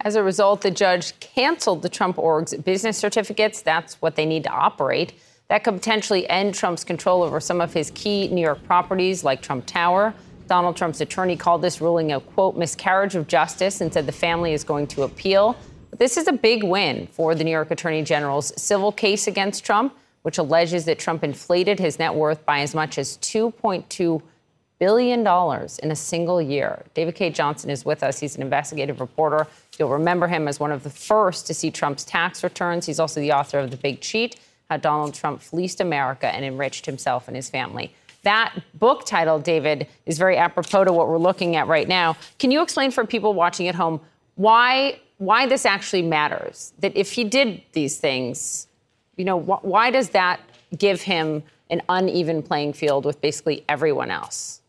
As 0.00 0.14
a 0.14 0.22
result, 0.22 0.60
the 0.60 0.70
judge 0.70 1.18
canceled 1.20 1.82
the 1.82 1.88
Trump 1.88 2.18
org's 2.18 2.54
business 2.54 2.96
certificates. 2.96 3.62
That's 3.62 4.00
what 4.02 4.16
they 4.16 4.26
need 4.26 4.44
to 4.44 4.50
operate. 4.50 5.14
That 5.48 5.64
could 5.64 5.74
potentially 5.74 6.28
end 6.28 6.54
Trump's 6.54 6.84
control 6.84 7.22
over 7.22 7.40
some 7.40 7.60
of 7.60 7.72
his 7.72 7.90
key 7.92 8.28
New 8.28 8.40
York 8.40 8.62
properties 8.64 9.24
like 9.24 9.42
Trump 9.42 9.64
Tower. 9.66 10.14
Donald 10.48 10.76
Trump's 10.76 11.00
attorney 11.00 11.36
called 11.36 11.62
this 11.62 11.80
ruling 11.80 12.12
a 12.12 12.20
quote 12.20 12.56
miscarriage 12.56 13.14
of 13.14 13.26
justice 13.26 13.80
and 13.80 13.92
said 13.92 14.06
the 14.06 14.12
family 14.12 14.52
is 14.52 14.64
going 14.64 14.86
to 14.88 15.02
appeal. 15.02 15.56
But 15.90 15.98
this 15.98 16.16
is 16.16 16.28
a 16.28 16.32
big 16.32 16.62
win 16.62 17.08
for 17.08 17.34
the 17.34 17.44
New 17.44 17.50
York 17.50 17.70
Attorney 17.70 18.02
General's 18.02 18.52
civil 18.60 18.92
case 18.92 19.26
against 19.26 19.64
Trump, 19.64 19.96
which 20.22 20.38
alleges 20.38 20.84
that 20.84 20.98
Trump 20.98 21.24
inflated 21.24 21.78
his 21.78 21.98
net 21.98 22.14
worth 22.14 22.44
by 22.44 22.60
as 22.60 22.74
much 22.74 22.98
as 22.98 23.16
2.2 23.18 24.22
billion 24.78 25.22
dollars 25.24 25.78
in 25.78 25.90
a 25.90 25.96
single 25.96 26.40
year. 26.42 26.84
David 26.94 27.14
Cay 27.14 27.30
Johnston 27.30 27.70
is 27.70 27.84
with 27.84 28.02
us. 28.02 28.18
He's 28.18 28.36
an 28.36 28.42
investigative 28.42 29.00
reporter. 29.00 29.46
You'll 29.78 29.90
remember 29.90 30.26
him 30.26 30.48
as 30.48 30.58
one 30.58 30.72
of 30.72 30.82
the 30.82 30.90
first 30.90 31.46
to 31.46 31.54
see 31.54 31.70
Trump's 31.70 32.04
tax 32.04 32.42
returns. 32.42 32.86
He's 32.86 33.00
also 33.00 33.20
the 33.20 33.32
author 33.32 33.58
of 33.58 33.70
The 33.70 33.76
Big 33.76 34.00
Cheat: 34.00 34.36
How 34.70 34.76
Donald 34.76 35.14
Trump 35.14 35.42
Fleeced 35.42 35.80
America 35.80 36.26
and 36.34 36.44
Enriched 36.44 36.86
Himself 36.86 37.28
and 37.28 37.36
His 37.36 37.50
Family. 37.50 37.94
That 38.22 38.54
book 38.74 39.06
title, 39.06 39.38
David, 39.38 39.86
is 40.04 40.18
very 40.18 40.36
apropos 40.36 40.84
to 40.84 40.92
what 40.92 41.06
we're 41.08 41.18
looking 41.18 41.54
at 41.54 41.68
right 41.68 41.86
now. 41.86 42.16
Can 42.38 42.50
you 42.50 42.62
explain 42.62 42.90
for 42.90 43.06
people 43.06 43.34
watching 43.34 43.68
at 43.68 43.74
home 43.74 44.00
why 44.34 45.00
why 45.18 45.46
this 45.46 45.64
actually 45.64 46.02
matters? 46.02 46.72
That 46.80 46.96
if 46.96 47.12
he 47.12 47.24
did 47.24 47.62
these 47.72 47.98
things, 47.98 48.66
you 49.16 49.24
know, 49.24 49.40
wh- 49.40 49.64
why 49.64 49.90
does 49.90 50.10
that 50.10 50.40
give 50.76 51.02
him 51.02 51.42
an 51.70 51.82
uneven 51.88 52.42
playing 52.42 52.72
field 52.72 53.04
with 53.04 53.20
basically 53.20 53.64
everyone 53.68 54.10
else? 54.10 54.60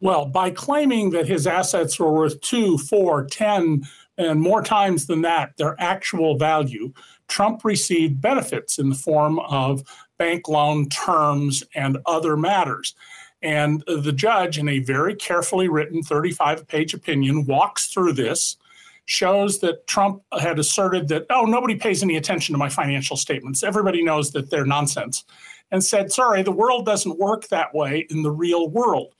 Well, 0.00 0.24
by 0.26 0.50
claiming 0.50 1.10
that 1.10 1.28
his 1.28 1.46
assets 1.46 1.98
were 1.98 2.12
worth 2.12 2.40
two, 2.40 2.78
four, 2.78 3.24
ten, 3.26 3.82
and 4.16 4.40
more 4.40 4.62
times 4.62 5.06
than 5.06 5.22
that, 5.22 5.56
their 5.56 5.76
actual 5.78 6.36
value, 6.36 6.92
Trump 7.28 7.64
received 7.64 8.20
benefits 8.20 8.78
in 8.78 8.90
the 8.90 8.94
form 8.94 9.38
of 9.40 9.82
bank 10.18 10.48
loan 10.48 10.88
terms, 10.88 11.64
and 11.74 11.96
other 12.04 12.36
matters. 12.36 12.94
And 13.42 13.82
the 13.86 14.12
judge, 14.12 14.58
in 14.58 14.68
a 14.68 14.80
very 14.80 15.14
carefully 15.14 15.68
written 15.68 16.02
35 16.02 16.68
page 16.68 16.92
opinion, 16.92 17.46
walks 17.46 17.86
through 17.86 18.12
this, 18.12 18.58
shows 19.06 19.60
that 19.60 19.86
Trump 19.86 20.22
had 20.38 20.58
asserted 20.58 21.08
that, 21.08 21.24
oh, 21.30 21.46
nobody 21.46 21.74
pays 21.74 22.02
any 22.02 22.16
attention 22.16 22.52
to 22.52 22.58
my 22.58 22.68
financial 22.68 23.16
statements. 23.16 23.62
Everybody 23.62 24.04
knows 24.04 24.30
that 24.32 24.50
they're 24.50 24.66
nonsense. 24.66 25.24
And 25.72 25.82
said, 25.82 26.12
sorry, 26.12 26.42
the 26.42 26.52
world 26.52 26.84
doesn't 26.84 27.18
work 27.18 27.48
that 27.48 27.74
way 27.74 28.06
in 28.10 28.22
the 28.22 28.30
real 28.30 28.68
world. 28.68 29.14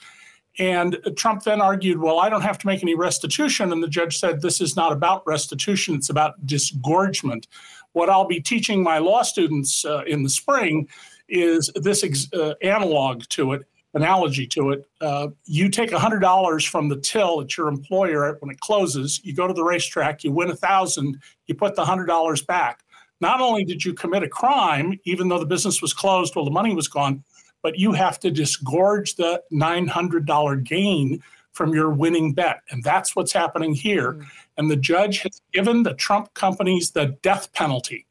And 0.61 0.99
Trump 1.17 1.43
then 1.43 1.61
argued, 1.61 1.99
well, 1.99 2.21
I 2.21 2.29
don't 2.29 2.43
have 2.43 2.59
to 2.59 2.67
make 2.67 2.83
any 2.83 2.95
restitution. 2.95 3.73
And 3.73 3.83
the 3.83 3.89
judge 3.89 4.19
said, 4.19 4.43
this 4.43 4.61
is 4.61 4.77
not 4.77 4.93
about 4.93 5.27
restitution, 5.27 5.95
it's 5.97 6.11
about 6.11 6.35
disgorgement 6.47 7.49
what 7.93 8.09
I'll 8.09 8.27
be 8.27 8.41
teaching 8.41 8.83
my 8.83 8.99
law 8.99 9.23
students 9.23 9.85
uh, 9.85 10.03
in 10.07 10.23
the 10.23 10.29
spring 10.29 10.89
is 11.29 11.71
this 11.75 12.05
ex- 12.05 12.33
uh, 12.33 12.55
analog 12.63 13.25
to 13.31 13.53
it, 13.53 13.63
analogy 13.95 14.47
to 14.49 14.71
it. 14.71 14.85
Uh, 15.01 15.29
you 15.45 15.69
take 15.69 15.91
$100 15.91 16.69
from 16.69 16.89
the 16.89 16.97
till 16.97 17.41
at 17.41 17.57
your 17.57 17.69
employer 17.69 18.37
when 18.41 18.51
it 18.51 18.61
closes, 18.61 19.21
you 19.25 19.35
go 19.35 19.47
to 19.47 19.55
the 19.55 19.65
racetrack, 19.65 20.25
you 20.25 20.33
win 20.33 20.49
a 20.49 20.53
1000 20.53 21.21
you 21.47 21.55
put 21.55 21.75
the 21.75 21.85
$100 21.85 22.47
back. 22.47 22.85
Not 23.21 23.41
only 23.41 23.65
did 23.65 23.85
you 23.85 23.93
commit 23.93 24.23
a 24.23 24.29
crime, 24.29 24.99
even 25.05 25.29
though 25.29 25.39
the 25.39 25.47
business 25.47 25.83
was 25.83 25.93
closed 25.93 26.35
while 26.35 26.45
the 26.45 26.51
money 26.51 26.75
was 26.75 26.89
gone, 26.89 27.23
but 27.63 27.79
you 27.79 27.93
have 27.93 28.19
to 28.21 28.31
disgorge 28.31 29.17
the 29.17 29.43
$900 29.53 30.65
gain 30.65 31.23
from 31.53 31.75
your 31.75 31.91
winning 31.91 32.33
bet. 32.33 32.61
And 32.71 32.83
that's 32.83 33.15
what's 33.15 33.33
happening 33.33 33.75
here. 33.75 34.13
Mm. 34.13 34.27
And 34.57 34.71
the 34.71 34.77
judge 34.77 35.21
has 35.21 35.43
given 35.53 35.83
the 35.83 35.95
Trump 35.95 36.33
companies 36.35 36.91
the 36.91 37.17
death 37.23 37.53
penalty. 37.53 38.07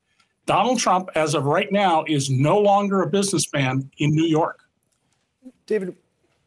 Donald 0.45 0.79
Trump, 0.79 1.09
as 1.15 1.35
of 1.35 1.45
right 1.45 1.71
now, 1.71 2.03
is 2.07 2.29
no 2.29 2.57
longer 2.57 3.01
a 3.01 3.07
businessman 3.07 3.89
in 3.99 4.11
New 4.15 4.25
York. 4.25 4.61
David, 5.67 5.95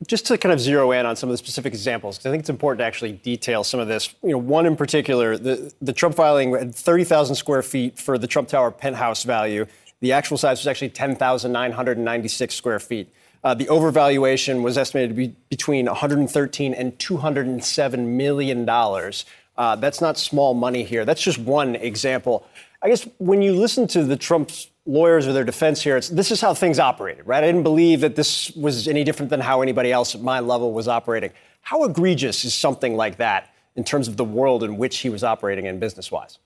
just 0.08 0.26
to 0.26 0.36
kind 0.36 0.52
of 0.52 0.60
zero 0.60 0.90
in 0.90 1.06
on 1.06 1.14
some 1.14 1.28
of 1.28 1.32
the 1.32 1.38
specific 1.38 1.72
examples, 1.72 2.18
because 2.18 2.26
I 2.26 2.30
think 2.32 2.40
it's 2.40 2.50
important 2.50 2.80
to 2.80 2.84
actually 2.84 3.12
detail 3.12 3.62
some 3.62 3.78
of 3.78 3.86
this. 3.86 4.12
You 4.22 4.30
know, 4.30 4.38
one 4.38 4.66
in 4.66 4.74
particular, 4.74 5.38
the, 5.38 5.72
the 5.80 5.92
Trump 5.92 6.16
filing 6.16 6.52
had 6.52 6.74
30,000 6.74 7.36
square 7.36 7.62
feet 7.62 7.96
for 7.96 8.18
the 8.18 8.26
Trump 8.26 8.48
Tower 8.48 8.72
penthouse 8.72 9.22
value. 9.22 9.66
The 10.02 10.10
actual 10.10 10.36
size 10.36 10.58
was 10.58 10.66
actually 10.66 10.90
10,996 10.90 12.54
square 12.56 12.80
feet. 12.80 13.08
Uh, 13.44 13.54
the 13.54 13.66
overvaluation 13.66 14.62
was 14.62 14.76
estimated 14.76 15.10
to 15.10 15.14
be 15.14 15.36
between 15.48 15.86
113 15.86 16.74
and 16.74 16.98
207 16.98 18.16
million 18.16 18.64
dollars. 18.64 19.24
Uh, 19.56 19.76
that's 19.76 20.00
not 20.00 20.18
small 20.18 20.54
money 20.54 20.82
here. 20.82 21.04
That's 21.04 21.22
just 21.22 21.38
one 21.38 21.76
example. 21.76 22.44
I 22.82 22.88
guess 22.88 23.06
when 23.18 23.42
you 23.42 23.54
listen 23.54 23.86
to 23.88 24.02
the 24.02 24.16
Trump's 24.16 24.68
lawyers 24.86 25.28
or 25.28 25.32
their 25.32 25.44
defense 25.44 25.80
here, 25.80 26.00
this 26.00 26.32
is 26.32 26.40
how 26.40 26.52
things 26.52 26.80
operated, 26.80 27.24
right? 27.24 27.44
I 27.44 27.46
didn't 27.46 27.62
believe 27.62 28.00
that 28.00 28.16
this 28.16 28.50
was 28.56 28.88
any 28.88 29.04
different 29.04 29.30
than 29.30 29.38
how 29.38 29.62
anybody 29.62 29.92
else 29.92 30.16
at 30.16 30.20
my 30.20 30.40
level 30.40 30.72
was 30.72 30.88
operating. 30.88 31.30
How 31.60 31.84
egregious 31.84 32.44
is 32.44 32.54
something 32.54 32.96
like 32.96 33.18
that 33.18 33.54
in 33.76 33.84
terms 33.84 34.08
of 34.08 34.16
the 34.16 34.24
world 34.24 34.64
in 34.64 34.78
which 34.78 34.98
he 34.98 35.10
was 35.10 35.22
operating 35.22 35.66
in 35.66 35.78
business 35.78 36.10
wise? 36.10 36.38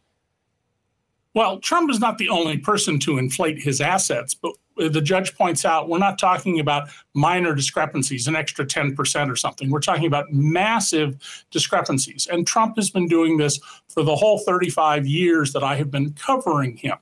Well, 1.36 1.58
Trump 1.58 1.90
is 1.90 2.00
not 2.00 2.16
the 2.16 2.30
only 2.30 2.56
person 2.56 2.98
to 3.00 3.18
inflate 3.18 3.58
his 3.58 3.82
assets, 3.82 4.32
but 4.32 4.52
the 4.78 5.02
judge 5.02 5.36
points 5.36 5.66
out 5.66 5.86
we're 5.86 5.98
not 5.98 6.18
talking 6.18 6.60
about 6.60 6.88
minor 7.12 7.54
discrepancies, 7.54 8.26
an 8.26 8.34
extra 8.34 8.64
10% 8.64 9.30
or 9.30 9.36
something. 9.36 9.70
We're 9.70 9.80
talking 9.80 10.06
about 10.06 10.32
massive 10.32 11.18
discrepancies. 11.50 12.26
And 12.26 12.46
Trump 12.46 12.76
has 12.76 12.88
been 12.88 13.06
doing 13.06 13.36
this 13.36 13.60
for 13.86 14.02
the 14.02 14.16
whole 14.16 14.38
35 14.38 15.06
years 15.06 15.52
that 15.52 15.62
I 15.62 15.76
have 15.76 15.90
been 15.90 16.14
covering 16.14 16.78
him. 16.78 16.96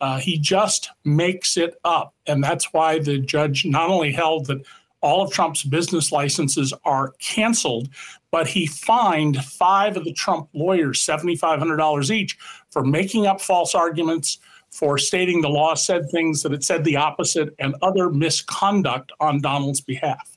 Uh, 0.00 0.20
he 0.20 0.38
just 0.38 0.90
makes 1.04 1.56
it 1.56 1.74
up. 1.84 2.14
And 2.28 2.44
that's 2.44 2.72
why 2.72 3.00
the 3.00 3.18
judge 3.18 3.64
not 3.64 3.90
only 3.90 4.12
held 4.12 4.46
that 4.46 4.64
all 5.04 5.20
of 5.20 5.30
Trump's 5.30 5.64
business 5.64 6.10
licenses 6.12 6.72
are 6.84 7.12
canceled, 7.18 7.90
but 8.30 8.46
he 8.46 8.66
fined 8.66 9.44
five 9.44 9.98
of 9.98 10.04
the 10.04 10.14
Trump 10.14 10.48
lawyers 10.54 11.04
$7,500 11.04 12.10
each 12.10 12.38
for 12.74 12.84
making 12.84 13.24
up 13.24 13.40
false 13.40 13.72
arguments 13.74 14.38
for 14.70 14.98
stating 14.98 15.40
the 15.40 15.48
law 15.48 15.74
said 15.74 16.10
things 16.10 16.42
that 16.42 16.52
it 16.52 16.64
said 16.64 16.82
the 16.82 16.96
opposite 16.96 17.54
and 17.60 17.76
other 17.80 18.10
misconduct 18.10 19.12
on 19.20 19.40
Donald's 19.40 19.80
behalf. 19.80 20.36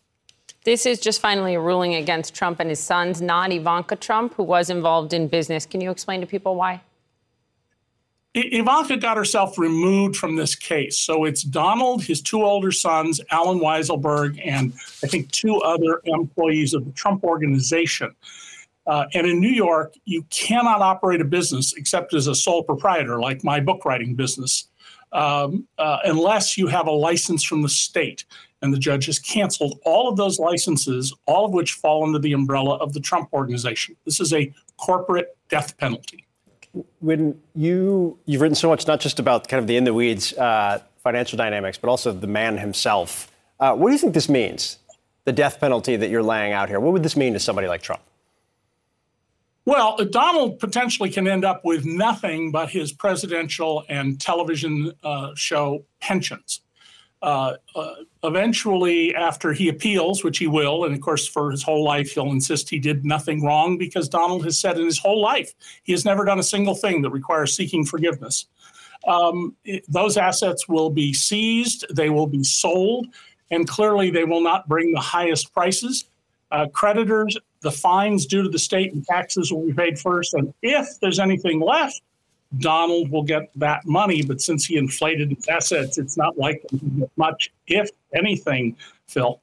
This 0.63 0.85
is 0.85 0.99
just 0.99 1.19
finally 1.19 1.55
a 1.55 1.59
ruling 1.59 1.95
against 1.95 2.35
Trump 2.35 2.59
and 2.59 2.69
his 2.69 2.79
sons, 2.79 3.21
not 3.21 3.51
Ivanka 3.51 3.95
Trump, 3.95 4.35
who 4.35 4.43
was 4.43 4.69
involved 4.69 5.13
in 5.13 5.27
business. 5.27 5.65
Can 5.65 5.81
you 5.81 5.89
explain 5.89 6.21
to 6.21 6.27
people 6.27 6.55
why? 6.55 6.81
Ivanka 8.35 8.97
got 8.97 9.17
herself 9.17 9.57
removed 9.57 10.15
from 10.15 10.35
this 10.35 10.53
case. 10.53 10.99
So 10.99 11.25
it's 11.25 11.41
Donald, 11.41 12.03
his 12.03 12.21
two 12.21 12.43
older 12.43 12.71
sons, 12.71 13.19
Allen 13.31 13.59
Weisselberg, 13.59 14.39
and 14.45 14.73
I 15.03 15.07
think 15.07 15.31
two 15.31 15.57
other 15.61 16.01
employees 16.05 16.75
of 16.75 16.85
the 16.85 16.91
Trump 16.91 17.23
organization. 17.23 18.13
Uh, 18.88 19.05
and 19.13 19.27
in 19.27 19.39
New 19.39 19.49
York, 19.49 19.93
you 20.05 20.23
cannot 20.29 20.81
operate 20.81 21.21
a 21.21 21.25
business 21.25 21.73
except 21.75 22.13
as 22.13 22.27
a 22.27 22.35
sole 22.35 22.63
proprietor, 22.63 23.19
like 23.19 23.43
my 23.43 23.59
book 23.59 23.83
writing 23.85 24.15
business, 24.15 24.69
um, 25.11 25.67
uh, 25.77 25.99
unless 26.05 26.57
you 26.57 26.67
have 26.67 26.88
a 26.88 26.91
license 26.91 27.43
from 27.43 27.61
the 27.61 27.69
state. 27.69 28.25
And 28.61 28.73
the 28.73 28.79
judge 28.79 29.05
has 29.05 29.19
canceled 29.19 29.79
all 29.85 30.09
of 30.09 30.17
those 30.17 30.39
licenses, 30.39 31.13
all 31.27 31.45
of 31.45 31.51
which 31.51 31.73
fall 31.73 32.03
under 32.03 32.17
the 32.17 32.33
umbrella 32.33 32.77
of 32.77 32.93
the 32.93 32.99
Trump 32.99 33.29
organization. 33.33 33.95
This 34.05 34.19
is 34.19 34.33
a 34.33 34.51
corporate 34.77 35.38
death 35.49 35.77
penalty 35.77 36.27
when 36.99 37.39
you 37.55 38.17
you've 38.25 38.41
written 38.41 38.55
so 38.55 38.69
much 38.69 38.88
not 38.88 38.99
just 38.99 39.19
about 39.19 39.47
kind 39.47 39.59
of 39.59 39.67
the 39.67 39.77
in 39.77 39.83
the 39.83 39.93
weeds 39.93 40.33
uh, 40.33 40.79
financial 40.99 41.38
dynamics, 41.38 41.77
but 41.77 41.89
also 41.89 42.11
the 42.11 42.27
man 42.27 42.57
himself. 42.57 43.31
Uh, 43.59 43.73
what 43.75 43.88
do 43.88 43.93
you 43.93 43.99
think 43.99 44.13
this 44.13 44.29
means? 44.29 44.77
The 45.25 45.31
death 45.31 45.59
penalty 45.59 45.95
that 45.95 46.09
you're 46.09 46.23
laying 46.23 46.53
out 46.53 46.69
here. 46.69 46.79
What 46.79 46.93
would 46.93 47.03
this 47.03 47.17
mean 47.17 47.33
to 47.33 47.39
somebody 47.39 47.67
like 47.67 47.81
Trump? 47.81 48.01
Well, 49.68 49.97
Donald 49.97 50.59
potentially 50.59 51.09
can 51.09 51.28
end 51.28 51.43
up 51.43 51.65
with 51.65 51.86
nothing 51.86 52.51
but 52.51 52.70
his 52.70 52.93
presidential 52.93 53.84
and 53.89 54.18
television 54.18 54.93
uh, 55.03 55.32
show 55.36 55.84
pensions. 55.99 56.61
Uh, 57.22 57.55
uh, 57.76 57.95
eventually, 58.24 59.13
after 59.13 59.51
he 59.51 59.68
appeals, 59.68 60.24
which 60.24 60.38
he 60.38 60.47
will, 60.47 60.86
and 60.86 60.95
of 60.95 61.01
course, 61.01 61.28
for 61.28 61.51
his 61.51 61.63
whole 61.63 61.84
life, 61.84 62.11
he'll 62.13 62.32
insist 62.32 62.70
he 62.70 62.80
did 62.80 63.03
nothing 63.03 63.43
wrong 63.43 63.78
because 63.78 64.07
Donald 64.07 64.45
has 64.45 64.57
said 64.57 64.80
in 64.80 64.86
his 64.86 64.99
whole 64.99 65.22
life 65.22 65.53
he 65.84 65.91
has 65.91 66.05
never 66.05 66.24
done 66.24 66.39
a 66.39 66.43
single 66.43 66.74
thing 66.74 67.01
that 67.01 67.09
requires 67.09 67.53
seeking 67.53 67.84
forgiveness. 67.84 68.45
Um, 69.05 69.53
it, 69.65 69.84
those 69.89 70.15
assets 70.15 70.70
will 70.70 70.91
be 70.91 71.11
seized, 71.11 71.84
they 71.93 72.09
will 72.09 72.28
be 72.28 72.45
sold, 72.45 73.07
and 73.51 73.68
clearly 73.68 74.11
they 74.11 74.24
will 74.24 74.41
not 74.41 74.70
bring 74.70 74.93
the 74.93 75.01
highest 75.01 75.53
prices. 75.53 76.05
Uh, 76.51 76.68
creditors, 76.68 77.38
the 77.62 77.72
fines 77.72 78.26
due 78.26 78.43
to 78.43 78.49
the 78.49 78.60
state 78.60 78.93
and 78.93 79.05
taxes 79.05 79.51
will 79.51 79.66
be 79.66 79.74
paid 79.74 79.99
first. 79.99 80.34
And 80.34 80.53
if 80.62 80.99
there's 80.99 81.20
anything 81.20 81.60
left, 81.60 82.01
Donald 82.60 83.12
will 83.12 83.24
get 83.24 83.49
that 83.55 83.86
money, 83.86 84.24
but 84.24 84.41
since 84.41 84.66
he 84.66 84.78
inflated 84.78 85.32
his 85.32 85.47
assets, 85.47 85.97
it's 85.97 86.18
not 86.18 86.38
likely 86.38 86.80
to 86.80 86.86
get 86.86 87.12
much, 87.18 87.51
if 87.68 87.89
anything, 88.16 88.76
Phil. 89.08 89.41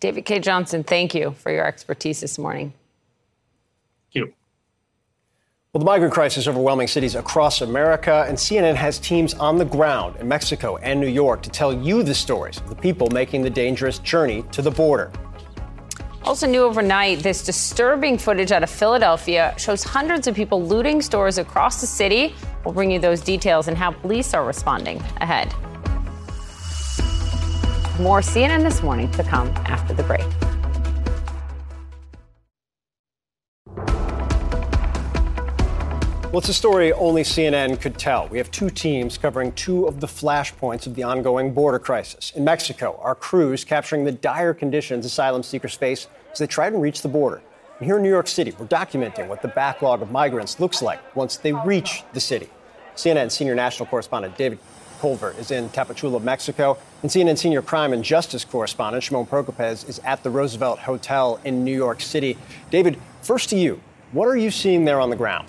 David 0.00 0.24
Cay 0.24 0.38
Johnston, 0.38 0.82
thank 0.82 1.14
you 1.14 1.32
for 1.32 1.52
your 1.52 1.66
expertise 1.66 2.20
this 2.20 2.38
morning. 2.38 2.72
Thank 4.12 4.26
you. 4.26 4.34
Well, 5.72 5.80
the 5.80 5.84
migrant 5.84 6.14
crisis 6.14 6.44
is 6.44 6.48
overwhelming 6.48 6.88
cities 6.88 7.14
across 7.14 7.60
America, 7.60 8.24
and 8.26 8.36
CNN 8.36 8.76
has 8.76 8.98
teams 8.98 9.34
on 9.34 9.56
the 9.56 9.64
ground 9.66 10.16
in 10.16 10.26
Mexico 10.26 10.78
and 10.78 10.98
New 10.98 11.06
York 11.06 11.42
to 11.42 11.50
tell 11.50 11.72
you 11.72 12.02
the 12.02 12.14
stories 12.14 12.56
of 12.58 12.70
the 12.70 12.76
people 12.76 13.08
making 13.10 13.42
the 13.42 13.50
dangerous 13.50 13.98
journey 13.98 14.42
to 14.52 14.62
the 14.62 14.70
border. 14.70 15.12
Also, 16.22 16.46
new 16.46 16.62
overnight, 16.62 17.20
this 17.20 17.42
disturbing 17.42 18.18
footage 18.18 18.52
out 18.52 18.62
of 18.62 18.68
Philadelphia 18.68 19.54
shows 19.56 19.82
hundreds 19.82 20.26
of 20.26 20.34
people 20.34 20.62
looting 20.62 21.00
stores 21.00 21.38
across 21.38 21.80
the 21.80 21.86
city. 21.86 22.34
We'll 22.64 22.74
bring 22.74 22.90
you 22.90 22.98
those 22.98 23.22
details 23.22 23.68
and 23.68 23.76
how 23.76 23.92
police 23.92 24.34
are 24.34 24.44
responding 24.44 24.98
ahead. 25.20 25.52
More 27.98 28.20
CNN 28.20 28.62
this 28.62 28.82
morning 28.82 29.10
to 29.12 29.22
come 29.22 29.48
after 29.64 29.94
the 29.94 30.02
break. 30.02 30.26
Well, 36.30 36.38
it's 36.38 36.48
a 36.48 36.54
story 36.54 36.92
only 36.92 37.24
CNN 37.24 37.80
could 37.80 37.98
tell. 37.98 38.28
We 38.28 38.38
have 38.38 38.52
two 38.52 38.70
teams 38.70 39.18
covering 39.18 39.50
two 39.50 39.86
of 39.86 39.98
the 39.98 40.06
flashpoints 40.06 40.86
of 40.86 40.94
the 40.94 41.02
ongoing 41.02 41.52
border 41.52 41.80
crisis. 41.80 42.30
In 42.36 42.44
Mexico, 42.44 43.00
our 43.02 43.16
crews 43.16 43.64
capturing 43.64 44.04
the 44.04 44.12
dire 44.12 44.54
conditions 44.54 45.04
asylum 45.04 45.42
seekers 45.42 45.74
face 45.74 46.06
as 46.30 46.38
they 46.38 46.46
try 46.46 46.70
to 46.70 46.78
reach 46.78 47.02
the 47.02 47.08
border. 47.08 47.42
And 47.78 47.86
here 47.86 47.96
in 47.96 48.04
New 48.04 48.10
York 48.10 48.28
City, 48.28 48.54
we're 48.56 48.66
documenting 48.66 49.26
what 49.26 49.42
the 49.42 49.48
backlog 49.48 50.02
of 50.02 50.12
migrants 50.12 50.60
looks 50.60 50.80
like 50.80 51.00
once 51.16 51.36
they 51.36 51.52
reach 51.52 52.04
the 52.12 52.20
city. 52.20 52.48
CNN 52.94 53.32
senior 53.32 53.56
national 53.56 53.88
correspondent 53.88 54.38
David 54.38 54.60
Culver 55.00 55.34
is 55.36 55.50
in 55.50 55.68
Tapachula, 55.70 56.22
Mexico, 56.22 56.78
and 57.02 57.10
CNN 57.10 57.38
senior 57.38 57.60
crime 57.60 57.92
and 57.92 58.04
justice 58.04 58.44
correspondent 58.44 59.02
Shimon 59.02 59.26
Prokupecz 59.26 59.88
is 59.88 59.98
at 60.04 60.22
the 60.22 60.30
Roosevelt 60.30 60.78
Hotel 60.78 61.40
in 61.44 61.64
New 61.64 61.76
York 61.76 62.00
City. 62.00 62.38
David, 62.70 63.00
first 63.20 63.50
to 63.50 63.56
you, 63.56 63.80
what 64.12 64.28
are 64.28 64.36
you 64.36 64.52
seeing 64.52 64.84
there 64.84 65.00
on 65.00 65.10
the 65.10 65.16
ground? 65.16 65.48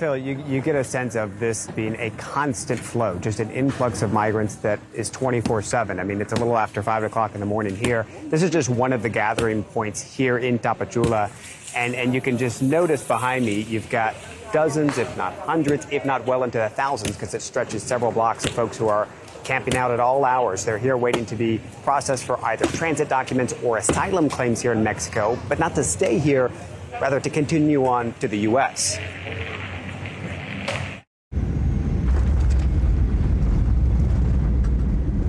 Phil, 0.00 0.16
you, 0.16 0.42
you 0.48 0.62
get 0.62 0.76
a 0.76 0.82
sense 0.82 1.14
of 1.14 1.38
this 1.38 1.66
being 1.72 1.94
a 1.96 2.08
constant 2.12 2.80
flow, 2.80 3.18
just 3.18 3.38
an 3.38 3.50
influx 3.50 4.00
of 4.00 4.14
migrants 4.14 4.54
that 4.54 4.80
is 4.94 5.10
24 5.10 5.60
7. 5.60 6.00
I 6.00 6.04
mean, 6.04 6.22
it's 6.22 6.32
a 6.32 6.36
little 6.36 6.56
after 6.56 6.82
5 6.82 7.02
o'clock 7.04 7.34
in 7.34 7.40
the 7.40 7.46
morning 7.46 7.76
here. 7.76 8.06
This 8.24 8.42
is 8.42 8.48
just 8.48 8.70
one 8.70 8.94
of 8.94 9.02
the 9.02 9.10
gathering 9.10 9.62
points 9.62 10.00
here 10.00 10.38
in 10.38 10.58
Tapachula. 10.58 11.30
And, 11.76 11.94
and 11.94 12.14
you 12.14 12.22
can 12.22 12.38
just 12.38 12.62
notice 12.62 13.06
behind 13.06 13.44
me, 13.44 13.60
you've 13.60 13.90
got 13.90 14.14
dozens, 14.54 14.96
if 14.96 15.14
not 15.18 15.34
hundreds, 15.34 15.86
if 15.90 16.06
not 16.06 16.24
well 16.24 16.44
into 16.44 16.56
the 16.56 16.70
thousands, 16.70 17.12
because 17.12 17.34
it 17.34 17.42
stretches 17.42 17.82
several 17.82 18.10
blocks 18.10 18.46
of 18.46 18.52
folks 18.52 18.78
who 18.78 18.88
are 18.88 19.06
camping 19.44 19.76
out 19.76 19.90
at 19.90 20.00
all 20.00 20.24
hours. 20.24 20.64
They're 20.64 20.78
here 20.78 20.96
waiting 20.96 21.26
to 21.26 21.36
be 21.36 21.60
processed 21.82 22.24
for 22.24 22.42
either 22.46 22.64
transit 22.68 23.10
documents 23.10 23.52
or 23.62 23.76
asylum 23.76 24.30
claims 24.30 24.62
here 24.62 24.72
in 24.72 24.82
Mexico, 24.82 25.38
but 25.46 25.58
not 25.58 25.74
to 25.74 25.84
stay 25.84 26.18
here, 26.18 26.50
rather 27.02 27.20
to 27.20 27.28
continue 27.28 27.84
on 27.84 28.14
to 28.14 28.28
the 28.28 28.38
U.S. 28.38 28.98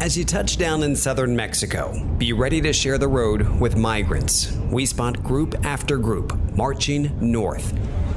As 0.02 0.18
you 0.18 0.26
touch 0.26 0.58
down 0.58 0.82
in 0.82 0.96
southern 0.96 1.36
Mexico, 1.36 1.94
be 2.18 2.34
ready 2.34 2.60
to 2.62 2.74
share 2.74 2.98
the 2.98 3.08
road 3.08 3.48
with 3.60 3.78
migrants. 3.78 4.52
We 4.72 4.88
spot 4.88 5.24
group 5.24 5.54
after 5.64 6.00
group 6.00 6.36
marching 6.56 7.12
north. 7.22 7.72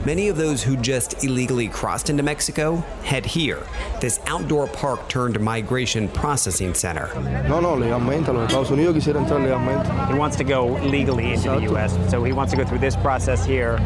Many 0.06 0.28
of 0.28 0.38
those 0.38 0.62
who 0.62 0.78
just 0.78 1.22
illegally 1.24 1.68
crossed 1.68 2.08
into 2.08 2.22
Mexico 2.22 2.76
head 3.02 3.26
here, 3.26 3.62
this 4.00 4.18
outdoor 4.28 4.66
park 4.66 5.10
turned 5.10 5.38
migration 5.38 6.08
processing 6.08 6.72
center. 6.72 7.10
No, 7.48 7.60
no, 7.60 7.76
legalmente. 7.76 8.28
Los 8.28 8.50
Estados 8.50 8.70
Unidos 8.70 8.94
quisiera 8.94 9.20
entrar 9.20 9.42
legalmente. 9.42 10.10
He 10.10 10.18
wants 10.18 10.38
to 10.38 10.44
go 10.44 10.68
legally 10.86 11.34
into 11.34 11.50
the 11.50 11.60
U.S., 11.72 11.98
so 12.10 12.24
he 12.24 12.32
wants 12.32 12.50
to 12.52 12.56
go 12.56 12.64
through 12.64 12.78
this 12.78 12.96
process 12.96 13.44
here, 13.44 13.76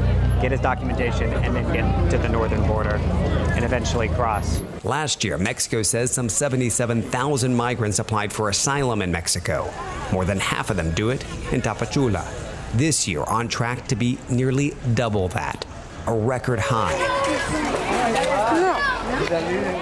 get 0.40 0.52
his 0.52 0.60
documentation, 0.60 1.32
and 1.32 1.56
then 1.56 1.72
get 1.72 2.10
to 2.12 2.18
the 2.18 2.28
northern 2.28 2.64
border 2.68 2.94
and 2.94 3.27
eventually 3.68 4.08
cross. 4.08 4.62
Last 4.82 5.22
year, 5.22 5.36
Mexico 5.36 5.82
says 5.82 6.10
some 6.10 6.30
77,000 6.30 7.54
migrants 7.54 7.98
applied 7.98 8.32
for 8.32 8.48
asylum 8.48 9.02
in 9.02 9.12
Mexico. 9.12 9.70
More 10.10 10.24
than 10.24 10.40
half 10.40 10.70
of 10.70 10.78
them 10.78 10.90
do 10.92 11.10
it 11.10 11.22
in 11.52 11.60
Tapachula. 11.60 12.24
This 12.72 13.06
year, 13.06 13.24
on 13.24 13.46
track 13.46 13.86
to 13.88 13.94
be 13.94 14.18
nearly 14.30 14.74
double 14.94 15.28
that, 15.28 15.66
a 16.06 16.14
record 16.14 16.58
high. 16.58 16.96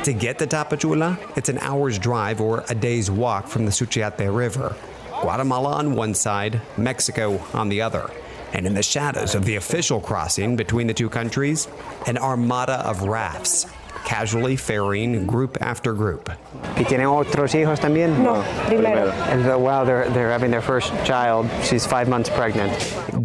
To 0.02 0.12
get 0.12 0.40
to 0.40 0.48
Tapachula, 0.48 1.16
it's 1.36 1.48
an 1.48 1.58
hour's 1.58 1.96
drive 1.96 2.40
or 2.40 2.64
a 2.68 2.74
day's 2.74 3.08
walk 3.08 3.46
from 3.46 3.66
the 3.66 3.70
Suchiate 3.70 4.34
River. 4.34 4.74
Guatemala 5.20 5.74
on 5.74 5.94
one 5.94 6.12
side, 6.14 6.60
Mexico 6.76 7.40
on 7.54 7.68
the 7.68 7.82
other. 7.82 8.10
And 8.52 8.66
in 8.66 8.74
the 8.74 8.82
shadows 8.82 9.36
of 9.36 9.44
the 9.44 9.56
official 9.56 10.00
crossing 10.00 10.56
between 10.56 10.88
the 10.88 10.94
two 10.94 11.08
countries, 11.08 11.68
an 12.06 12.18
armada 12.18 12.80
of 12.88 13.02
rafts 13.02 13.66
casually 14.06 14.56
ferrying 14.56 15.26
group 15.26 15.58
after 15.60 15.92
group. 15.92 16.30
¿Y 16.78 16.84
tienen 16.84 17.06
otros 17.06 17.54
hijos 17.54 17.80
también? 17.80 18.22
No, 18.22 18.42
primero. 18.66 19.10
And 19.28 19.42
uh, 19.42 19.48
so, 19.48 19.58
wow, 19.58 19.84
they're, 19.84 20.08
they're 20.10 20.30
having 20.30 20.50
their 20.50 20.62
first 20.62 20.92
child. 21.04 21.50
She's 21.62 21.84
five 21.84 22.08
months 22.08 22.30
pregnant. 22.30 22.72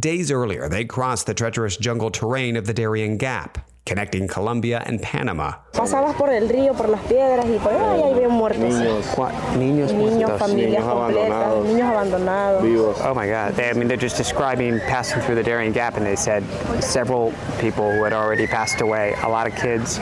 Days 0.02 0.32
earlier, 0.32 0.68
they 0.68 0.84
crossed 0.84 1.28
the 1.28 1.34
treacherous 1.34 1.78
jungle 1.78 2.10
terrain 2.10 2.58
of 2.58 2.66
the 2.66 2.74
Darien 2.74 3.18
Gap, 3.18 3.60
connecting 3.86 4.28
Colombia 4.28 4.84
and 4.86 5.02
Panama. 5.02 5.54
Pasabas 5.74 6.16
por 6.16 6.30
el 6.30 6.48
río, 6.48 6.74
por 6.76 6.88
las 6.88 7.02
piedras 7.02 7.46
y 7.46 7.58
por 7.58 7.74
ahí 7.74 8.02
hay 8.02 8.14
bien 8.14 8.32
muertos. 8.32 8.60
Niños, 8.62 9.18
niños, 9.58 9.94
niños 9.94 10.40
familias 10.40 10.84
completas, 10.84 11.66
niños 11.66 11.90
abandonados. 11.90 12.64
Vivos. 12.64 12.98
Oh 13.02 13.14
my 13.14 13.28
God! 13.28 13.56
They, 13.56 13.70
I 13.70 13.74
mean, 13.74 13.88
they're 13.88 13.98
just 13.98 14.18
describing 14.18 14.80
passing 14.82 15.22
through 15.22 15.36
the 15.36 15.44
Darien 15.44 15.74
Gap, 15.74 15.98
and 15.98 16.06
they 16.06 16.16
said 16.16 16.44
several 16.82 17.34
people 17.60 17.92
who 17.92 18.04
had 18.04 18.14
already 18.14 18.46
passed 18.48 18.82
away. 18.82 19.16
A 19.24 19.30
lot 19.30 19.48
of 19.48 19.56
kids. 19.56 20.00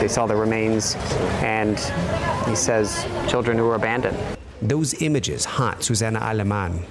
They 0.00 0.08
saw 0.08 0.26
the 0.26 0.34
remains, 0.36 0.96
and 1.42 1.78
he 2.48 2.56
says 2.56 3.06
children 3.28 3.56
who 3.56 3.64
were 3.64 3.76
abandoned. 3.76 4.16
Those 4.60 5.00
images 5.02 5.44
haunt 5.44 5.84
Susana 5.84 6.18
Aleman, 6.20 6.84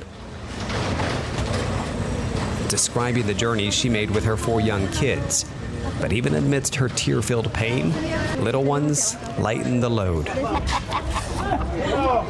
describing 2.69 3.27
the 3.27 3.33
journey 3.33 3.69
she 3.71 3.89
made 3.89 4.11
with 4.11 4.23
her 4.23 4.37
four 4.37 4.61
young 4.61 4.87
kids. 4.89 5.45
But 5.99 6.13
even 6.13 6.35
amidst 6.35 6.75
her 6.75 6.89
tear 6.89 7.21
filled 7.21 7.53
pain, 7.53 7.93
little 8.43 8.63
ones 8.63 9.15
lighten 9.39 9.79
the 9.79 9.89
load. 9.89 10.25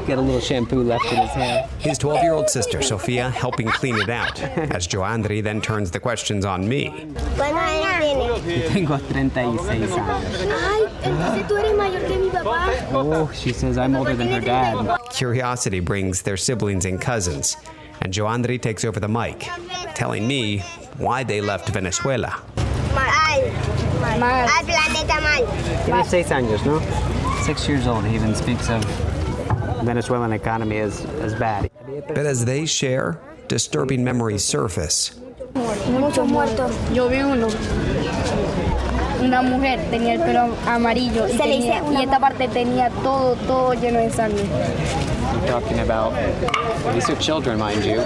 Get 0.08 0.18
a 0.18 0.22
little 0.22 0.42
shampoo 0.42 0.84
left 0.84 1.06
in 1.06 1.18
his 1.18 1.30
hair. 1.32 1.70
His 1.80 1.98
12 1.98 2.24
year 2.24 2.34
old 2.34 2.50
sister, 2.50 2.82
Sofia, 2.82 3.30
helping 3.30 3.68
clean 3.68 3.96
it 3.96 4.10
out, 4.10 4.42
as 4.42 4.88
Joandri 4.88 5.42
then 5.42 5.62
turns 5.62 5.92
the 5.92 6.00
questions 6.00 6.46
on 6.46 6.68
me. 6.68 6.90
Tengo 8.70 8.98
36 8.98 9.92
años. 9.96 10.52
Ay, 10.52 10.88
entonces 11.04 11.48
tú 11.48 11.58
eres 11.58 11.76
mayor 11.78 12.02
que 12.08 12.18
mi 12.18 12.30
papá. 12.30 12.70
Oh, 12.92 13.32
she 13.34 13.54
says 13.54 13.78
I'm 13.78 13.96
older 13.96 14.16
than 14.16 14.28
her 14.28 14.42
dad. 14.42 14.98
Curiosity 15.12 15.80
brings 15.80 16.22
their 16.22 16.38
siblings 16.38 16.86
and 16.86 17.00
cousins, 17.00 17.56
and 18.02 18.14
Joandri 18.14 18.62
takes 18.62 18.84
over 18.84 19.00
the 19.00 19.08
mic, 19.08 19.48
telling 19.96 20.28
me 20.28 20.60
why 20.98 21.24
they 21.24 21.40
left 21.40 21.70
Venezuela. 21.70 22.42
Mal. 22.94 23.23
Mal. 24.04 24.48
Al 24.48 24.66
planeta 24.66 25.22
mal. 25.22 25.46
Tiene 25.86 26.04
seis 26.06 26.32
años, 26.32 26.66
no? 26.66 26.82
Six 27.44 27.68
years 27.68 27.88
old. 27.88 28.06
He 28.06 28.16
even 28.16 28.36
speaks 28.36 28.70
of 28.70 28.84
Venezuelan 29.84 30.34
economy 30.34 30.78
as, 30.80 31.06
as 31.22 31.34
bad. 31.36 31.70
But 32.08 32.26
as 32.26 32.46
they 32.46 32.66
share, 32.66 33.20
disturbing 33.48 34.04
memories 34.04 34.44
surface. 34.44 35.20
Muchos 35.90 36.28
muertos. 36.28 36.72
Yo 36.94 37.08
vi 37.10 37.22
uno. 37.22 37.48
Una 39.22 39.42
mujer 39.42 39.80
tenía 39.90 40.16
el 40.16 40.20
pelo 40.22 40.54
amarillo 40.68 41.28
y, 41.28 41.38
tenía, 41.38 41.82
y 41.92 42.04
esta 42.04 42.20
parte 42.20 42.48
tenía 42.50 42.90
todo, 43.04 43.36
todo 43.48 43.74
lleno 43.74 44.00
de 44.00 44.10
sangre. 44.10 44.44
You're 44.44 45.48
talking 45.48 45.80
about 45.80 46.14
these 46.94 47.10
are 47.10 47.16
children, 47.16 47.58
mind 47.58 47.84
you, 47.86 48.02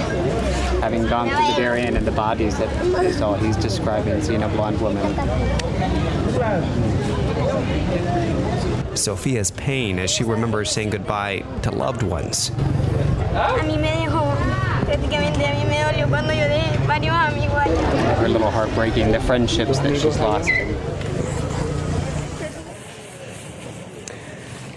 having 0.88 1.06
gone 1.10 1.28
through 1.28 1.46
the 1.48 1.62
Darien 1.62 1.98
and 1.98 2.08
the 2.08 2.12
bodies 2.14 2.58
that 2.58 2.70
they 2.96 3.12
saw. 3.12 3.34
He's 3.34 3.58
describing 3.58 4.22
seeing 4.22 4.44
a 4.44 4.48
blonde 4.48 4.80
woman. 4.80 5.04
Sophia's 8.96 9.52
pain 9.52 10.00
as 10.00 10.10
she 10.10 10.24
remembers 10.24 10.72
saying 10.72 10.92
goodbye 10.92 11.44
to 11.64 11.72
loved 11.72 12.04
ones. 12.04 12.52
A 13.34 13.60
mí 13.66 13.78
me 13.78 13.90
dejó, 13.90 14.34
prácticamente 14.86 15.46
a 15.46 15.54
mí 15.56 15.66
me 15.68 15.84
dolió 15.84 16.08
cuando 16.08 16.32
yo 16.32 16.48
dejé 16.48 16.78
varios 16.88 17.16
amigos 17.16 17.54
allá. 17.54 18.24
A 18.24 18.28
little 18.30 18.50
heartbreaking, 18.50 19.12
the 19.12 19.20
friendships 19.20 19.80
that 19.80 19.94
she's 19.98 20.18
lost. 20.20 20.48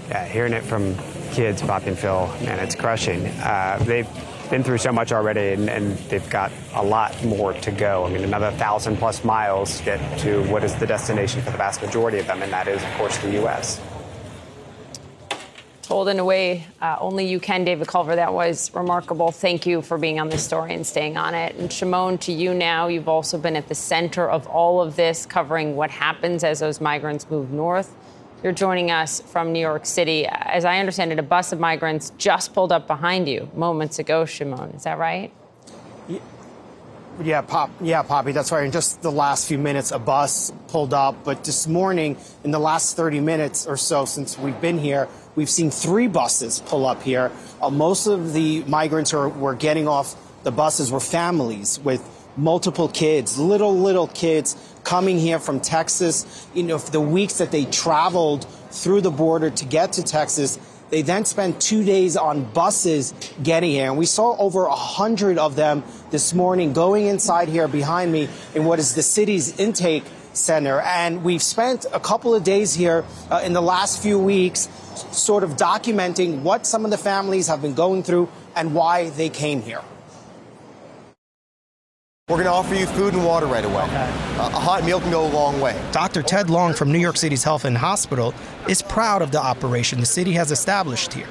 Yeah, 0.08 0.26
hearing 0.26 0.54
it 0.54 0.64
from 0.64 0.96
kids, 1.30 1.62
Poppy 1.62 1.90
and 1.90 1.96
Phil, 1.96 2.26
man, 2.42 2.58
it's 2.58 2.74
crushing. 2.74 3.26
Uh, 3.26 3.78
they've 3.86 4.08
been 4.50 4.64
through 4.64 4.78
so 4.78 4.92
much 4.92 5.12
already, 5.12 5.52
and, 5.52 5.70
and, 5.70 5.96
they've 6.10 6.28
got 6.28 6.50
a 6.74 6.84
lot 6.84 7.24
more 7.24 7.52
to 7.52 7.70
go. 7.70 8.04
I 8.04 8.10
mean, 8.10 8.24
another 8.24 8.50
thousand 8.52 8.96
plus 8.96 9.24
miles 9.24 9.78
to 9.78 9.84
get 9.84 10.18
to 10.20 10.42
what 10.50 10.64
is 10.64 10.74
the 10.74 10.86
destination 10.86 11.40
for 11.42 11.50
the 11.50 11.56
vast 11.56 11.80
majority 11.80 12.18
of 12.18 12.26
them, 12.26 12.42
and 12.42 12.52
that 12.52 12.66
is, 12.66 12.82
of 12.82 12.90
course, 12.94 13.16
the 13.18 13.30
U.S. 13.32 13.80
Told 15.82 16.08
in 16.08 16.18
a 16.18 16.24
way 16.24 16.66
uh, 16.80 16.96
only 17.00 17.26
you 17.26 17.40
can, 17.40 17.64
David 17.64 17.88
Culver. 17.88 18.14
That 18.14 18.32
was 18.32 18.72
remarkable. 18.74 19.32
Thank 19.32 19.66
you 19.66 19.82
for 19.82 19.98
being 19.98 20.20
on 20.20 20.28
this 20.28 20.44
story 20.44 20.74
and 20.74 20.86
staying 20.86 21.16
on 21.16 21.34
it. 21.34 21.56
And 21.56 21.72
Shimon, 21.72 22.18
to 22.18 22.32
you 22.32 22.54
now, 22.54 22.86
you've 22.86 23.08
also 23.08 23.38
been 23.38 23.56
at 23.56 23.68
the 23.68 23.74
center 23.74 24.28
of 24.28 24.46
all 24.46 24.80
of 24.80 24.94
this, 24.96 25.26
covering 25.26 25.74
what 25.74 25.90
happens 25.90 26.44
as 26.44 26.60
those 26.60 26.80
migrants 26.80 27.28
move 27.28 27.50
north. 27.50 27.92
You're 28.42 28.52
joining 28.52 28.90
us 28.90 29.20
from 29.20 29.52
New 29.52 29.60
York 29.60 29.84
City. 29.84 30.26
As 30.26 30.64
I 30.64 30.78
understand 30.78 31.12
it, 31.12 31.18
a 31.18 31.22
bus 31.22 31.52
of 31.52 31.60
migrants 31.60 32.10
just 32.16 32.54
pulled 32.54 32.72
up 32.72 32.86
behind 32.86 33.28
you 33.28 33.50
moments 33.54 33.98
ago, 33.98 34.24
Shimon. 34.24 34.70
Is 34.70 34.84
that 34.84 34.98
right? 34.98 35.30
Yeah, 37.22 37.42
Pop. 37.42 37.70
Yeah, 37.82 38.02
Poppy. 38.02 38.32
That's 38.32 38.50
right. 38.50 38.64
In 38.64 38.72
just 38.72 39.02
the 39.02 39.12
last 39.12 39.46
few 39.46 39.58
minutes, 39.58 39.90
a 39.90 39.98
bus 39.98 40.52
pulled 40.68 40.94
up. 40.94 41.22
But 41.22 41.44
this 41.44 41.66
morning, 41.66 42.16
in 42.42 42.50
the 42.50 42.58
last 42.58 42.96
30 42.96 43.20
minutes 43.20 43.66
or 43.66 43.76
so 43.76 44.06
since 44.06 44.38
we've 44.38 44.58
been 44.58 44.78
here, 44.78 45.06
we've 45.36 45.50
seen 45.50 45.70
three 45.70 46.08
buses 46.08 46.60
pull 46.64 46.86
up 46.86 47.02
here. 47.02 47.30
Uh, 47.60 47.68
most 47.68 48.06
of 48.06 48.32
the 48.32 48.64
migrants 48.64 49.10
who 49.10 49.28
were 49.28 49.54
getting 49.54 49.86
off 49.86 50.16
the 50.44 50.50
buses 50.50 50.90
were 50.90 51.00
families 51.00 51.78
with 51.80 52.00
multiple 52.40 52.88
kids, 52.88 53.38
little, 53.38 53.76
little 53.76 54.08
kids 54.08 54.56
coming 54.82 55.18
here 55.18 55.38
from 55.38 55.60
Texas. 55.60 56.48
You 56.54 56.62
know, 56.62 56.78
for 56.78 56.90
the 56.90 57.00
weeks 57.00 57.38
that 57.38 57.50
they 57.50 57.66
traveled 57.66 58.46
through 58.70 59.02
the 59.02 59.10
border 59.10 59.50
to 59.50 59.64
get 59.64 59.92
to 59.94 60.02
Texas, 60.02 60.58
they 60.90 61.02
then 61.02 61.24
spent 61.24 61.60
two 61.60 61.84
days 61.84 62.16
on 62.16 62.44
buses 62.44 63.14
getting 63.42 63.70
here. 63.70 63.86
And 63.86 63.96
we 63.98 64.06
saw 64.06 64.36
over 64.38 64.66
a 64.66 64.74
hundred 64.74 65.38
of 65.38 65.54
them 65.54 65.84
this 66.10 66.34
morning 66.34 66.72
going 66.72 67.06
inside 67.06 67.48
here 67.48 67.68
behind 67.68 68.10
me 68.10 68.28
in 68.54 68.64
what 68.64 68.78
is 68.78 68.94
the 68.94 69.02
city's 69.02 69.58
intake 69.60 70.04
center. 70.32 70.80
And 70.80 71.22
we've 71.22 71.42
spent 71.42 71.86
a 71.92 72.00
couple 72.00 72.34
of 72.34 72.42
days 72.42 72.74
here 72.74 73.04
uh, 73.30 73.40
in 73.44 73.52
the 73.52 73.62
last 73.62 74.02
few 74.02 74.18
weeks 74.18 74.68
sort 75.12 75.44
of 75.44 75.52
documenting 75.52 76.42
what 76.42 76.66
some 76.66 76.84
of 76.84 76.90
the 76.90 76.98
families 76.98 77.46
have 77.46 77.62
been 77.62 77.74
going 77.74 78.02
through 78.02 78.28
and 78.56 78.74
why 78.74 79.10
they 79.10 79.28
came 79.28 79.62
here. 79.62 79.82
We're 82.30 82.36
going 82.36 82.46
to 82.46 82.52
offer 82.52 82.76
you 82.76 82.86
food 82.86 83.12
and 83.14 83.24
water 83.24 83.46
right 83.46 83.64
away. 83.64 83.82
Okay. 83.82 84.12
Uh, 84.38 84.50
a 84.50 84.60
hot 84.60 84.84
meal 84.84 85.00
can 85.00 85.10
go 85.10 85.26
a 85.26 85.32
long 85.32 85.60
way. 85.60 85.76
Dr. 85.90 86.22
Ted 86.22 86.48
Long 86.48 86.72
from 86.74 86.92
New 86.92 87.00
York 87.00 87.16
City's 87.16 87.42
Health 87.42 87.64
and 87.64 87.76
Hospital 87.76 88.32
is 88.68 88.82
proud 88.82 89.20
of 89.20 89.32
the 89.32 89.40
operation 89.40 89.98
the 89.98 90.06
city 90.06 90.30
has 90.34 90.52
established 90.52 91.12
here. 91.12 91.26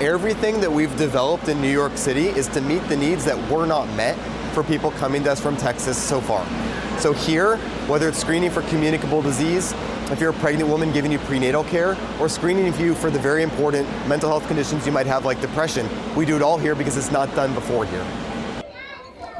Everything 0.00 0.60
that 0.62 0.72
we've 0.72 0.94
developed 0.96 1.46
in 1.46 1.62
New 1.62 1.70
York 1.70 1.96
City 1.96 2.26
is 2.26 2.48
to 2.48 2.60
meet 2.60 2.82
the 2.88 2.96
needs 2.96 3.24
that 3.24 3.38
were 3.48 3.66
not 3.66 3.86
met 3.94 4.18
for 4.52 4.64
people 4.64 4.90
coming 4.90 5.22
to 5.22 5.30
us 5.30 5.40
from 5.40 5.56
Texas 5.56 5.96
so 5.96 6.20
far. 6.20 6.44
So 6.98 7.12
here, 7.12 7.56
whether 7.86 8.08
it's 8.08 8.18
screening 8.18 8.50
for 8.50 8.62
communicable 8.62 9.22
disease, 9.22 9.74
if 10.10 10.20
you're 10.20 10.30
a 10.30 10.40
pregnant 10.40 10.68
woman 10.68 10.90
giving 10.90 11.12
you 11.12 11.20
prenatal 11.20 11.62
care, 11.62 11.96
or 12.18 12.28
screening 12.28 12.74
you 12.80 12.96
for 12.96 13.10
the 13.10 13.18
very 13.20 13.44
important 13.44 13.88
mental 14.08 14.28
health 14.28 14.48
conditions 14.48 14.86
you 14.86 14.92
might 14.92 15.06
have 15.06 15.24
like 15.24 15.40
depression, 15.40 15.88
we 16.16 16.26
do 16.26 16.34
it 16.34 16.42
all 16.42 16.58
here 16.58 16.74
because 16.74 16.96
it's 16.96 17.12
not 17.12 17.32
done 17.36 17.54
before 17.54 17.86
here. 17.86 18.04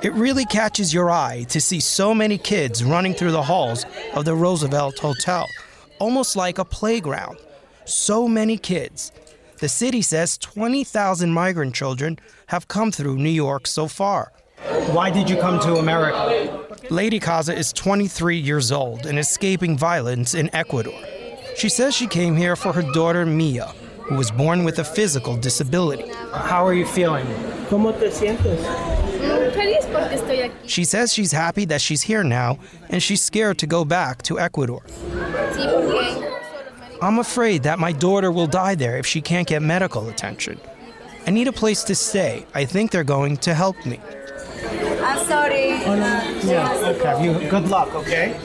It 0.03 0.13
really 0.13 0.45
catches 0.45 0.93
your 0.93 1.11
eye 1.11 1.47
to 1.49 1.61
see 1.61 1.81
so 1.81 2.15
many 2.15 2.37
kids 2.37 2.85
running 2.85 3.15
through 3.15 3.33
the 3.33 3.43
halls 3.43 3.87
of 4.15 4.27
the 4.27 4.35
Roosevelt 4.35 4.99
Hotel, 4.99 5.47
almost 5.99 6.37
like 6.37 6.59
a 6.59 6.65
playground. 6.67 7.39
So 7.87 8.29
many 8.29 8.59
kids. 8.59 9.11
The 9.59 9.71
city 9.71 10.03
says 10.03 10.37
20,000 10.37 11.33
migrant 11.33 11.75
children 11.75 12.19
have 12.49 12.69
come 12.69 12.93
through 12.93 13.17
New 13.17 13.31
York 13.31 13.67
so 13.67 13.89
far. 13.89 14.33
Why 14.93 15.11
did 15.11 15.31
you 15.31 15.37
come 15.39 15.59
to 15.61 15.77
America? 15.77 16.63
Lady 16.91 17.19
Kaza 17.19 17.57
is 17.57 17.73
23 17.73 18.37
years 18.37 18.71
old 18.71 19.07
and 19.07 19.19
escaping 19.19 19.79
violence 19.79 20.35
in 20.35 20.55
Ecuador. 20.55 21.01
She 21.57 21.71
says 21.71 21.95
she 21.95 22.07
came 22.07 22.37
here 22.37 22.55
for 22.55 22.73
her 22.73 22.83
daughter 22.93 23.25
Mia, 23.25 23.73
who 24.09 24.17
was 24.17 24.31
born 24.31 24.65
with 24.65 24.79
a 24.79 24.85
physical 24.85 25.37
disability. 25.37 26.09
How 26.33 26.67
are 26.67 26.75
you 26.75 26.87
feeling? 26.87 27.27
¿Cómo 27.69 27.93
te 27.99 28.11
sientes? 28.11 28.61
Feliz 29.53 29.85
porque 29.87 30.15
estoy 30.15 30.41
aquí. 30.43 30.69
She 30.69 30.85
says 30.85 31.13
she's 31.13 31.33
happy 31.33 31.65
that 31.67 31.81
she's 31.81 32.03
here 32.03 32.23
now 32.23 32.59
and 32.91 33.03
she's 33.03 33.23
scared 33.23 33.59
to 33.59 33.67
go 33.67 33.85
back 33.85 34.23
to 34.23 34.39
Ecuador. 34.39 34.83
I'm 37.03 37.19
afraid 37.19 37.63
that 37.65 37.79
my 37.79 37.93
daughter 37.93 38.31
will 38.31 38.47
die 38.47 38.75
there 38.75 38.97
if 38.97 39.07
she 39.07 39.21
can't 39.21 39.47
get 39.47 39.63
medical 39.63 40.09
attention. 40.09 40.61
I 41.27 41.31
need 41.31 41.49
a 41.49 41.53
place 41.53 41.83
to 41.85 41.95
stay. 41.95 42.47
I 42.55 42.65
think 42.65 42.93
they're 42.93 43.05
going 43.05 43.39
to 43.39 43.55
help 43.55 43.85
me. 43.85 44.01
I'm 45.03 45.27
sorry. 45.27 45.71
Yeah, 46.47 46.95
okay. 46.97 47.25
You, 47.25 47.51
good 47.51 47.69
luck, 47.69 47.95
okay? 47.95 48.39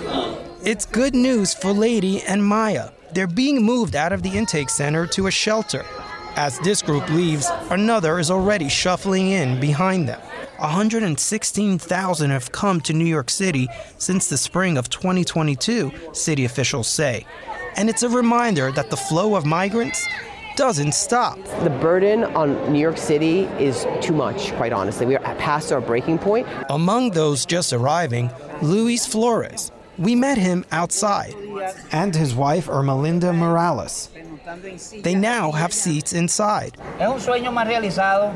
It's 0.64 0.86
good 0.86 1.14
news 1.16 1.54
for 1.54 1.72
Lady 1.72 2.22
and 2.24 2.44
Maya. 2.44 2.90
They're 3.14 3.28
being 3.28 3.62
moved 3.62 3.96
out 3.96 4.14
of 4.14 4.24
the 4.24 4.30
intake 4.30 4.70
center 4.70 5.06
to 5.08 5.28
a 5.28 5.32
shelter. 5.32 5.86
As 6.36 6.58
this 6.60 6.82
group 6.82 7.10
leaves, 7.10 7.50
another 7.70 8.18
is 8.20 8.32
already 8.32 8.70
shuffling 8.70 9.32
in 9.32 9.60
behind 9.60 10.08
them. 10.08 10.22
116,000 10.60 12.30
have 12.30 12.52
come 12.52 12.80
to 12.82 12.94
New 12.94 13.06
York 13.06 13.30
City 13.30 13.68
since 13.98 14.30
the 14.30 14.38
spring 14.38 14.78
of 14.78 14.90
2022, 14.90 15.92
city 16.14 16.46
officials 16.46 16.88
say. 16.88 17.26
And 17.76 17.90
it's 17.90 18.04
a 18.04 18.10
reminder 18.10 18.72
that 18.72 18.90
the 18.90 18.98
flow 18.98 19.36
of 19.36 19.46
migrants 19.46 20.08
doesn't 20.56 20.94
stop. 20.94 21.38
The 21.64 21.70
burden 21.70 22.24
on 22.24 22.72
New 22.72 22.80
York 22.80 22.98
City 22.98 23.42
is 23.60 23.86
too 24.02 24.14
much, 24.14 24.54
quite 24.54 24.72
honestly. 24.72 25.06
We 25.06 25.18
are 25.18 25.36
past 25.36 25.72
our 25.72 25.82
breaking 25.82 26.20
point. 26.20 26.48
Among 26.70 27.12
those 27.12 27.46
just 27.46 27.74
arriving, 27.74 28.32
Luis 28.62 29.06
Flores. 29.06 29.72
We 30.02 30.16
met 30.16 30.40
him 30.40 30.66
outside. 30.72 31.36
And 31.92 32.16
his 32.16 32.34
wife, 32.34 32.66
Ermelinda 32.66 33.36
Morales. 33.36 34.10
They 35.04 35.14
now 35.14 35.52
have 35.52 35.72
seats 35.72 36.12
inside. 36.12 36.76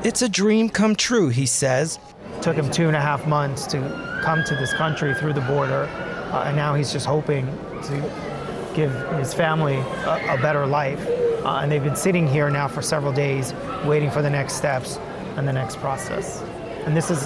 It's 0.04 0.22
a 0.22 0.30
dream 0.30 0.70
come 0.70 0.96
true, 0.96 1.30
he 1.30 1.48
says. 1.48 1.98
Took 2.42 2.56
him 2.56 2.70
two 2.70 2.86
and 2.88 2.96
a 2.96 3.02
half 3.02 3.26
months 3.26 3.66
to 3.68 3.80
come 4.24 4.44
to 4.44 4.56
this 4.56 4.74
country 4.74 5.16
through 5.16 5.34
the 5.34 5.42
border, 5.42 5.90
uh, 6.32 6.44
and 6.46 6.56
now 6.56 6.76
he's 6.76 6.92
just 6.92 7.08
hoping 7.08 7.46
to 7.84 8.72
give 8.76 8.92
his 9.18 9.34
family 9.34 9.78
a, 9.78 10.36
a 10.36 10.42
better 10.42 10.68
life. 10.68 11.04
Uh, 11.44 11.62
and 11.62 11.72
they've 11.72 11.84
been 11.84 11.96
sitting 11.96 12.28
here 12.28 12.50
now 12.52 12.68
for 12.68 12.84
several 12.84 13.12
days, 13.12 13.54
waiting 13.86 14.12
for 14.12 14.22
the 14.22 14.30
next 14.30 14.54
steps 14.54 14.98
and 15.36 15.48
the 15.48 15.54
next 15.54 15.78
process. 15.78 16.44
And 16.86 16.96
this 16.96 17.10
is 17.10 17.26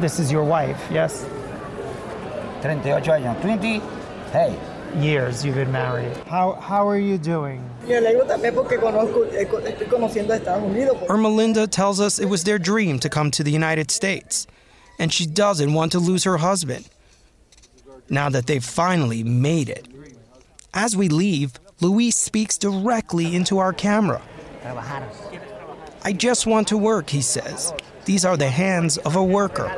this 0.00 0.18
is 0.18 0.32
your 0.32 0.44
wife, 0.44 0.84
yes? 0.90 1.24
38 2.62 3.04
años. 3.04 3.40
20, 3.40 3.80
hey, 4.32 4.58
years 4.96 5.44
you've 5.44 5.54
been 5.54 5.72
married. 5.72 6.16
How, 6.28 6.52
how 6.54 6.88
are 6.88 6.98
you 6.98 7.18
doing? 7.18 7.64
Ermelinda 11.08 11.70
tells 11.70 12.00
us 12.00 12.18
it 12.18 12.26
was 12.26 12.44
their 12.44 12.58
dream 12.58 12.98
to 13.00 13.08
come 13.08 13.30
to 13.32 13.42
the 13.42 13.50
United 13.50 13.90
States, 13.90 14.46
and 14.98 15.12
she 15.12 15.26
doesn't 15.26 15.72
want 15.72 15.92
to 15.92 15.98
lose 15.98 16.24
her 16.24 16.38
husband. 16.38 16.88
Now 18.10 18.28
that 18.30 18.46
they've 18.46 18.64
finally 18.64 19.22
made 19.22 19.68
it. 19.68 19.86
As 20.74 20.96
we 20.96 21.08
leave, 21.08 21.54
Luis 21.80 22.16
speaks 22.16 22.58
directly 22.58 23.34
into 23.34 23.58
our 23.58 23.72
camera. 23.72 24.20
I 26.02 26.12
just 26.12 26.46
want 26.46 26.68
to 26.68 26.78
work, 26.78 27.10
he 27.10 27.20
says. 27.20 27.72
These 28.04 28.24
are 28.24 28.36
the 28.36 28.48
hands 28.48 28.98
of 28.98 29.16
a 29.16 29.22
worker. 29.22 29.68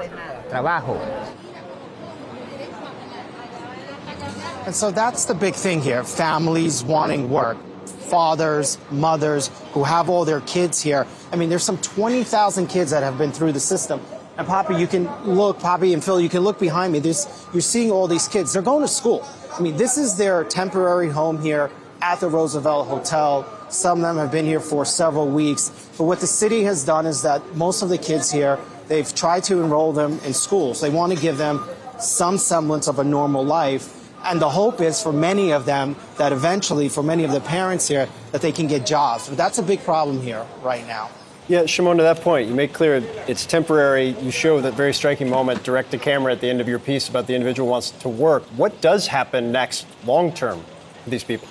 And 4.67 4.75
so 4.75 4.91
that's 4.91 5.25
the 5.25 5.35
big 5.35 5.55
thing 5.55 5.81
here 5.81 6.05
families 6.05 6.85
wanting 6.85 7.31
work, 7.31 7.57
fathers, 7.87 8.79
mothers 8.91 9.49
who 9.73 9.85
have 9.85 10.09
all 10.09 10.25
their 10.25 10.43
kids 10.43 10.81
here. 10.83 11.07
I 11.33 11.37
mean, 11.37 11.49
there's 11.49 11.65
some 11.65 11.79
20,000 11.79 12.67
kids 12.67 12.91
that 12.91 13.03
have 13.03 13.17
been 13.17 13.33
through 13.33 13.53
the 13.53 13.61
system. 13.61 14.01
And 14.37 14.47
Poppy, 14.47 14.77
you 14.77 14.87
can 14.87 15.07
look, 15.25 15.61
Poppy 15.61 15.93
and 15.93 16.03
Phil, 16.03 16.21
you 16.21 16.29
can 16.29 16.41
look 16.41 16.59
behind 16.59 16.93
me. 16.93 16.99
There's, 16.99 17.27
you're 17.53 17.61
seeing 17.61 17.91
all 17.91 18.07
these 18.07 18.29
kids. 18.29 18.53
They're 18.53 18.63
going 18.63 18.83
to 18.83 18.89
school. 18.89 19.27
I 19.53 19.61
mean, 19.61 19.77
this 19.77 19.99
is 19.99 20.17
their 20.17 20.45
temporary 20.45 21.11
home 21.11 21.43
here 21.43 21.71
at 22.01 22.21
the 22.21 22.29
Roosevelt 22.29 22.89
Hotel. 22.89 23.47
Some 23.69 23.99
of 23.99 24.03
them 24.03 24.17
have 24.17 24.33
been 24.33 24.47
here 24.47 24.61
for 24.61 24.85
several 24.85 25.29
weeks. 25.29 25.71
But 25.99 26.05
what 26.05 26.21
the 26.21 26.27
city 26.27 26.63
has 26.65 26.85
done 26.85 27.07
is 27.07 27.23
that 27.23 27.55
most 27.55 27.83
of 27.83 27.89
the 27.89 27.99
kids 27.99 28.31
here, 28.31 28.59
they've 28.89 29.15
tried 29.15 29.45
to 29.45 29.61
enroll 29.61 29.93
them 29.93 30.19
in 30.25 30.33
schools. 30.33 30.81
They 30.81 30.91
want 30.91 31.13
to 31.13 31.21
give 31.21 31.37
them 31.37 31.65
some 31.99 32.39
semblance 32.39 32.89
of 32.89 32.99
a 32.99 33.05
normal 33.05 33.45
life. 33.45 34.00
And 34.25 34.41
the 34.41 34.51
hope 34.51 34.81
is 34.81 35.03
for 35.03 35.13
many 35.13 35.53
of 35.53 35.65
them 35.65 35.97
that 36.19 36.33
eventually, 36.33 36.89
for 36.89 37.03
many 37.03 37.25
of 37.25 37.33
the 37.33 37.41
parents 37.41 37.89
here, 37.89 38.09
that 38.33 38.43
they 38.43 38.53
can 38.53 38.67
get 38.67 38.87
jobs. 38.87 39.29
But 39.29 39.39
that's 39.39 39.59
a 39.59 39.63
big 39.63 39.83
problem 39.83 40.21
here 40.21 40.47
right 40.63 40.87
now. 40.87 41.11
Yeah, 41.49 41.67
Shimon, 41.67 41.97
to 41.97 42.05
that 42.05 42.21
point, 42.21 42.49
you 42.49 42.55
make 42.55 42.73
clear 42.73 43.03
it's 43.27 43.45
temporary. 43.45 44.11
You 44.21 44.31
show 44.31 44.61
that 44.61 44.75
very 44.75 44.95
striking 44.95 45.29
moment, 45.29 45.65
direct 45.65 45.91
to 45.91 45.99
camera 45.99 46.33
at 46.33 46.41
the 46.41 46.49
end 46.49 46.61
of 46.61 46.69
your 46.69 46.79
piece 46.79 47.09
about 47.09 47.27
the 47.27 47.35
individual 47.35 47.69
wants 47.69 47.91
to 47.91 48.09
work. 48.09 48.45
What 48.57 48.81
does 48.81 49.09
happen 49.09 49.51
next, 49.51 49.85
long 50.05 50.33
term, 50.33 50.63
for 51.03 51.11
these 51.11 51.25
people? 51.25 51.49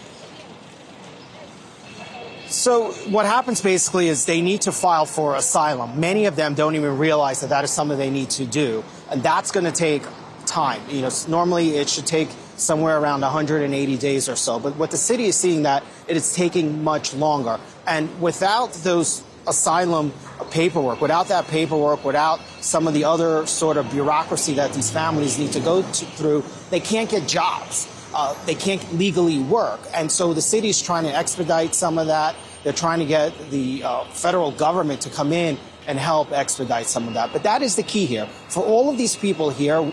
So 2.47 2.93
what 3.09 3.25
happens 3.25 3.61
basically 3.61 4.07
is 4.07 4.25
they 4.25 4.41
need 4.41 4.61
to 4.61 4.71
file 4.71 5.05
for 5.05 5.35
asylum. 5.35 5.99
Many 5.99 6.25
of 6.25 6.35
them 6.35 6.55
don't 6.55 6.75
even 6.75 6.97
realize 6.97 7.41
that 7.41 7.49
that 7.49 7.63
is 7.63 7.69
something 7.69 7.97
they 7.97 8.09
need 8.09 8.29
to 8.31 8.45
do, 8.45 8.83
and 9.11 9.21
that's 9.21 9.51
going 9.51 9.65
to 9.65 9.71
take 9.71 10.03
time. 10.45 10.81
You 10.89 11.01
know, 11.01 11.09
normally 11.27 11.75
it 11.75 11.89
should 11.89 12.07
take 12.07 12.29
somewhere 12.60 12.99
around 12.99 13.22
180 13.22 13.98
days 13.98 14.30
or 14.30 14.36
so, 14.36 14.60
but 14.60 14.76
what 14.76 14.91
the 14.91 14.98
city 14.98 15.26
is 15.26 15.36
seeing 15.36 15.64
that 15.64 15.84
it 16.07 16.18
is 16.18 16.36
taking 16.36 16.84
much 16.84 17.14
longer. 17.14 17.60
And 17.88 18.22
without 18.22 18.73
those 18.73 19.23
asylum 19.48 20.14
paperwork, 20.52 21.02
without 21.02 21.27
that 21.30 21.48
paperwork, 21.48 22.03
without 22.03 22.40
some 22.61 22.88
of 22.88 22.94
the 22.94 23.03
other 23.06 23.45
sort 23.48 23.77
of 23.77 23.90
bureaucracy 23.91 24.53
that 24.56 24.73
these 24.73 24.91
families 24.91 25.40
need 25.40 25.53
to 25.53 25.60
go 25.60 25.81
to, 25.81 26.06
through, 26.06 26.44
they 26.69 26.80
can't 26.80 27.10
get 27.10 27.27
jobs 27.27 27.88
uh, 28.14 28.36
they 28.45 28.56
can't 28.56 28.94
legally 28.94 29.40
work. 29.40 29.80
And 29.94 30.11
so 30.11 30.34
the 30.34 30.41
city 30.41 30.69
is 30.69 30.81
trying 30.81 31.03
to 31.03 31.15
expedite 31.15 31.76
some 31.76 31.98
of 31.98 32.07
that. 32.07 32.36
They're 32.64 32.73
trying 32.73 32.99
to 32.99 33.06
get 33.06 33.34
the 33.52 33.84
uh, 33.84 34.03
federal 34.06 34.52
government 34.52 35.02
to 35.02 35.10
come 35.10 35.31
in 35.31 35.57
and 35.88 35.98
help 35.98 36.31
expedite 36.31 36.86
some 36.86 37.07
of 37.07 37.14
that. 37.14 37.31
But 37.31 37.44
that 37.44 37.61
is 37.61 37.76
the 37.76 37.84
key 37.84 38.06
here. 38.06 38.26
For 38.49 38.64
all 38.64 38.90
of 38.90 38.98
these 38.98 39.15
people 39.15 39.49
here, 39.49 39.91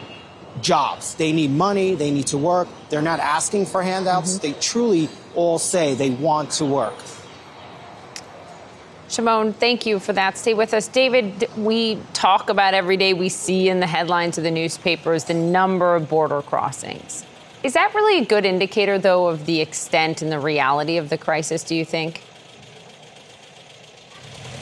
jobs. 0.63 1.15
They 1.15 1.33
need 1.33 1.51
money, 1.51 1.95
they 1.95 2.11
need 2.11 2.29
to 2.29 2.39
work. 2.39 2.69
They're 2.89 3.03
not 3.03 3.21
asking 3.21 3.67
for 3.67 3.83
handouts. 3.83 4.39
Mm-hmm. 4.39 4.47
They 4.47 4.61
truly 4.61 5.09
all 5.35 5.59
say 5.59 5.95
they 5.95 6.11
want 6.11 6.51
to 6.53 6.65
work. 6.65 6.95
Shimon, 9.09 9.53
thank 9.53 9.87
you 9.87 10.01
for 10.01 10.13
that. 10.15 10.37
Stay 10.37 10.55
with 10.55 10.75
us. 10.75 10.89
David, 10.89 11.49
we 11.57 11.99
talk 12.13 12.51
about 12.51 12.75
every 12.75 12.97
day, 12.97 13.13
we 13.15 13.29
see 13.29 13.69
in 13.69 13.79
the 13.79 13.87
headlines 13.87 14.37
of 14.37 14.45
the 14.45 14.51
newspapers 14.51 15.25
the 15.25 15.35
number 15.35 15.95
of 15.95 16.09
border 16.09 16.43
crossings. 16.43 17.25
Is 17.63 17.75
that 17.75 17.95
really 17.95 18.23
a 18.23 18.25
good 18.25 18.45
indicator, 18.45 18.99
though, 18.99 19.29
of 19.29 19.47
the 19.47 19.61
extent 19.61 20.23
and 20.23 20.31
the 20.31 20.41
reality 20.41 20.97
of 20.97 21.09
the 21.09 21.19
crisis, 21.19 21.63
do 21.63 21.75
you 21.75 21.85
think? 21.85 22.23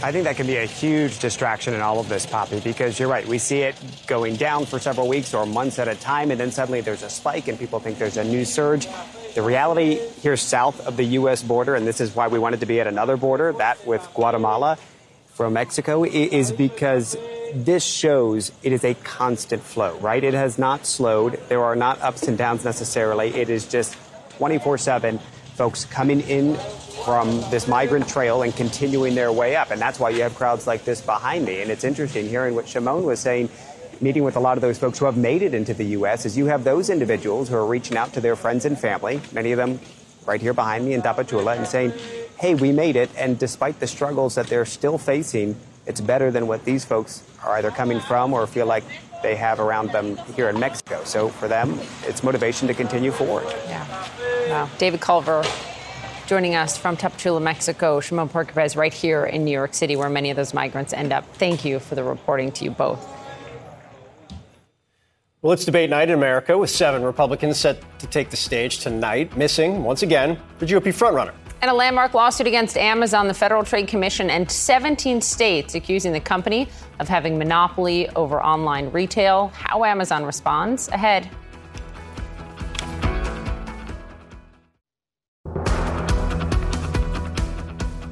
I 0.05 0.13
think 0.13 0.25
that 0.25 0.37
can 0.37 0.47
be 0.47 0.57
a 0.57 0.67
huge 0.67 1.19
distraction 1.19 1.73
in 1.73 1.81
all 1.81 1.99
of 1.99 2.11
this, 2.11 2.27
Poppy, 2.27 2.61
because 2.61 3.01
you're 3.01 3.09
right. 3.09 3.27
We 3.27 3.39
see 3.39 3.61
it 3.61 3.75
going 4.07 4.37
down 4.37 4.67
for 4.67 4.79
several 4.79 5.09
weeks 5.09 5.33
or 5.33 5.47
months 5.47 5.79
at 5.79 5.89
a 5.89 5.95
time, 5.95 6.31
and 6.31 6.39
then 6.39 6.51
suddenly 6.51 6.83
there's 6.83 7.03
a 7.03 7.09
spike 7.09 7.49
and 7.49 7.59
people 7.59 7.81
think 7.81 7.97
there's 7.97 8.19
a 8.19 8.25
new 8.25 8.45
surge. 8.45 8.87
The 9.35 9.41
reality 9.41 9.95
here 10.21 10.37
south 10.37 10.87
of 10.87 10.99
the 10.99 11.05
U.S. 11.05 11.43
border, 11.43 11.75
and 11.75 11.87
this 11.87 12.03
is 12.03 12.15
why 12.15 12.29
we 12.29 12.39
wanted 12.39 12.61
to 12.61 12.67
be 12.67 12.81
at 12.81 12.87
another 12.87 13.17
border, 13.17 13.55
that 13.55 13.87
with 13.87 14.07
Guatemala 14.13 14.77
from 15.29 15.55
Mexico, 15.55 16.05
is 16.05 16.53
because 16.53 17.17
this 17.55 17.83
shows 17.83 18.53
it 18.63 18.73
is 18.75 18.85
a 18.85 18.93
constant 18.93 19.63
flow, 19.63 19.97
right? 20.01 20.23
It 20.23 20.35
has 20.35 20.59
not 20.59 20.85
slowed. 20.85 21.41
There 21.49 21.65
are 21.65 21.77
not 21.77 22.03
ups 22.03 22.29
and 22.29 22.37
downs 22.37 22.63
necessarily. 22.63 23.35
It 23.35 23.49
is 23.49 23.67
just 23.67 23.97
24 24.37 24.77
7 24.77 25.19
folks 25.55 25.85
coming 25.85 26.21
in 26.23 26.57
from 27.05 27.41
this 27.51 27.69
migrant 27.69 28.09
trail 28.09 28.43
and 28.43 28.55
continuing 28.57 29.15
their 29.15 29.33
way 29.33 29.57
up. 29.57 29.71
And 29.71 29.81
that's 29.81 30.01
why 30.01 30.11
you 30.11 30.23
have 30.23 30.35
crowds 30.35 30.67
like 30.67 30.85
this 30.85 31.01
behind 31.01 31.45
me. 31.45 31.61
And 31.61 31.71
it's 31.71 31.85
interesting 31.85 32.29
hearing 32.29 32.55
what 32.55 32.67
Shimon 32.67 33.05
was 33.05 33.21
saying, 33.21 33.51
meeting 34.01 34.25
with 34.25 34.37
a 34.37 34.41
lot 34.41 34.57
of 34.57 34.63
those 34.63 34.79
folks 34.79 34.99
who 34.99 35.05
have 35.05 35.17
made 35.17 35.43
it 35.43 35.55
into 35.55 35.75
the 35.75 35.85
U.S., 35.99 36.27
is 36.27 36.37
you 36.37 36.47
have 36.47 36.65
those 36.65 36.91
individuals 36.91 37.49
who 37.49 37.57
are 37.57 37.67
reaching 37.67 37.97
out 37.97 38.13
to 38.15 38.21
their 38.21 38.37
friends 38.37 38.65
and 38.65 38.79
family, 38.79 39.21
many 39.33 39.53
of 39.53 39.59
them 39.59 39.79
right 40.27 40.41
here 40.41 40.55
behind 40.55 40.85
me 40.85 40.95
in 40.95 41.03
Tapachula, 41.03 41.57
and 41.57 41.67
saying, 41.67 41.93
hey, 42.39 42.55
we 42.55 42.73
made 42.73 42.97
it. 42.97 43.11
And 43.17 43.39
despite 43.39 43.79
the 43.81 43.87
struggles 43.87 44.35
that 44.35 44.47
they're 44.47 44.65
still 44.65 44.99
facing, 44.99 45.57
it's 45.87 46.01
better 46.01 46.31
than 46.31 46.47
what 46.47 46.65
these 46.65 46.85
folks 46.85 47.23
are 47.43 47.53
either 47.57 47.71
coming 47.71 48.01
from 48.01 48.33
or 48.33 48.47
feel 48.47 48.67
like 48.67 48.85
they 49.25 49.35
have 49.35 49.59
around 49.59 49.91
them 49.91 50.17
here 50.37 50.49
in 50.51 50.61
Mexico. 50.61 51.03
So 51.05 51.31
for 51.31 51.49
them, 51.49 51.81
it's 52.03 52.23
motivation 52.23 52.69
to 52.69 52.75
continue 52.75 53.11
forward. 53.11 53.47
Yeah. 53.67 53.87
Wow. 54.49 54.71
David 54.79 55.01
Culver 55.01 55.43
joining 56.27 56.55
us 56.55 56.77
from 56.77 56.97
Tapachula, 56.97 57.43
Mexico. 57.43 58.01
Shimon 58.01 58.29
Prokupecz 58.29 58.77
right 58.77 58.93
here 58.93 59.25
in 59.25 59.45
New 59.45 59.51
York 59.51 59.75
City, 59.75 59.97
where 59.97 60.11
many 60.11 60.31
of 60.31 60.37
those 60.37 60.55
migrants 60.55 60.93
end 60.93 61.13
up. 61.13 61.25
Thank 61.37 61.65
you 61.65 61.79
for 61.79 61.95
the 61.95 62.05
reporting 62.05 62.53
to 62.53 62.65
you 62.65 62.71
both. 62.71 63.03
Well, 65.41 65.53
it's 65.53 65.65
debate 65.65 65.91
night 65.91 66.09
in 66.09 66.15
America 66.15 66.57
with 66.57 66.71
seven 66.71 67.03
Republicans 67.03 67.59
set 67.59 67.83
to 67.99 68.07
take 68.07 68.31
the 68.31 68.37
stage 68.37 68.79
tonight. 68.79 69.37
Missing, 69.37 69.83
once 69.85 70.03
again, 70.03 70.39
the 70.59 70.67
GOP 70.67 70.85
frontrunner, 70.85 71.35
and 71.65 71.71
a 71.71 71.75
landmark 71.75 72.13
lawsuit 72.13 72.47
against 72.47 72.77
Amazon, 72.77 73.27
the 73.27 73.33
Federal 73.33 73.65
Trade 73.65 73.89
Commission, 73.89 74.29
and 74.29 74.51
17 74.51 75.23
states 75.23 75.75
accusing 75.75 76.13
the 76.13 76.21
company 76.21 76.69
of 77.01 77.09
having 77.09 77.39
monopoly 77.39 78.07
over 78.11 78.43
online 78.43 78.91
retail. 78.91 79.49
How 79.55 79.83
Amazon 79.83 80.27
responds 80.27 80.89
ahead. 80.89 81.31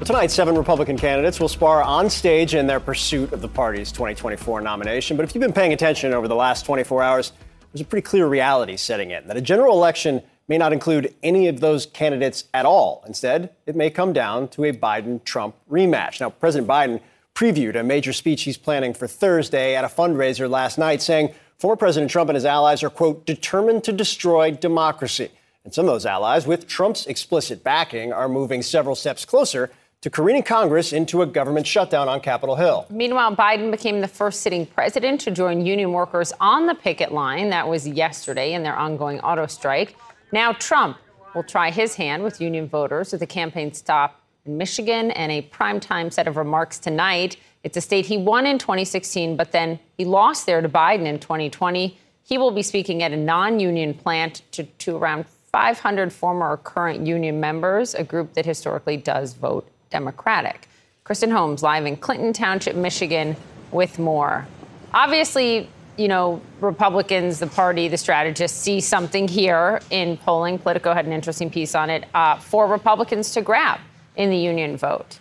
tonight, 0.03 0.31
seven 0.31 0.55
Republican 0.55 0.97
candidates 0.97 1.39
will 1.39 1.47
spar 1.47 1.81
on 1.81 2.09
stage 2.09 2.55
in 2.55 2.67
their 2.67 2.79
pursuit 2.79 3.31
of 3.31 3.41
the 3.41 3.47
party's 3.47 3.89
2024 3.91 4.61
nomination. 4.61 5.15
But 5.15 5.23
if 5.23 5.33
you've 5.33 5.41
been 5.41 5.53
paying 5.53 5.73
attention 5.73 6.11
over 6.11 6.27
the 6.27 6.35
last 6.35 6.65
24 6.65 7.01
hours, 7.01 7.31
there's 7.71 7.81
a 7.81 7.85
pretty 7.85 8.03
clear 8.03 8.27
reality 8.27 8.77
setting 8.77 9.11
in 9.11 9.27
that 9.27 9.37
a 9.37 9.41
general 9.41 9.77
election 9.77 10.21
may 10.47 10.57
not 10.57 10.73
include 10.73 11.13
any 11.23 11.47
of 11.47 11.59
those 11.59 11.85
candidates 11.85 12.45
at 12.53 12.65
all. 12.65 13.03
Instead, 13.07 13.51
it 13.65 13.75
may 13.75 13.89
come 13.89 14.13
down 14.13 14.47
to 14.49 14.65
a 14.65 14.73
Biden 14.73 15.23
Trump 15.23 15.55
rematch. 15.71 16.19
Now, 16.19 16.29
President 16.29 16.67
Biden 16.67 17.01
previewed 17.33 17.75
a 17.75 17.83
major 17.83 18.13
speech 18.13 18.43
he's 18.43 18.57
planning 18.57 18.93
for 18.93 19.07
Thursday 19.07 19.75
at 19.75 19.83
a 19.83 19.87
fundraiser 19.87 20.49
last 20.49 20.77
night, 20.77 21.01
saying 21.01 21.33
former 21.57 21.75
President 21.75 22.11
Trump 22.11 22.29
and 22.29 22.35
his 22.35 22.45
allies 22.45 22.83
are, 22.83 22.89
quote, 22.89 23.25
determined 23.25 23.83
to 23.85 23.91
destroy 23.91 24.51
democracy. 24.51 25.29
And 25.63 25.73
some 25.73 25.87
of 25.87 25.93
those 25.93 26.05
allies, 26.05 26.45
with 26.45 26.67
Trump's 26.67 27.07
explicit 27.07 27.63
backing, 27.63 28.11
are 28.11 28.27
moving 28.27 28.61
several 28.61 28.95
steps 28.95 29.23
closer 29.23 29.71
to 30.01 30.09
careening 30.09 30.43
Congress 30.43 30.91
into 30.91 31.21
a 31.21 31.25
government 31.25 31.65
shutdown 31.65 32.09
on 32.09 32.19
Capitol 32.19 32.57
Hill. 32.57 32.85
Meanwhile, 32.89 33.37
Biden 33.37 33.71
became 33.71 34.01
the 34.01 34.07
first 34.09 34.41
sitting 34.41 34.65
president 34.65 35.21
to 35.21 35.31
join 35.31 35.65
union 35.65 35.93
workers 35.93 36.33
on 36.41 36.67
the 36.67 36.75
picket 36.75 37.13
line. 37.13 37.49
That 37.51 37.69
was 37.69 37.87
yesterday 37.87 38.51
in 38.51 38.63
their 38.63 38.75
ongoing 38.75 39.21
auto 39.21 39.47
strike. 39.47 39.95
Now, 40.33 40.51
Trump 40.53 40.97
will 41.35 41.43
try 41.43 41.69
his 41.69 41.93
hand 41.93 42.23
with 42.23 42.41
union 42.41 42.67
voters 42.67 43.11
with 43.11 43.21
a 43.21 43.27
campaign 43.27 43.71
stop 43.71 44.19
in 44.47 44.57
Michigan 44.57 45.11
and 45.11 45.31
a 45.31 45.43
primetime 45.43 46.11
set 46.11 46.27
of 46.27 46.37
remarks 46.37 46.79
tonight. 46.79 47.37
It's 47.63 47.77
a 47.77 47.81
state 47.81 48.07
he 48.07 48.17
won 48.17 48.47
in 48.47 48.57
2016, 48.57 49.37
but 49.37 49.51
then 49.51 49.77
he 49.95 50.05
lost 50.05 50.47
there 50.47 50.59
to 50.59 50.67
Biden 50.67 51.05
in 51.05 51.19
2020. 51.19 51.99
He 52.23 52.37
will 52.39 52.49
be 52.49 52.63
speaking 52.63 53.03
at 53.03 53.11
a 53.11 53.15
non 53.15 53.59
union 53.59 53.93
plant 53.93 54.41
to, 54.53 54.63
to 54.63 54.97
around 54.97 55.27
500 55.51 56.11
former 56.11 56.49
or 56.49 56.57
current 56.57 57.05
union 57.05 57.39
members, 57.39 57.93
a 57.93 58.03
group 58.03 58.33
that 58.33 58.47
historically 58.47 58.97
does 58.97 59.35
vote 59.35 59.69
Democratic. 59.91 60.67
Kristen 61.03 61.29
Holmes 61.29 61.61
live 61.61 61.85
in 61.85 61.95
Clinton 61.95 62.33
Township, 62.33 62.75
Michigan, 62.75 63.35
with 63.71 63.99
more. 63.99 64.47
Obviously, 64.95 65.69
you 65.97 66.07
know, 66.07 66.41
Republicans, 66.59 67.39
the 67.39 67.47
party, 67.47 67.87
the 67.87 67.97
strategists 67.97 68.57
see 68.57 68.81
something 68.81 69.27
here 69.27 69.79
in 69.89 70.17
polling. 70.17 70.57
Politico 70.57 70.93
had 70.93 71.05
an 71.05 71.13
interesting 71.13 71.49
piece 71.49 71.75
on 71.75 71.89
it 71.89 72.05
uh, 72.13 72.37
for 72.37 72.67
Republicans 72.67 73.31
to 73.31 73.41
grab 73.41 73.79
in 74.15 74.29
the 74.29 74.37
union 74.37 74.77
vote. 74.77 75.19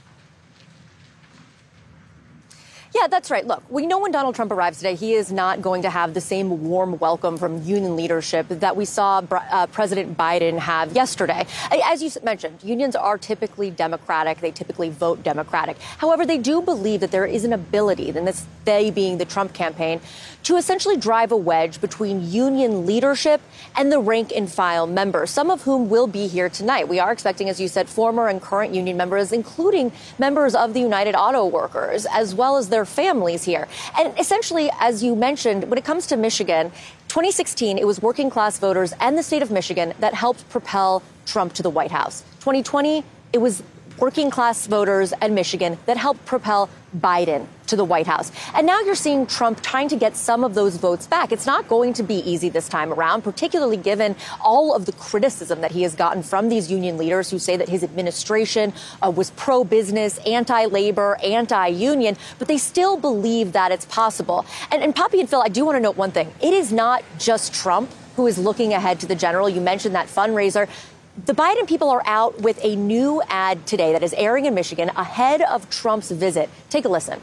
Yeah, 2.95 3.07
that's 3.07 3.31
right. 3.31 3.47
Look, 3.47 3.63
we 3.71 3.87
know 3.87 4.01
when 4.01 4.13
Donald 4.13 4.35
Trump 4.35 4.53
arrives 4.53 4.77
today, 4.77 4.95
he 4.95 5.15
is 5.15 5.33
not 5.33 5.63
going 5.63 5.81
to 5.83 5.89
have 5.89 6.13
the 6.13 6.21
same 6.21 6.69
warm 6.69 6.99
welcome 6.99 7.39
from 7.39 7.63
union 7.63 7.97
leadership 7.97 8.47
that 8.51 8.77
we 8.77 8.85
saw 8.85 9.23
uh, 9.31 9.67
President 9.69 10.19
Biden 10.19 10.59
have 10.59 10.93
yesterday. 10.93 11.47
As 11.71 12.03
you 12.03 12.11
mentioned, 12.23 12.59
unions 12.63 12.95
are 12.95 13.17
typically 13.17 13.71
Democratic. 13.71 14.41
They 14.41 14.51
typically 14.51 14.91
vote 14.91 15.23
Democratic. 15.23 15.81
However, 15.81 16.27
they 16.27 16.37
do 16.37 16.61
believe 16.61 17.01
that 17.01 17.11
there 17.11 17.25
is 17.25 17.45
an 17.45 17.55
ability, 17.55 18.11
and 18.11 18.27
this 18.27 18.45
they 18.65 18.91
being 18.91 19.19
the 19.19 19.25
Trump 19.25 19.55
campaign, 19.55 20.01
to 20.45 20.57
essentially 20.57 20.97
drive 20.97 21.33
a 21.33 21.37
wedge 21.37 21.81
between 21.81 22.31
union 22.31 22.87
leadership 22.87 23.41
and 23.77 23.91
the 23.91 23.99
rank 23.99 24.33
and 24.35 24.51
file 24.51 24.87
members, 24.87 25.31
some 25.31 25.51
of 25.51 25.63
whom 25.63 25.89
will 25.89 26.07
be 26.07 26.27
here 26.27 26.49
tonight. 26.49 26.89
We 26.89 27.01
are 27.01 27.11
expecting, 27.11 27.49
as 27.49 27.61
you 27.61 27.69
said, 27.69 27.89
former 27.89 28.29
and 28.29 28.41
current 28.41 28.75
union 28.75 28.97
members, 28.97 29.33
including 29.33 29.93
members 30.19 30.55
of 30.55 30.75
the 30.75 30.81
United 30.81 31.15
Auto 31.15 31.47
Workers, 31.47 32.07
as 32.07 32.35
well 32.35 32.57
as 32.57 32.69
their 32.69 32.82
their 32.83 32.87
families 32.87 33.45
here. 33.45 33.69
And 33.99 34.19
essentially, 34.19 34.71
as 34.81 35.03
you 35.03 35.15
mentioned, 35.15 35.69
when 35.71 35.79
it 35.79 35.85
comes 35.85 36.07
to 36.09 36.17
Michigan, 36.17 36.71
2016, 37.09 37.79
it 37.79 37.87
was 37.87 38.03
working 38.03 38.29
class 38.29 38.59
voters 38.59 38.93
and 39.01 39.17
the 39.17 39.23
state 39.23 39.43
of 39.43 39.51
Michigan 39.51 39.95
that 40.01 40.15
helped 40.15 40.49
propel 40.49 41.03
Trump 41.25 41.53
to 41.55 41.63
the 41.63 41.71
White 41.71 41.93
House. 41.93 42.23
2020, 42.41 43.05
it 43.33 43.39
was 43.39 43.63
working 44.03 44.33
class 44.33 44.67
voters 44.67 45.13
and 45.21 45.33
Michigan 45.33 45.79
that 45.87 45.97
helped 45.97 46.27
propel 46.27 46.69
Biden 46.99 47.47
to 47.69 47.77
the 47.77 47.85
White 47.85 48.09
House. 48.09 48.33
And 48.53 48.67
now 48.67 48.81
you're 48.81 48.97
seeing 48.97 49.29
Trump 49.29 49.63
trying 49.63 49.89
to 49.91 49.97
get 49.97 50.17
some 50.17 50.43
of 50.43 50.55
those 50.55 50.77
votes 50.77 51.07
back. 51.07 51.31
It's 51.31 51.47
not 51.47 51.69
going 51.69 51.93
to 51.93 52.03
be 52.03 52.17
easy 52.29 52.49
this 52.49 52.69
time 52.69 52.93
around, 52.93 53.23
particularly 53.23 53.77
given 53.77 54.17
all 54.41 54.75
of 54.75 54.87
the 54.87 54.93
criticism 54.95 55.61
that 55.61 55.71
he 55.71 55.83
has 55.83 55.95
gotten 55.95 56.25
from 56.25 56.49
these 56.49 56.69
union 56.69 56.99
leaders 56.99 57.31
who 57.31 57.39
say 57.39 57.57
that 57.57 57.69
his 57.69 57.85
administration 57.85 58.73
uh, 59.01 59.09
was 59.09 59.31
pro 59.37 59.63
business, 59.63 60.19
anti 60.27 60.65
labor, 60.65 61.17
anti 61.23 61.69
union, 61.69 62.17
but 62.41 62.49
they 62.49 62.59
still 62.59 62.97
believe 62.97 63.53
that 63.53 63.71
it's 63.71 63.85
possible. 63.85 64.45
And, 64.73 64.83
and 64.83 64.97
Poppy 64.97 65.21
and 65.21 65.31
Phil, 65.31 65.43
I 65.43 65.49
do 65.49 65.65
want 65.65 65.77
to 65.77 65.81
note 65.81 65.97
one 65.97 66.11
thing. 66.11 66.35
It 66.43 66.53
is 66.53 66.73
not 66.73 67.05
just 67.21 67.55
Trump 67.55 67.89
who 68.17 68.27
is 68.27 68.37
looking 68.37 68.75
ahead 68.75 68.99
to 69.01 69.07
the 69.07 69.15
general. 69.15 69.49
You 69.49 69.61
mentioned 69.61 69.95
that 69.95 70.09
fundraiser. 70.09 70.69
The 71.15 71.35
Biden 71.35 71.67
people 71.67 71.91
are 71.91 72.03
out 72.07 72.41
with 72.41 72.59
a 72.65 72.75
new 72.75 73.23
ad 73.29 73.67
today 73.67 73.93
that 73.93 74.03
is 74.03 74.15
airing 74.15 74.47
in 74.47 74.55
Michigan 74.55 74.89
ahead 74.97 75.43
of 75.43 75.69
Trump's 75.69 76.11
visit. 76.11 76.49
Take 76.71 76.87
a 76.87 76.89
listen. 76.89 77.21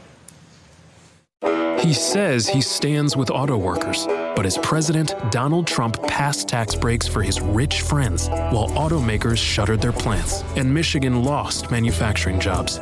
He 1.80 1.92
says 1.92 2.46
he 2.46 2.60
stands 2.60 3.16
with 3.16 3.32
auto 3.32 3.56
workers, 3.56 4.06
but 4.36 4.46
as 4.46 4.58
president, 4.58 5.14
Donald 5.30 5.66
Trump 5.66 6.00
passed 6.04 6.46
tax 6.46 6.76
breaks 6.76 7.08
for 7.08 7.20
his 7.20 7.40
rich 7.40 7.80
friends 7.80 8.28
while 8.28 8.68
automakers 8.70 9.38
shuttered 9.38 9.80
their 9.80 9.90
plants 9.90 10.44
and 10.54 10.72
Michigan 10.72 11.24
lost 11.24 11.70
manufacturing 11.72 12.38
jobs. 12.38 12.78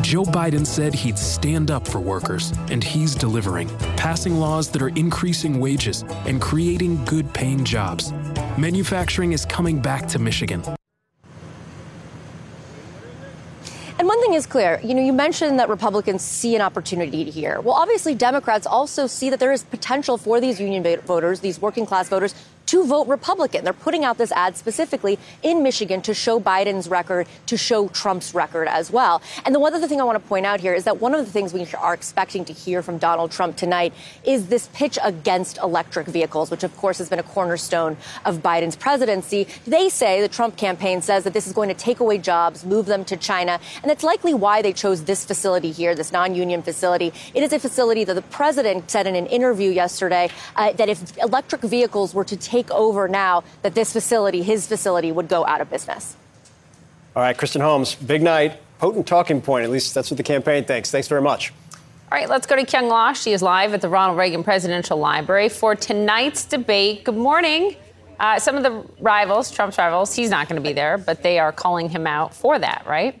Joe 0.00 0.24
Biden 0.24 0.64
said 0.64 0.94
he'd 0.94 1.18
stand 1.18 1.72
up 1.72 1.88
for 1.88 1.98
workers, 1.98 2.52
and 2.70 2.84
he's 2.84 3.14
delivering, 3.16 3.68
passing 3.96 4.38
laws 4.38 4.68
that 4.70 4.82
are 4.82 4.90
increasing 4.90 5.58
wages 5.58 6.04
and 6.26 6.40
creating 6.40 7.04
good 7.04 7.32
paying 7.32 7.64
jobs. 7.64 8.12
Manufacturing 8.58 9.32
is 9.32 9.46
coming 9.46 9.80
back 9.80 10.06
to 10.08 10.18
Michigan. 10.18 10.62
And 13.98 14.06
one 14.06 14.20
thing 14.20 14.34
is 14.34 14.46
clear, 14.46 14.78
you 14.82 14.92
know, 14.94 15.00
you 15.00 15.12
mentioned 15.12 15.58
that 15.58 15.70
Republicans 15.70 16.22
see 16.22 16.54
an 16.54 16.60
opportunity 16.60 17.30
here. 17.30 17.62
Well, 17.62 17.74
obviously, 17.74 18.14
Democrats 18.14 18.66
also 18.66 19.06
see 19.06 19.30
that 19.30 19.40
there 19.40 19.52
is 19.52 19.62
potential 19.62 20.18
for 20.18 20.38
these 20.38 20.60
union 20.60 20.82
voters, 21.00 21.40
these 21.40 21.62
working 21.62 21.86
class 21.86 22.10
voters, 22.10 22.34
to 22.66 22.84
vote 22.84 23.06
Republican. 23.08 23.64
They're 23.64 23.72
putting 23.72 24.04
out 24.04 24.18
this 24.18 24.32
ad 24.32 24.56
specifically 24.56 25.18
in 25.42 25.62
Michigan 25.62 26.02
to 26.02 26.14
show 26.14 26.40
Biden's 26.40 26.88
record, 26.88 27.26
to 27.46 27.56
show 27.56 27.88
Trump's 27.88 28.34
record 28.34 28.68
as 28.68 28.90
well. 28.90 29.20
And 29.44 29.54
the 29.54 29.60
one 29.60 29.74
other 29.74 29.88
thing 29.88 30.00
I 30.00 30.04
want 30.04 30.22
to 30.22 30.28
point 30.28 30.46
out 30.46 30.60
here 30.60 30.74
is 30.74 30.84
that 30.84 31.00
one 31.00 31.14
of 31.14 31.24
the 31.24 31.32
things 31.32 31.52
we 31.52 31.66
are 31.78 31.94
expecting 31.94 32.44
to 32.46 32.52
hear 32.52 32.82
from 32.82 32.98
Donald 32.98 33.30
Trump 33.30 33.56
tonight 33.56 33.92
is 34.24 34.46
this 34.46 34.68
pitch 34.72 34.98
against 35.02 35.58
electric 35.58 36.06
vehicles, 36.06 36.50
which 36.50 36.64
of 36.64 36.76
course 36.76 36.98
has 36.98 37.08
been 37.08 37.18
a 37.18 37.24
cornerstone 37.24 37.96
of 38.24 38.38
Biden's 38.42 38.76
presidency. 38.76 39.46
They 39.66 39.88
say 39.88 40.20
the 40.20 40.28
Trump 40.28 40.56
campaign 40.56 41.02
says 41.02 41.24
that 41.24 41.32
this 41.32 41.46
is 41.46 41.52
going 41.52 41.68
to 41.68 41.74
take 41.74 42.00
away 42.00 42.18
jobs, 42.18 42.64
move 42.64 42.86
them 42.86 43.04
to 43.06 43.16
China, 43.16 43.58
and 43.82 43.90
that's 43.90 44.04
likely 44.04 44.34
why 44.34 44.62
they 44.62 44.72
chose 44.72 45.04
this 45.04 45.24
facility 45.24 45.72
here, 45.72 45.94
this 45.94 46.12
non-union 46.12 46.62
facility. 46.62 47.12
It 47.34 47.42
is 47.42 47.52
a 47.52 47.58
facility 47.58 48.04
that 48.04 48.14
the 48.14 48.22
president 48.22 48.90
said 48.90 49.06
in 49.06 49.16
an 49.16 49.26
interview 49.26 49.70
yesterday 49.70 50.30
uh, 50.56 50.72
that 50.74 50.88
if 50.88 51.16
electric 51.18 51.62
vehicles 51.62 52.14
were 52.14 52.24
to 52.24 52.36
take 52.36 52.51
take 52.52 52.70
over 52.70 53.08
now 53.08 53.42
that 53.62 53.74
this 53.74 53.92
facility, 53.92 54.42
his 54.42 54.66
facility, 54.66 55.10
would 55.10 55.28
go 55.28 55.46
out 55.46 55.60
of 55.62 55.70
business. 55.70 56.16
All 57.16 57.22
right, 57.22 57.36
Kristen 57.36 57.62
Holmes, 57.62 57.94
big 57.94 58.22
night, 58.22 58.60
potent 58.78 59.06
talking 59.06 59.40
point. 59.40 59.64
At 59.64 59.70
least 59.70 59.94
that's 59.94 60.10
what 60.10 60.18
the 60.18 60.22
campaign 60.22 60.64
thinks. 60.64 60.90
Thanks 60.90 61.08
very 61.08 61.22
much. 61.22 61.52
All 62.10 62.18
right, 62.18 62.28
let's 62.28 62.46
go 62.46 62.56
to 62.56 62.64
Kyung 62.64 62.88
Lah. 62.88 63.14
She 63.14 63.32
is 63.32 63.40
live 63.40 63.72
at 63.72 63.80
the 63.80 63.88
Ronald 63.88 64.18
Reagan 64.18 64.44
Presidential 64.44 64.98
Library 64.98 65.48
for 65.48 65.74
tonight's 65.74 66.44
debate. 66.44 67.04
Good 67.04 67.16
morning. 67.16 67.76
Uh, 68.20 68.38
some 68.38 68.56
of 68.56 68.62
the 68.62 68.84
rivals, 69.00 69.50
Trump's 69.50 69.78
rivals, 69.78 70.14
he's 70.14 70.30
not 70.30 70.46
going 70.48 70.60
to 70.60 70.66
be 70.66 70.74
there, 70.74 70.98
but 70.98 71.22
they 71.22 71.38
are 71.38 71.52
calling 71.52 71.88
him 71.88 72.06
out 72.06 72.34
for 72.34 72.58
that, 72.58 72.84
right? 72.86 73.20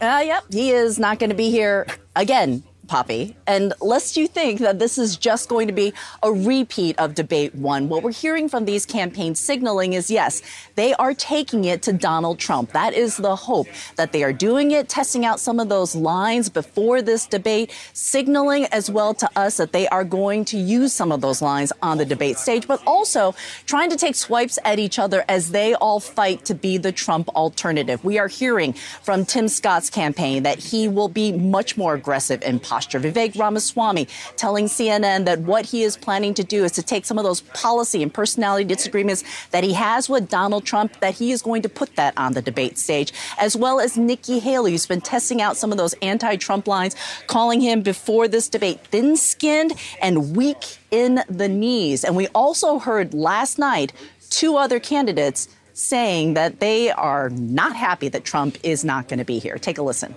Uh, 0.00 0.22
yep, 0.24 0.44
he 0.50 0.72
is 0.72 0.98
not 0.98 1.18
going 1.18 1.30
to 1.30 1.36
be 1.36 1.50
here 1.50 1.86
again 2.16 2.64
Poppy. 2.90 3.36
And 3.46 3.72
lest 3.80 4.16
you 4.16 4.26
think 4.26 4.58
that 4.58 4.80
this 4.80 4.98
is 4.98 5.16
just 5.16 5.48
going 5.48 5.68
to 5.68 5.72
be 5.72 5.92
a 6.24 6.32
repeat 6.32 6.98
of 6.98 7.14
debate 7.14 7.54
one, 7.54 7.88
what 7.88 8.02
we're 8.02 8.10
hearing 8.10 8.48
from 8.48 8.64
these 8.64 8.84
campaigns 8.84 9.38
signaling 9.38 9.92
is 9.92 10.10
yes, 10.10 10.42
they 10.74 10.92
are 10.94 11.14
taking 11.14 11.66
it 11.66 11.82
to 11.82 11.92
Donald 11.92 12.40
Trump. 12.40 12.72
That 12.72 12.92
is 12.92 13.16
the 13.16 13.36
hope 13.36 13.68
that 13.94 14.10
they 14.10 14.24
are 14.24 14.32
doing 14.32 14.72
it, 14.72 14.88
testing 14.88 15.24
out 15.24 15.38
some 15.38 15.60
of 15.60 15.68
those 15.68 15.94
lines 15.94 16.48
before 16.48 17.00
this 17.00 17.28
debate, 17.28 17.72
signaling 17.92 18.64
as 18.72 18.90
well 18.90 19.14
to 19.14 19.30
us 19.36 19.58
that 19.58 19.70
they 19.70 19.86
are 19.86 20.02
going 20.02 20.44
to 20.46 20.58
use 20.58 20.92
some 20.92 21.12
of 21.12 21.20
those 21.20 21.40
lines 21.40 21.72
on 21.82 21.96
the 21.96 22.04
debate 22.04 22.38
stage, 22.38 22.66
but 22.66 22.82
also 22.88 23.36
trying 23.66 23.90
to 23.90 23.96
take 23.96 24.16
swipes 24.16 24.58
at 24.64 24.80
each 24.80 24.98
other 24.98 25.24
as 25.28 25.52
they 25.52 25.74
all 25.74 26.00
fight 26.00 26.44
to 26.46 26.56
be 26.56 26.76
the 26.76 26.90
Trump 26.90 27.28
alternative. 27.36 28.02
We 28.02 28.18
are 28.18 28.26
hearing 28.26 28.72
from 28.72 29.24
Tim 29.26 29.46
Scott's 29.46 29.90
campaign 29.90 30.42
that 30.42 30.58
he 30.58 30.88
will 30.88 31.08
be 31.08 31.30
much 31.30 31.76
more 31.76 31.94
aggressive 31.94 32.42
in 32.42 32.58
posture 32.58 32.79
posture. 32.80 32.98
Vivek 32.98 33.38
Ramaswamy 33.38 34.08
telling 34.36 34.64
CNN 34.64 35.26
that 35.26 35.40
what 35.40 35.66
he 35.66 35.82
is 35.82 35.98
planning 35.98 36.32
to 36.32 36.42
do 36.42 36.64
is 36.64 36.72
to 36.72 36.82
take 36.82 37.04
some 37.04 37.18
of 37.18 37.24
those 37.24 37.42
policy 37.42 38.02
and 38.02 38.12
personality 38.12 38.64
disagreements 38.64 39.22
that 39.50 39.62
he 39.62 39.74
has 39.74 40.08
with 40.08 40.30
Donald 40.30 40.64
Trump, 40.64 40.98
that 41.00 41.14
he 41.14 41.30
is 41.30 41.42
going 41.42 41.60
to 41.60 41.68
put 41.68 41.94
that 41.96 42.16
on 42.16 42.32
the 42.32 42.40
debate 42.40 42.78
stage, 42.78 43.12
as 43.38 43.54
well 43.54 43.80
as 43.80 43.98
Nikki 43.98 44.38
Haley, 44.38 44.70
who's 44.70 44.86
been 44.86 45.02
testing 45.02 45.42
out 45.42 45.58
some 45.58 45.72
of 45.72 45.76
those 45.76 45.92
anti 46.00 46.36
Trump 46.36 46.66
lines, 46.66 46.96
calling 47.26 47.60
him 47.60 47.82
before 47.82 48.28
this 48.28 48.48
debate 48.48 48.80
thin 48.86 49.14
skinned 49.14 49.74
and 50.00 50.34
weak 50.34 50.78
in 50.90 51.22
the 51.28 51.48
knees. 51.48 52.02
And 52.02 52.16
we 52.16 52.28
also 52.28 52.78
heard 52.78 53.12
last 53.12 53.58
night 53.58 53.92
two 54.30 54.56
other 54.56 54.80
candidates 54.80 55.48
saying 55.74 56.32
that 56.34 56.60
they 56.60 56.90
are 56.90 57.28
not 57.28 57.76
happy 57.76 58.08
that 58.08 58.24
Trump 58.24 58.56
is 58.62 58.84
not 58.84 59.06
going 59.08 59.18
to 59.18 59.24
be 59.24 59.38
here. 59.38 59.58
Take 59.58 59.76
a 59.76 59.82
listen. 59.82 60.14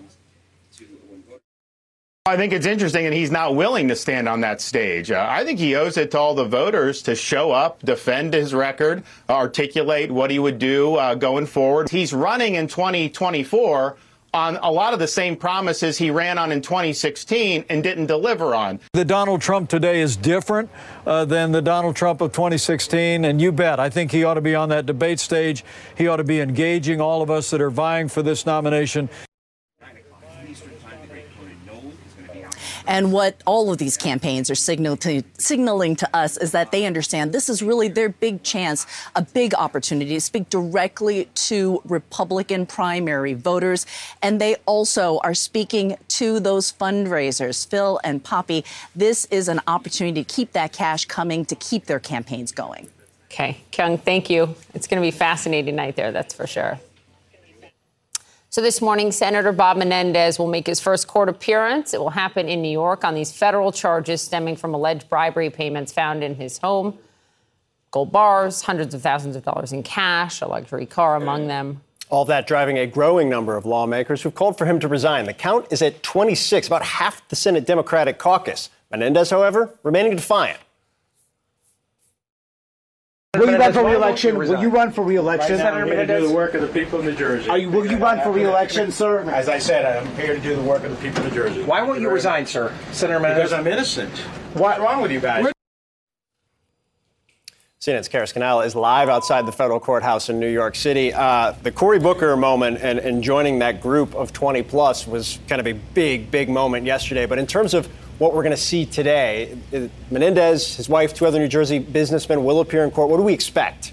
I 2.26 2.38
think 2.38 2.54
it's 2.54 2.66
interesting, 2.66 3.06
and 3.06 3.14
he's 3.14 3.32
not 3.32 3.54
willing 3.54 3.90
to 3.90 3.98
stand 3.98 4.30
on 4.30 4.40
that 4.42 4.62
stage. 4.62 5.12
Uh, 5.12 5.28
I 5.30 5.44
think 5.44 5.60
he 5.60 5.76
owes 5.76 5.98
it 5.98 6.12
to 6.12 6.20
all 6.20 6.34
the 6.34 6.46
voters 6.46 7.02
to 7.02 7.16
show 7.16 7.52
up, 7.52 7.82
defend 7.82 8.34
his 8.34 8.54
record, 8.54 9.04
articulate 9.30 10.10
what 10.10 10.32
he 10.32 10.40
would 10.40 10.58
do 10.58 10.96
uh, 10.96 11.16
going 11.16 11.46
forward. 11.46 11.90
He's 11.90 12.14
running 12.14 12.56
in 12.56 12.68
2024 12.68 13.98
on 14.34 14.56
a 14.56 14.72
lot 14.72 14.94
of 14.94 15.00
the 15.00 15.08
same 15.08 15.36
promises 15.36 15.98
he 15.98 16.12
ran 16.12 16.38
on 16.38 16.54
in 16.54 16.62
2016 16.62 17.66
and 17.68 17.84
didn't 17.84 18.06
deliver 18.06 18.56
on. 18.56 18.80
The 18.94 19.04
Donald 19.04 19.42
Trump 19.42 19.68
today 19.68 20.00
is 20.00 20.16
different 20.16 20.70
uh, 21.06 21.26
than 21.26 21.52
the 21.52 21.62
Donald 21.62 21.98
Trump 21.98 22.22
of 22.22 22.32
2016, 22.32 23.26
and 23.26 23.42
you 23.42 23.52
bet. 23.52 23.82
I 23.82 23.90
think 23.90 24.14
he 24.14 24.24
ought 24.24 24.36
to 24.36 24.42
be 24.42 24.56
on 24.56 24.70
that 24.70 24.86
debate 24.86 25.20
stage. 25.20 25.66
He 25.98 26.08
ought 26.08 26.18
to 26.18 26.24
be 26.24 26.40
engaging 26.40 27.02
all 27.02 27.22
of 27.22 27.30
us 27.30 27.50
that 27.50 27.60
are 27.60 27.70
vying 27.70 28.08
for 28.08 28.22
this 28.22 28.46
nomination. 28.46 29.10
And 32.88 33.12
what 33.12 33.42
all 33.46 33.72
of 33.72 33.78
these 33.78 33.98
campaigns 33.98 34.50
are 34.50 34.56
signal 34.56 34.98
to, 34.98 35.24
signaling 35.38 35.96
to 35.98 36.16
us 36.16 36.38
is 36.38 36.52
that 36.52 36.72
they 36.72 36.86
understand 36.86 37.34
this 37.34 37.50
is 37.50 37.64
really 37.64 37.88
their 37.88 38.10
big 38.10 38.44
chance, 38.44 38.86
a 39.16 39.22
big 39.22 39.54
opportunity 39.54 40.14
to 40.14 40.22
speak 40.22 40.50
directly 40.50 41.30
to 41.36 41.82
Republican 41.86 42.66
primary 42.66 43.34
voters. 43.34 43.86
And 44.22 44.40
they 44.42 44.56
also 44.66 45.20
are 45.24 45.34
speaking 45.34 45.98
to 46.10 46.40
those 46.40 46.72
fundraisers. 46.72 47.68
Phil 47.68 48.00
and 48.04 48.24
Poppy, 48.24 48.66
this 48.96 49.26
is 49.26 49.48
an 49.48 49.62
opportunity 49.68 50.24
to 50.24 50.34
keep 50.34 50.52
that 50.54 50.74
cash 50.74 51.06
coming, 51.06 51.46
to 51.46 51.56
keep 51.56 51.86
their 51.86 52.00
campaigns 52.00 52.52
going. 52.52 52.90
Okay, 53.32 53.58
Kyung, 53.72 53.98
thank 53.98 54.30
you. 54.30 54.56
It's 54.76 54.86
going 54.86 55.02
to 55.02 55.06
be 55.06 55.10
a 55.10 55.18
fascinating 55.18 55.76
night 55.76 55.96
there, 55.96 56.12
that's 56.12 56.34
for 56.34 56.46
sure. 56.46 56.80
So 58.54 58.62
this 58.62 58.84
morning, 58.84 59.12
Senator 59.12 59.52
Bob 59.52 59.78
Menendez 59.78 60.38
will 60.38 60.46
make 60.46 60.68
his 60.68 60.80
first 60.80 61.08
court 61.08 61.28
appearance. 61.28 61.92
It 61.92 62.00
will 62.00 62.12
happen 62.12 62.48
in 62.48 62.62
New 62.62 62.70
York 62.70 63.04
on 63.04 63.16
these 63.16 63.32
federal 63.32 63.72
charges 63.72 64.22
stemming 64.22 64.58
from 64.58 64.76
alleged 64.76 65.10
bribery 65.10 65.50
payments 65.50 65.92
found 65.92 66.24
in 66.24 66.36
his 66.36 66.60
home. 66.60 67.00
Gold 67.90 68.12
bars, 68.12 68.62
hundreds 68.62 68.94
of 68.94 69.02
thousands 69.02 69.36
of 69.36 69.44
dollars 69.44 69.74
in 69.74 69.82
cash, 69.82 70.40
a 70.42 70.48
luxury 70.48 70.86
car 70.86 71.16
among 71.16 71.48
them. 71.48 71.82
All 72.12 72.26
that 72.26 72.46
driving 72.46 72.78
a 72.78 72.86
growing 72.86 73.28
number 73.28 73.58
of 73.58 73.66
lawmakers 73.66 74.22
who've 74.22 74.36
called 74.36 74.56
for 74.56 74.68
him 74.68 74.80
to 74.82 74.88
resign. 74.88 75.26
The 75.26 75.34
count 75.34 75.66
is 75.72 75.82
at 75.82 76.04
26, 76.04 76.68
about 76.68 76.84
half 76.84 77.28
the 77.30 77.36
Senate 77.36 77.66
Democratic 77.66 78.20
caucus. 78.20 78.70
Menendez, 78.92 79.32
however, 79.32 79.74
remaining 79.82 80.16
defiant. 80.16 80.60
Will 83.36 83.50
you 83.50 83.58
run 83.58 83.74
for 83.74 83.84
re-election? 83.84 84.38
Will 84.38 84.62
you 84.62 84.70
run 84.70 84.92
for 84.92 85.04
re-election? 85.04 85.60
I'm 85.60 85.88
here 85.88 86.06
to 86.06 86.20
do 86.20 86.28
the 86.28 86.34
work 86.36 86.54
of 86.54 86.62
the 86.62 86.68
people 86.68 87.00
of 87.00 87.06
New 87.06 87.16
Jersey. 87.16 87.50
Are 87.50 87.58
you, 87.58 87.68
will 87.68 87.84
you 87.84 87.98
run 87.98 88.22
for 88.22 88.32
re-election, 88.32 88.92
sir? 88.92 89.22
As 89.22 89.50
I 89.50 89.58
said, 89.58 89.88
I'm 89.88 90.16
here 90.16 90.36
to 90.36 90.40
do 90.40 90.56
the 90.56 90.62
work 90.62 90.84
of 90.84 90.92
the 90.92 90.98
people 90.98 91.26
of 91.26 91.30
New 91.30 91.42
Jersey. 91.42 91.64
Why 91.64 91.82
won't 91.82 92.00
you 92.00 92.12
resign, 92.12 92.46
sir, 92.46 92.72
Senator 92.92 93.20
Menendez? 93.20 93.50
Because 93.50 93.54
I'm 93.54 93.66
innocent. 93.66 94.16
What's 94.54 94.80
wrong 94.80 95.02
with 95.02 95.12
you 95.12 95.20
guys? 95.20 95.52
CNN's 97.82 98.08
Kara 98.08 98.28
Scannell 98.28 98.62
is 98.62 98.76
live 98.76 99.10
outside 99.10 99.48
the 99.48 99.52
federal 99.52 99.80
courthouse 99.80 100.30
in 100.30 100.40
New 100.40 100.48
York 100.48 100.76
City. 100.76 101.12
Uh, 101.12 101.54
the 101.64 101.72
Cory 101.72 101.98
Booker 101.98 102.38
moment 102.38 102.82
and, 102.84 103.00
and 103.00 103.24
joining 103.24 103.58
that 103.60 103.82
group 103.82 104.14
of 104.14 104.32
20 104.32 104.62
plus 104.62 105.08
was 105.08 105.40
kind 105.48 105.60
of 105.60 105.66
a 105.66 105.74
big, 105.74 106.30
big 106.30 106.50
moment 106.50 106.86
yesterday. 106.86 107.26
But 107.26 107.40
in 107.40 107.48
terms 107.48 107.74
of 107.74 107.90
what 108.20 108.34
we're 108.34 108.44
going 108.44 108.56
to 108.56 108.62
see 108.62 108.86
today, 108.86 109.58
uh, 109.74 109.88
Menendez, 110.12 110.76
his 110.76 110.88
wife, 110.88 111.14
two 111.14 111.26
other 111.26 111.40
New 111.40 111.48
Jersey 111.48 111.80
businessmen 111.80 112.44
will 112.44 112.60
appear 112.60 112.84
in 112.84 112.92
court. 112.92 113.10
What 113.10 113.18
do 113.18 113.24
we 113.24 113.34
expect? 113.34 113.92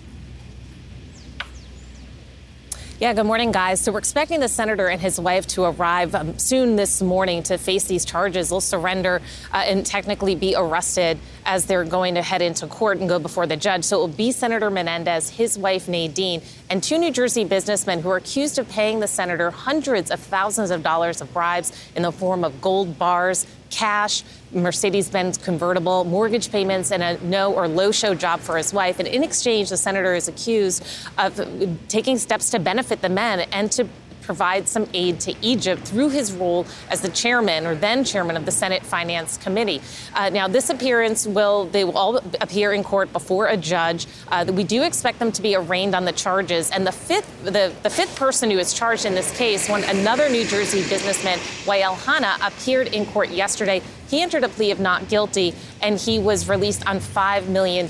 Yeah, 3.01 3.15
good 3.15 3.25
morning, 3.25 3.51
guys. 3.51 3.81
So 3.81 3.93
we're 3.93 3.99
expecting 4.01 4.41
the 4.41 4.49
senator 4.49 4.87
and 4.87 5.01
his 5.01 5.19
wife 5.19 5.47
to 5.47 5.63
arrive 5.63 6.15
um, 6.15 6.39
soon 6.39 6.77
this 6.77 7.01
morning 7.01 7.43
to 7.45 7.57
face 7.57 7.85
these 7.85 8.05
charges. 8.05 8.51
They'll 8.51 8.61
surrender 8.61 9.23
uh, 9.55 9.57
and 9.57 9.87
technically 9.87 10.35
be 10.35 10.55
arrested 10.55 11.19
as 11.47 11.65
they're 11.65 11.87
going 11.87 12.17
to 12.17 12.23
head 12.23 12.43
into 12.43 12.67
court 12.67 12.99
and 12.99 13.09
go 13.09 13.19
before 13.19 13.47
the 13.47 13.57
judge. 13.57 13.85
So 13.85 13.97
it 13.97 14.01
will 14.01 14.09
be 14.09 14.33
Senator 14.33 14.69
Menendez, 14.69 15.31
his 15.31 15.57
wife 15.57 15.89
Nadine, 15.89 16.43
and 16.69 16.83
two 16.83 16.99
New 16.99 17.11
Jersey 17.11 17.45
businessmen 17.45 18.03
who 18.03 18.11
are 18.11 18.19
accused 18.19 18.59
of 18.59 18.69
paying 18.69 19.01
the 19.01 19.09
senator 19.09 19.51
hundreds 19.51 20.11
of 20.11 20.21
thousands 20.21 20.71
of 20.71 20.83
dollars 20.83 21.23
of 21.23 21.33
bribes 21.33 21.73
in 21.97 22.03
the 22.03 22.13
form 22.13 22.45
of 22.45 22.61
gold 22.61 22.99
bars, 22.99 23.47
cash, 23.71 24.25
Mercedes 24.53 25.09
Benz 25.09 25.39
convertible, 25.39 26.05
mortgage 26.05 26.51
payments, 26.51 26.91
and 26.93 27.03
a 27.03 27.23
no 27.25 27.53
or 27.53 27.69
low 27.69 27.93
show 27.93 28.15
job 28.15 28.41
for 28.41 28.57
his 28.57 28.73
wife. 28.73 28.99
And 28.99 29.09
in 29.09 29.23
exchange, 29.23 29.71
the 29.71 29.77
senator 29.77 30.15
is 30.15 30.29
accused 30.29 30.85
of 31.19 31.41
taking 31.89 32.19
steps 32.19 32.51
to 32.51 32.59
benefit 32.59 33.01
the 33.01 33.09
men 33.09 33.41
and 33.53 33.71
to 33.73 33.89
provide 34.31 34.69
some 34.69 34.89
aid 34.95 35.19
to 35.19 35.35
Egypt 35.43 35.83
through 35.83 36.09
his 36.09 36.33
role 36.33 36.65
as 36.89 37.01
the 37.01 37.09
chairman 37.09 37.67
or 37.67 37.75
then 37.75 38.05
chairman 38.05 38.37
of 38.37 38.45
the 38.45 38.53
Senate 38.53 38.85
Finance 38.85 39.37
Committee. 39.39 39.81
Uh, 40.15 40.29
now, 40.29 40.47
this 40.47 40.71
appearance 40.71 41.27
will 41.27 41.65
they 41.67 41.83
will 41.83 41.99
all 41.99 42.19
appear 42.41 42.73
in 42.73 42.85
court 42.85 43.13
before 43.13 43.49
a 43.49 43.57
judge. 43.57 44.07
Uh, 44.29 44.45
we 44.53 44.63
do 44.63 44.83
expect 44.83 45.19
them 45.19 45.33
to 45.33 45.43
be 45.43 45.57
arraigned 45.57 45.97
on 45.97 46.05
the 46.05 46.13
charges. 46.13 46.71
And 46.71 46.87
the 46.87 46.93
fifth 46.93 47.45
the, 47.45 47.73
the 47.83 47.91
fifth 47.91 48.15
person 48.17 48.51
who 48.51 48.59
is 48.59 48.73
charged 48.73 49.05
in 49.05 49.15
this 49.15 49.37
case, 49.37 49.69
one 49.69 49.83
another 49.85 50.29
New 50.29 50.45
Jersey 50.45 50.89
businessman, 50.89 51.39
Wael 51.65 51.97
Hana, 51.97 52.37
appeared 52.41 52.89
in 52.89 53.07
court 53.07 53.31
yesterday 53.31 53.83
he 54.11 54.20
entered 54.20 54.45
a 54.45 54.49
plea 54.49 54.73
of 54.73 54.81
not 54.81 55.09
guilty 55.09 55.55
and 55.81 55.99
he 55.99 56.19
was 56.19 56.49
released 56.49 56.87
on 56.87 56.99
$5 56.99 57.47
million 57.49 57.87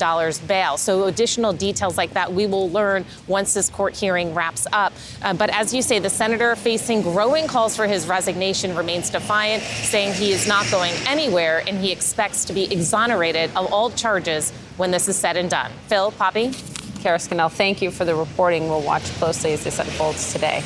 bail. 0.47 0.77
So, 0.77 1.05
additional 1.05 1.53
details 1.53 1.97
like 1.97 2.13
that 2.13 2.33
we 2.33 2.47
will 2.47 2.71
learn 2.71 3.05
once 3.27 3.55
this 3.55 3.71
court 3.71 3.97
hearing 3.97 4.35
wraps 4.35 4.67
up. 4.73 4.93
Uh, 5.23 5.35
but 5.35 5.51
as 5.51 5.73
you 5.75 5.83
say, 5.83 5.99
the 5.99 6.11
senator 6.11 6.55
facing 6.55 7.03
growing 7.03 7.47
calls 7.47 7.75
for 7.75 7.87
his 7.87 8.07
resignation 8.07 8.77
remains 8.77 9.11
defiant, 9.11 9.63
saying 9.63 10.13
he 10.15 10.33
is 10.33 10.47
not 10.47 10.71
going 10.71 10.93
anywhere 11.07 11.63
and 11.67 11.79
he 11.79 11.91
expects 11.91 12.45
to 12.45 12.53
be 12.53 12.71
exonerated 12.73 13.51
of 13.57 13.73
all 13.73 13.91
charges 13.91 14.53
when 14.77 14.91
this 14.91 15.09
is 15.09 15.17
said 15.17 15.37
and 15.37 15.51
done. 15.51 15.73
Phil, 15.89 16.13
Poppy? 16.13 16.53
Kara 17.01 17.19
Scannell, 17.19 17.49
thank 17.49 17.81
you 17.81 17.91
for 17.91 18.05
the 18.05 18.15
reporting. 18.15 18.69
We'll 18.69 18.83
watch 18.83 19.05
closely 19.15 19.53
as 19.55 19.65
this 19.65 19.79
unfolds 19.79 20.33
today. 20.33 20.63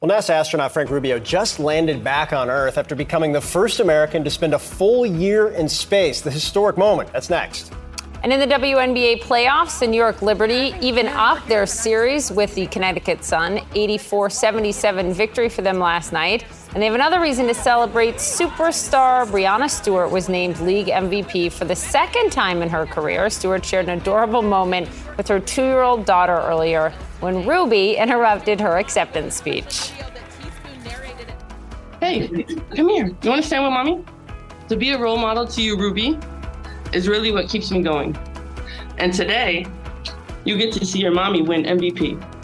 Well, 0.00 0.16
NASA 0.16 0.30
astronaut 0.30 0.70
Frank 0.70 0.90
Rubio 0.90 1.18
just 1.18 1.58
landed 1.58 2.04
back 2.04 2.32
on 2.32 2.48
Earth 2.48 2.78
after 2.78 2.94
becoming 2.94 3.32
the 3.32 3.40
first 3.40 3.80
American 3.80 4.22
to 4.22 4.30
spend 4.30 4.54
a 4.54 4.58
full 4.58 5.04
year 5.04 5.48
in 5.48 5.68
space. 5.68 6.20
The 6.20 6.30
historic 6.30 6.78
moment. 6.78 7.12
That's 7.12 7.28
next. 7.28 7.72
And 8.22 8.32
in 8.32 8.38
the 8.38 8.46
WNBA 8.46 9.22
playoffs, 9.22 9.80
the 9.80 9.88
New 9.88 9.96
York 9.96 10.22
Liberty 10.22 10.72
even 10.80 11.08
up 11.08 11.44
their 11.48 11.66
series 11.66 12.30
with 12.30 12.54
the 12.54 12.68
Connecticut 12.68 13.24
Sun. 13.24 13.58
84 13.74 14.30
77 14.30 15.12
victory 15.12 15.48
for 15.48 15.62
them 15.62 15.80
last 15.80 16.12
night. 16.12 16.44
And 16.74 16.82
they 16.82 16.86
have 16.86 16.94
another 16.94 17.18
reason 17.20 17.46
to 17.46 17.54
celebrate. 17.54 18.16
Superstar 18.16 19.26
Breanna 19.26 19.70
Stewart 19.70 20.10
was 20.10 20.28
named 20.28 20.60
league 20.60 20.88
MVP 20.88 21.50
for 21.50 21.64
the 21.64 21.74
second 21.74 22.30
time 22.30 22.60
in 22.60 22.68
her 22.68 22.84
career. 22.84 23.30
Stewart 23.30 23.64
shared 23.64 23.88
an 23.88 23.98
adorable 23.98 24.42
moment 24.42 24.88
with 25.16 25.26
her 25.28 25.40
two 25.40 25.62
year 25.62 25.80
old 25.80 26.04
daughter 26.04 26.36
earlier 26.36 26.92
when 27.20 27.46
Ruby 27.46 27.96
interrupted 27.96 28.60
her 28.60 28.76
acceptance 28.76 29.34
speech. 29.34 29.92
Hey, 32.00 32.28
come 32.76 32.88
here. 32.90 33.06
You 33.22 33.30
want 33.30 33.42
to 33.42 33.46
stand 33.46 33.64
with 33.64 33.72
mommy? 33.72 34.04
To 34.68 34.76
be 34.76 34.90
a 34.90 34.98
role 34.98 35.16
model 35.16 35.46
to 35.46 35.62
you, 35.62 35.78
Ruby, 35.78 36.18
is 36.92 37.08
really 37.08 37.32
what 37.32 37.48
keeps 37.48 37.70
me 37.70 37.82
going. 37.82 38.16
And 38.98 39.12
today, 39.12 39.66
you 40.44 40.58
get 40.58 40.72
to 40.74 40.84
see 40.84 41.00
your 41.00 41.12
mommy 41.12 41.40
win 41.40 41.64
MVP. 41.64 42.37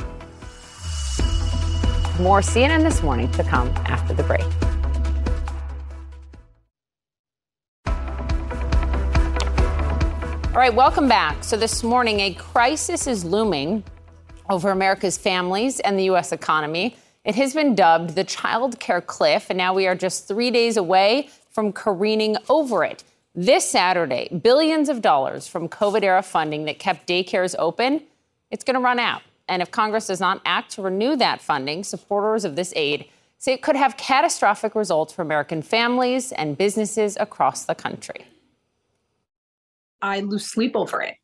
More 2.21 2.43
CNN 2.43 2.85
this 2.85 3.03
morning 3.03 3.29
to 3.33 3.43
come 3.43 3.69
after 3.87 4.15
the 4.15 4.23
break. 4.23 4.45
All 10.55 10.61
right, 10.61 10.73
welcome 10.73 11.09
back. 11.09 11.43
So, 11.43 11.57
this 11.57 11.83
morning, 11.83 12.21
a 12.21 12.33
crisis 12.35 13.09
is 13.09 13.25
looming 13.25 13.83
over 14.49 14.71
America's 14.71 15.19
families 15.19 15.81
and 15.81 15.99
the 15.99 16.05
U.S. 16.05 16.31
economy. 16.31 16.97
It 17.25 17.35
has 17.35 17.53
been 17.53 17.75
dubbed 17.75 18.11
the 18.11 18.23
child 18.23 18.79
care 18.79 19.01
cliff, 19.01 19.51
and 19.51 19.57
now 19.57 19.75
we 19.75 19.89
are 19.89 19.97
just 19.97 20.29
three 20.29 20.53
days 20.53 20.77
away 20.77 21.31
from 21.51 21.73
careening 21.73 22.37
over 22.49 22.85
it. 22.85 23.03
This 23.35 23.69
Saturday, 23.69 24.29
billions 24.29 24.89
of 24.89 25.03
dollars 25.03 25.49
from 25.49 25.69
COVID 25.69 26.05
era 26.05 26.23
funding 26.23 26.67
that 26.67 26.79
kept 26.79 27.09
daycares 27.09 27.57
open, 27.59 28.03
it's 28.53 28.63
going 28.63 28.75
to 28.75 28.81
run 28.81 29.01
out. 29.01 29.23
And 29.49 29.63
if 29.63 29.71
Congress 29.71 30.07
does 30.07 30.21
not 30.21 30.41
act 30.45 30.73
to 30.73 30.83
renew 30.83 31.17
that 31.17 31.41
funding, 31.41 31.85
supporters 31.85 32.45
of 32.45 32.57
this 32.57 32.73
aid 32.77 33.07
say 33.39 33.53
it 33.53 33.63
could 33.63 33.77
have 33.77 33.97
catastrophic 33.97 34.75
results 34.75 35.13
for 35.13 35.23
American 35.23 35.61
families 35.61 36.33
and 36.33 36.57
businesses 36.57 37.17
across 37.21 37.65
the 37.67 37.75
country. 37.75 38.27
I 40.01 40.21
lose 40.21 40.47
sleep 40.47 40.75
over 40.75 41.03
it. 41.03 41.17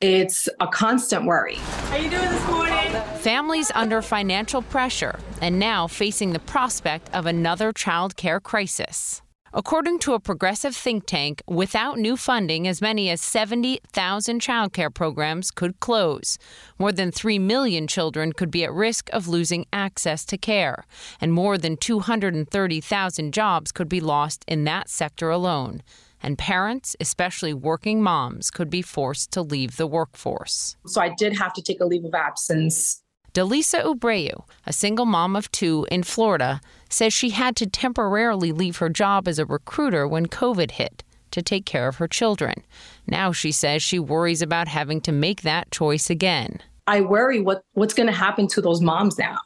It's 0.00 0.48
a 0.60 0.66
constant 0.66 1.24
worry. 1.24 1.54
How 1.54 1.96
are 1.96 1.98
you 1.98 2.10
doing 2.10 2.22
this 2.22 2.46
morning? 2.48 2.92
Families 3.18 3.72
under 3.74 4.02
financial 4.02 4.62
pressure 4.62 5.18
and 5.40 5.58
now 5.58 5.86
facing 5.86 6.32
the 6.32 6.38
prospect 6.38 7.12
of 7.14 7.26
another 7.26 7.72
child 7.72 8.14
care 8.16 8.38
crisis. 8.38 9.22
According 9.58 10.00
to 10.00 10.12
a 10.12 10.20
progressive 10.20 10.76
think 10.76 11.06
tank, 11.06 11.42
without 11.46 11.96
new 11.96 12.18
funding, 12.18 12.68
as 12.68 12.82
many 12.82 13.08
as 13.08 13.22
70,000 13.22 14.38
childcare 14.38 14.92
programs 14.92 15.50
could 15.50 15.80
close. 15.80 16.36
More 16.78 16.92
than 16.92 17.10
3 17.10 17.38
million 17.38 17.86
children 17.86 18.34
could 18.34 18.50
be 18.50 18.64
at 18.64 18.72
risk 18.74 19.08
of 19.14 19.28
losing 19.28 19.64
access 19.72 20.26
to 20.26 20.36
care, 20.36 20.84
and 21.22 21.32
more 21.32 21.56
than 21.56 21.78
230,000 21.78 23.32
jobs 23.32 23.72
could 23.72 23.88
be 23.88 23.98
lost 23.98 24.44
in 24.46 24.64
that 24.64 24.90
sector 24.90 25.30
alone. 25.30 25.82
And 26.22 26.36
parents, 26.36 26.94
especially 27.00 27.54
working 27.54 28.02
moms, 28.02 28.50
could 28.50 28.68
be 28.68 28.82
forced 28.82 29.30
to 29.30 29.40
leave 29.40 29.78
the 29.78 29.86
workforce. 29.86 30.76
So 30.84 31.00
I 31.00 31.14
did 31.16 31.38
have 31.38 31.54
to 31.54 31.62
take 31.62 31.80
a 31.80 31.86
leave 31.86 32.04
of 32.04 32.12
absence 32.12 33.02
Delisa 33.36 33.84
Ubreu, 33.84 34.44
a 34.64 34.72
single 34.72 35.04
mom 35.04 35.36
of 35.36 35.52
two 35.52 35.86
in 35.90 36.02
Florida, 36.02 36.58
says 36.88 37.12
she 37.12 37.30
had 37.30 37.56
to 37.56 37.66
temporarily 37.66 38.52
leave 38.52 38.78
her 38.78 38.88
job 38.88 39.28
as 39.28 39.38
a 39.38 39.44
recruiter 39.44 40.06
when 40.06 40.26
COVID 40.26 40.72
hit 40.72 41.02
to 41.30 41.42
take 41.42 41.66
care 41.66 41.88
of 41.88 41.96
her 41.96 42.08
children. 42.08 42.64
Now 43.06 43.32
she 43.32 43.52
says 43.52 43.82
she 43.82 43.98
worries 43.98 44.42
about 44.42 44.68
having 44.68 45.00
to 45.02 45.12
make 45.12 45.42
that 45.42 45.70
choice 45.70 46.08
again. 46.10 46.60
I 46.86 47.00
worry 47.00 47.40
what, 47.40 47.62
what's 47.72 47.94
going 47.94 48.06
to 48.06 48.12
happen 48.12 48.46
to 48.48 48.60
those 48.60 48.80
moms 48.80 49.18
now, 49.18 49.38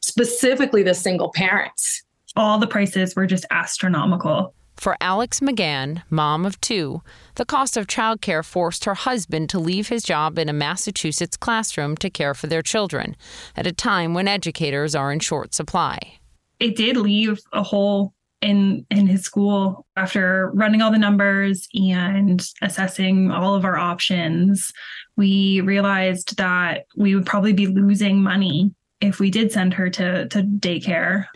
specifically 0.00 0.82
the 0.82 0.94
single 0.94 1.32
parents. 1.34 2.02
All 2.36 2.58
the 2.58 2.66
prices 2.66 3.14
were 3.14 3.26
just 3.26 3.46
astronomical. 3.50 4.54
For 4.76 4.96
Alex 5.00 5.40
McGann, 5.40 6.02
mom 6.10 6.44
of 6.44 6.60
two, 6.60 7.02
the 7.36 7.44
cost 7.44 7.76
of 7.76 7.86
childcare 7.86 8.44
forced 8.44 8.84
her 8.84 8.94
husband 8.94 9.48
to 9.50 9.58
leave 9.58 9.88
his 9.88 10.02
job 10.02 10.38
in 10.38 10.48
a 10.48 10.52
Massachusetts 10.52 11.36
classroom 11.36 11.96
to 11.98 12.10
care 12.10 12.34
for 12.34 12.48
their 12.48 12.62
children 12.62 13.16
at 13.56 13.66
a 13.66 13.72
time 13.72 14.14
when 14.14 14.26
educators 14.26 14.94
are 14.94 15.12
in 15.12 15.20
short 15.20 15.54
supply. 15.54 16.18
It 16.64 16.76
did 16.76 16.96
leave 16.96 17.40
a 17.52 17.62
hole 17.62 18.14
in 18.40 18.86
in 18.90 19.06
his 19.06 19.20
school 19.20 19.84
after 19.96 20.50
running 20.54 20.80
all 20.80 20.90
the 20.90 20.96
numbers 20.96 21.68
and 21.74 22.42
assessing 22.62 23.30
all 23.30 23.54
of 23.54 23.66
our 23.66 23.76
options. 23.76 24.72
We 25.14 25.60
realized 25.60 26.38
that 26.38 26.86
we 26.96 27.14
would 27.14 27.26
probably 27.26 27.52
be 27.52 27.66
losing 27.66 28.22
money 28.22 28.74
if 29.02 29.20
we 29.20 29.30
did 29.30 29.52
send 29.52 29.74
her 29.74 29.90
to, 29.90 30.26
to 30.28 30.42
daycare. 30.42 31.26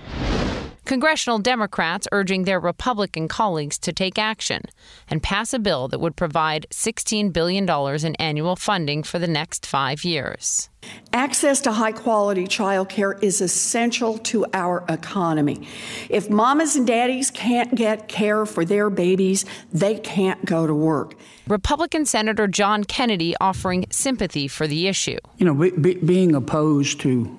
Congressional 0.89 1.39
Democrats 1.39 2.09
urging 2.13 2.45
their 2.45 2.59
Republican 2.59 3.29
colleagues 3.29 3.79
to 3.81 3.93
take 3.93 4.19
action 4.19 4.63
and 5.11 5.23
pass 5.23 5.53
a 5.53 5.59
bill 5.59 5.87
that 5.89 6.01
would 6.01 6.17
provide 6.17 6.67
$16 6.71 7.31
billion 7.31 7.69
in 7.69 8.15
annual 8.15 8.57
funding 8.57 9.03
for 9.03 9.19
the 9.19 9.27
next 9.29 9.67
five 9.67 10.03
years. 10.03 10.71
Access 11.13 11.61
to 11.61 11.73
high 11.73 11.93
quality 11.93 12.47
childcare 12.47 13.23
is 13.23 13.43
essential 13.43 14.17
to 14.17 14.47
our 14.55 14.83
economy. 14.89 15.69
If 16.09 16.31
mamas 16.31 16.75
and 16.75 16.87
daddies 16.87 17.31
can't 17.31 17.75
get 17.75 18.09
care 18.09 18.47
for 18.47 18.65
their 18.65 18.89
babies, 18.89 19.45
they 19.71 19.97
can't 19.99 20.43
go 20.47 20.67
to 20.67 20.73
work. 20.73 21.17
Republican 21.49 22.07
Senator 22.07 22.47
John 22.47 22.85
Kennedy 22.85 23.35
offering 23.43 23.85
sympathy 23.91 24.49
for 24.49 24.67
the 24.67 24.89
issue. 24.89 25.19
You 25.37 25.45
know, 25.45 25.55
be, 25.55 25.71
be, 25.71 25.95
being 25.97 26.35
opposed 26.35 27.01
to 27.01 27.39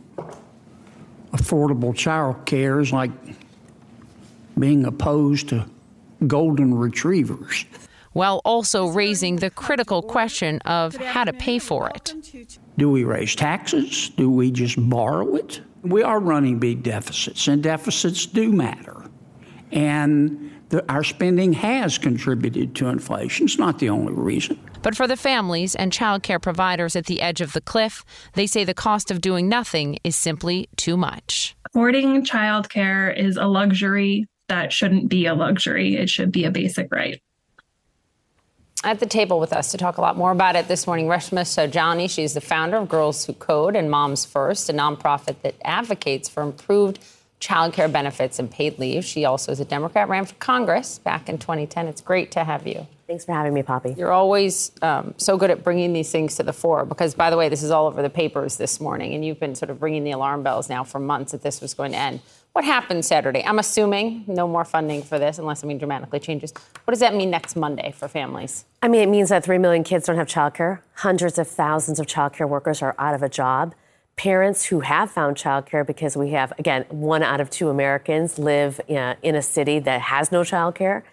affordable 1.31 1.95
child 1.95 2.45
care 2.45 2.79
is 2.79 2.91
like 2.91 3.11
being 4.57 4.85
opposed 4.85 5.49
to 5.49 5.65
golden 6.27 6.73
retrievers. 6.73 7.65
While 8.13 8.41
also 8.43 8.87
raising 8.87 9.37
the 9.37 9.49
critical 9.49 10.01
question 10.01 10.59
of 10.61 10.95
how 10.95 11.23
to 11.23 11.33
pay 11.33 11.59
for 11.59 11.89
it. 11.89 12.15
Do 12.77 12.89
we 12.89 13.03
raise 13.03 13.35
taxes? 13.35 14.09
Do 14.09 14.31
we 14.31 14.51
just 14.51 14.77
borrow 14.89 15.35
it? 15.35 15.61
We 15.83 16.03
are 16.03 16.19
running 16.19 16.59
big 16.59 16.83
deficits, 16.83 17.47
and 17.47 17.63
deficits 17.63 18.25
do 18.25 18.51
matter. 18.51 19.05
And 19.71 20.48
the, 20.69 20.89
our 20.91 21.03
spending 21.03 21.53
has 21.53 21.97
contributed 21.97 22.75
to 22.75 22.87
inflation. 22.87 23.45
It's 23.45 23.57
not 23.57 23.79
the 23.79 23.89
only 23.89 24.13
reason. 24.13 24.59
But 24.81 24.95
for 24.95 25.07
the 25.07 25.17
families 25.17 25.75
and 25.75 25.91
child 25.91 26.23
care 26.23 26.39
providers 26.39 26.95
at 26.95 27.05
the 27.05 27.21
edge 27.21 27.41
of 27.41 27.53
the 27.53 27.61
cliff, 27.61 28.05
they 28.33 28.47
say 28.47 28.63
the 28.63 28.73
cost 28.73 29.11
of 29.11 29.21
doing 29.21 29.49
nothing 29.49 29.99
is 30.03 30.15
simply 30.15 30.69
too 30.77 30.95
much. 30.95 31.55
Affording 31.65 32.23
childcare 32.23 33.15
is 33.15 33.35
a 33.35 33.45
luxury 33.45 34.27
that 34.47 34.71
shouldn't 34.71 35.09
be 35.09 35.25
a 35.25 35.35
luxury. 35.35 35.95
It 35.95 36.09
should 36.09 36.31
be 36.31 36.45
a 36.45 36.51
basic 36.51 36.91
right. 36.91 37.21
At 38.81 39.01
the 39.01 39.05
table 39.05 39.41
with 39.41 39.51
us 39.51 39.71
to 39.71 39.77
talk 39.77 39.97
a 39.97 40.01
lot 40.01 40.15
more 40.15 40.31
about 40.31 40.55
it 40.55 40.69
this 40.69 40.87
morning, 40.87 41.07
Reshma 41.07 41.41
Saujani. 41.41 42.09
She's 42.09 42.33
the 42.33 42.41
founder 42.41 42.77
of 42.77 42.87
Girls 42.87 43.25
Who 43.25 43.33
Code 43.33 43.75
and 43.75 43.91
Moms 43.91 44.23
First, 44.23 44.69
a 44.69 44.73
nonprofit 44.73 45.41
that 45.41 45.55
advocates 45.65 46.29
for 46.29 46.41
improved 46.41 46.99
child 47.39 47.73
care 47.73 47.87
benefits 47.87 48.39
and 48.39 48.51
paid 48.51 48.77
leave. 48.79 49.05
She 49.05 49.25
also 49.25 49.51
is 49.51 49.59
a 49.59 49.65
Democrat, 49.65 50.09
ran 50.09 50.25
for 50.25 50.35
Congress 50.35 50.99
back 50.99 51.29
in 51.29 51.37
2010. 51.37 51.87
It's 51.87 52.01
great 52.01 52.31
to 52.31 52.43
have 52.43 52.67
you. 52.67 52.85
Thanks 53.07 53.25
for 53.25 53.33
having 53.33 53.53
me, 53.53 53.63
Poppy. 53.63 53.95
You're 53.97 54.11
always 54.11 54.71
um, 54.83 55.15
so 55.17 55.35
good 55.35 55.49
at 55.49 55.63
bringing 55.63 55.93
these 55.93 56.11
things 56.11 56.35
to 56.35 56.43
the 56.43 56.53
fore 56.53 56.85
because, 56.85 57.15
by 57.15 57.31
the 57.31 57.37
way, 57.37 57.49
this 57.49 57.63
is 57.63 57.71
all 57.71 57.87
over 57.87 58.03
the 58.03 58.09
papers 58.09 58.57
this 58.57 58.79
morning, 58.79 59.15
and 59.15 59.25
you've 59.25 59.39
been 59.39 59.55
sort 59.55 59.71
of 59.71 59.81
ringing 59.81 60.03
the 60.03 60.11
alarm 60.11 60.43
bells 60.43 60.69
now 60.69 60.83
for 60.83 60.99
months 60.99 61.31
that 61.31 61.41
this 61.41 61.59
was 61.59 61.73
going 61.73 61.93
to 61.93 61.97
end. 61.97 62.21
What 62.53 62.65
happened 62.65 63.05
Saturday? 63.05 63.43
I'm 63.43 63.57
assuming 63.57 64.25
no 64.27 64.47
more 64.47 64.65
funding 64.65 65.01
for 65.01 65.17
this 65.17 65.39
unless 65.39 65.59
something 65.61 65.77
dramatically 65.77 66.19
changes. 66.19 66.53
What 66.83 66.91
does 66.91 66.99
that 66.99 67.15
mean 67.15 67.31
next 67.31 67.55
Monday 67.55 67.93
for 67.97 68.07
families? 68.07 68.65
I 68.83 68.87
mean, 68.87 69.01
it 69.01 69.09
means 69.09 69.29
that 69.29 69.43
3 69.43 69.57
million 69.59 69.83
kids 69.83 70.05
don't 70.05 70.17
have 70.17 70.27
childcare. 70.27 70.81
Hundreds 70.95 71.39
of 71.39 71.47
thousands 71.47 71.99
of 71.99 72.05
childcare 72.05 72.49
workers 72.49 72.81
are 72.81 72.95
out 72.99 73.15
of 73.15 73.23
a 73.23 73.29
job. 73.29 73.73
Parents 74.19 74.65
who 74.65 74.81
have 74.81 75.09
found 75.09 75.37
childcare 75.37 75.87
because 75.87 76.17
we 76.17 76.31
have, 76.31 76.51
again, 76.59 76.83
one 76.89 77.23
out 77.23 77.39
of 77.39 77.49
two 77.49 77.69
Americans 77.69 78.37
live 78.37 78.81
in 78.89 79.33
a, 79.33 79.41
city 79.41 79.79
that 79.79 80.01
has 80.01 80.29
no 80.29 80.41
childcare. 80.41 81.03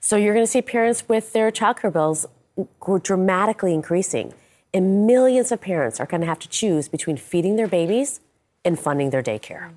So 0.00 0.16
you're 0.16 0.34
going 0.34 0.44
to 0.44 0.50
see 0.50 0.62
parents 0.62 1.08
with 1.08 1.32
their 1.32 1.52
childcare 1.52 1.92
bills 1.92 2.26
dramatically 3.04 3.72
increasing. 3.72 4.34
And 4.74 5.06
millions 5.06 5.52
of 5.52 5.60
parents 5.60 6.00
are 6.00 6.06
going 6.06 6.22
to 6.22 6.26
have 6.26 6.40
to 6.40 6.48
choose 6.48 6.88
between 6.88 7.16
feeding 7.16 7.54
their 7.54 7.68
babies 7.68 8.18
and 8.64 8.76
funding 8.76 9.10
their 9.10 9.22
daycare. 9.22 9.70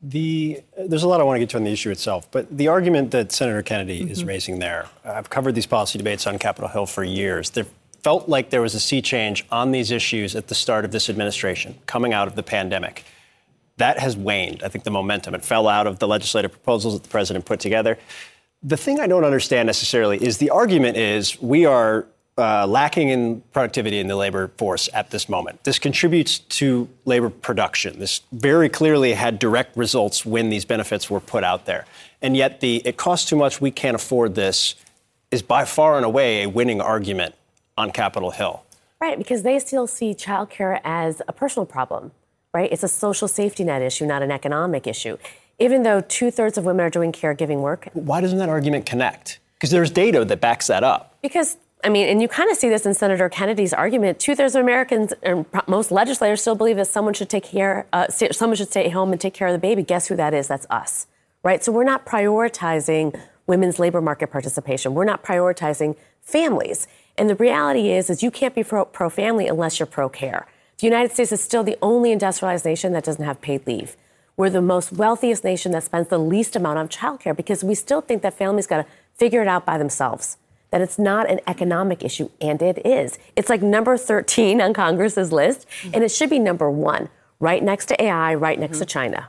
The, 0.00 0.62
there's 0.78 1.02
a 1.02 1.08
lot 1.08 1.20
I 1.20 1.24
want 1.24 1.36
to 1.36 1.40
get 1.40 1.50
to 1.50 1.58
on 1.58 1.64
the 1.64 1.72
issue 1.72 1.90
itself, 1.90 2.30
but 2.30 2.56
the 2.56 2.68
argument 2.68 3.10
that 3.10 3.32
Senator 3.32 3.60
Kennedy 3.62 4.00
mm-hmm. 4.00 4.10
is 4.10 4.24
raising 4.24 4.60
there, 4.60 4.88
I've 5.04 5.28
covered 5.28 5.54
these 5.54 5.66
policy 5.66 5.98
debates 5.98 6.26
on 6.26 6.38
Capitol 6.38 6.70
Hill 6.70 6.86
for 6.86 7.04
years. 7.04 7.50
There 7.50 7.66
felt 8.04 8.28
like 8.28 8.50
there 8.50 8.60
was 8.60 8.74
a 8.74 8.80
sea 8.80 9.00
change 9.00 9.46
on 9.50 9.72
these 9.72 9.90
issues 9.90 10.36
at 10.36 10.48
the 10.48 10.54
start 10.54 10.84
of 10.84 10.92
this 10.92 11.08
administration, 11.08 11.74
coming 11.86 12.12
out 12.12 12.28
of 12.28 12.36
the 12.36 12.42
pandemic. 12.42 13.02
That 13.78 13.98
has 13.98 14.14
waned. 14.14 14.62
I 14.62 14.68
think 14.68 14.84
the 14.84 14.90
momentum. 14.90 15.34
It 15.34 15.42
fell 15.42 15.66
out 15.66 15.86
of 15.86 15.98
the 15.98 16.06
legislative 16.06 16.52
proposals 16.52 16.92
that 16.92 17.02
the 17.02 17.08
president 17.08 17.46
put 17.46 17.60
together. 17.60 17.98
The 18.62 18.76
thing 18.76 19.00
I 19.00 19.06
don't 19.06 19.24
understand 19.24 19.66
necessarily 19.66 20.22
is 20.22 20.36
the 20.36 20.50
argument 20.50 20.98
is 20.98 21.40
we 21.40 21.64
are 21.64 22.06
uh, 22.36 22.66
lacking 22.66 23.08
in 23.08 23.40
productivity 23.52 23.98
in 24.00 24.06
the 24.06 24.16
labor 24.16 24.48
force 24.58 24.88
at 24.92 25.10
this 25.10 25.28
moment. 25.28 25.64
This 25.64 25.78
contributes 25.78 26.40
to 26.60 26.88
labor 27.06 27.30
production. 27.30 27.98
This 27.98 28.20
very 28.32 28.68
clearly 28.68 29.14
had 29.14 29.38
direct 29.38 29.76
results 29.76 30.26
when 30.26 30.50
these 30.50 30.66
benefits 30.66 31.08
were 31.08 31.20
put 31.20 31.42
out 31.42 31.64
there. 31.64 31.86
And 32.20 32.36
yet, 32.36 32.60
the 32.60 32.82
it 32.84 32.98
costs 32.98 33.28
too 33.28 33.36
much, 33.36 33.62
we 33.62 33.70
can't 33.70 33.94
afford 33.94 34.34
this 34.34 34.74
is 35.30 35.40
by 35.40 35.64
far 35.64 35.96
and 35.96 36.04
away 36.04 36.42
a 36.42 36.48
winning 36.48 36.80
argument 36.80 37.34
on 37.76 37.90
Capitol 37.90 38.30
Hill. 38.30 38.62
Right, 39.00 39.18
because 39.18 39.42
they 39.42 39.58
still 39.58 39.86
see 39.86 40.14
childcare 40.14 40.80
as 40.84 41.20
a 41.28 41.32
personal 41.32 41.66
problem, 41.66 42.12
right? 42.52 42.70
It's 42.72 42.82
a 42.82 42.88
social 42.88 43.28
safety 43.28 43.64
net 43.64 43.82
issue, 43.82 44.06
not 44.06 44.22
an 44.22 44.30
economic 44.30 44.86
issue. 44.86 45.18
Even 45.58 45.82
though 45.82 46.00
two 46.00 46.30
thirds 46.30 46.58
of 46.58 46.64
women 46.64 46.84
are 46.84 46.90
doing 46.90 47.12
caregiving 47.12 47.60
work. 47.60 47.88
Why 47.92 48.20
doesn't 48.20 48.38
that 48.38 48.48
argument 48.48 48.86
connect? 48.86 49.38
Because 49.54 49.70
there's 49.70 49.90
data 49.90 50.24
that 50.24 50.40
backs 50.40 50.66
that 50.68 50.82
up. 50.82 51.16
Because 51.22 51.56
I 51.84 51.90
mean, 51.90 52.08
and 52.08 52.22
you 52.22 52.28
kind 52.28 52.50
of 52.50 52.56
see 52.56 52.70
this 52.70 52.86
in 52.86 52.94
Senator 52.94 53.28
Kennedy's 53.28 53.74
argument. 53.74 54.18
Two 54.18 54.34
thirds 54.34 54.54
of 54.54 54.62
Americans, 54.62 55.12
and 55.22 55.44
most 55.66 55.90
legislators, 55.90 56.40
still 56.40 56.54
believe 56.54 56.76
that 56.76 56.86
someone 56.86 57.12
should 57.12 57.28
take 57.28 57.44
care, 57.44 57.86
uh, 57.92 58.08
someone 58.08 58.56
should 58.56 58.70
stay 58.70 58.86
at 58.86 58.92
home 58.92 59.12
and 59.12 59.20
take 59.20 59.34
care 59.34 59.48
of 59.48 59.52
the 59.52 59.58
baby. 59.58 59.82
Guess 59.82 60.06
who 60.06 60.16
that 60.16 60.32
is? 60.32 60.48
That's 60.48 60.66
us, 60.70 61.06
right? 61.42 61.62
So 61.62 61.70
we're 61.72 61.84
not 61.84 62.06
prioritizing 62.06 63.20
women's 63.46 63.78
labor 63.78 64.00
market 64.00 64.30
participation. 64.30 64.94
We're 64.94 65.04
not 65.04 65.22
prioritizing 65.22 65.96
families. 66.22 66.88
And 67.16 67.30
the 67.30 67.34
reality 67.34 67.90
is, 67.90 68.10
is 68.10 68.22
you 68.22 68.30
can't 68.30 68.54
be 68.54 68.64
pro, 68.64 68.84
pro 68.84 69.08
family 69.08 69.46
unless 69.46 69.78
you're 69.78 69.86
pro 69.86 70.08
care. 70.08 70.46
The 70.78 70.86
United 70.86 71.12
States 71.12 71.32
is 71.32 71.40
still 71.40 71.62
the 71.62 71.78
only 71.80 72.10
industrialized 72.10 72.64
nation 72.64 72.92
that 72.92 73.04
doesn't 73.04 73.24
have 73.24 73.40
paid 73.40 73.66
leave. 73.66 73.96
We're 74.36 74.50
the 74.50 74.60
most 74.60 74.92
wealthiest 74.92 75.44
nation 75.44 75.70
that 75.72 75.84
spends 75.84 76.08
the 76.08 76.18
least 76.18 76.56
amount 76.56 76.78
on 76.78 76.88
childcare 76.88 77.36
because 77.36 77.62
we 77.62 77.76
still 77.76 78.00
think 78.00 78.22
that 78.22 78.34
families 78.34 78.66
got 78.66 78.78
to 78.78 78.86
figure 79.14 79.42
it 79.42 79.48
out 79.48 79.64
by 79.64 79.78
themselves 79.78 80.36
that 80.74 80.80
it's 80.80 80.98
not 80.98 81.30
an 81.30 81.38
economic 81.46 82.02
issue, 82.02 82.28
and 82.40 82.60
it 82.60 82.84
is. 82.84 83.16
It's 83.36 83.48
like 83.48 83.62
number 83.62 83.96
13 83.96 84.60
on 84.60 84.74
Congress's 84.74 85.30
list, 85.30 85.66
and 85.92 86.02
it 86.02 86.10
should 86.10 86.28
be 86.28 86.40
number 86.40 86.68
one, 86.68 87.10
right 87.38 87.62
next 87.62 87.86
to 87.86 88.02
AI, 88.02 88.34
right 88.34 88.58
next 88.58 88.78
mm-hmm. 88.78 88.86
to 88.86 88.86
China. 88.86 89.28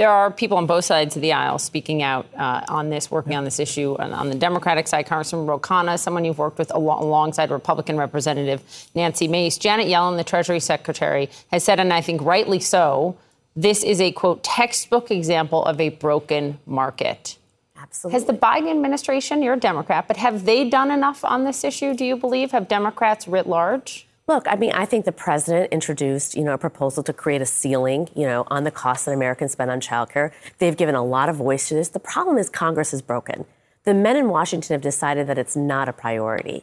There 0.00 0.08
are 0.08 0.30
people 0.30 0.56
on 0.56 0.64
both 0.64 0.86
sides 0.86 1.14
of 1.14 1.20
the 1.20 1.34
aisle 1.34 1.58
speaking 1.58 2.02
out 2.02 2.26
uh, 2.34 2.62
on 2.68 2.88
this, 2.88 3.10
working 3.10 3.34
on 3.34 3.44
this 3.44 3.60
issue. 3.60 3.96
And 3.98 4.14
on 4.14 4.30
the 4.30 4.34
Democratic 4.34 4.88
side, 4.88 5.04
Congressman 5.04 5.44
Ro 5.44 5.58
Khanna, 5.58 5.98
someone 5.98 6.24
you've 6.24 6.38
worked 6.38 6.56
with 6.56 6.70
al- 6.70 6.78
alongside 6.78 7.50
Republican 7.50 7.98
Representative 7.98 8.62
Nancy 8.94 9.28
Mace. 9.28 9.58
Janet 9.58 9.88
Yellen, 9.88 10.16
the 10.16 10.24
Treasury 10.24 10.58
Secretary, 10.58 11.28
has 11.50 11.64
said, 11.64 11.80
and 11.80 11.92
I 11.92 12.00
think 12.00 12.22
rightly 12.22 12.60
so, 12.60 13.18
this 13.54 13.84
is 13.84 14.00
a 14.00 14.10
quote 14.10 14.42
textbook 14.42 15.10
example 15.10 15.66
of 15.66 15.78
a 15.78 15.90
broken 15.90 16.58
market. 16.64 17.36
Absolutely. 17.76 18.18
Has 18.18 18.24
the 18.24 18.32
Biden 18.32 18.70
administration, 18.70 19.42
you're 19.42 19.52
a 19.52 19.60
Democrat, 19.60 20.08
but 20.08 20.16
have 20.16 20.46
they 20.46 20.66
done 20.66 20.90
enough 20.90 21.26
on 21.26 21.44
this 21.44 21.62
issue, 21.62 21.92
do 21.92 22.06
you 22.06 22.16
believe? 22.16 22.52
Have 22.52 22.68
Democrats 22.68 23.28
writ 23.28 23.46
large? 23.46 24.06
Look, 24.30 24.46
I 24.46 24.54
mean, 24.54 24.70
I 24.70 24.84
think 24.84 25.06
the 25.06 25.10
president 25.10 25.72
introduced, 25.72 26.36
you 26.36 26.44
know, 26.44 26.52
a 26.52 26.58
proposal 26.58 27.02
to 27.02 27.12
create 27.12 27.42
a 27.42 27.46
ceiling, 27.46 28.08
you 28.14 28.24
know, 28.24 28.44
on 28.46 28.62
the 28.62 28.70
costs 28.70 29.06
that 29.06 29.10
Americans 29.10 29.50
spend 29.50 29.72
on 29.72 29.80
childcare. 29.80 30.30
They've 30.58 30.76
given 30.76 30.94
a 30.94 31.04
lot 31.04 31.28
of 31.28 31.34
voice 31.34 31.66
to 31.66 31.74
this. 31.74 31.88
The 31.88 31.98
problem 31.98 32.38
is 32.38 32.48
Congress 32.48 32.94
is 32.94 33.02
broken. 33.02 33.44
The 33.82 33.92
men 33.92 34.16
in 34.16 34.28
Washington 34.28 34.72
have 34.72 34.82
decided 34.82 35.26
that 35.26 35.36
it's 35.36 35.56
not 35.56 35.88
a 35.88 35.92
priority. 35.92 36.62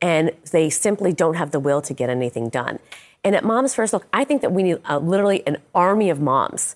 And 0.00 0.30
they 0.50 0.70
simply 0.70 1.12
don't 1.12 1.34
have 1.34 1.50
the 1.50 1.60
will 1.60 1.82
to 1.82 1.92
get 1.92 2.08
anything 2.08 2.48
done. 2.48 2.78
And 3.22 3.36
at 3.36 3.44
Moms 3.44 3.74
First, 3.74 3.92
look, 3.92 4.06
I 4.10 4.24
think 4.24 4.40
that 4.40 4.52
we 4.52 4.62
need 4.62 4.78
uh, 4.88 4.96
literally 4.96 5.46
an 5.46 5.58
army 5.74 6.08
of 6.08 6.22
moms, 6.22 6.74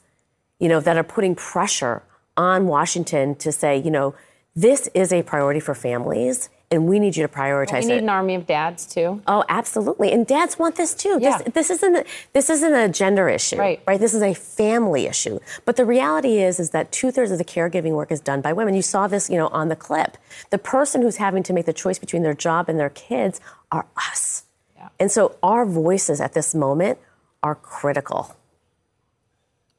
you 0.58 0.68
know, 0.68 0.80
that 0.80 0.98
are 0.98 1.04
putting 1.04 1.36
pressure 1.36 2.02
on 2.36 2.66
Washington 2.66 3.34
to 3.36 3.50
say, 3.50 3.78
you 3.78 3.90
know, 3.90 4.14
this 4.54 4.90
is 4.92 5.10
a 5.10 5.22
priority 5.22 5.60
for 5.60 5.74
families 5.74 6.50
and 6.70 6.86
we 6.86 6.98
need 6.98 7.16
you 7.16 7.26
to 7.26 7.32
prioritize 7.32 7.72
well, 7.72 7.80
we 7.82 7.86
need 7.88 7.94
it. 7.94 8.02
an 8.02 8.08
army 8.08 8.34
of 8.34 8.46
dads 8.46 8.84
too. 8.84 9.22
Oh, 9.26 9.44
absolutely, 9.48 10.12
and 10.12 10.26
dads 10.26 10.58
want 10.58 10.76
this 10.76 10.94
too. 10.94 11.18
Yeah. 11.20 11.38
This, 11.38 11.54
this 11.54 11.70
isn't 11.70 11.96
a, 11.96 12.04
this 12.32 12.50
isn't 12.50 12.74
a 12.74 12.88
gender 12.88 13.28
issue, 13.28 13.56
right? 13.56 13.82
Right. 13.86 13.98
This 13.98 14.14
is 14.14 14.22
a 14.22 14.34
family 14.34 15.06
issue. 15.06 15.38
But 15.64 15.76
the 15.76 15.84
reality 15.84 16.38
is, 16.38 16.60
is 16.60 16.70
that 16.70 16.92
two 16.92 17.10
thirds 17.10 17.30
of 17.30 17.38
the 17.38 17.44
caregiving 17.44 17.92
work 17.92 18.12
is 18.12 18.20
done 18.20 18.40
by 18.40 18.52
women. 18.52 18.74
You 18.74 18.82
saw 18.82 19.06
this, 19.06 19.30
you 19.30 19.36
know, 19.36 19.48
on 19.48 19.68
the 19.68 19.76
clip. 19.76 20.18
The 20.50 20.58
person 20.58 21.02
who's 21.02 21.16
having 21.16 21.42
to 21.44 21.52
make 21.52 21.66
the 21.66 21.72
choice 21.72 21.98
between 21.98 22.22
their 22.22 22.34
job 22.34 22.68
and 22.68 22.78
their 22.78 22.90
kids 22.90 23.40
are 23.72 23.86
us. 23.96 24.44
Yeah. 24.76 24.88
And 25.00 25.10
so 25.10 25.36
our 25.42 25.64
voices 25.64 26.20
at 26.20 26.34
this 26.34 26.54
moment 26.54 26.98
are 27.42 27.54
critical. 27.54 28.36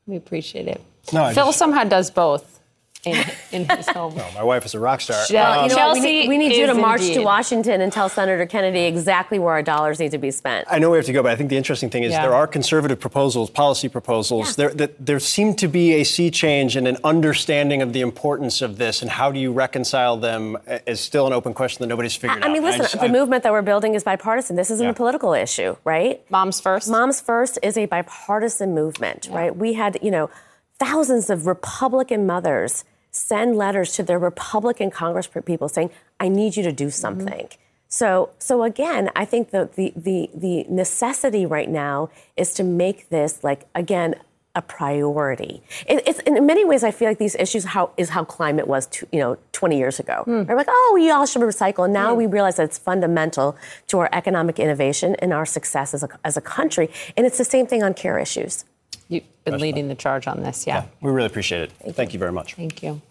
We 0.07 0.15
appreciate 0.15 0.67
it. 0.67 0.81
No, 1.13 1.31
Phil 1.33 1.47
just... 1.47 1.59
somehow 1.59 1.83
does 1.83 2.09
both. 2.09 2.58
In, 3.05 3.15
in 3.51 3.67
his 3.69 3.87
home. 3.89 4.15
Well, 4.15 4.31
my 4.33 4.43
wife 4.43 4.65
is 4.65 4.73
a 4.75 4.79
rock 4.79 5.01
star. 5.01 5.17
Well, 5.31 5.67
you 5.69 5.75
know 5.75 5.87
what? 5.87 5.93
we 5.93 5.99
need, 6.01 6.27
we 6.29 6.37
need 6.37 6.55
you 6.55 6.65
to 6.65 6.73
is 6.73 6.77
march 6.77 7.01
to. 7.01 7.21
Washington 7.23 7.81
and 7.81 7.91
tell 7.91 8.09
Senator 8.09 8.45
Kennedy 8.45 8.81
exactly 8.85 9.39
where 9.39 9.53
our 9.53 9.61
dollars 9.63 9.99
need 9.99 10.11
to 10.11 10.17
be 10.17 10.31
spent. 10.31 10.67
I 10.69 10.79
know 10.79 10.89
we 10.91 10.97
have 10.97 11.05
to 11.05 11.13
go, 11.13 11.23
but 11.23 11.31
I 11.31 11.35
think 11.35 11.49
the 11.49 11.57
interesting 11.57 11.89
thing 11.89 12.03
is 12.03 12.11
Yeah. 12.11 12.23
there 12.23 12.33
are 12.35 12.47
conservative 12.47 12.99
proposals, 12.99 13.49
policy 13.49 13.87
proposals. 13.89 14.55
There, 14.55 14.69
that 14.75 15.03
there 15.05 15.19
seem 15.19 15.55
to 15.55 15.67
be 15.67 15.93
a 15.95 16.03
sea 16.03 16.29
change 16.29 16.75
and 16.75 16.87
an 16.87 16.97
understanding 17.03 17.81
of 17.81 17.93
the 17.93 18.01
importance 18.01 18.61
of 18.61 18.77
this, 18.77 19.01
and 19.01 19.09
how 19.09 19.31
do 19.31 19.39
you 19.39 19.51
reconcile 19.51 20.17
them 20.17 20.57
is 20.85 20.99
still 20.99 21.25
an 21.27 21.33
open 21.33 21.53
question 21.53 21.81
that 21.83 21.87
nobody's 21.87 22.15
figured 22.15 22.39
I 22.39 22.45
out. 22.45 22.49
I 22.49 22.53
mean, 22.53 22.63
listen, 22.63 22.81
just- 22.81 22.99
the 22.99 23.09
movement 23.09 23.43
that 23.43 23.51
we're 23.53 23.61
building 23.61 23.95
is 23.95 24.03
bipartisan. 24.03 24.55
This 24.55 24.69
isn't 24.71 24.83
Yeah. 24.85 24.91
a 24.91 24.93
political 24.95 25.33
issue, 25.33 25.75
right? 25.85 26.21
Moms 26.29 26.59
First? 26.59 26.89
Moms 26.89 27.21
First 27.21 27.57
is 27.63 27.77
a 27.77 27.85
bipartisan 27.85 28.73
movement, 28.73 29.29
right? 29.31 29.55
We 29.55 29.73
had, 29.73 29.97
you 30.01 30.11
know, 30.11 30.29
thousands 30.79 31.29
of 31.29 31.45
Republican 31.45 32.25
mothers 32.25 32.83
send 33.11 33.55
letters 33.55 33.93
to 33.93 34.03
their 34.03 34.19
Republican 34.19 34.91
Congress 34.91 35.27
people 35.45 35.69
saying, 35.69 35.89
I 36.19 36.29
need 36.29 36.57
you 36.57 36.63
to 36.63 36.71
do 36.71 36.85
mm-hmm. 36.85 36.91
something. 36.91 37.49
So, 37.87 38.29
so 38.37 38.63
again, 38.63 39.09
I 39.15 39.25
think 39.25 39.49
the, 39.49 39.69
the, 39.75 39.91
the, 39.95 40.29
the 40.33 40.65
necessity 40.69 41.45
right 41.45 41.69
now 41.69 42.11
is 42.37 42.53
to 42.55 42.63
make 42.63 43.09
this, 43.09 43.43
like, 43.43 43.67
again, 43.73 44.15
a 44.55 44.61
priority. 44.61 45.63
It, 45.87 46.03
it's 46.05 46.19
in 46.19 46.45
many 46.45 46.65
ways, 46.65 46.83
I 46.83 46.91
feel 46.91 47.07
like 47.07 47.17
these 47.17 47.35
issues 47.35 47.63
how 47.65 47.91
is 47.97 48.09
how 48.09 48.23
climate 48.25 48.67
was, 48.67 48.85
to, 48.87 49.07
you 49.11 49.19
know, 49.19 49.37
20 49.53 49.77
years 49.77 49.99
ago. 49.99 50.23
Hmm. 50.25 50.43
We're 50.43 50.55
like, 50.55 50.67
oh, 50.69 50.91
we 50.93 51.09
all 51.09 51.25
should 51.25 51.41
recycle. 51.41 51.85
And 51.85 51.93
now 51.93 52.11
hmm. 52.11 52.17
we 52.17 52.25
realize 52.27 52.57
that 52.57 52.63
it's 52.63 52.77
fundamental 52.77 53.57
to 53.87 53.99
our 53.99 54.09
economic 54.13 54.59
innovation 54.59 55.15
and 55.15 55.33
our 55.33 55.45
success 55.45 55.93
as 55.93 56.03
a, 56.03 56.09
as 56.23 56.37
a 56.37 56.41
country. 56.41 56.89
And 57.17 57.25
it's 57.25 57.37
the 57.37 57.45
same 57.45 57.65
thing 57.65 57.83
on 57.83 57.93
care 57.93 58.19
issues. 58.19 58.65
You've 59.09 59.23
been 59.43 59.59
leading 59.59 59.87
the 59.87 59.95
charge 59.95 60.27
on 60.27 60.41
this, 60.41 60.65
yeah. 60.65 60.85
we 61.01 61.11
really 61.11 61.27
appreciate 61.27 61.63
it. 61.63 61.95
Thank 61.95 62.13
you 62.13 62.19
very 62.19 62.31
much. 62.31 62.53
Thank 62.53 62.81
you. 62.83 63.01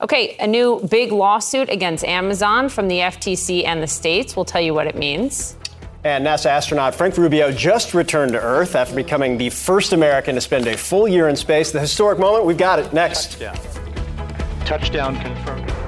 Okay, 0.00 0.36
a 0.38 0.46
new 0.46 0.86
big 0.88 1.10
lawsuit 1.10 1.68
against 1.70 2.04
Amazon 2.04 2.68
from 2.68 2.86
the 2.86 2.98
FTC 2.98 3.64
and 3.64 3.82
the 3.82 3.86
states. 3.88 4.36
We'll 4.36 4.44
tell 4.44 4.60
you 4.60 4.72
what 4.72 4.86
it 4.86 4.94
means. 4.94 5.56
And 6.04 6.24
NASA 6.24 6.46
astronaut 6.46 6.94
Frank 6.94 7.16
Rubio 7.16 7.50
just 7.50 7.92
returned 7.92 8.32
to 8.32 8.40
Earth 8.40 8.76
after 8.76 8.94
becoming 8.94 9.36
the 9.36 9.50
first 9.50 9.92
American 9.92 10.36
to 10.36 10.40
spend 10.40 10.68
a 10.68 10.76
full 10.76 11.08
year 11.08 11.28
in 11.28 11.34
space. 11.34 11.72
The 11.72 11.80
historic 11.80 12.20
moment, 12.20 12.44
we've 12.44 12.56
got 12.56 12.78
it 12.78 12.92
next. 12.92 13.42
Touchdown 14.64 15.18
confirmed. 15.20 15.87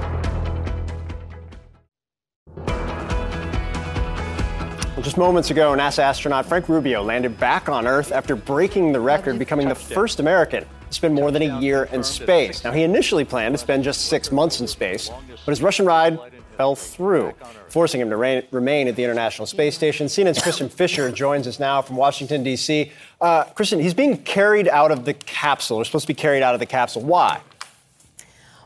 Well, 5.01 5.05
just 5.05 5.17
moments 5.17 5.49
ago, 5.49 5.71
NASA 5.71 6.03
astronaut 6.03 6.45
Frank 6.45 6.69
Rubio 6.69 7.01
landed 7.01 7.39
back 7.39 7.69
on 7.69 7.87
Earth 7.87 8.11
after 8.11 8.35
breaking 8.35 8.91
the 8.91 8.99
record, 8.99 9.39
becoming 9.39 9.67
the 9.67 9.73
first 9.73 10.19
American 10.19 10.63
to 10.63 10.93
spend 10.93 11.15
more 11.15 11.31
than 11.31 11.41
a 11.41 11.59
year 11.59 11.85
in 11.85 12.03
space. 12.03 12.63
Now, 12.63 12.71
he 12.71 12.83
initially 12.83 13.25
planned 13.25 13.55
to 13.55 13.57
spend 13.57 13.83
just 13.83 14.05
six 14.05 14.31
months 14.31 14.61
in 14.61 14.67
space, 14.67 15.09
but 15.43 15.47
his 15.53 15.63
Russian 15.63 15.87
ride 15.87 16.19
fell 16.55 16.75
through, 16.75 17.33
forcing 17.67 17.99
him 17.99 18.11
to 18.11 18.15
re- 18.15 18.47
remain 18.51 18.87
at 18.87 18.95
the 18.95 19.03
International 19.03 19.47
Space 19.47 19.73
Station. 19.73 20.05
CNN's 20.05 20.39
Kristen 20.39 20.69
Fisher 20.69 21.11
joins 21.11 21.47
us 21.47 21.59
now 21.59 21.81
from 21.81 21.95
Washington, 21.95 22.43
D.C. 22.43 22.91
Uh, 23.19 23.45
Kristen, 23.45 23.79
he's 23.79 23.95
being 23.95 24.17
carried 24.17 24.67
out 24.67 24.91
of 24.91 25.05
the 25.05 25.15
capsule, 25.15 25.77
or 25.77 25.83
supposed 25.83 26.05
to 26.05 26.13
be 26.13 26.13
carried 26.13 26.43
out 26.43 26.53
of 26.53 26.59
the 26.59 26.67
capsule. 26.67 27.01
Why? 27.01 27.41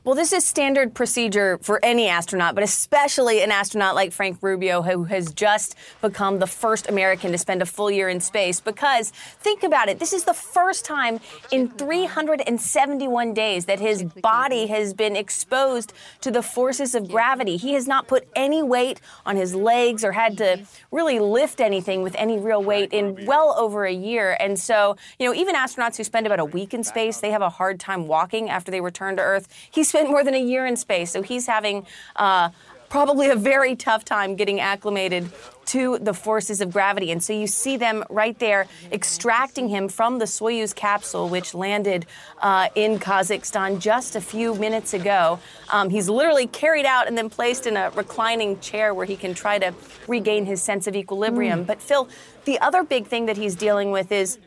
Well, 0.06 0.14
this 0.14 0.34
is 0.34 0.46
standard 0.46 0.94
procedure 0.94 1.58
for 1.64 1.84
any 1.84 2.08
astronaut, 2.08 2.54
but 2.54 2.64
especially 2.64 3.42
an 3.42 3.50
astronaut 3.50 3.96
like 3.96 4.12
Frank 4.12 4.38
Rubio, 4.40 4.84
who 4.84 5.06
has 5.06 5.34
just 5.34 5.74
become 6.00 6.38
the 6.38 6.46
first 6.46 6.88
American 6.88 7.32
to 7.32 7.40
spend 7.40 7.64
a 7.64 7.66
full 7.66 7.90
year 7.90 8.08
in 8.08 8.20
space. 8.20 8.60
Because 8.60 9.10
think 9.10 9.64
about 9.64 9.90
it, 9.90 9.98
this 9.98 10.14
is 10.14 10.26
the 10.26 10.34
first 10.36 10.86
time 10.86 11.20
in 11.52 11.70
371 11.70 13.34
days 13.34 13.66
that 13.66 13.80
his 13.80 14.04
body 14.04 14.68
has 14.68 14.94
been 14.94 15.16
exposed 15.16 15.92
to 16.22 16.30
the 16.30 16.44
forces 16.44 16.94
of 16.94 17.10
gravity. 17.10 17.58
He 17.58 17.74
has 17.74 17.88
not 17.88 18.08
put 18.08 18.28
any 18.36 18.62
weight 18.62 19.02
on 19.26 19.36
his 19.36 19.56
legs 19.56 20.04
or 20.06 20.12
had 20.12 20.38
to 20.38 20.68
really 20.92 21.18
lift 21.18 21.60
anything 21.60 22.04
with 22.04 22.14
any 22.20 22.38
real 22.38 22.62
weight 22.62 22.94
in 22.94 23.26
well 23.26 23.56
over 23.58 23.86
a 23.86 23.92
year. 23.92 24.38
And 24.40 24.60
so, 24.60 24.98
you 25.18 25.26
know, 25.26 25.34
even 25.34 25.56
astronauts 25.56 25.98
who 25.98 26.04
spend 26.04 26.28
about 26.28 26.40
a 26.40 26.46
week 26.46 26.76
in 26.76 26.84
space, 26.84 27.22
they 27.22 27.32
have 27.32 27.42
a 27.42 27.50
hard 27.50 27.80
time 27.80 28.08
walking 28.08 28.52
after 28.52 28.70
they 28.70 28.82
return 28.82 29.16
to 29.16 29.24
Earth. 29.24 29.48
He 29.72 29.84
spent 29.96 30.10
more 30.10 30.26
than 30.26 30.34
a 30.34 30.42
year 30.42 30.66
in 30.66 30.76
space, 30.76 31.10
so 31.10 31.22
he's 31.22 31.48
having 31.48 31.88
uh, 32.18 32.50
probably 32.90 33.30
a 33.30 33.36
very 33.36 33.78
tough 33.78 34.04
time 34.04 34.36
getting 34.36 34.60
acclimated 34.60 35.30
to 35.66 35.98
the 36.00 36.14
forces 36.14 36.60
of 36.60 36.72
gravity. 36.74 37.12
And 37.12 37.24
so 37.24 37.32
you 37.32 37.48
see 37.48 37.78
them 37.78 38.04
right 38.10 38.38
there 38.38 38.68
extracting 38.92 39.70
him 39.70 39.88
from 39.88 40.20
the 40.20 40.26
Soyuz 40.26 40.76
capsule, 40.76 41.30
which 41.30 41.54
landed 41.54 42.06
uh, 42.42 42.68
in 42.76 43.00
Kazakhstan 43.00 43.80
just 43.80 44.18
a 44.18 44.22
few 44.22 44.54
minutes 44.56 44.94
ago. 44.94 45.40
Um, 45.70 45.90
he's 45.90 46.10
literally 46.10 46.48
carried 46.48 46.86
out 46.86 47.08
and 47.08 47.18
then 47.18 47.30
placed 47.30 47.66
in 47.66 47.78
a 47.78 47.90
reclining 47.92 48.60
chair 48.60 48.94
where 48.94 49.06
he 49.06 49.16
can 49.16 49.34
try 49.34 49.58
to 49.60 49.74
regain 50.08 50.46
his 50.46 50.62
sense 50.62 50.88
of 50.88 50.96
equilibrium. 50.96 51.64
Mm. 51.64 51.68
But 51.68 51.82
Phil, 51.82 52.10
the 52.44 52.60
other 52.60 52.84
big 52.84 53.08
thing 53.08 53.28
that 53.28 53.38
he's 53.38 53.56
dealing 53.56 53.92
with 53.92 54.12
is 54.12 54.40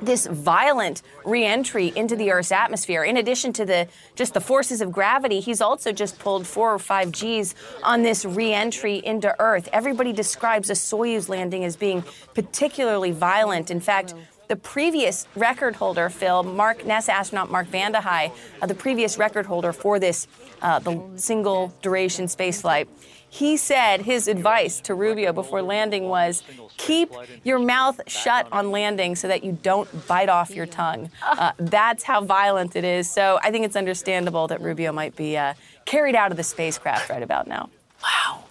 this 0.00 0.26
violent 0.26 1.02
reentry 1.24 1.92
into 1.96 2.16
the 2.16 2.30
Earth's 2.30 2.52
atmosphere. 2.52 3.04
In 3.04 3.16
addition 3.16 3.52
to 3.54 3.64
the 3.64 3.88
just 4.14 4.34
the 4.34 4.40
forces 4.40 4.80
of 4.80 4.92
gravity, 4.92 5.40
he's 5.40 5.60
also 5.60 5.92
just 5.92 6.18
pulled 6.18 6.46
four 6.46 6.72
or 6.72 6.78
five 6.78 7.12
Gs 7.12 7.54
on 7.82 8.02
this 8.02 8.24
reentry 8.24 8.96
into 9.04 9.34
Earth. 9.40 9.68
Everybody 9.72 10.12
describes 10.12 10.70
a 10.70 10.74
Soyuz 10.74 11.28
landing 11.28 11.64
as 11.64 11.76
being 11.76 12.04
particularly 12.34 13.10
violent. 13.12 13.70
In 13.70 13.80
fact, 13.80 14.14
the 14.48 14.56
previous 14.56 15.26
record 15.36 15.76
holder, 15.76 16.08
Phil, 16.08 16.42
Mark 16.42 16.80
NASA 16.80 17.10
astronaut 17.10 17.50
Mark 17.50 17.68
Vande 17.68 17.96
Hei, 17.96 18.32
uh, 18.62 18.66
the 18.66 18.74
previous 18.74 19.18
record 19.18 19.44
holder 19.44 19.74
for 19.74 19.98
this 19.98 20.26
uh, 20.62 20.78
the 20.78 21.00
single 21.16 21.72
duration 21.82 22.24
spaceflight, 22.26 22.88
he 23.30 23.56
said 23.56 24.02
his 24.02 24.26
advice 24.28 24.80
to 24.82 24.94
Rubio 24.94 25.32
before 25.32 25.60
landing 25.62 26.08
was 26.08 26.42
keep 26.76 27.12
your 27.44 27.58
mouth 27.58 28.00
shut 28.06 28.46
on 28.52 28.70
landing 28.70 29.16
so 29.16 29.28
that 29.28 29.44
you 29.44 29.58
don't 29.62 30.06
bite 30.06 30.28
off 30.28 30.50
your 30.54 30.66
tongue. 30.66 31.10
Uh, 31.22 31.52
that's 31.58 32.04
how 32.04 32.22
violent 32.22 32.74
it 32.76 32.84
is. 32.84 33.10
So 33.10 33.38
I 33.42 33.50
think 33.50 33.64
it's 33.66 33.76
understandable 33.76 34.46
that 34.48 34.60
Rubio 34.60 34.92
might 34.92 35.14
be 35.16 35.36
uh, 35.36 35.54
carried 35.84 36.14
out 36.14 36.30
of 36.30 36.36
the 36.36 36.42
spacecraft 36.44 37.10
right 37.10 37.22
about 37.22 37.46
now. 37.46 37.68
Wow. 38.02 38.44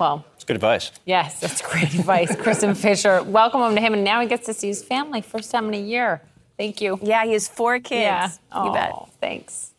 Well, 0.00 0.24
It's 0.34 0.44
good 0.44 0.56
advice. 0.56 0.90
yes, 1.04 1.40
that's 1.40 1.62
great 1.62 1.94
advice. 1.98 2.34
Kristen 2.36 2.74
Fisher, 2.74 3.22
welcome 3.22 3.60
him 3.62 3.74
to 3.76 3.80
him. 3.80 3.94
And 3.94 4.04
now 4.04 4.20
he 4.20 4.26
gets 4.26 4.46
to 4.46 4.54
see 4.54 4.68
his 4.68 4.82
family 4.84 5.20
first 5.22 5.50
time 5.50 5.66
in 5.68 5.74
a 5.74 5.80
year. 5.80 6.20
Thank 6.58 6.80
you. 6.80 6.98
Yeah, 7.02 7.24
he 7.24 7.32
has 7.32 7.48
four 7.48 7.78
kids. 7.78 8.40
Yeah. 8.52 8.64
You 8.64 8.72
bet. 8.72 8.92
Thanks. 9.20 9.72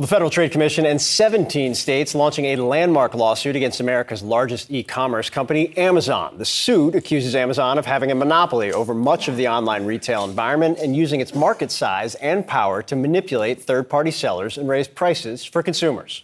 Well, 0.00 0.06
the 0.06 0.14
Federal 0.14 0.30
Trade 0.30 0.50
Commission 0.50 0.86
and 0.86 0.98
17 0.98 1.74
states 1.74 2.14
launching 2.14 2.46
a 2.46 2.56
landmark 2.56 3.12
lawsuit 3.12 3.54
against 3.54 3.80
America's 3.80 4.22
largest 4.22 4.70
e 4.70 4.82
commerce 4.82 5.28
company, 5.28 5.76
Amazon. 5.76 6.38
The 6.38 6.46
suit 6.46 6.94
accuses 6.94 7.34
Amazon 7.34 7.76
of 7.76 7.84
having 7.84 8.10
a 8.10 8.14
monopoly 8.14 8.72
over 8.72 8.94
much 8.94 9.28
of 9.28 9.36
the 9.36 9.48
online 9.48 9.84
retail 9.84 10.24
environment 10.24 10.78
and 10.78 10.96
using 10.96 11.20
its 11.20 11.34
market 11.34 11.70
size 11.70 12.14
and 12.14 12.46
power 12.46 12.82
to 12.84 12.96
manipulate 12.96 13.60
third 13.60 13.90
party 13.90 14.10
sellers 14.10 14.56
and 14.56 14.70
raise 14.70 14.88
prices 14.88 15.44
for 15.44 15.62
consumers. 15.62 16.22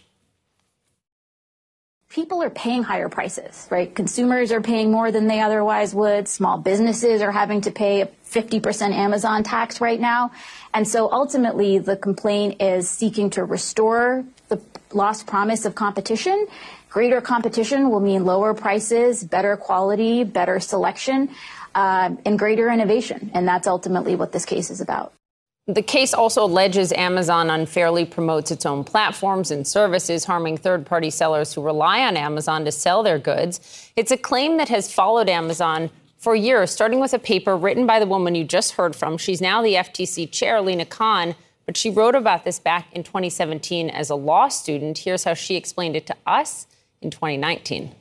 People 2.17 2.41
are 2.41 2.49
paying 2.49 2.81
higher 2.81 3.09
prices, 3.09 3.67
right? 3.69 3.93
Consumers 3.93 4.51
are 4.51 4.59
paying 4.59 4.91
more 4.91 5.11
than 5.11 5.27
they 5.27 5.39
otherwise 5.39 5.93
would. 5.93 6.27
Small 6.27 6.57
businesses 6.57 7.21
are 7.21 7.31
having 7.31 7.61
to 7.61 7.69
pay 7.69 8.01
a 8.01 8.07
50% 8.07 8.91
Amazon 8.91 9.43
tax 9.43 9.79
right 9.79 9.99
now. 9.99 10.31
And 10.73 10.87
so 10.87 11.11
ultimately, 11.11 11.77
the 11.77 11.95
complaint 11.95 12.59
is 12.59 12.89
seeking 12.89 13.29
to 13.31 13.43
restore 13.43 14.25
the 14.47 14.59
lost 14.91 15.27
promise 15.27 15.65
of 15.65 15.75
competition. 15.75 16.47
Greater 16.89 17.21
competition 17.21 17.91
will 17.91 17.99
mean 17.99 18.25
lower 18.25 18.55
prices, 18.55 19.23
better 19.23 19.55
quality, 19.55 20.23
better 20.23 20.59
selection, 20.59 21.29
uh, 21.75 22.09
and 22.25 22.39
greater 22.39 22.71
innovation. 22.71 23.29
And 23.35 23.47
that's 23.47 23.67
ultimately 23.67 24.15
what 24.15 24.31
this 24.31 24.43
case 24.43 24.71
is 24.71 24.81
about. 24.81 25.13
The 25.69 25.81
case 25.81 26.13
also 26.13 26.45
alleges 26.45 26.93
Amazon 26.93 27.49
unfairly 27.49 28.05
promotes 28.05 28.51
its 28.51 28.65
own 28.65 28.85
platforms 28.85 29.51
and 29.51 29.67
services, 29.67 30.23
harming 30.23 30.57
third 30.57 30.85
party 30.85 31.09
sellers 31.09 31.53
who 31.53 31.61
rely 31.61 32.05
on 32.05 32.15
Amazon 32.15 32.63
to 32.63 32.71
sell 32.71 33.03
their 33.03 33.19
goods. 33.19 33.91
It's 33.97 34.11
a 34.11 34.17
claim 34.17 34.55
that 34.59 34.69
has 34.69 34.93
followed 34.93 35.27
Amazon 35.27 35.89
for 36.19 36.37
years, 36.37 36.71
starting 36.71 37.01
with 37.01 37.13
a 37.13 37.19
paper 37.19 37.57
written 37.57 37.85
by 37.85 37.99
the 37.99 38.05
woman 38.05 38.33
you 38.33 38.45
just 38.45 38.75
heard 38.75 38.95
from. 38.95 39.17
She's 39.17 39.41
now 39.41 39.61
the 39.61 39.73
FTC 39.73 40.31
chair, 40.31 40.61
Lina 40.61 40.85
Khan, 40.85 41.35
but 41.65 41.75
she 41.75 41.89
wrote 41.89 42.15
about 42.15 42.45
this 42.45 42.59
back 42.59 42.87
in 42.93 43.03
2017 43.03 43.89
as 43.89 44.09
a 44.09 44.15
law 44.15 44.47
student. 44.47 44.99
Here's 44.99 45.25
how 45.25 45.33
she 45.33 45.57
explained 45.57 45.97
it 45.97 46.07
to 46.07 46.15
us 46.25 46.65
in 47.01 47.11
2019. 47.11 47.93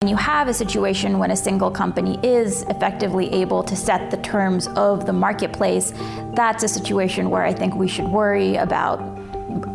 When 0.00 0.10
you 0.10 0.16
have 0.16 0.46
a 0.48 0.52
situation 0.52 1.18
when 1.18 1.30
a 1.30 1.36
single 1.36 1.70
company 1.70 2.20
is 2.22 2.64
effectively 2.64 3.32
able 3.32 3.62
to 3.62 3.74
set 3.74 4.10
the 4.10 4.18
terms 4.18 4.68
of 4.76 5.06
the 5.06 5.12
marketplace, 5.14 5.94
that's 6.34 6.62
a 6.62 6.68
situation 6.68 7.30
where 7.30 7.42
I 7.42 7.54
think 7.54 7.74
we 7.74 7.88
should 7.88 8.04
worry 8.04 8.56
about 8.56 8.98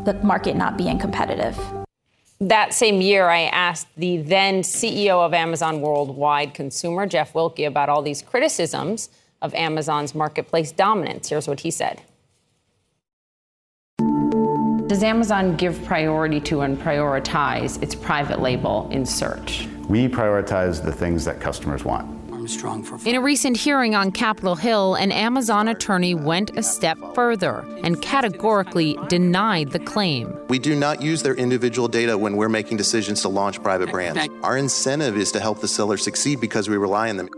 the 0.06 0.14
market 0.22 0.56
not 0.56 0.78
being 0.78 1.00
competitive. 1.00 1.60
That 2.40 2.76
same 2.76 3.02
year, 3.02 3.30
I 3.30 3.46
asked 3.46 3.88
the 3.98 4.18
then 4.18 4.62
CEO 4.62 5.26
of 5.26 5.34
Amazon 5.34 5.82
Worldwide 5.82 6.54
Consumer, 6.54 7.08
Jeff 7.08 7.34
Wilke, 7.34 7.66
about 7.66 7.90
all 7.90 8.04
these 8.04 8.22
criticisms 8.22 9.10
of 9.42 9.56
Amazon's 9.56 10.14
marketplace 10.14 10.72
dominance. 10.72 11.30
Here's 11.30 11.48
what 11.48 11.62
he 11.62 11.72
said. 11.72 12.02
does 14.92 15.04
Amazon 15.04 15.56
give 15.56 15.82
priority 15.86 16.42
to 16.42 16.62
and 16.62 16.78
prioritize 16.78 17.82
its 17.82 17.96
private 17.96 18.42
label 18.42 18.90
in 18.92 19.06
search? 19.06 19.66
We 19.92 20.08
prioritize 20.08 20.82
the 20.82 20.94
things 20.94 21.26
that 21.26 21.42
customers 21.42 21.84
want. 21.84 22.08
In 23.06 23.16
a 23.16 23.20
recent 23.20 23.58
hearing 23.58 23.94
on 23.94 24.14
Capitol 24.14 24.56
Hill, 24.56 24.96
an 24.96 25.12
Amazon 25.12 25.68
attorney 25.68 26.16
went 26.16 26.58
a 26.58 26.64
step 26.64 26.98
further 27.14 27.66
and 27.84 28.02
categorically 28.02 28.98
denied 29.10 29.72
the 29.72 29.80
claim. 29.80 30.34
We 30.48 30.60
do 30.60 30.78
not 30.78 31.02
use 31.02 31.24
their 31.24 31.36
individual 31.36 31.90
data 31.90 32.18
when 32.18 32.38
we're 32.38 32.48
making 32.48 32.78
decisions 32.78 33.22
to 33.24 33.28
launch 33.28 33.62
private 33.62 33.92
brands. 33.92 34.30
Our 34.44 34.56
incentive 34.56 35.18
is 35.18 35.30
to 35.34 35.42
help 35.42 35.60
the 35.60 35.68
seller 35.68 35.98
succeed 35.98 36.40
because 36.40 36.70
we 36.70 36.78
rely 36.78 37.10
on 37.10 37.18
them. 37.18 37.30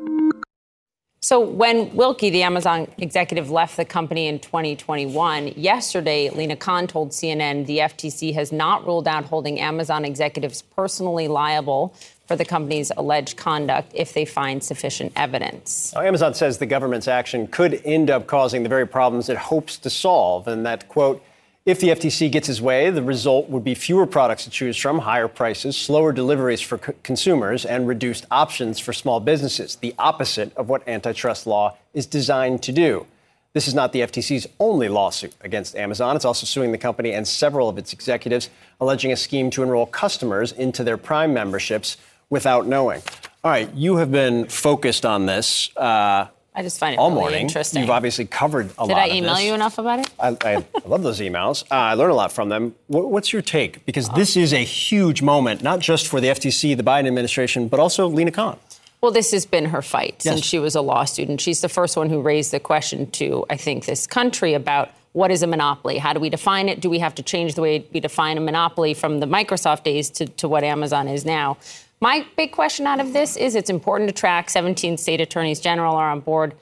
So, 1.22 1.40
when 1.40 1.90
Wilke, 1.92 2.30
the 2.34 2.44
Amazon 2.44 2.86
executive, 2.98 3.50
left 3.50 3.78
the 3.78 3.86
company 3.86 4.28
in 4.28 4.40
2021, 4.40 5.54
yesterday, 5.56 6.30
Lina 6.30 6.58
Khan 6.58 6.86
told 6.86 7.12
CNN 7.12 7.66
the 7.66 7.78
FTC 7.78 8.34
has 8.34 8.52
not 8.52 8.86
ruled 8.86 9.08
out 9.08 9.24
holding 9.24 9.58
Amazon 9.62 10.04
executives 10.04 10.62
personally 10.62 11.30
liable 11.30 11.96
for 12.34 12.38
the 12.38 12.46
company's 12.46 12.92
alleged 12.98 13.38
conduct 13.38 13.92
if 13.94 14.14
they 14.14 14.26
find 14.26 14.64
sufficient 14.64 15.14
evidence. 15.16 15.94
Amazon 15.96 16.34
says 16.34 16.58
the 16.58 16.66
government's 16.66 17.08
action 17.08 17.46
could 17.46 17.80
end 17.86 18.10
up 18.10 18.26
causing 18.26 18.64
the 18.64 18.70
very 18.70 18.88
problems 18.88 19.30
it 19.30 19.38
hopes 19.38 19.78
to 19.78 19.88
solve, 19.88 20.48
and 20.48 20.66
that, 20.66 20.88
quote, 20.88 21.24
if 21.68 21.80
the 21.80 21.90
FTC 21.90 22.32
gets 22.32 22.50
its 22.50 22.60
way, 22.60 22.90
the 22.90 23.04
result 23.04 23.50
would 23.50 23.64
be 23.64 23.76
fewer 23.76 24.08
products 24.08 24.46
to 24.46 24.50
choose 24.50 24.76
from, 24.76 24.98
higher 24.98 25.28
prices, 25.28 25.78
slower 25.78 26.12
deliveries 26.12 26.60
for 26.60 26.80
c- 26.80 26.94
consumers, 27.04 27.68
and 27.68 27.88
reduced 27.88 28.26
options 28.32 28.80
for 28.80 28.94
small 28.94 29.20
businesses, 29.20 29.76
the 29.76 29.94
opposite 30.00 30.52
of 30.58 30.68
what 30.68 30.88
antitrust 30.88 31.46
law 31.46 31.78
is 31.94 32.08
designed 32.08 32.64
to 32.64 32.72
do. 32.72 33.06
This 33.54 33.68
is 33.68 33.76
not 33.76 33.94
the 33.94 34.00
FTC's 34.00 34.48
only 34.60 34.90
lawsuit 34.90 35.36
against 35.42 35.76
Amazon. 35.76 36.16
It's 36.16 36.26
also 36.26 36.48
suing 36.48 36.72
the 36.72 36.80
company 36.80 37.12
and 37.12 37.28
several 37.28 37.70
of 37.70 37.78
its 37.78 37.94
executives, 37.94 38.50
alleging 38.82 39.12
a 39.12 39.16
scheme 39.16 39.52
to 39.52 39.62
enroll 39.62 39.86
customers 39.86 40.52
into 40.52 40.84
their 40.84 40.98
Prime 40.98 41.36
memberships 41.36 41.98
without 42.34 42.66
knowing. 42.66 43.02
All 43.44 43.52
right, 43.52 43.72
you 43.76 43.98
have 43.98 44.12
been 44.12 44.48
focused 44.48 45.06
on 45.06 45.28
this. 45.28 45.70
Uh, 45.78 46.26
I 46.56 46.62
just 46.64 46.80
find 46.80 46.94
it 46.96 46.98
all 47.00 47.10
really 47.10 47.22
morning. 47.22 47.42
interesting. 47.42 47.82
You've 47.82 47.92
obviously 47.92 48.26
covered 48.26 48.66
a 48.66 48.70
Did 48.70 48.78
lot. 48.80 48.88
Did 48.88 48.98
I 48.98 49.10
email 49.16 49.40
you 49.40 49.54
enough 49.54 49.78
about 49.78 50.00
it? 50.00 50.10
I, 50.20 50.36
I 50.44 50.66
love 50.86 51.04
those 51.04 51.20
emails. 51.20 51.64
Uh, 51.72 51.76
I 51.76 51.94
learn 51.94 52.10
a 52.10 52.16
lot 52.16 52.32
from 52.32 52.50
them. 52.50 52.74
What, 52.88 53.12
what's 53.12 53.32
your 53.32 53.42
take? 53.44 53.86
Because 53.86 54.10
this 54.10 54.36
is 54.36 54.52
a 54.54 54.64
huge 54.64 55.22
moment, 55.22 55.62
not 55.62 55.80
just 55.80 56.08
for 56.08 56.20
the 56.20 56.28
FTC, 56.28 56.76
the 56.76 56.84
Biden 56.84 57.08
administration, 57.08 57.68
but 57.68 57.80
also 57.80 58.08
Lina 58.08 58.32
Khan. 58.32 58.58
Well, 59.02 59.12
this 59.12 59.32
has 59.32 59.46
been 59.46 59.66
her 59.66 59.82
fight 59.84 60.22
Yes. 60.24 60.36
since 60.36 60.46
she 60.46 60.58
was 60.60 60.76
a 60.76 60.82
law 60.82 61.04
student. 61.06 61.40
She's 61.42 61.62
the 61.62 61.70
first 61.70 61.96
one 61.98 62.10
who 62.10 62.22
raised 62.22 62.52
the 62.52 62.60
question 62.60 63.12
to, 63.12 63.46
I 63.50 63.58
think, 63.58 63.86
this 63.86 64.08
country 64.08 64.54
about 64.56 64.90
what 65.12 65.30
is 65.30 65.44
a 65.44 65.48
monopoly? 65.48 65.98
How 66.00 66.14
do 66.14 66.20
we 66.20 66.30
define 66.30 66.70
it? 66.70 66.80
Do 66.82 66.90
we 66.90 67.00
have 67.00 67.14
to 67.16 67.24
change 67.24 67.54
the 67.56 67.62
way 67.62 67.86
we 67.94 68.00
define 68.00 68.38
a 68.38 68.42
monopoly 68.42 68.94
from 68.96 69.20
the 69.20 69.28
Microsoft 69.28 69.84
days 69.84 70.10
to, 70.12 70.26
to 70.26 70.48
what 70.48 70.64
Amazon 70.64 71.08
is 71.08 71.26
now? 71.26 71.58
My 72.04 72.26
big 72.36 72.52
question 72.52 72.86
out 72.86 73.00
of 73.00 73.14
this 73.14 73.38
is 73.38 73.56
it's 73.56 73.70
important 73.70 74.10
to 74.10 74.14
track 74.14 74.50
17 74.50 74.98
state 74.98 75.22
attorneys 75.22 75.62
general 75.62 75.96
are 75.96 76.12
on 76.12 76.20
board. 76.20 76.54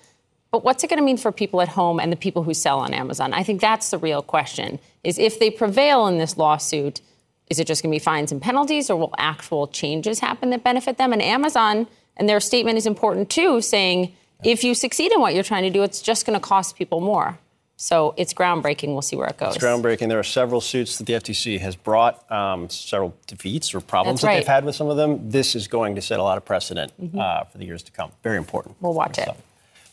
But 0.51 0.63
what's 0.63 0.83
it 0.83 0.89
going 0.91 0.99
to 0.99 1.03
mean 1.03 1.17
for 1.17 1.31
people 1.31 1.61
at 1.61 1.69
home 1.69 1.99
and 1.99 2.11
the 2.11 2.15
people 2.15 2.43
who 2.43 2.53
sell 2.53 2.77
on 2.77 2.93
Amazon? 2.93 3.33
I 3.33 3.41
think 3.41 3.59
that's 3.59 3.89
the 3.89 3.97
real 3.97 4.21
question. 4.21 4.77
Is 5.03 5.17
if 5.17 5.39
they 5.39 5.49
prevail 5.49 6.05
in 6.05 6.19
this 6.19 6.37
lawsuit, 6.37 7.01
is 7.49 7.57
it 7.57 7.65
just 7.65 7.81
going 7.81 7.91
to 7.91 7.95
be 7.95 7.97
fines 7.97 8.31
and 8.31 8.39
penalties 8.39 8.91
or 8.91 8.97
will 8.97 9.15
actual 9.17 9.65
changes 9.65 10.19
happen 10.19 10.51
that 10.51 10.63
benefit 10.63 10.99
them? 10.99 11.11
And 11.11 11.23
Amazon 11.23 11.87
and 12.17 12.29
their 12.29 12.39
statement 12.39 12.77
is 12.77 12.85
important 12.85 13.31
too, 13.31 13.61
saying 13.61 14.13
if 14.43 14.63
you 14.63 14.75
succeed 14.75 15.11
in 15.11 15.21
what 15.21 15.33
you're 15.33 15.43
trying 15.43 15.63
to 15.63 15.71
do, 15.71 15.81
it's 15.81 16.03
just 16.03 16.23
going 16.23 16.39
to 16.39 16.47
cost 16.47 16.75
people 16.75 17.01
more. 17.01 17.39
So 17.81 18.13
it's 18.15 18.31
groundbreaking. 18.31 18.89
We'll 18.89 19.01
see 19.01 19.15
where 19.15 19.25
it 19.27 19.37
goes. 19.37 19.55
It's 19.55 19.65
groundbreaking. 19.65 20.07
There 20.07 20.19
are 20.19 20.23
several 20.23 20.61
suits 20.61 20.99
that 20.99 21.07
the 21.07 21.13
FTC 21.13 21.59
has 21.61 21.75
brought, 21.75 22.31
um, 22.31 22.69
several 22.69 23.15
defeats 23.25 23.73
or 23.73 23.81
problems 23.81 24.21
That's 24.21 24.31
that 24.35 24.39
they've 24.39 24.47
had 24.47 24.65
with 24.65 24.75
some 24.75 24.87
of 24.87 24.97
them. 24.97 25.31
This 25.31 25.55
is 25.55 25.67
going 25.67 25.95
to 25.95 26.01
set 26.01 26.19
a 26.19 26.23
lot 26.23 26.37
of 26.37 26.45
precedent 26.45 26.93
Mhm. 27.01 27.19
uh, 27.19 27.45
for 27.45 27.57
the 27.57 27.65
years 27.65 27.81
to 27.81 27.91
come. 27.91 28.11
Very 28.21 28.37
important. 28.37 28.75
We'll 28.81 28.93
watch 28.93 29.17
it. 29.17 29.27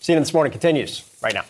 CNN 0.02 0.20
This 0.20 0.34
Morning 0.34 0.52
continues 0.52 1.02
right 1.22 1.32
now. 1.32 1.44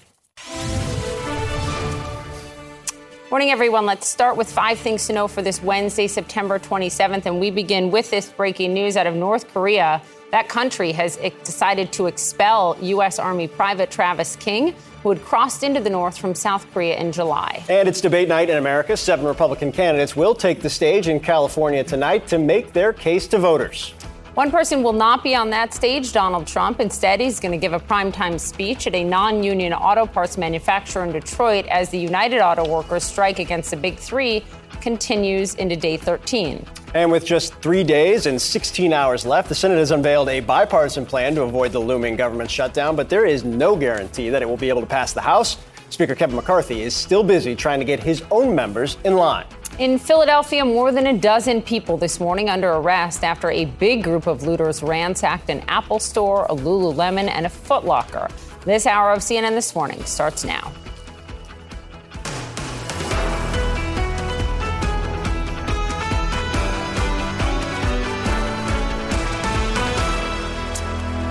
Morning, 3.33 3.51
everyone. 3.51 3.85
Let's 3.85 4.07
start 4.07 4.37
with 4.37 4.49
five 4.49 4.79
things 4.79 5.09
to 5.09 5.13
know 5.13 5.27
for 5.27 5.43
this 5.43 5.61
Wednesday, 5.61 6.07
September 6.07 6.61
27th. 6.61 7.27
And 7.27 7.41
we 7.41 7.51
begin 7.51 7.91
with 7.91 8.11
this 8.11 8.29
breaking 8.31 8.73
news 8.73 8.97
out 8.97 9.09
of 9.09 9.17
North 9.17 9.53
Korea. 9.53 10.01
That 10.31 10.49
country 10.49 10.93
has 10.93 11.17
decided 11.43 11.91
to 11.95 12.07
expel 12.07 12.77
U.S. 12.81 13.19
Army 13.19 13.49
Private 13.49 13.91
Travis 13.91 14.37
King, 14.37 14.75
who 15.03 15.11
had 15.11 15.23
crossed 15.23 15.63
into 15.63 15.81
the 15.81 15.91
North 15.91 16.19
from 16.19 16.35
South 16.35 16.71
Korea 16.73 16.97
in 16.97 17.13
July. 17.13 17.65
And 17.69 17.89
it's 17.89 18.01
debate 18.01 18.29
night 18.29 18.51
in 18.51 18.59
America. 18.59 18.97
Seven 18.97 19.27
Republican 19.27 19.73
candidates 19.73 20.17
will 20.17 20.35
take 20.35 20.61
the 20.61 20.71
stage 20.71 21.09
in 21.09 21.21
California 21.21 21.85
tonight 21.85 22.27
to 22.29 22.39
make 22.39 22.73
their 22.73 22.93
case 22.93 23.27
to 23.29 23.39
voters. 23.39 23.95
One 24.39 24.53
person 24.53 24.85
will 24.85 24.93
not 24.93 25.25
be 25.25 25.35
on 25.35 25.51
that 25.51 25.75
stage, 25.75 26.13
Donald 26.13 26.47
Trump. 26.47 26.79
Instead, 26.79 27.19
he's 27.19 27.41
going 27.41 27.51
to 27.51 27.59
give 27.59 27.73
a 27.73 27.81
primetime 27.81 28.39
speech 28.39 28.87
at 28.87 28.95
a 28.95 29.03
non 29.03 29.43
union 29.43 29.73
auto 29.73 30.07
parts 30.07 30.39
manufacturer 30.39 31.03
in 31.03 31.11
Detroit 31.11 31.67
as 31.67 31.89
the 31.89 31.99
United 31.99 32.39
Auto 32.39 32.65
Workers 32.69 33.03
strike 33.03 33.41
against 33.41 33.73
the 33.73 33.77
Big 33.77 33.97
Three 33.97 34.45
continues 34.81 35.57
into 35.57 35.75
day 35.75 35.97
13. 35.97 36.65
And 36.95 37.11
with 37.11 37.27
just 37.27 37.53
three 37.57 37.83
days 37.83 38.27
and 38.27 38.41
16 38.41 38.93
hours 38.93 39.27
left, 39.27 39.49
the 39.49 39.57
Senate 39.57 39.79
has 39.79 39.91
unveiled 39.91 40.29
a 40.29 40.39
bipartisan 40.39 41.05
plan 41.05 41.35
to 41.35 41.43
avoid 41.43 41.73
the 41.73 41.81
looming 41.81 42.15
government 42.15 42.49
shutdown, 42.49 42.95
but 42.95 43.09
there 43.09 43.27
is 43.27 43.43
no 43.43 43.75
guarantee 43.75 44.31
that 44.31 44.41
it 44.41 44.49
will 44.49 44.57
be 44.57 44.69
able 44.69 44.83
to 44.83 44.87
pass 44.87 45.13
the 45.13 45.21
House. 45.21 45.57
Speaker 45.91 46.15
Kevin 46.15 46.37
McCarthy 46.37 46.83
is 46.83 46.95
still 46.95 47.25
busy 47.25 47.57
trying 47.57 47.81
to 47.81 47.85
get 47.85 48.01
his 48.01 48.23
own 48.31 48.55
members 48.55 48.99
in 49.03 49.17
line. 49.17 49.47
In 49.79 49.99
Philadelphia, 49.99 50.65
more 50.65 50.91
than 50.91 51.07
a 51.07 51.17
dozen 51.17 51.63
people 51.63 51.97
this 51.97 52.19
morning 52.19 52.49
under 52.49 52.73
arrest 52.73 53.23
after 53.23 53.51
a 53.51 53.67
big 53.67 54.03
group 54.03 54.27
of 54.27 54.43
looters 54.43 54.83
ransacked 54.83 55.51
an 55.51 55.61
Apple 55.69 56.01
store, 56.01 56.47
a 56.47 56.55
Lululemon, 56.55 57.29
and 57.29 57.47
a 57.47 57.49
Foot 57.49 57.85
Locker. 57.85 58.29
This 58.65 58.87
hour 58.87 59.13
of 59.13 59.21
CNN 59.21 59.55
This 59.55 59.77
Morning 59.77 60.03
starts 60.05 60.45
now. 60.45 60.73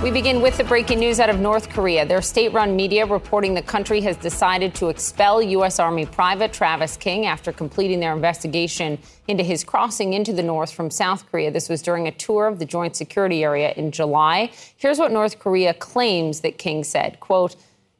We 0.07 0.13
begin 0.13 0.41
with 0.41 0.55
the 0.55 0.63
breaking 0.63 0.99
news 0.99 1.19
out 1.19 1.29
of 1.29 1.41
North 1.41 1.69
Korea. 1.69 2.05
Their 2.05 2.21
state 2.21 2.53
run 2.53 2.77
media 2.77 3.05
reporting 3.05 3.53
the 3.53 3.61
country 3.61 3.99
has 3.99 4.15
decided 4.15 4.73
to 4.75 4.87
expel 4.87 5.41
U.S. 5.41 5.79
Army 5.79 6.05
Private 6.05 6.53
Travis 6.53 6.95
King 6.95 7.25
after 7.25 7.51
completing 7.51 7.99
their 7.99 8.13
investigation 8.13 8.99
into 9.27 9.43
his 9.43 9.65
crossing 9.65 10.13
into 10.13 10.31
the 10.31 10.41
North 10.41 10.71
from 10.71 10.89
South 10.89 11.29
Korea. 11.29 11.51
This 11.51 11.67
was 11.67 11.81
during 11.81 12.07
a 12.07 12.11
tour 12.11 12.47
of 12.47 12.57
the 12.57 12.65
joint 12.65 12.95
security 12.95 13.43
area 13.43 13.73
in 13.75 13.91
July. 13.91 14.49
Here's 14.77 14.97
what 14.97 15.11
North 15.11 15.39
Korea 15.39 15.73
claims 15.73 16.39
that 16.39 16.57
King 16.57 16.85
said 16.85 17.19
quote, 17.19 17.57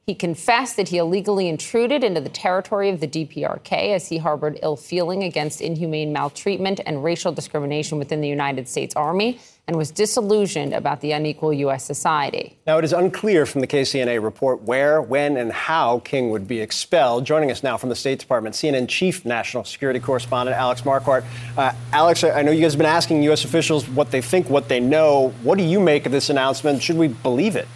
he 0.08 0.16
confessed 0.16 0.78
that 0.78 0.88
he 0.88 0.98
illegally 1.00 1.50
intruded 1.50 2.02
into 2.02 2.22
the 2.22 2.30
territory 2.30 2.90
of 2.90 3.02
the 3.02 3.08
DPRK 3.10 3.94
as 3.94 4.08
he 4.08 4.18
harbored 4.18 4.58
ill 4.64 4.78
feeling 4.78 5.22
against 5.22 5.60
inhumane 5.60 6.14
maltreatment 6.14 6.80
and 6.86 7.04
racial 7.04 7.34
discrimination 7.34 7.98
within 7.98 8.22
the 8.22 8.28
United 8.30 8.70
States 8.70 8.96
Army 8.96 9.38
and 9.68 9.76
was 9.76 9.92
disillusioned 9.92 10.74
about 10.74 11.02
the 11.02 11.12
unequal 11.12 11.52
U.S. 11.52 11.84
society. 11.84 12.56
Now, 12.66 12.78
it 12.78 12.86
is 12.86 12.94
unclear 12.94 13.46
from 13.46 13.60
the 13.60 13.68
KCNA 13.68 14.24
report 14.24 14.62
where, 14.62 15.02
when, 15.02 15.36
and 15.36 15.52
how 15.52 16.00
King 16.00 16.30
would 16.30 16.48
be 16.48 16.62
expelled. 16.62 17.26
Joining 17.26 17.52
us 17.52 17.62
now 17.62 17.76
from 17.76 17.90
the 17.90 17.96
State 17.96 18.20
Department, 18.20 18.56
CNN 18.56 18.88
Chief 18.88 19.26
National 19.26 19.66
Security 19.66 20.00
Correspondent 20.00 20.56
Alex 20.56 20.84
Marquardt. 20.84 21.26
Uh, 21.58 21.74
Alex, 21.92 22.24
I 22.24 22.30
I 22.30 22.42
know 22.44 22.52
you 22.52 22.62
guys 22.62 22.72
have 22.72 22.78
been 22.78 22.86
asking 22.86 23.24
U.S. 23.24 23.44
officials 23.44 23.90
what 23.90 24.10
they 24.10 24.22
think, 24.22 24.50
what 24.50 24.70
they 24.70 24.80
know. 24.80 25.34
What 25.44 25.58
do 25.58 25.66
you 25.66 25.82
make 25.82 26.06
of 26.06 26.14
this 26.14 26.30
announcement? 26.30 26.82
Should 26.82 26.98
we 26.98 27.10
believe 27.10 27.58
it? 27.58 27.68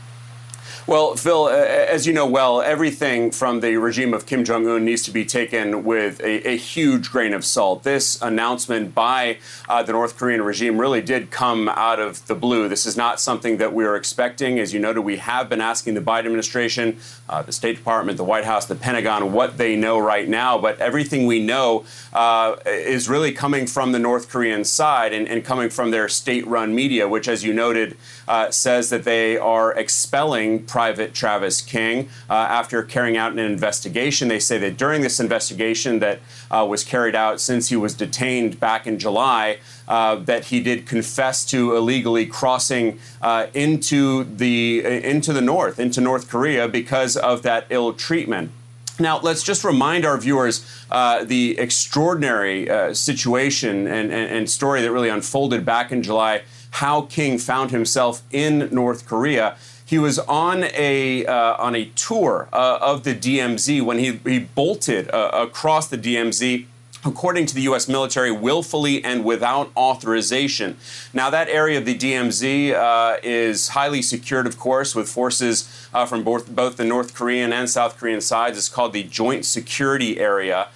Well, 0.88 1.16
Phil, 1.16 1.48
as 1.48 2.08
you 2.08 2.14
know 2.14 2.26
well, 2.26 2.60
everything 2.60 3.30
from 3.30 3.60
the 3.60 3.78
regime 3.78 4.16
of 4.16 4.26
Kim 4.26 4.44
Jong 4.44 4.68
un 4.68 4.84
needs 4.84 5.04
to 5.04 5.12
be 5.12 5.24
taken 5.24 5.84
with 5.84 6.20
a, 6.22 6.50
a 6.50 6.58
huge 6.58 7.12
grain 7.12 7.34
of 7.34 7.46
salt. 7.46 7.84
This 7.84 8.20
announcement 8.20 8.96
by 8.96 9.38
uh, 9.70 9.84
the 9.84 9.92
North 9.92 10.18
Korean 10.18 10.42
regime 10.42 10.82
really 10.82 11.02
did 11.02 11.30
come 11.30 11.70
out 11.70 12.00
of 12.00 12.26
the 12.26 12.34
blue. 12.34 12.68
This 12.68 12.88
is 12.88 12.98
not 12.98 13.20
something 13.20 13.58
that 13.58 13.74
we 13.74 13.84
were 13.84 13.96
expecting. 13.96 14.58
As 14.58 14.74
you 14.74 14.80
noted, 14.80 15.02
we 15.02 15.18
have 15.18 15.50
been 15.50 15.62
asking 15.62 15.94
the 15.94 16.02
Biden 16.02 16.26
administration, 16.26 16.98
uh, 17.30 17.44
the 17.44 17.52
State 17.52 17.78
Department, 17.78 18.18
the 18.18 18.24
White 18.24 18.46
House, 18.46 18.66
the 18.66 18.76
Pentagon, 18.76 19.34
what 19.34 19.60
they 19.60 19.76
know 19.76 20.00
right 20.00 20.28
now. 20.28 20.58
But 20.58 20.80
everything 20.80 21.28
we 21.28 21.40
know 21.46 21.86
uh, 22.12 22.56
is 22.66 23.08
really 23.08 23.32
coming 23.32 23.68
from 23.68 23.92
the 23.92 24.00
North 24.00 24.30
Korean 24.30 24.66
side 24.66 25.14
and, 25.14 25.28
and 25.28 25.46
coming 25.46 25.70
from 25.70 25.92
their 25.92 26.10
state 26.10 26.48
run 26.48 26.74
media, 26.74 27.08
which, 27.08 27.28
as 27.28 27.44
you 27.44 27.54
noted, 27.54 27.98
uh, 28.28 28.52
says 28.52 28.90
that 28.90 29.04
they 29.04 29.38
are 29.38 29.74
expelling 29.74 30.64
Private 30.66 31.14
Travis 31.14 31.62
King 31.62 32.10
uh, 32.30 32.34
after 32.34 32.84
carrying 32.84 33.18
out 33.18 33.32
an 33.32 33.40
investigation. 33.40 34.28
They 34.28 34.40
say 34.40 34.58
that 34.60 34.78
during 34.78 35.02
this 35.02 35.20
investigation 35.20 36.00
that 36.00 36.20
uh, 36.50 36.66
was 36.70 36.84
carried 36.84 37.16
out 37.16 37.40
since 37.40 37.70
he 37.70 37.76
was 37.76 37.94
detained 37.94 38.60
back 38.60 38.88
in 38.88 39.00
July, 39.00 39.60
uh, 39.88 40.16
that 40.16 40.46
he 40.46 40.62
did 40.62 40.86
confess 40.86 41.46
to 41.46 41.76
illegally 41.76 42.26
crossing 42.26 43.00
uh, 43.22 43.48
into 43.54 44.24
the 44.24 44.84
into 44.84 45.34
the 45.34 45.42
north, 45.42 45.80
into 45.80 46.00
North 46.00 46.30
Korea, 46.30 46.68
because 46.68 47.18
of 47.18 47.42
that 47.44 47.66
ill 47.70 47.94
treatment. 47.94 48.52
Now, 49.02 49.20
let's 49.20 49.44
just 49.44 49.64
remind 49.64 50.06
our 50.06 50.18
viewers 50.18 50.66
uh, 50.92 51.24
the 51.24 51.58
extraordinary 51.58 52.70
uh, 52.70 52.94
situation 52.94 53.88
and, 53.88 54.12
and, 54.12 54.32
and, 54.32 54.50
story 54.50 54.82
that 54.82 54.92
really 54.92 55.10
unfolded 55.10 55.66
back 55.66 55.92
in 55.92 56.04
July, 56.04 56.44
how 56.72 57.02
King 57.04 57.38
found 57.38 57.72
himself 57.72 58.24
in 58.32 58.70
North 58.72 59.06
Korea. 59.06 59.58
He 59.86 60.00
was 60.00 60.20
on 60.20 60.64
a, 60.74 61.26
uh, 61.26 61.56
on 61.58 61.76
a 61.76 61.86
tour 61.96 62.48
uh, 62.54 62.80
of 62.82 63.04
the 63.04 63.14
DMZ 63.14 63.82
when 63.82 64.00
he, 64.00 64.20
he 64.26 64.40
bolted 64.40 65.10
uh, 65.12 65.32
across 65.34 65.88
the 65.88 65.98
DMZ 65.98 66.66
according 67.04 67.48
to 67.48 67.56
the 67.56 67.62
U.S. 67.62 67.88
military, 67.88 68.32
willfully 68.32 69.04
and 69.04 69.26
without 69.26 69.72
authorization. 69.76 70.78
Now, 71.14 71.30
that 71.30 71.50
area 71.50 71.78
of 71.80 71.86
the 71.86 71.98
DMZ 71.98 72.74
uh, 72.74 73.18
is 73.24 73.70
highly 73.70 74.02
secured, 74.02 74.46
of 74.46 74.60
course, 74.60 74.96
with 74.96 75.10
forces 75.10 75.88
uh, 75.94 76.06
from 76.06 76.24
both, 76.24 76.54
both 76.54 76.78
the 76.78 76.86
North 76.86 77.14
Korean 77.14 77.52
and 77.52 77.70
South 77.70 77.98
Korean 77.98 78.22
sides. 78.22 78.58
It's 78.58 78.70
called 78.70 78.94
the 78.94 79.04
Joint 79.04 79.46
Security 79.46 80.20
Area. 80.20 80.68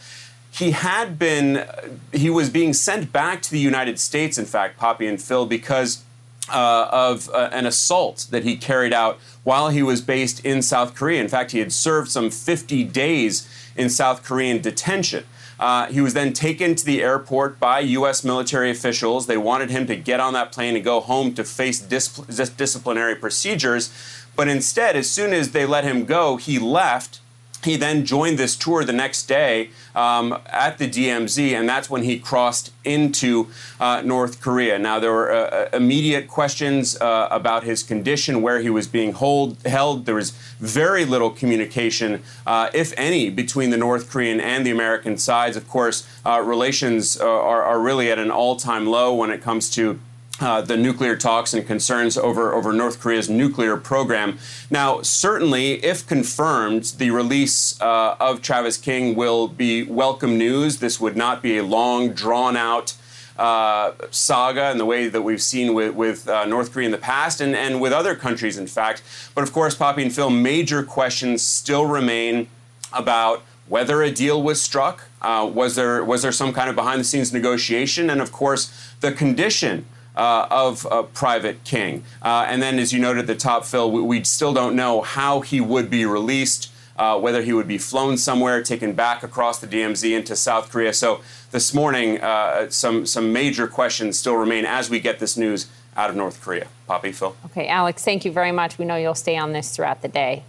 He 0.57 0.71
had 0.71 1.19
been, 1.19 1.67
he 2.13 2.29
was 2.29 2.49
being 2.49 2.73
sent 2.73 3.11
back 3.11 3.41
to 3.41 3.51
the 3.51 3.59
United 3.59 3.99
States, 3.99 4.37
in 4.37 4.45
fact, 4.45 4.77
Poppy 4.77 5.05
and 5.05 5.21
Phil, 5.21 5.45
because 5.45 6.03
uh, 6.49 6.87
of 6.91 7.29
uh, 7.29 7.49
an 7.51 7.65
assault 7.65 8.27
that 8.29 8.43
he 8.43 8.55
carried 8.55 8.93
out 8.93 9.19
while 9.43 9.69
he 9.69 9.83
was 9.83 10.01
based 10.01 10.45
in 10.45 10.61
South 10.61 10.95
Korea. 10.95 11.19
In 11.19 11.27
fact, 11.27 11.51
he 11.51 11.59
had 11.59 11.73
served 11.73 12.09
some 12.09 12.29
50 12.29 12.85
days 12.85 13.49
in 13.75 13.89
South 13.89 14.23
Korean 14.23 14.61
detention. 14.61 15.25
Uh, 15.59 15.87
he 15.87 15.99
was 15.99 16.13
then 16.13 16.31
taken 16.31 16.75
to 16.75 16.85
the 16.85 17.01
airport 17.01 17.59
by 17.59 17.79
U.S. 17.79 18.23
military 18.23 18.69
officials. 18.69 19.27
They 19.27 19.37
wanted 19.37 19.69
him 19.71 19.85
to 19.87 19.95
get 19.95 20.21
on 20.21 20.33
that 20.33 20.53
plane 20.53 20.75
and 20.75 20.85
go 20.85 21.01
home 21.01 21.33
to 21.33 21.43
face 21.43 21.79
dis- 21.79 22.17
disciplinary 22.55 23.15
procedures. 23.15 23.93
But 24.35 24.47
instead, 24.47 24.95
as 24.95 25.09
soon 25.09 25.33
as 25.33 25.51
they 25.51 25.65
let 25.65 25.83
him 25.83 26.05
go, 26.05 26.37
he 26.37 26.59
left 26.59 27.19
he 27.65 27.75
then 27.75 28.05
joined 28.05 28.37
this 28.37 28.55
tour 28.55 28.83
the 28.83 28.93
next 28.93 29.23
day 29.23 29.69
um, 29.95 30.39
at 30.47 30.77
the 30.77 30.87
DMZ, 30.87 31.51
and 31.51 31.67
that's 31.67 31.89
when 31.89 32.03
he 32.03 32.17
crossed 32.17 32.71
into 32.83 33.47
uh, 33.79 34.01
North 34.05 34.39
Korea. 34.39 34.79
Now, 34.79 34.99
there 34.99 35.11
were 35.11 35.31
uh, 35.31 35.37
uh, 35.37 35.69
immediate 35.73 36.27
questions 36.27 36.95
uh, 37.01 37.27
about 37.29 37.63
his 37.63 37.83
condition, 37.83 38.41
where 38.41 38.59
he 38.59 38.69
was 38.69 38.87
being 38.87 39.13
hold, 39.13 39.57
held. 39.65 40.05
There 40.05 40.15
was 40.15 40.31
very 40.59 41.05
little 41.05 41.29
communication, 41.29 42.23
uh, 42.45 42.69
if 42.73 42.93
any, 42.97 43.29
between 43.29 43.71
the 43.71 43.77
North 43.77 44.09
Korean 44.09 44.39
and 44.39 44.65
the 44.65 44.71
American 44.71 45.17
sides. 45.17 45.57
Of 45.57 45.67
course, 45.67 46.07
uh, 46.25 46.41
relations 46.41 47.17
are, 47.17 47.63
are 47.63 47.79
really 47.79 48.11
at 48.11 48.19
an 48.19 48.31
all 48.31 48.55
time 48.55 48.85
low 48.85 49.13
when 49.13 49.31
it 49.31 49.41
comes 49.41 49.69
to 49.71 49.99
uh, 50.39 50.61
the 50.61 50.75
nuclear 50.75 51.15
talks 51.15 51.53
and 51.53 51.65
concerns 51.65 52.17
over, 52.17 52.53
over 52.53 52.73
North 52.73 52.99
Korea's 52.99 53.29
nuclear 53.29 53.77
program. 53.77 54.37
Now, 54.69 55.01
certainly, 55.01 55.83
if 55.83 56.05
confirmed, 56.05 56.83
the 56.97 57.11
release 57.11 57.79
uh, 57.79 58.17
of 58.19 58.41
Travis 58.41 58.77
King 58.77 59.15
will 59.15 59.47
be 59.47 59.83
welcome 59.83 60.37
news. 60.37 60.79
This 60.79 60.99
would 60.99 61.15
not 61.15 61.41
be 61.41 61.57
a 61.57 61.63
long, 61.63 62.13
drawn 62.13 62.57
out 62.57 62.95
uh, 63.37 63.91
saga 64.11 64.71
in 64.71 64.77
the 64.77 64.85
way 64.85 65.07
that 65.07 65.21
we've 65.21 65.41
seen 65.41 65.73
with, 65.73 65.93
with 65.93 66.27
uh, 66.27 66.45
North 66.45 66.71
Korea 66.73 66.85
in 66.85 66.91
the 66.91 66.97
past 66.97 67.41
and, 67.41 67.55
and 67.55 67.81
with 67.81 67.93
other 67.93 68.15
countries, 68.15 68.57
in 68.57 68.67
fact. 68.67 69.01
But 69.33 69.43
of 69.43 69.53
course, 69.53 69.75
Poppy 69.75 70.03
and 70.03 70.13
Phil, 70.13 70.29
major 70.29 70.83
questions 70.83 71.41
still 71.41 71.85
remain 71.85 72.47
about 72.93 73.41
whether 73.67 74.01
a 74.03 74.11
deal 74.11 74.41
was 74.41 74.61
struck. 74.61 75.05
Uh, 75.21 75.49
was 75.51 75.75
there 75.75 76.03
was 76.03 76.21
there 76.21 76.31
some 76.31 76.53
kind 76.53 76.69
of 76.69 76.75
behind 76.75 76.99
the 76.99 77.03
scenes 77.03 77.33
negotiation? 77.33 78.09
And 78.09 78.21
of 78.21 78.31
course, 78.31 78.71
the 79.01 79.11
condition 79.11 79.85
uh, 80.15 80.47
of 80.49 80.85
uh, 80.87 81.03
Private 81.03 81.63
King. 81.63 82.03
Uh, 82.21 82.45
and 82.47 82.61
then, 82.61 82.79
as 82.79 82.93
you 82.93 82.99
noted 82.99 83.21
at 83.21 83.27
the 83.27 83.35
top, 83.35 83.65
Phil, 83.65 83.91
we, 83.91 84.01
we 84.01 84.23
still 84.23 84.53
don't 84.53 84.75
know 84.75 85.01
how 85.01 85.41
he 85.41 85.61
would 85.61 85.89
be 85.89 86.05
released. 86.05 86.71
Uh, 86.97 87.19
whether 87.19 87.41
he 87.41 87.51
would 87.51 87.67
be 87.67 87.77
flown 87.77 88.15
somewhere, 88.15 88.63
taken 88.63 88.93
back 88.93 89.21
across 89.21 89.59
the 89.59 89.67
DMZ 89.67 90.15
into 90.15 90.33
South 90.33 90.71
Korea. 90.71 90.93
So 90.93 91.19
this 91.51 91.73
morning, 91.73 92.21
uh, 92.21 92.69
some 92.69 93.05
some 93.05 93.33
major 93.33 93.67
questions 93.67 94.17
still 94.17 94.37
remain 94.37 94.63
as 94.63 94.89
we 94.89 95.01
get 95.01 95.19
this 95.19 95.35
news 95.35 95.67
out 95.97 96.09
of 96.09 96.15
North 96.15 96.39
Korea. 96.41 96.67
Poppy, 96.87 97.11
Phil. 97.11 97.35
Okay, 97.47 97.67
Alex, 97.67 98.05
thank 98.05 98.23
you 98.23 98.31
very 98.31 98.53
much. 98.53 98.77
We 98.77 98.85
know 98.85 98.95
you'll 98.95 99.13
stay 99.13 99.35
on 99.35 99.51
this 99.51 99.75
throughout 99.75 100.03
the 100.03 100.07
day. 100.07 100.43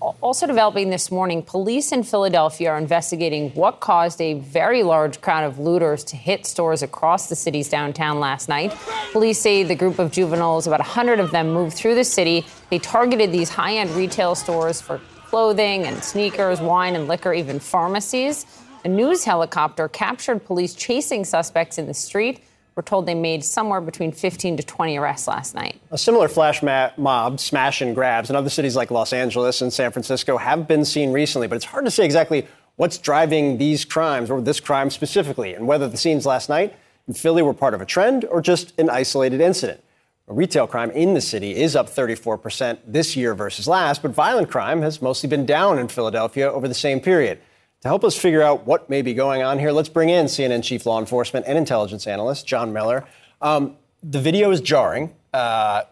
Also 0.00 0.46
developing 0.46 0.90
this 0.90 1.10
morning, 1.10 1.42
police 1.42 1.90
in 1.90 2.02
Philadelphia 2.02 2.70
are 2.70 2.78
investigating 2.78 3.50
what 3.52 3.80
caused 3.80 4.20
a 4.20 4.34
very 4.34 4.82
large 4.82 5.20
crowd 5.22 5.44
of 5.44 5.58
looters 5.58 6.04
to 6.04 6.16
hit 6.16 6.44
stores 6.44 6.82
across 6.82 7.28
the 7.28 7.36
city's 7.36 7.70
downtown 7.70 8.20
last 8.20 8.48
night. 8.48 8.76
Police 9.12 9.40
say 9.40 9.62
the 9.62 9.74
group 9.74 9.98
of 9.98 10.12
juveniles, 10.12 10.66
about 10.66 10.80
100 10.80 11.18
of 11.18 11.30
them, 11.30 11.50
moved 11.52 11.76
through 11.76 11.94
the 11.94 12.04
city. 12.04 12.44
They 12.70 12.78
targeted 12.78 13.32
these 13.32 13.48
high 13.48 13.76
end 13.76 13.90
retail 13.90 14.34
stores 14.34 14.82
for 14.82 15.00
clothing 15.28 15.84
and 15.84 16.04
sneakers, 16.04 16.60
wine 16.60 16.94
and 16.94 17.08
liquor, 17.08 17.32
even 17.32 17.58
pharmacies. 17.58 18.44
A 18.84 18.88
news 18.88 19.24
helicopter 19.24 19.88
captured 19.88 20.44
police 20.44 20.74
chasing 20.74 21.24
suspects 21.24 21.78
in 21.78 21.86
the 21.86 21.94
street. 21.94 22.44
We're 22.76 22.82
told 22.82 23.06
they 23.06 23.14
made 23.14 23.42
somewhere 23.42 23.80
between 23.80 24.12
15 24.12 24.58
to 24.58 24.62
20 24.62 24.98
arrests 24.98 25.26
last 25.26 25.54
night. 25.54 25.80
A 25.92 25.96
similar 25.96 26.28
flash 26.28 26.62
mob, 26.62 27.40
smash 27.40 27.80
and 27.80 27.94
grabs, 27.94 28.28
in 28.28 28.36
other 28.36 28.50
cities 28.50 28.76
like 28.76 28.90
Los 28.90 29.14
Angeles 29.14 29.62
and 29.62 29.72
San 29.72 29.92
Francisco 29.92 30.36
have 30.36 30.68
been 30.68 30.84
seen 30.84 31.10
recently, 31.10 31.48
but 31.48 31.56
it's 31.56 31.64
hard 31.64 31.86
to 31.86 31.90
say 31.90 32.04
exactly 32.04 32.46
what's 32.76 32.98
driving 32.98 33.56
these 33.56 33.86
crimes 33.86 34.28
or 34.28 34.42
this 34.42 34.60
crime 34.60 34.90
specifically, 34.90 35.54
and 35.54 35.66
whether 35.66 35.88
the 35.88 35.96
scenes 35.96 36.26
last 36.26 36.50
night 36.50 36.76
in 37.08 37.14
Philly 37.14 37.40
were 37.40 37.54
part 37.54 37.72
of 37.72 37.80
a 37.80 37.86
trend 37.86 38.26
or 38.26 38.42
just 38.42 38.78
an 38.78 38.90
isolated 38.90 39.40
incident. 39.40 39.82
Retail 40.26 40.66
crime 40.66 40.90
in 40.90 41.14
the 41.14 41.22
city 41.22 41.56
is 41.56 41.76
up 41.76 41.88
34% 41.88 42.76
this 42.86 43.16
year 43.16 43.34
versus 43.34 43.66
last, 43.66 44.02
but 44.02 44.10
violent 44.10 44.50
crime 44.50 44.82
has 44.82 45.00
mostly 45.00 45.30
been 45.30 45.46
down 45.46 45.78
in 45.78 45.88
Philadelphia 45.88 46.52
over 46.52 46.68
the 46.68 46.74
same 46.74 47.00
period. 47.00 47.38
To 47.82 47.88
help 47.88 48.04
us 48.04 48.16
figure 48.16 48.42
out 48.42 48.66
what 48.66 48.90
may 48.90 49.02
be 49.02 49.14
going 49.14 49.42
on 49.42 49.58
here, 49.58 49.70
let's 49.70 49.88
bring 49.88 50.08
in 50.08 50.26
CNN 50.26 50.64
Chief 50.64 50.86
Law 50.86 50.98
Enforcement 50.98 51.46
and 51.46 51.56
Intelligence 51.56 52.06
Analyst 52.06 52.46
John 52.46 52.72
Miller. 52.72 53.04
Um, 53.40 53.76
the 54.02 54.20
video 54.20 54.50
is 54.50 54.60
jarring, 54.60 55.14
uh, 55.32 55.84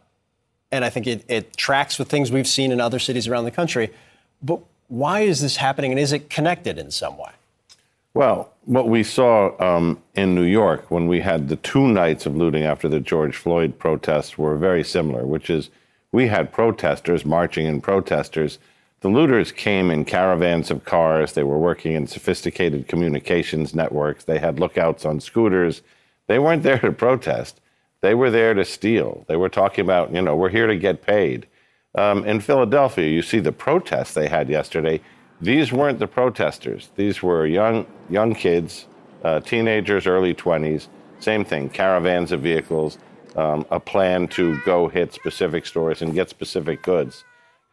and 0.72 0.84
I 0.84 0.90
think 0.90 1.06
it, 1.06 1.24
it 1.28 1.56
tracks 1.56 1.98
with 1.98 2.08
things 2.08 2.32
we've 2.32 2.48
seen 2.48 2.72
in 2.72 2.80
other 2.80 2.98
cities 2.98 3.28
around 3.28 3.44
the 3.44 3.50
country. 3.50 3.90
But 4.42 4.60
why 4.88 5.20
is 5.20 5.40
this 5.40 5.56
happening, 5.56 5.92
and 5.92 6.00
is 6.00 6.12
it 6.12 6.30
connected 6.30 6.78
in 6.78 6.90
some 6.90 7.16
way? 7.16 7.30
Well, 8.14 8.52
what 8.64 8.88
we 8.88 9.02
saw 9.02 9.54
um, 9.60 10.02
in 10.14 10.34
New 10.34 10.42
York 10.42 10.90
when 10.90 11.06
we 11.06 11.20
had 11.20 11.48
the 11.48 11.56
two 11.56 11.86
nights 11.86 12.26
of 12.26 12.36
looting 12.36 12.64
after 12.64 12.88
the 12.88 13.00
George 13.00 13.36
Floyd 13.36 13.78
protests 13.78 14.38
were 14.38 14.56
very 14.56 14.84
similar, 14.84 15.26
which 15.26 15.50
is 15.50 15.70
we 16.12 16.28
had 16.28 16.52
protesters 16.52 17.24
marching 17.24 17.66
and 17.66 17.82
protesters 17.82 18.58
the 19.04 19.10
looters 19.10 19.52
came 19.52 19.90
in 19.90 20.06
caravans 20.06 20.70
of 20.70 20.86
cars. 20.86 21.34
They 21.34 21.42
were 21.42 21.58
working 21.58 21.92
in 21.92 22.06
sophisticated 22.06 22.88
communications 22.88 23.74
networks. 23.74 24.24
They 24.24 24.38
had 24.38 24.58
lookouts 24.58 25.04
on 25.04 25.20
scooters. 25.20 25.82
They 26.26 26.38
weren't 26.38 26.62
there 26.62 26.78
to 26.78 26.90
protest. 26.90 27.60
They 28.00 28.14
were 28.14 28.30
there 28.30 28.54
to 28.54 28.64
steal. 28.64 29.26
They 29.28 29.36
were 29.36 29.50
talking 29.50 29.84
about, 29.84 30.14
you 30.14 30.22
know, 30.22 30.34
we're 30.34 30.48
here 30.48 30.66
to 30.66 30.76
get 30.76 31.02
paid. 31.02 31.46
Um, 31.94 32.24
in 32.24 32.40
Philadelphia, 32.40 33.06
you 33.06 33.20
see 33.20 33.40
the 33.40 33.52
protests 33.52 34.14
they 34.14 34.26
had 34.26 34.48
yesterday. 34.48 35.02
These 35.38 35.70
weren't 35.70 35.98
the 35.98 36.06
protesters. 36.06 36.88
These 36.96 37.22
were 37.22 37.44
young, 37.44 37.86
young 38.08 38.34
kids, 38.34 38.86
uh, 39.22 39.40
teenagers, 39.40 40.06
early 40.06 40.32
20s. 40.32 40.88
Same 41.20 41.44
thing, 41.44 41.68
caravans 41.68 42.32
of 42.32 42.40
vehicles, 42.40 42.96
um, 43.36 43.66
a 43.70 43.78
plan 43.78 44.28
to 44.28 44.58
go 44.64 44.88
hit 44.88 45.12
specific 45.12 45.66
stores 45.66 46.00
and 46.00 46.14
get 46.14 46.30
specific 46.30 46.82
goods. 46.82 47.22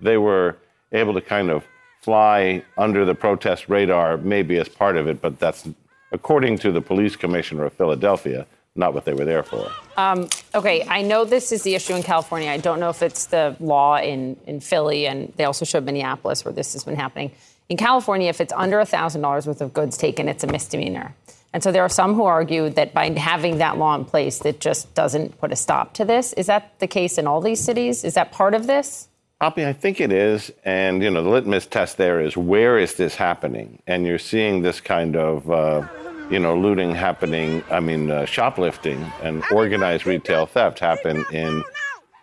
They 0.01 0.17
were 0.17 0.57
able 0.91 1.13
to 1.13 1.21
kind 1.21 1.49
of 1.49 1.65
fly 2.01 2.63
under 2.77 3.05
the 3.05 3.15
protest 3.15 3.69
radar, 3.69 4.17
maybe 4.17 4.57
as 4.57 4.67
part 4.67 4.97
of 4.97 5.07
it, 5.07 5.21
but 5.21 5.39
that's, 5.39 5.67
according 6.11 6.57
to 6.57 6.71
the 6.71 6.81
police 6.81 7.15
commissioner 7.15 7.65
of 7.65 7.73
Philadelphia, 7.73 8.45
not 8.75 8.93
what 8.93 9.05
they 9.05 9.13
were 9.13 9.25
there 9.25 9.43
for. 9.43 9.69
Um, 9.97 10.29
okay, 10.55 10.85
I 10.87 11.01
know 11.01 11.25
this 11.25 11.51
is 11.51 11.63
the 11.63 11.75
issue 11.75 11.93
in 11.93 12.03
California. 12.03 12.49
I 12.49 12.57
don't 12.57 12.79
know 12.79 12.89
if 12.89 13.03
it's 13.03 13.25
the 13.25 13.55
law 13.59 13.97
in, 13.97 14.37
in 14.47 14.59
Philly, 14.61 15.07
and 15.07 15.31
they 15.35 15.43
also 15.43 15.65
showed 15.65 15.83
Minneapolis 15.85 16.45
where 16.45 16.53
this 16.53 16.73
has 16.73 16.83
been 16.83 16.95
happening. 16.95 17.31
In 17.69 17.77
California, 17.77 18.29
if 18.29 18.41
it's 18.41 18.53
under 18.53 18.77
$1,000 18.77 19.47
worth 19.47 19.61
of 19.61 19.73
goods 19.73 19.97
taken, 19.97 20.27
it's 20.27 20.43
a 20.43 20.47
misdemeanor. 20.47 21.13
And 21.53 21.61
so 21.61 21.71
there 21.71 21.83
are 21.83 21.89
some 21.89 22.13
who 22.13 22.23
argue 22.23 22.69
that 22.69 22.93
by 22.93 23.09
having 23.09 23.57
that 23.57 23.77
law 23.77 23.95
in 23.95 24.05
place, 24.05 24.39
that 24.39 24.61
just 24.61 24.93
doesn't 24.95 25.37
put 25.39 25.51
a 25.51 25.55
stop 25.55 25.93
to 25.95 26.05
this. 26.05 26.31
Is 26.33 26.47
that 26.47 26.79
the 26.79 26.87
case 26.87 27.17
in 27.17 27.27
all 27.27 27.41
these 27.41 27.61
cities? 27.61 28.03
Is 28.03 28.13
that 28.13 28.31
part 28.31 28.53
of 28.53 28.67
this? 28.67 29.09
Poppy, 29.41 29.65
I 29.65 29.73
think 29.73 29.99
it 29.99 30.11
is. 30.11 30.51
And, 30.63 31.01
you 31.01 31.09
know, 31.09 31.23
the 31.23 31.29
litmus 31.31 31.65
test 31.65 31.97
there 31.97 32.21
is 32.21 32.37
where 32.37 32.77
is 32.77 32.93
this 32.93 33.15
happening? 33.15 33.81
And 33.87 34.05
you're 34.05 34.19
seeing 34.19 34.61
this 34.61 34.79
kind 34.79 35.15
of, 35.15 35.49
uh, 35.49 35.87
you 36.29 36.37
know, 36.37 36.55
looting 36.55 36.93
happening, 36.93 37.63
I 37.71 37.79
mean, 37.79 38.11
uh, 38.11 38.25
shoplifting 38.25 39.03
and 39.23 39.43
organized 39.51 40.05
retail 40.05 40.45
theft 40.45 40.77
happen 40.77 41.25
in 41.31 41.63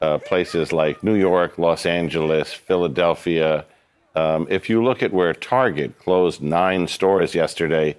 uh, 0.00 0.18
places 0.18 0.72
like 0.72 1.02
New 1.02 1.16
York, 1.16 1.58
Los 1.58 1.86
Angeles, 1.86 2.52
Philadelphia. 2.52 3.64
Um, 4.14 4.46
if 4.48 4.70
you 4.70 4.84
look 4.84 5.02
at 5.02 5.12
where 5.12 5.34
Target 5.34 5.98
closed 5.98 6.40
nine 6.40 6.86
stores 6.86 7.34
yesterday, 7.34 7.96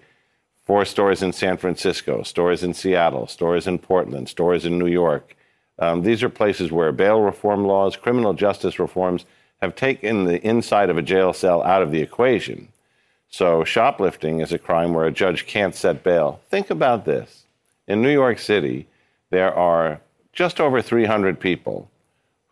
four 0.64 0.86
stores 0.86 1.22
in 1.22 1.34
San 1.34 1.58
Francisco, 1.58 2.24
stores 2.24 2.64
in 2.64 2.74
Seattle, 2.74 3.28
stores 3.28 3.68
in 3.68 3.80
Portland, 3.80 4.30
stores 4.30 4.64
in 4.64 4.80
New 4.80 4.88
York, 4.88 5.36
um, 5.80 6.04
these 6.04 6.22
are 6.24 6.30
places 6.30 6.72
where 6.72 6.92
bail 6.92 7.22
reform 7.22 7.66
laws, 7.66 7.96
criminal 7.96 8.34
justice 8.34 8.80
reforms 8.80 9.26
have 9.62 9.76
taken 9.76 10.26
the 10.26 10.46
inside 10.46 10.90
of 10.90 10.98
a 10.98 11.02
jail 11.02 11.34
cell 11.34 11.64
out 11.64 11.82
of 11.82 11.92
the 11.92 12.02
equation. 12.02 12.70
So 13.30 13.64
shoplifting 13.64 14.42
is 14.42 14.52
a 14.52 14.60
crime 14.60 14.94
where 14.94 15.06
a 15.06 15.12
judge 15.12 15.46
can't 15.46 15.76
set 15.76 16.04
bail. 16.04 16.42
Think 16.50 16.70
about 16.70 17.06
this. 17.06 17.44
In 17.88 18.02
New 18.02 18.12
York 18.12 18.40
City, 18.40 18.88
there 19.30 19.54
are 19.54 20.02
just 20.34 20.60
over 20.60 20.82
300 20.82 21.40
people 21.40 21.90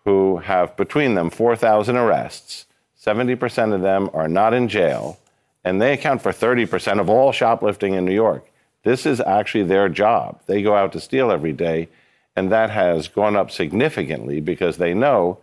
who 0.05 0.37
have 0.37 0.75
between 0.77 1.15
them 1.15 1.29
4,000 1.29 1.97
arrests. 1.97 2.65
70% 3.01 3.73
of 3.73 3.81
them 3.81 4.09
are 4.13 4.27
not 4.27 4.53
in 4.53 4.67
jail, 4.67 5.19
and 5.63 5.81
they 5.81 5.93
account 5.93 6.21
for 6.21 6.31
30% 6.31 6.99
of 6.99 7.09
all 7.09 7.31
shoplifting 7.31 7.93
in 7.93 8.05
New 8.05 8.13
York. 8.13 8.49
This 8.83 9.05
is 9.05 9.19
actually 9.19 9.63
their 9.63 9.89
job. 9.89 10.39
They 10.45 10.61
go 10.61 10.75
out 10.75 10.93
to 10.93 10.99
steal 10.99 11.31
every 11.31 11.53
day, 11.53 11.89
and 12.37 12.51
that 12.51 12.69
has 12.69 13.07
gone 13.07 13.35
up 13.35 13.49
significantly 13.49 14.39
because 14.39 14.77
they 14.77 14.93
know 14.93 15.39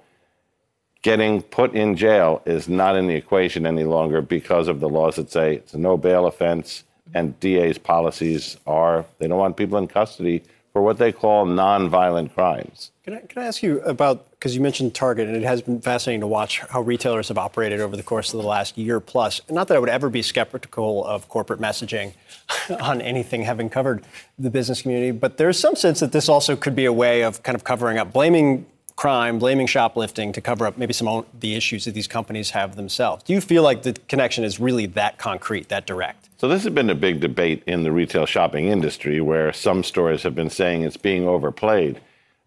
getting 1.03 1.43
put 1.43 1.75
in 1.75 1.97
jail 1.97 2.41
is 2.47 2.69
not 2.69 2.97
in 2.97 3.09
the 3.09 3.15
equation 3.15 3.67
any 3.67 3.83
longer 3.83 4.23
because 4.23 4.69
of 4.69 4.79
the 4.79 4.89
laws 4.89 5.17
that 5.17 5.31
say 5.31 5.57
it's 5.57 5.75
a 5.75 5.79
no 5.79 5.97
bail 5.97 6.25
offense 6.25 6.85
and 7.13 7.39
DA's 7.41 7.79
policies 7.79 8.57
are 8.67 9.05
they 9.19 9.27
don't 9.27 9.39
want 9.39 9.57
people 9.57 9.77
in 9.77 9.89
custody 9.89 10.43
for 10.73 10.83
what 10.83 10.99
they 10.99 11.13
call 11.13 11.45
non-violent 11.45 12.33
crimes. 12.33 12.93
Can 13.03 13.15
I, 13.15 13.21
can 13.21 13.43
I 13.43 13.47
ask 13.47 13.63
you 13.63 13.81
about 13.81 14.34
because 14.45 14.55
you 14.55 14.61
mentioned 14.61 14.95
Target, 14.95 15.27
and 15.27 15.35
it 15.35 15.43
has 15.43 15.63
been 15.63 15.81
fascinating 15.81 16.21
to 16.21 16.27
watch 16.27 16.61
how 16.69 16.83
retailers 16.83 17.29
have 17.29 17.39
operated 17.39 17.81
over 17.81 17.97
the 17.97 18.03
course 18.03 18.35
of 18.35 18.43
the 18.43 18.47
last 18.47 18.77
year 18.77 19.01
plus. 19.01 19.41
Not 19.49 19.69
that 19.69 19.75
I 19.79 19.81
would 19.81 19.89
ever 19.89 20.11
be 20.11 20.21
skeptical 20.21 21.03
of 21.07 21.31
corporate 21.31 21.61
messaging 21.61 22.13
on 22.83 23.01
anything 23.01 23.41
having 23.45 23.71
covered 23.71 24.05
the 24.39 24.51
business 24.51 24.83
community, 24.83 25.13
but 25.13 25.39
there's 25.39 25.59
some 25.59 25.75
sense 25.75 26.01
that 26.01 26.13
this 26.13 26.29
also 26.29 26.57
could 26.57 26.77
be 26.77 26.85
a 26.85 26.93
way 26.93 27.23
of 27.23 27.43
kind 27.43 27.57
of 27.57 27.65
covering 27.65 27.97
up, 27.97 28.13
blaming 28.13 28.67
crime, 28.97 29.39
blaming 29.39 29.67
shoplifting 29.67 30.31
to 30.35 30.43
cover 30.43 30.67
up 30.67 30.77
maybe 30.77 30.93
some 30.93 31.09
of 31.09 31.25
the 31.41 31.55
issues 31.55 31.87
that 31.87 31.93
these 31.93 32.07
companies 32.07 32.51
have 32.51 32.77
themselves. 32.77 33.23
Do 33.23 33.33
you 33.33 33.41
feel 33.41 33.63
like 33.63 33.83
the 33.83 33.95
connection 34.09 34.45
is 34.45 34.61
really 34.61 34.85
that 34.89 35.17
concrete, 35.17 35.71
that 35.71 35.87
direct? 35.87 36.29
So 36.37 36.49
this 36.49 36.65
has 36.65 36.75
been 36.75 36.91
a 36.91 36.95
big 36.95 37.21
debate 37.21 37.63
in 37.67 37.83
the 37.83 37.93
retail 37.93 38.27
shopping 38.27 38.67
industry, 38.67 39.23
where 39.23 39.55
some 39.55 39.83
stores 39.83 40.23
have 40.23 40.35
been 40.35 40.51
saying 40.51 40.83
it's 40.83 40.99
being 40.99 41.27
overplayed. 41.27 41.99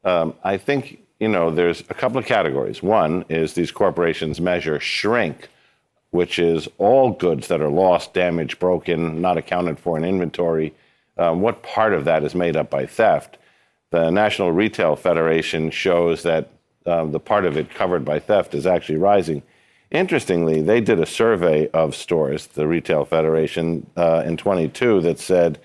Um, 0.03 0.35
I 0.43 0.57
think 0.57 0.99
you 1.19 1.27
know 1.27 1.51
there's 1.51 1.81
a 1.89 1.93
couple 1.93 2.17
of 2.17 2.25
categories. 2.25 2.83
One 2.83 3.25
is 3.29 3.53
these 3.53 3.71
corporations 3.71 4.39
measure 4.39 4.79
shrink, 4.79 5.49
which 6.11 6.39
is 6.39 6.67
all 6.77 7.11
goods 7.11 7.47
that 7.47 7.61
are 7.61 7.69
lost, 7.69 8.13
damaged, 8.13 8.59
broken, 8.59 9.21
not 9.21 9.37
accounted 9.37 9.79
for 9.79 9.97
in 9.97 10.05
inventory. 10.05 10.73
Um, 11.17 11.41
what 11.41 11.63
part 11.63 11.93
of 11.93 12.05
that 12.05 12.23
is 12.23 12.35
made 12.35 12.55
up 12.55 12.69
by 12.69 12.85
theft? 12.85 13.37
The 13.89 14.09
National 14.11 14.51
Retail 14.51 14.95
Federation 14.95 15.71
shows 15.71 16.23
that 16.23 16.49
um, 16.85 17.11
the 17.11 17.19
part 17.19 17.45
of 17.45 17.57
it 17.57 17.73
covered 17.73 18.05
by 18.05 18.19
theft 18.19 18.53
is 18.53 18.67
actually 18.67 18.97
rising. 18.97 19.43
Interestingly, 19.89 20.61
they 20.61 20.81
did 20.81 20.99
a 20.99 21.05
survey 21.05 21.69
of 21.69 21.95
stores, 21.95 22.47
the 22.47 22.67
Retail 22.67 23.05
Federation, 23.05 23.89
uh, 23.95 24.23
in 24.25 24.37
22 24.37 25.01
that 25.01 25.19
said 25.19 25.59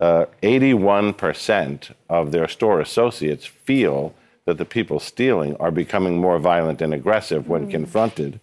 uh, 0.00 0.26
81% 0.42 1.92
of 2.08 2.32
their 2.32 2.48
store 2.48 2.80
associates 2.80 3.46
feel 3.46 4.14
that 4.46 4.58
the 4.58 4.64
people 4.64 4.98
stealing 4.98 5.54
are 5.56 5.70
becoming 5.70 6.18
more 6.18 6.38
violent 6.38 6.80
and 6.80 6.94
aggressive 6.94 7.48
when 7.48 7.66
mm. 7.66 7.70
confronted. 7.70 8.40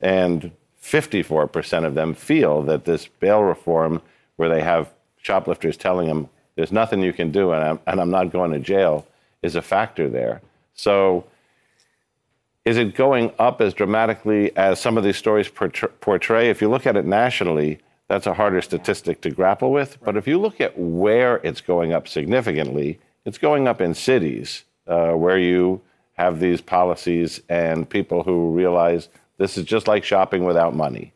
And 0.00 0.50
54% 0.82 1.84
of 1.84 1.94
them 1.94 2.12
feel 2.12 2.60
that 2.62 2.84
this 2.84 3.06
bail 3.06 3.42
reform, 3.42 4.02
where 4.36 4.50
they 4.50 4.60
have 4.60 4.92
shoplifters 5.16 5.76
telling 5.76 6.08
them, 6.08 6.28
there's 6.56 6.72
nothing 6.72 7.02
you 7.02 7.12
can 7.12 7.30
do, 7.30 7.52
and 7.52 7.64
I'm, 7.64 7.80
and 7.86 8.00
I'm 8.00 8.10
not 8.10 8.30
going 8.30 8.52
to 8.52 8.58
jail, 8.58 9.06
is 9.42 9.56
a 9.56 9.62
factor 9.62 10.10
there. 10.10 10.42
So, 10.74 11.24
is 12.64 12.76
it 12.76 12.94
going 12.94 13.30
up 13.38 13.60
as 13.60 13.74
dramatically 13.74 14.56
as 14.56 14.80
some 14.80 14.96
of 14.96 15.04
these 15.04 15.16
stories 15.16 15.48
portray? 15.48 16.48
If 16.48 16.62
you 16.62 16.70
look 16.70 16.86
at 16.86 16.96
it 16.96 17.04
nationally, 17.04 17.78
that's 18.08 18.26
a 18.26 18.32
harder 18.32 18.62
statistic 18.62 19.20
to 19.20 19.30
grapple 19.30 19.70
with. 19.70 19.98
But 20.02 20.16
if 20.16 20.26
you 20.26 20.40
look 20.40 20.60
at 20.60 20.78
where 20.78 21.36
it's 21.44 21.60
going 21.60 21.92
up 21.92 22.08
significantly, 22.08 22.98
it's 23.26 23.36
going 23.36 23.68
up 23.68 23.82
in 23.82 23.92
cities 23.92 24.64
uh, 24.86 25.12
where 25.12 25.38
you 25.38 25.80
have 26.14 26.40
these 26.40 26.60
policies 26.60 27.40
and 27.48 27.88
people 27.88 28.22
who 28.22 28.50
realize 28.50 29.08
this 29.38 29.58
is 29.58 29.64
just 29.64 29.88
like 29.88 30.04
shopping 30.04 30.44
without 30.44 30.74
money. 30.74 31.12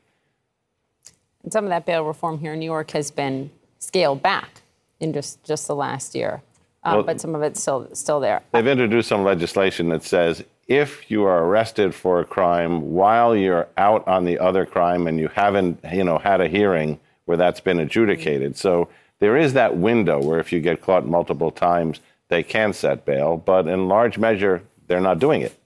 And 1.42 1.52
some 1.52 1.64
of 1.64 1.70
that 1.70 1.86
bail 1.86 2.04
reform 2.04 2.38
here 2.38 2.54
in 2.54 2.58
New 2.58 2.66
York 2.66 2.90
has 2.90 3.10
been 3.10 3.50
scaled 3.78 4.22
back 4.22 4.62
in 5.00 5.12
just, 5.12 5.42
just 5.44 5.66
the 5.66 5.76
last 5.76 6.14
year. 6.14 6.42
Um, 6.84 6.94
well, 6.96 7.02
but 7.04 7.20
some 7.20 7.34
of 7.34 7.42
it's 7.42 7.60
still 7.60 7.88
still 7.92 8.20
there. 8.20 8.42
They've 8.52 8.66
introduced 8.66 9.08
some 9.08 9.24
legislation 9.24 9.88
that 9.88 10.02
says 10.02 10.44
if 10.68 11.10
you 11.10 11.24
are 11.24 11.44
arrested 11.44 11.94
for 11.94 12.20
a 12.20 12.24
crime 12.24 12.92
while 12.92 13.34
you're 13.34 13.68
out 13.76 14.06
on 14.06 14.24
the 14.24 14.38
other 14.38 14.66
crime 14.66 15.06
and 15.06 15.18
you 15.18 15.28
haven't, 15.28 15.80
you 15.92 16.04
know, 16.04 16.18
had 16.18 16.40
a 16.40 16.48
hearing 16.48 17.00
where 17.24 17.36
that's 17.36 17.60
been 17.60 17.80
adjudicated. 17.80 18.56
So 18.56 18.88
there 19.18 19.36
is 19.36 19.54
that 19.54 19.76
window 19.76 20.20
where 20.20 20.38
if 20.38 20.52
you 20.52 20.60
get 20.60 20.80
caught 20.80 21.06
multiple 21.06 21.50
times, 21.50 22.00
they 22.28 22.42
can 22.42 22.72
set 22.72 23.04
bail, 23.04 23.36
but 23.36 23.66
in 23.66 23.88
large 23.88 24.18
measure, 24.18 24.62
they're 24.86 25.00
not 25.00 25.18
doing 25.18 25.42
it. 25.42 25.58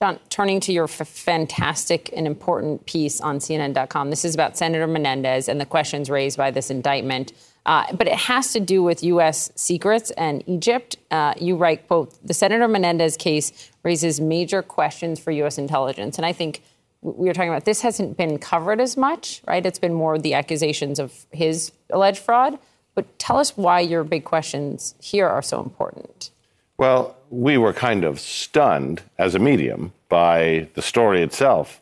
John, 0.00 0.20
turning 0.28 0.60
to 0.60 0.72
your 0.72 0.84
f- 0.84 1.08
fantastic 1.08 2.10
and 2.14 2.26
important 2.26 2.86
piece 2.86 3.20
on 3.20 3.40
CNN.com, 3.40 4.10
this 4.10 4.24
is 4.24 4.32
about 4.32 4.56
Senator 4.56 4.86
Menendez 4.86 5.48
and 5.48 5.60
the 5.60 5.66
questions 5.66 6.08
raised 6.08 6.36
by 6.36 6.52
this 6.52 6.70
indictment. 6.70 7.32
Uh, 7.66 7.84
but 7.92 8.06
it 8.06 8.14
has 8.14 8.52
to 8.52 8.60
do 8.60 8.82
with 8.82 9.02
U.S. 9.02 9.50
secrets 9.56 10.12
and 10.12 10.42
Egypt. 10.46 10.96
Uh, 11.10 11.34
you 11.38 11.56
write, 11.56 11.88
quote, 11.88 12.14
the 12.24 12.32
Senator 12.32 12.68
Menendez 12.68 13.16
case 13.16 13.70
raises 13.82 14.20
major 14.20 14.62
questions 14.62 15.18
for 15.18 15.32
U.S. 15.32 15.58
intelligence. 15.58 16.16
And 16.16 16.24
I 16.24 16.32
think 16.32 16.62
we 17.02 17.26
were 17.26 17.34
talking 17.34 17.50
about 17.50 17.64
this 17.64 17.80
hasn't 17.82 18.16
been 18.16 18.38
covered 18.38 18.80
as 18.80 18.96
much, 18.96 19.42
right? 19.46 19.64
It's 19.66 19.78
been 19.78 19.94
more 19.94 20.18
the 20.18 20.34
accusations 20.34 20.98
of 20.98 21.26
his 21.32 21.72
alleged 21.90 22.20
fraud. 22.20 22.58
But 22.98 23.16
tell 23.20 23.36
us 23.36 23.56
why 23.56 23.78
your 23.78 24.02
big 24.02 24.24
questions 24.24 24.96
here 25.00 25.28
are 25.28 25.40
so 25.40 25.62
important. 25.62 26.30
Well, 26.78 27.14
we 27.30 27.56
were 27.56 27.72
kind 27.72 28.02
of 28.02 28.18
stunned 28.18 29.02
as 29.18 29.36
a 29.36 29.38
medium 29.38 29.92
by 30.08 30.66
the 30.74 30.82
story 30.82 31.22
itself 31.22 31.80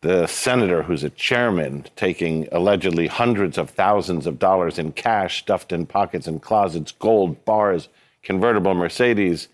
the 0.00 0.28
senator 0.28 0.84
who's 0.84 1.02
a 1.02 1.10
chairman 1.10 1.86
taking 1.96 2.46
allegedly 2.52 3.08
hundreds 3.08 3.58
of 3.58 3.70
thousands 3.70 4.28
of 4.28 4.38
dollars 4.38 4.78
in 4.78 4.92
cash 4.92 5.40
stuffed 5.40 5.72
in 5.72 5.86
pockets 5.86 6.28
and 6.28 6.40
closets, 6.40 6.92
gold 6.92 7.44
bars, 7.44 7.88
convertible 8.22 8.74
Mercedes. 8.74 9.48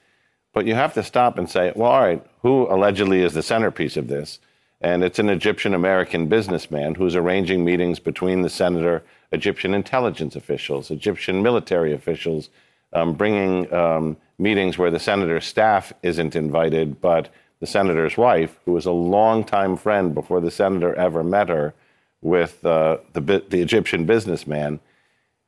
But 0.52 0.66
you 0.66 0.74
have 0.74 0.92
to 0.92 1.02
stop 1.02 1.38
and 1.38 1.48
say, 1.48 1.72
well, 1.74 1.92
all 1.92 2.02
right, 2.02 2.26
who 2.42 2.70
allegedly 2.70 3.22
is 3.22 3.32
the 3.32 3.42
centerpiece 3.42 3.96
of 3.96 4.08
this? 4.08 4.38
And 4.82 5.02
it's 5.02 5.18
an 5.18 5.30
Egyptian 5.30 5.72
American 5.72 6.26
businessman 6.26 6.94
who's 6.94 7.16
arranging 7.16 7.64
meetings 7.64 7.98
between 7.98 8.42
the 8.42 8.50
senator, 8.50 9.02
Egyptian 9.34 9.74
intelligence 9.74 10.36
officials, 10.36 10.90
Egyptian 10.90 11.42
military 11.42 11.92
officials, 11.92 12.48
um, 12.92 13.14
bringing 13.14 13.72
um, 13.72 14.16
meetings 14.38 14.78
where 14.78 14.90
the 14.90 15.00
senator's 15.00 15.44
staff 15.44 15.92
isn't 16.02 16.34
invited, 16.36 17.00
but 17.00 17.28
the 17.60 17.66
senator's 17.66 18.16
wife, 18.16 18.58
who 18.64 18.72
was 18.72 18.86
a 18.86 18.92
longtime 18.92 19.76
friend 19.76 20.14
before 20.14 20.40
the 20.40 20.50
senator 20.50 20.94
ever 20.94 21.22
met 21.22 21.48
her, 21.48 21.74
with 22.20 22.64
uh, 22.64 22.96
the, 23.12 23.20
the 23.20 23.60
Egyptian 23.60 24.06
businessman. 24.06 24.80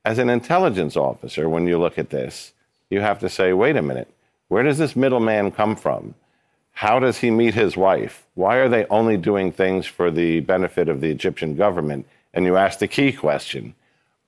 As 0.04 0.18
an 0.18 0.28
intelligence 0.28 0.96
officer, 0.96 1.48
when 1.48 1.66
you 1.66 1.78
look 1.78 1.98
at 1.98 2.10
this, 2.10 2.52
you 2.90 3.00
have 3.00 3.18
to 3.20 3.28
say, 3.28 3.52
wait 3.52 3.76
a 3.76 3.82
minute, 3.82 4.12
where 4.48 4.62
does 4.62 4.78
this 4.78 4.94
middleman 4.94 5.50
come 5.50 5.74
from? 5.74 6.14
How 6.72 6.98
does 6.98 7.18
he 7.18 7.30
meet 7.30 7.54
his 7.54 7.76
wife? 7.76 8.26
Why 8.34 8.56
are 8.56 8.68
they 8.68 8.84
only 8.86 9.16
doing 9.16 9.50
things 9.50 9.86
for 9.86 10.10
the 10.10 10.40
benefit 10.40 10.88
of 10.88 11.00
the 11.00 11.10
Egyptian 11.10 11.56
government? 11.56 12.06
And 12.36 12.44
you 12.44 12.56
ask 12.56 12.78
the 12.78 12.86
key 12.86 13.12
question 13.12 13.74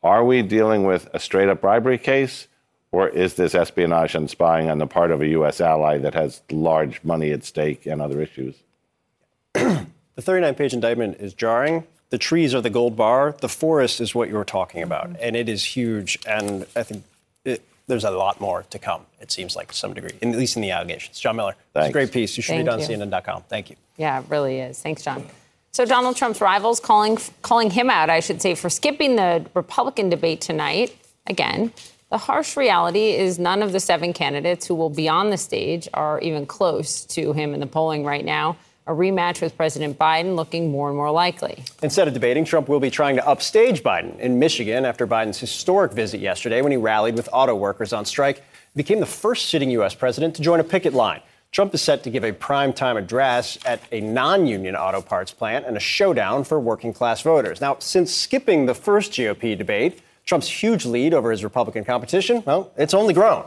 Are 0.03 0.25
we 0.25 0.43
dealing 0.43 0.85
with 0.85 1.09
a 1.13 1.21
straight 1.21 1.49
up 1.49 1.61
bribery 1.61 1.99
case? 1.99 2.49
Or 2.91 3.07
is 3.07 3.35
this 3.35 3.55
espionage 3.55 4.15
and 4.15 4.31
spying 4.31 4.71
on 4.71 4.79
the 4.79 4.87
part 4.87 5.11
of 5.11 5.21
a 5.21 5.27
U.S. 5.29 5.61
ally 5.61 5.99
that 5.99 6.15
has 6.15 6.41
large 6.51 7.05
money 7.05 7.33
at 7.33 7.45
stake 7.45 7.85
and 7.85 8.01
other 8.01 8.23
issues? 8.23 8.57
the 9.53 9.87
39 10.17 10.55
page 10.55 10.73
indictment 10.73 11.19
is 11.21 11.35
jarring. 11.35 11.85
The 12.09 12.17
trees 12.17 12.55
are 12.55 12.63
the 12.63 12.71
gold 12.71 12.97
bar. 12.97 13.37
The 13.39 13.49
forest 13.51 14.01
is 14.01 14.15
what 14.15 14.31
you 14.31 14.37
were 14.37 14.45
talking 14.45 14.83
about. 14.83 15.11
And 15.21 15.37
it 15.37 15.51
is 15.51 15.63
huge. 15.63 16.19
And 16.27 16.67
I 16.75 16.83
think 16.83 17.05
it, 17.45 17.61
there's 17.89 18.05
a 18.05 18.11
lot 18.11 18.41
more 18.41 18.63
to 18.71 18.79
come, 18.79 19.05
it 19.21 19.31
seems 19.31 19.55
like, 19.55 19.69
to 19.69 19.75
some 19.75 19.93
degree, 19.93 20.17
at 20.23 20.29
least 20.29 20.57
in 20.57 20.63
the 20.63 20.71
allegations. 20.71 21.21
John 21.21 21.37
Miller, 21.37 21.57
it's 21.77 21.91
a 21.91 21.93
great 21.93 22.11
piece. 22.11 22.39
You 22.39 22.43
should 22.43 22.55
Thank 22.55 22.69
read 22.69 23.03
on 23.03 23.11
CNN.com. 23.11 23.43
Thank 23.51 23.69
you. 23.69 23.77
Yeah, 23.99 24.21
it 24.21 24.25
really 24.31 24.61
is. 24.61 24.81
Thanks, 24.81 25.03
John. 25.05 25.27
So 25.73 25.85
Donald 25.85 26.17
Trump's 26.17 26.41
rivals 26.41 26.81
calling 26.81 27.19
calling 27.43 27.71
him 27.71 27.91
out, 27.91 28.11
I 28.11 28.21
should 28.21 28.43
say, 28.43 28.55
for 28.55 28.69
skipping 28.69 29.17
the 29.17 29.47
Republican 29.55 30.09
debate 30.09 30.41
tonight 30.41 30.97
again. 31.27 31.73
The 32.11 32.19
harsh 32.19 32.57
reality 32.57 33.11
is 33.11 33.39
none 33.39 33.63
of 33.63 33.73
the 33.73 33.81
seven 33.81 34.15
candidates 34.15 34.67
who 34.67 34.75
will 34.75 34.89
be 34.89 35.09
on 35.09 35.29
the 35.29 35.37
stage 35.37 35.89
are 35.93 36.19
even 36.21 36.47
close 36.47 37.05
to 37.07 37.35
him 37.35 37.53
in 37.53 37.61
the 37.61 37.67
polling 37.67 38.03
right 38.05 38.25
now. 38.25 38.57
A 38.87 38.93
rematch 38.93 39.43
with 39.43 39.55
President 39.55 39.99
Biden 39.99 40.35
looking 40.35 40.71
more 40.71 40.89
and 40.89 40.97
more 40.97 41.11
likely. 41.11 41.63
Instead 41.83 42.09
of 42.09 42.15
debating, 42.15 42.47
Trump 42.47 42.71
will 42.71 42.81
be 42.81 42.91
trying 42.91 43.17
to 43.17 43.29
upstage 43.29 43.83
Biden 43.83 44.19
in 44.19 44.39
Michigan 44.39 44.87
after 44.87 45.07
Biden's 45.07 45.39
historic 45.39 45.93
visit 45.93 46.23
yesterday 46.23 46.63
when 46.63 46.73
he 46.73 46.79
rallied 46.79 47.15
with 47.15 47.29
auto 47.31 47.55
workers 47.55 47.93
on 47.93 48.07
strike. 48.07 48.43
Became 48.75 49.01
the 49.01 49.07
first 49.07 49.51
sitting 49.51 49.71
U.S. 49.73 49.95
president 49.95 50.35
to 50.37 50.43
join 50.43 50.61
a 50.61 50.65
picket 50.65 50.95
line. 50.95 51.21
Trump 51.51 51.75
is 51.75 51.83
set 51.83 52.03
to 52.05 52.11
give 52.11 52.25
a 52.25 52.33
primetime 52.33 52.97
address 52.97 53.59
at 53.65 53.81
a 53.91 54.01
non 54.01 54.47
union 54.47 54.77
auto 54.77 55.01
parts 55.01 55.33
plant 55.33 55.67
and 55.67 55.77
a 55.77 55.81
showdown 55.81 56.45
for 56.45 56.61
working 56.61 56.93
class 56.93 57.23
voters. 57.23 57.61
Now, 57.61 57.77
since 57.79 58.13
skipping 58.13 58.67
the 58.67 58.75
first 58.75 59.13
GOP 59.13 59.57
debate, 59.57 60.01
Trump's 60.25 60.49
huge 60.49 60.85
lead 60.85 61.15
over 61.15 61.31
his 61.31 61.43
Republican 61.43 61.85
competition, 61.85 62.43
well, 62.45 62.71
it's 62.77 62.93
only 62.93 63.15
grown. 63.15 63.45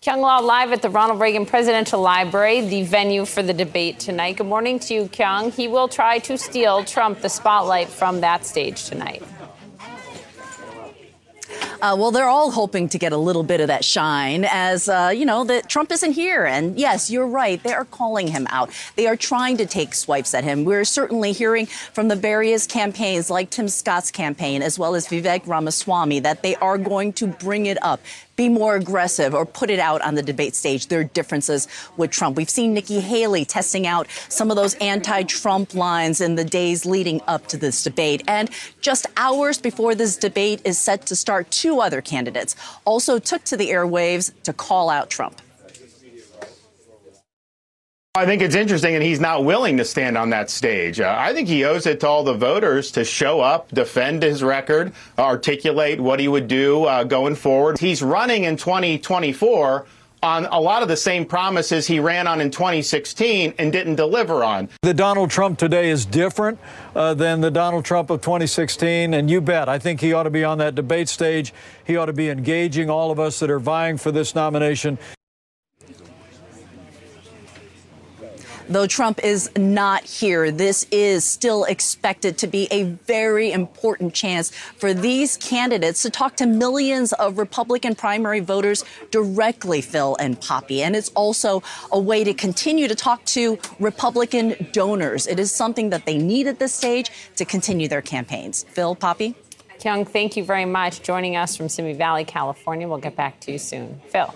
Kyung 0.00 0.20
Lah 0.20 0.40
live 0.40 0.72
at 0.72 0.82
the 0.82 0.90
Ronald 0.90 1.20
Reagan 1.20 1.46
Presidential 1.46 2.00
Library, 2.00 2.60
the 2.60 2.82
venue 2.82 3.24
for 3.24 3.42
the 3.42 3.54
debate 3.54 3.98
tonight. 3.98 4.36
Good 4.36 4.46
morning 4.46 4.78
to 4.80 4.94
you, 4.94 5.08
Kyung. 5.08 5.50
He 5.50 5.68
will 5.68 5.88
try 5.88 6.18
to 6.20 6.36
steal 6.36 6.84
Trump 6.84 7.20
the 7.20 7.30
spotlight 7.30 7.88
from 7.88 8.20
that 8.20 8.44
stage 8.44 8.84
tonight. 8.84 9.22
Uh, 11.82 11.96
well, 11.98 12.10
they're 12.10 12.28
all 12.28 12.50
hoping 12.50 12.88
to 12.88 12.98
get 12.98 13.12
a 13.12 13.16
little 13.16 13.42
bit 13.42 13.60
of 13.60 13.68
that 13.68 13.84
shine 13.84 14.44
as, 14.50 14.88
uh, 14.88 15.12
you 15.14 15.24
know, 15.24 15.44
that 15.44 15.68
Trump 15.68 15.90
isn't 15.92 16.12
here. 16.12 16.44
And 16.44 16.78
yes, 16.78 17.10
you're 17.10 17.26
right. 17.26 17.62
They 17.62 17.72
are 17.72 17.84
calling 17.84 18.28
him 18.28 18.46
out. 18.50 18.70
They 18.96 19.06
are 19.06 19.16
trying 19.16 19.56
to 19.58 19.66
take 19.66 19.94
swipes 19.94 20.34
at 20.34 20.44
him. 20.44 20.64
We're 20.64 20.84
certainly 20.84 21.32
hearing 21.32 21.66
from 21.66 22.08
the 22.08 22.16
various 22.16 22.66
campaigns 22.66 23.30
like 23.30 23.50
Tim 23.50 23.68
Scott's 23.68 24.10
campaign 24.10 24.62
as 24.62 24.78
well 24.78 24.94
as 24.94 25.08
Vivek 25.08 25.46
Ramaswamy 25.46 26.20
that 26.20 26.42
they 26.42 26.56
are 26.56 26.78
going 26.78 27.12
to 27.14 27.26
bring 27.26 27.66
it 27.66 27.82
up 27.82 28.00
be 28.36 28.48
more 28.48 28.76
aggressive 28.76 29.34
or 29.34 29.46
put 29.46 29.70
it 29.70 29.78
out 29.78 30.02
on 30.02 30.14
the 30.14 30.22
debate 30.22 30.54
stage. 30.54 30.88
There 30.88 31.00
are 31.00 31.04
differences 31.04 31.68
with 31.96 32.10
Trump. 32.10 32.36
We've 32.36 32.50
seen 32.50 32.74
Nikki 32.74 33.00
Haley 33.00 33.44
testing 33.44 33.86
out 33.86 34.08
some 34.28 34.50
of 34.50 34.56
those 34.56 34.74
anti 34.74 35.22
Trump 35.24 35.74
lines 35.74 36.20
in 36.20 36.34
the 36.34 36.44
days 36.44 36.84
leading 36.84 37.20
up 37.26 37.46
to 37.48 37.56
this 37.56 37.82
debate. 37.82 38.22
And 38.26 38.50
just 38.80 39.06
hours 39.16 39.58
before 39.58 39.94
this 39.94 40.16
debate 40.16 40.60
is 40.64 40.78
set 40.78 41.06
to 41.06 41.16
start, 41.16 41.50
two 41.50 41.80
other 41.80 42.00
candidates 42.00 42.56
also 42.84 43.18
took 43.18 43.44
to 43.44 43.56
the 43.56 43.70
airwaves 43.70 44.32
to 44.42 44.52
call 44.52 44.90
out 44.90 45.10
Trump. 45.10 45.40
I 48.16 48.26
think 48.26 48.42
it's 48.42 48.54
interesting, 48.54 48.94
and 48.94 49.02
he's 49.02 49.18
not 49.18 49.44
willing 49.44 49.76
to 49.78 49.84
stand 49.84 50.16
on 50.16 50.30
that 50.30 50.48
stage. 50.48 51.00
Uh, 51.00 51.16
I 51.18 51.32
think 51.32 51.48
he 51.48 51.64
owes 51.64 51.84
it 51.84 51.98
to 51.98 52.08
all 52.08 52.22
the 52.22 52.32
voters 52.32 52.92
to 52.92 53.04
show 53.04 53.40
up, 53.40 53.68
defend 53.70 54.22
his 54.22 54.40
record, 54.40 54.92
articulate 55.18 56.00
what 56.00 56.20
he 56.20 56.28
would 56.28 56.46
do 56.46 56.84
uh, 56.84 57.02
going 57.02 57.34
forward. 57.34 57.76
He's 57.80 58.04
running 58.04 58.44
in 58.44 58.56
2024 58.56 59.84
on 60.22 60.44
a 60.44 60.60
lot 60.60 60.82
of 60.82 60.88
the 60.88 60.96
same 60.96 61.24
promises 61.24 61.88
he 61.88 61.98
ran 61.98 62.28
on 62.28 62.40
in 62.40 62.52
2016 62.52 63.52
and 63.58 63.72
didn't 63.72 63.96
deliver 63.96 64.44
on. 64.44 64.68
The 64.82 64.94
Donald 64.94 65.30
Trump 65.30 65.58
today 65.58 65.90
is 65.90 66.06
different 66.06 66.60
uh, 66.94 67.14
than 67.14 67.40
the 67.40 67.50
Donald 67.50 67.84
Trump 67.84 68.10
of 68.10 68.20
2016, 68.20 69.12
and 69.12 69.28
you 69.28 69.40
bet. 69.40 69.68
I 69.68 69.80
think 69.80 70.00
he 70.00 70.12
ought 70.12 70.22
to 70.22 70.30
be 70.30 70.44
on 70.44 70.58
that 70.58 70.76
debate 70.76 71.08
stage. 71.08 71.52
He 71.84 71.96
ought 71.96 72.06
to 72.06 72.12
be 72.12 72.30
engaging 72.30 72.88
all 72.88 73.10
of 73.10 73.18
us 73.18 73.40
that 73.40 73.50
are 73.50 73.58
vying 73.58 73.98
for 73.98 74.12
this 74.12 74.36
nomination. 74.36 74.98
Though 78.66 78.86
Trump 78.86 79.22
is 79.22 79.50
not 79.56 80.04
here, 80.04 80.50
this 80.50 80.86
is 80.90 81.22
still 81.22 81.64
expected 81.64 82.38
to 82.38 82.46
be 82.46 82.66
a 82.70 82.84
very 82.84 83.52
important 83.52 84.14
chance 84.14 84.50
for 84.50 84.94
these 84.94 85.36
candidates 85.36 86.00
to 86.02 86.10
talk 86.10 86.36
to 86.36 86.46
millions 86.46 87.12
of 87.12 87.36
Republican 87.36 87.94
primary 87.94 88.40
voters 88.40 88.82
directly, 89.10 89.82
Phil 89.82 90.16
and 90.18 90.40
Poppy. 90.40 90.82
And 90.82 90.96
it's 90.96 91.10
also 91.10 91.62
a 91.92 92.00
way 92.00 92.24
to 92.24 92.32
continue 92.32 92.88
to 92.88 92.94
talk 92.94 93.22
to 93.26 93.58
Republican 93.80 94.56
donors. 94.72 95.26
It 95.26 95.38
is 95.38 95.52
something 95.52 95.90
that 95.90 96.06
they 96.06 96.16
need 96.16 96.46
at 96.46 96.58
this 96.58 96.72
stage 96.72 97.10
to 97.36 97.44
continue 97.44 97.86
their 97.86 98.02
campaigns. 98.02 98.64
Phil, 98.70 98.94
Poppy? 98.94 99.34
Kyung, 99.78 100.06
thank 100.06 100.38
you 100.38 100.44
very 100.44 100.64
much 100.64 101.02
joining 101.02 101.36
us 101.36 101.54
from 101.54 101.68
Simi 101.68 101.92
Valley, 101.92 102.24
California. 102.24 102.88
We'll 102.88 102.96
get 102.96 103.14
back 103.14 103.40
to 103.40 103.52
you 103.52 103.58
soon. 103.58 104.00
Phil. 104.08 104.34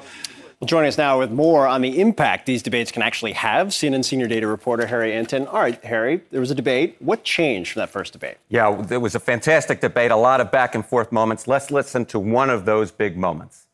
Well, 0.60 0.66
joining 0.66 0.88
us 0.88 0.98
now 0.98 1.20
with 1.20 1.30
more 1.30 1.68
on 1.68 1.82
the 1.82 2.00
impact 2.00 2.46
these 2.46 2.64
debates 2.64 2.90
can 2.90 3.00
actually 3.00 3.30
have, 3.34 3.68
CNN 3.68 4.04
senior 4.04 4.26
data 4.26 4.48
reporter 4.48 4.88
Harry 4.88 5.12
Enten. 5.12 5.46
All 5.46 5.60
right, 5.60 5.82
Harry, 5.84 6.20
there 6.32 6.40
was 6.40 6.50
a 6.50 6.54
debate. 6.54 6.96
What 6.98 7.22
changed 7.22 7.72
from 7.72 7.80
that 7.80 7.90
first 7.90 8.12
debate? 8.12 8.38
Yeah, 8.48 8.84
it 8.90 8.96
was 8.96 9.14
a 9.14 9.20
fantastic 9.20 9.80
debate, 9.80 10.10
a 10.10 10.16
lot 10.16 10.40
of 10.40 10.50
back 10.50 10.74
and 10.74 10.84
forth 10.84 11.12
moments. 11.12 11.46
Let's 11.46 11.70
listen 11.70 12.06
to 12.06 12.18
one 12.18 12.50
of 12.50 12.64
those 12.64 12.90
big 12.90 13.16
moments. 13.16 13.68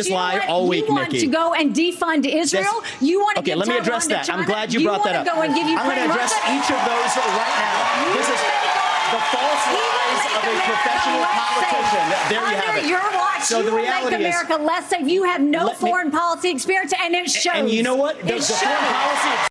Just 0.00 0.10
lie 0.10 0.44
all 0.48 0.66
week, 0.66 0.88
you 0.88 0.94
want 0.94 1.12
Nikki. 1.12 1.26
to 1.26 1.30
go 1.30 1.54
and 1.54 1.72
defund 1.72 2.26
Israel? 2.26 2.64
Yes. 2.82 2.96
you 3.00 3.20
want 3.20 3.36
to 3.36 3.42
okay, 3.42 3.50
give 3.52 3.58
let 3.58 3.68
me 3.68 3.78
address 3.78 4.08
that. 4.08 4.24
China? 4.24 4.40
I'm 4.40 4.44
glad 4.44 4.72
you, 4.74 4.80
you 4.80 4.88
brought 4.88 5.04
that 5.04 5.14
up. 5.14 5.24
go 5.24 5.40
and 5.42 5.54
give 5.54 5.68
I'm 5.68 5.86
going 5.86 5.98
to 5.98 6.02
address 6.02 6.34
Russia? 6.34 6.50
each 6.50 6.66
of 6.74 6.82
those 6.82 7.14
right 7.14 7.54
now. 7.62 8.10
You 8.10 8.18
this 8.18 8.26
is 8.26 8.40
the 9.14 9.20
false 9.30 9.93
a 10.46 10.60
professional 10.60 11.24
politician. 11.24 12.04
safe. 12.10 12.28
There 12.28 12.40
you 12.40 12.46
Under 12.46 12.60
have 12.60 12.76
it. 12.84 12.86
your 12.88 13.00
watch, 13.18 13.42
so 13.42 13.58
you 13.60 13.70
the 13.70 13.76
reality 13.76 14.16
make 14.18 14.34
is, 14.34 14.48
less 14.60 14.88
safe. 14.88 15.06
You 15.08 15.24
have 15.24 15.40
no 15.40 15.66
Let 15.66 15.82
me- 15.82 15.88
foreign 15.90 16.10
policy 16.10 16.50
experience, 16.50 16.92
and 16.98 17.14
it 17.14 17.30
shows. 17.30 17.52
and 17.54 17.70
you 17.70 17.82
know 17.82 17.94
what? 17.96 18.18
The, 18.20 18.34
It 18.36 18.40
the 18.40 18.44
shows. 18.46 18.58
foreign 18.62 18.76
policy. 18.92 19.48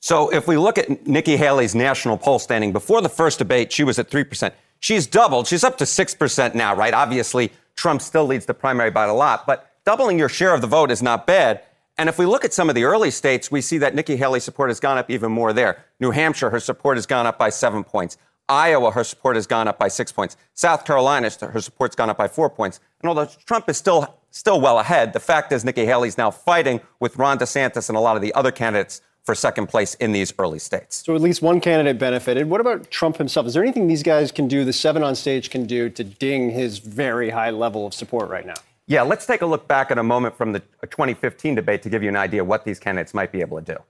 So 0.00 0.28
if 0.32 0.46
we 0.46 0.56
look 0.56 0.78
at 0.78 1.06
Nikki 1.06 1.36
Haley's 1.36 1.74
national 1.74 2.16
poll 2.16 2.38
standing 2.38 2.72
before 2.72 3.00
the 3.00 3.08
first 3.08 3.38
debate, 3.38 3.72
she 3.72 3.82
was 3.82 3.98
at 3.98 4.08
3%. 4.08 4.52
She's 4.78 5.06
doubled. 5.06 5.48
She's 5.48 5.64
up 5.64 5.78
to 5.78 5.84
6% 5.84 6.54
now, 6.54 6.76
right? 6.76 6.94
Obviously, 6.94 7.50
Trump 7.76 8.00
still 8.02 8.24
leads 8.24 8.46
the 8.46 8.54
primary 8.54 8.90
by 8.90 9.06
a 9.06 9.14
lot, 9.14 9.46
but 9.46 9.70
doubling 9.84 10.18
your 10.18 10.28
share 10.28 10.54
of 10.54 10.60
the 10.60 10.66
vote 10.66 10.90
is 10.90 11.02
not 11.02 11.26
bad. 11.26 11.62
And 11.98 12.08
if 12.10 12.18
we 12.18 12.26
look 12.26 12.44
at 12.44 12.52
some 12.52 12.68
of 12.68 12.74
the 12.74 12.84
early 12.84 13.10
states, 13.10 13.50
we 13.50 13.60
see 13.62 13.78
that 13.78 13.94
Nikki 13.94 14.16
Haley's 14.16 14.44
support 14.44 14.68
has 14.70 14.78
gone 14.78 14.98
up 14.98 15.10
even 15.10 15.32
more 15.32 15.52
there. 15.54 15.82
New 15.98 16.10
Hampshire, 16.10 16.50
her 16.50 16.60
support 16.60 16.98
has 16.98 17.06
gone 17.06 17.26
up 17.26 17.38
by 17.38 17.48
seven 17.48 17.82
points. 17.82 18.16
Iowa, 18.48 18.92
her 18.92 19.04
support 19.04 19.36
has 19.36 19.46
gone 19.46 19.66
up 19.66 19.78
by 19.78 19.88
six 19.88 20.12
points. 20.12 20.36
South 20.54 20.84
Carolina, 20.84 21.30
her 21.40 21.60
support's 21.60 21.96
gone 21.96 22.10
up 22.10 22.16
by 22.16 22.28
four 22.28 22.48
points. 22.48 22.80
And 23.02 23.08
although 23.08 23.26
Trump 23.44 23.68
is 23.68 23.76
still 23.76 24.18
still 24.30 24.60
well 24.60 24.78
ahead, 24.78 25.12
the 25.12 25.20
fact 25.20 25.52
is 25.52 25.64
Nikki 25.64 25.86
Haley's 25.86 26.18
now 26.18 26.30
fighting 26.30 26.80
with 27.00 27.16
Ron 27.16 27.38
DeSantis 27.38 27.88
and 27.88 27.96
a 27.96 28.00
lot 28.00 28.16
of 28.16 28.22
the 28.22 28.34
other 28.34 28.52
candidates 28.52 29.00
for 29.24 29.34
second 29.34 29.66
place 29.66 29.94
in 29.94 30.12
these 30.12 30.32
early 30.38 30.60
states. 30.60 31.02
So 31.04 31.16
at 31.16 31.20
least 31.20 31.42
one 31.42 31.60
candidate 31.60 31.98
benefited. 31.98 32.48
What 32.48 32.60
about 32.60 32.90
Trump 32.90 33.16
himself? 33.16 33.46
Is 33.46 33.54
there 33.54 33.62
anything 33.62 33.88
these 33.88 34.04
guys 34.04 34.30
can 34.30 34.46
do, 34.46 34.64
the 34.64 34.72
seven 34.72 35.02
on 35.02 35.16
stage 35.16 35.50
can 35.50 35.66
do, 35.66 35.88
to 35.90 36.04
ding 36.04 36.50
his 36.50 36.78
very 36.78 37.30
high 37.30 37.50
level 37.50 37.86
of 37.86 37.92
support 37.92 38.30
right 38.30 38.46
now? 38.46 38.54
Yeah, 38.86 39.02
let's 39.02 39.26
take 39.26 39.42
a 39.42 39.46
look 39.46 39.66
back 39.66 39.90
at 39.90 39.98
a 39.98 40.02
moment 40.02 40.36
from 40.36 40.52
the 40.52 40.60
2015 40.82 41.56
debate 41.56 41.82
to 41.82 41.90
give 41.90 42.04
you 42.04 42.08
an 42.08 42.14
idea 42.14 42.44
what 42.44 42.64
these 42.64 42.78
candidates 42.78 43.14
might 43.14 43.32
be 43.32 43.40
able 43.40 43.60
to 43.60 43.74
do. 43.74 43.82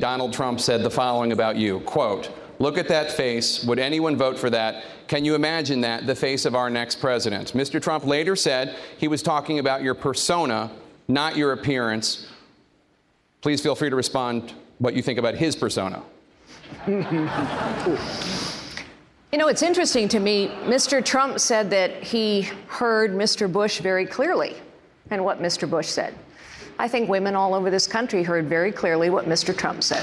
Donald 0.00 0.32
Trump 0.32 0.60
said 0.60 0.82
the 0.82 0.90
following 0.90 1.32
about 1.32 1.56
you, 1.56 1.80
quote, 1.80 2.30
Look 2.58 2.76
at 2.76 2.88
that 2.88 3.10
face. 3.10 3.64
Would 3.64 3.78
anyone 3.78 4.16
vote 4.16 4.38
for 4.38 4.50
that? 4.50 4.84
Can 5.08 5.24
you 5.24 5.34
imagine 5.34 5.80
that, 5.80 6.06
the 6.06 6.14
face 6.14 6.44
of 6.44 6.54
our 6.54 6.68
next 6.68 6.96
president? 6.96 7.54
Mr. 7.54 7.80
Trump 7.80 8.04
later 8.04 8.36
said 8.36 8.76
he 8.98 9.08
was 9.08 9.22
talking 9.22 9.58
about 9.58 9.82
your 9.82 9.94
persona, 9.94 10.70
not 11.08 11.36
your 11.36 11.52
appearance. 11.52 12.28
Please 13.40 13.62
feel 13.62 13.74
free 13.74 13.88
to 13.88 13.96
respond 13.96 14.52
what 14.78 14.92
you 14.94 15.00
think 15.00 15.18
about 15.18 15.36
his 15.36 15.56
persona. 15.56 16.02
You 19.32 19.38
know, 19.38 19.48
it's 19.48 19.62
interesting 19.62 20.08
to 20.08 20.18
me. 20.18 20.48
Mr. 20.64 21.04
Trump 21.04 21.38
said 21.38 21.70
that 21.70 22.02
he 22.02 22.42
heard 22.66 23.12
Mr. 23.12 23.50
Bush 23.50 23.80
very 23.80 24.04
clearly 24.04 24.56
and 25.10 25.24
what 25.24 25.40
Mr. 25.40 25.70
Bush 25.70 25.86
said. 25.86 26.14
I 26.80 26.88
think 26.88 27.10
women 27.10 27.36
all 27.36 27.52
over 27.52 27.68
this 27.68 27.86
country 27.86 28.22
heard 28.22 28.46
very 28.46 28.72
clearly 28.72 29.10
what 29.10 29.26
Mr. 29.26 29.54
Trump 29.54 29.82
said. 29.82 30.02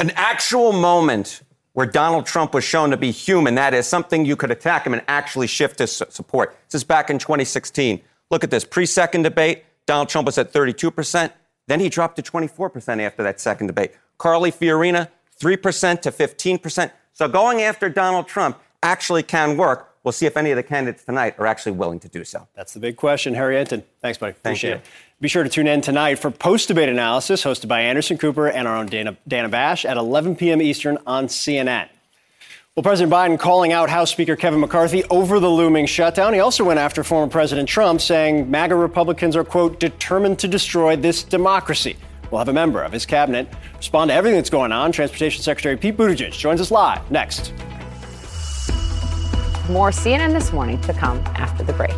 An 0.00 0.10
actual 0.16 0.72
moment 0.72 1.42
where 1.74 1.84
Donald 1.84 2.24
Trump 2.24 2.54
was 2.54 2.64
shown 2.64 2.88
to 2.88 2.96
be 2.96 3.10
human. 3.10 3.54
That 3.56 3.74
is 3.74 3.86
something 3.86 4.24
you 4.24 4.34
could 4.34 4.50
attack 4.50 4.86
him 4.86 4.94
and 4.94 5.02
actually 5.08 5.46
shift 5.46 5.78
his 5.78 5.92
support. 5.92 6.56
This 6.70 6.76
is 6.76 6.84
back 6.84 7.10
in 7.10 7.18
2016. 7.18 8.00
Look 8.30 8.42
at 8.42 8.50
this 8.50 8.64
pre 8.64 8.86
second 8.86 9.24
debate. 9.24 9.64
Donald 9.84 10.08
Trump 10.08 10.24
was 10.24 10.38
at 10.38 10.50
32%. 10.54 11.32
Then 11.66 11.80
he 11.80 11.90
dropped 11.90 12.16
to 12.16 12.22
24% 12.22 13.02
after 13.02 13.22
that 13.22 13.40
second 13.40 13.66
debate. 13.66 13.92
Carly 14.16 14.50
Fiorina, 14.50 15.08
3% 15.38 16.00
to 16.00 16.10
15%. 16.10 16.90
So 17.12 17.28
going 17.28 17.60
after 17.60 17.90
Donald 17.90 18.26
Trump 18.26 18.58
actually 18.82 19.22
can 19.22 19.58
work. 19.58 19.90
We'll 20.04 20.12
see 20.12 20.26
if 20.26 20.36
any 20.36 20.50
of 20.50 20.56
the 20.56 20.62
candidates 20.62 21.02
tonight 21.04 21.34
are 21.38 21.46
actually 21.46 21.72
willing 21.72 21.98
to 22.00 22.08
do 22.08 22.24
so. 22.24 22.46
That's 22.54 22.74
the 22.74 22.80
big 22.80 22.96
question. 22.96 23.34
Harry 23.34 23.56
Enten. 23.56 23.82
Thanks, 24.00 24.18
buddy. 24.18 24.32
Thank 24.32 24.58
Appreciate 24.58 24.70
you. 24.70 24.76
it. 24.76 24.82
Be 25.20 25.28
sure 25.28 25.42
to 25.42 25.48
tune 25.48 25.66
in 25.66 25.80
tonight 25.80 26.16
for 26.16 26.30
post 26.30 26.68
debate 26.68 26.90
analysis 26.90 27.42
hosted 27.42 27.68
by 27.68 27.80
Anderson 27.80 28.18
Cooper 28.18 28.48
and 28.48 28.68
our 28.68 28.76
own 28.76 28.86
Dana, 28.86 29.16
Dana 29.26 29.48
Bash 29.48 29.86
at 29.86 29.96
11 29.96 30.36
p.m. 30.36 30.60
Eastern 30.60 30.98
on 31.06 31.28
CNN. 31.28 31.88
Well, 32.76 32.82
President 32.82 33.12
Biden 33.12 33.38
calling 33.38 33.72
out 33.72 33.88
House 33.88 34.10
Speaker 34.10 34.36
Kevin 34.36 34.60
McCarthy 34.60 35.04
over 35.04 35.40
the 35.40 35.48
looming 35.48 35.86
shutdown. 35.86 36.34
He 36.34 36.40
also 36.40 36.64
went 36.64 36.80
after 36.80 37.04
former 37.04 37.30
President 37.30 37.68
Trump, 37.68 38.00
saying 38.00 38.50
MAGA 38.50 38.74
Republicans 38.74 39.36
are, 39.36 39.44
quote, 39.44 39.80
determined 39.80 40.38
to 40.40 40.48
destroy 40.48 40.96
this 40.96 41.22
democracy. 41.22 41.96
We'll 42.30 42.40
have 42.40 42.48
a 42.48 42.52
member 42.52 42.82
of 42.82 42.90
his 42.90 43.06
cabinet 43.06 43.48
respond 43.76 44.10
to 44.10 44.14
everything 44.14 44.36
that's 44.36 44.50
going 44.50 44.72
on. 44.72 44.90
Transportation 44.90 45.40
Secretary 45.42 45.76
Pete 45.76 45.96
Buttigieg 45.96 46.32
joins 46.32 46.60
us 46.60 46.72
live 46.72 47.08
next. 47.12 47.52
More 49.70 49.90
CNN 49.90 50.34
this 50.34 50.52
morning 50.52 50.78
to 50.82 50.92
come 50.92 51.18
after 51.36 51.64
the 51.64 51.72
break. 51.72 51.94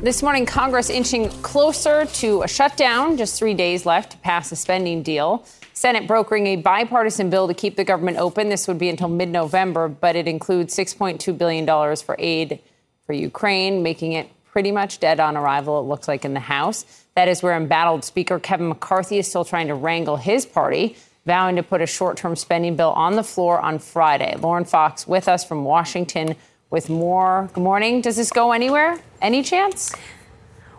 This 0.00 0.22
morning, 0.22 0.46
Congress 0.46 0.88
inching 0.88 1.28
closer 1.42 2.06
to 2.06 2.42
a 2.42 2.48
shutdown, 2.48 3.16
just 3.16 3.36
three 3.36 3.54
days 3.54 3.84
left 3.84 4.12
to 4.12 4.18
pass 4.18 4.52
a 4.52 4.56
spending 4.56 5.02
deal. 5.02 5.44
Senate 5.72 6.06
brokering 6.06 6.46
a 6.46 6.56
bipartisan 6.56 7.28
bill 7.28 7.48
to 7.48 7.54
keep 7.54 7.74
the 7.74 7.84
government 7.84 8.16
open. 8.16 8.48
This 8.48 8.68
would 8.68 8.78
be 8.78 8.88
until 8.88 9.08
mid 9.08 9.30
November, 9.30 9.88
but 9.88 10.14
it 10.14 10.28
includes 10.28 10.76
$6.2 10.76 11.36
billion 11.36 11.66
for 11.96 12.14
aid 12.20 12.60
for 13.04 13.14
Ukraine, 13.14 13.82
making 13.82 14.12
it 14.12 14.30
pretty 14.52 14.72
much 14.72 15.00
dead 15.00 15.20
on 15.20 15.36
arrival, 15.36 15.80
it 15.80 15.84
looks 15.84 16.08
like, 16.08 16.24
in 16.24 16.34
the 16.34 16.40
House. 16.40 17.04
That 17.14 17.28
is 17.28 17.42
where 17.42 17.56
embattled 17.56 18.04
Speaker 18.04 18.38
Kevin 18.38 18.68
McCarthy 18.68 19.18
is 19.18 19.28
still 19.28 19.44
trying 19.44 19.68
to 19.68 19.74
wrangle 19.74 20.16
his 20.16 20.46
party, 20.46 20.96
vowing 21.26 21.56
to 21.56 21.62
put 21.62 21.80
a 21.80 21.86
short 21.86 22.16
term 22.16 22.36
spending 22.36 22.76
bill 22.76 22.90
on 22.90 23.16
the 23.16 23.22
floor 23.22 23.60
on 23.60 23.78
Friday. 23.78 24.36
Lauren 24.36 24.64
Fox 24.64 25.06
with 25.06 25.28
us 25.28 25.44
from 25.44 25.64
Washington 25.64 26.36
with 26.70 26.88
more. 26.88 27.50
Good 27.52 27.62
morning. 27.62 28.00
Does 28.00 28.16
this 28.16 28.30
go 28.30 28.52
anywhere? 28.52 28.98
Any 29.20 29.42
chance? 29.42 29.94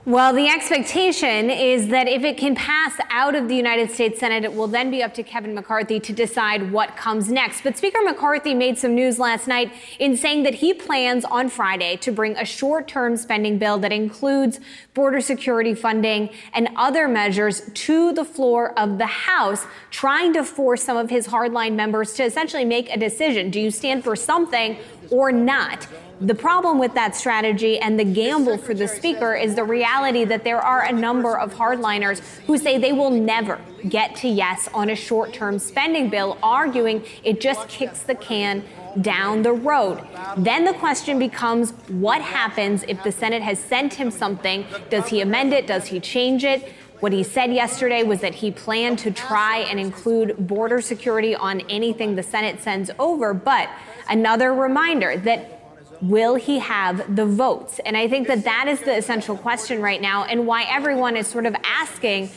Well, 0.03 0.33
the 0.33 0.47
expectation 0.47 1.51
is 1.51 1.89
that 1.89 2.07
if 2.07 2.23
it 2.23 2.35
can 2.35 2.55
pass 2.55 2.97
out 3.11 3.35
of 3.35 3.47
the 3.47 3.55
United 3.55 3.91
States 3.91 4.19
Senate, 4.19 4.43
it 4.43 4.51
will 4.51 4.65
then 4.65 4.89
be 4.89 5.03
up 5.03 5.13
to 5.13 5.21
Kevin 5.21 5.53
McCarthy 5.53 5.99
to 5.99 6.11
decide 6.11 6.71
what 6.71 6.97
comes 6.97 7.29
next. 7.29 7.61
But 7.61 7.77
Speaker 7.77 7.99
McCarthy 8.01 8.55
made 8.55 8.79
some 8.79 8.95
news 8.95 9.19
last 9.19 9.47
night 9.47 9.71
in 9.99 10.17
saying 10.17 10.41
that 10.41 10.55
he 10.55 10.73
plans 10.73 11.23
on 11.23 11.49
Friday 11.49 11.97
to 11.97 12.11
bring 12.11 12.35
a 12.35 12.45
short 12.45 12.87
term 12.87 13.15
spending 13.15 13.59
bill 13.59 13.77
that 13.77 13.91
includes 13.91 14.59
border 14.95 15.21
security 15.21 15.75
funding 15.75 16.31
and 16.55 16.69
other 16.75 17.07
measures 17.07 17.69
to 17.75 18.11
the 18.11 18.25
floor 18.25 18.77
of 18.79 18.97
the 18.97 19.05
House, 19.05 19.67
trying 19.91 20.33
to 20.33 20.43
force 20.43 20.81
some 20.81 20.97
of 20.97 21.11
his 21.11 21.27
hardline 21.27 21.75
members 21.75 22.13
to 22.13 22.23
essentially 22.23 22.65
make 22.65 22.89
a 22.89 22.97
decision. 22.97 23.51
Do 23.51 23.59
you 23.59 23.69
stand 23.69 24.03
for 24.03 24.15
something 24.15 24.77
or 25.11 25.31
not? 25.31 25.87
The 26.21 26.35
problem 26.35 26.77
with 26.77 26.93
that 26.93 27.15
strategy 27.15 27.79
and 27.79 27.99
the 27.99 28.03
gamble 28.03 28.59
for 28.59 28.75
the 28.75 28.87
speaker 28.87 29.33
is 29.33 29.55
the 29.55 29.63
reality 29.63 30.23
that 30.25 30.43
there 30.43 30.61
are 30.61 30.83
a 30.83 30.91
number 30.91 31.35
of 31.35 31.55
hardliners 31.55 32.19
who 32.45 32.59
say 32.59 32.77
they 32.77 32.91
will 32.91 33.09
never 33.09 33.59
get 33.89 34.15
to 34.17 34.27
yes 34.27 34.69
on 34.71 34.91
a 34.91 34.95
short 34.95 35.33
term 35.33 35.57
spending 35.57 36.11
bill, 36.11 36.37
arguing 36.43 37.03
it 37.23 37.41
just 37.41 37.67
kicks 37.69 38.03
the 38.03 38.13
can 38.13 38.63
down 39.01 39.41
the 39.41 39.51
road. 39.51 40.07
Then 40.37 40.63
the 40.63 40.73
question 40.73 41.17
becomes 41.17 41.71
what 41.87 42.21
happens 42.21 42.83
if 42.87 43.01
the 43.03 43.11
Senate 43.11 43.41
has 43.41 43.57
sent 43.57 43.95
him 43.95 44.11
something? 44.11 44.67
Does 44.91 45.07
he 45.07 45.21
amend 45.21 45.53
it? 45.53 45.65
Does 45.65 45.87
he 45.87 45.99
change 45.99 46.43
it? 46.43 46.71
What 46.99 47.13
he 47.13 47.23
said 47.23 47.51
yesterday 47.51 48.03
was 48.03 48.21
that 48.21 48.35
he 48.35 48.51
planned 48.51 48.99
to 48.99 49.09
try 49.09 49.57
and 49.57 49.79
include 49.79 50.35
border 50.37 50.81
security 50.81 51.33
on 51.33 51.61
anything 51.61 52.13
the 52.13 52.21
Senate 52.21 52.61
sends 52.61 52.91
over. 52.99 53.33
But 53.33 53.71
another 54.07 54.53
reminder 54.53 55.17
that 55.17 55.60
will 56.01 56.35
he 56.35 56.59
have 56.59 57.15
the 57.15 57.25
votes? 57.25 57.79
And 57.85 57.95
I 57.95 58.07
think 58.07 58.27
that 58.27 58.43
that 58.43 58.67
is 58.67 58.79
the 58.81 58.97
essential 58.97 59.37
question 59.37 59.81
right 59.81 60.01
now, 60.01 60.23
and 60.23 60.47
why 60.47 60.63
everyone 60.63 61.15
is 61.15 61.27
sort 61.27 61.45
of 61.45 61.55
asking 61.63 62.29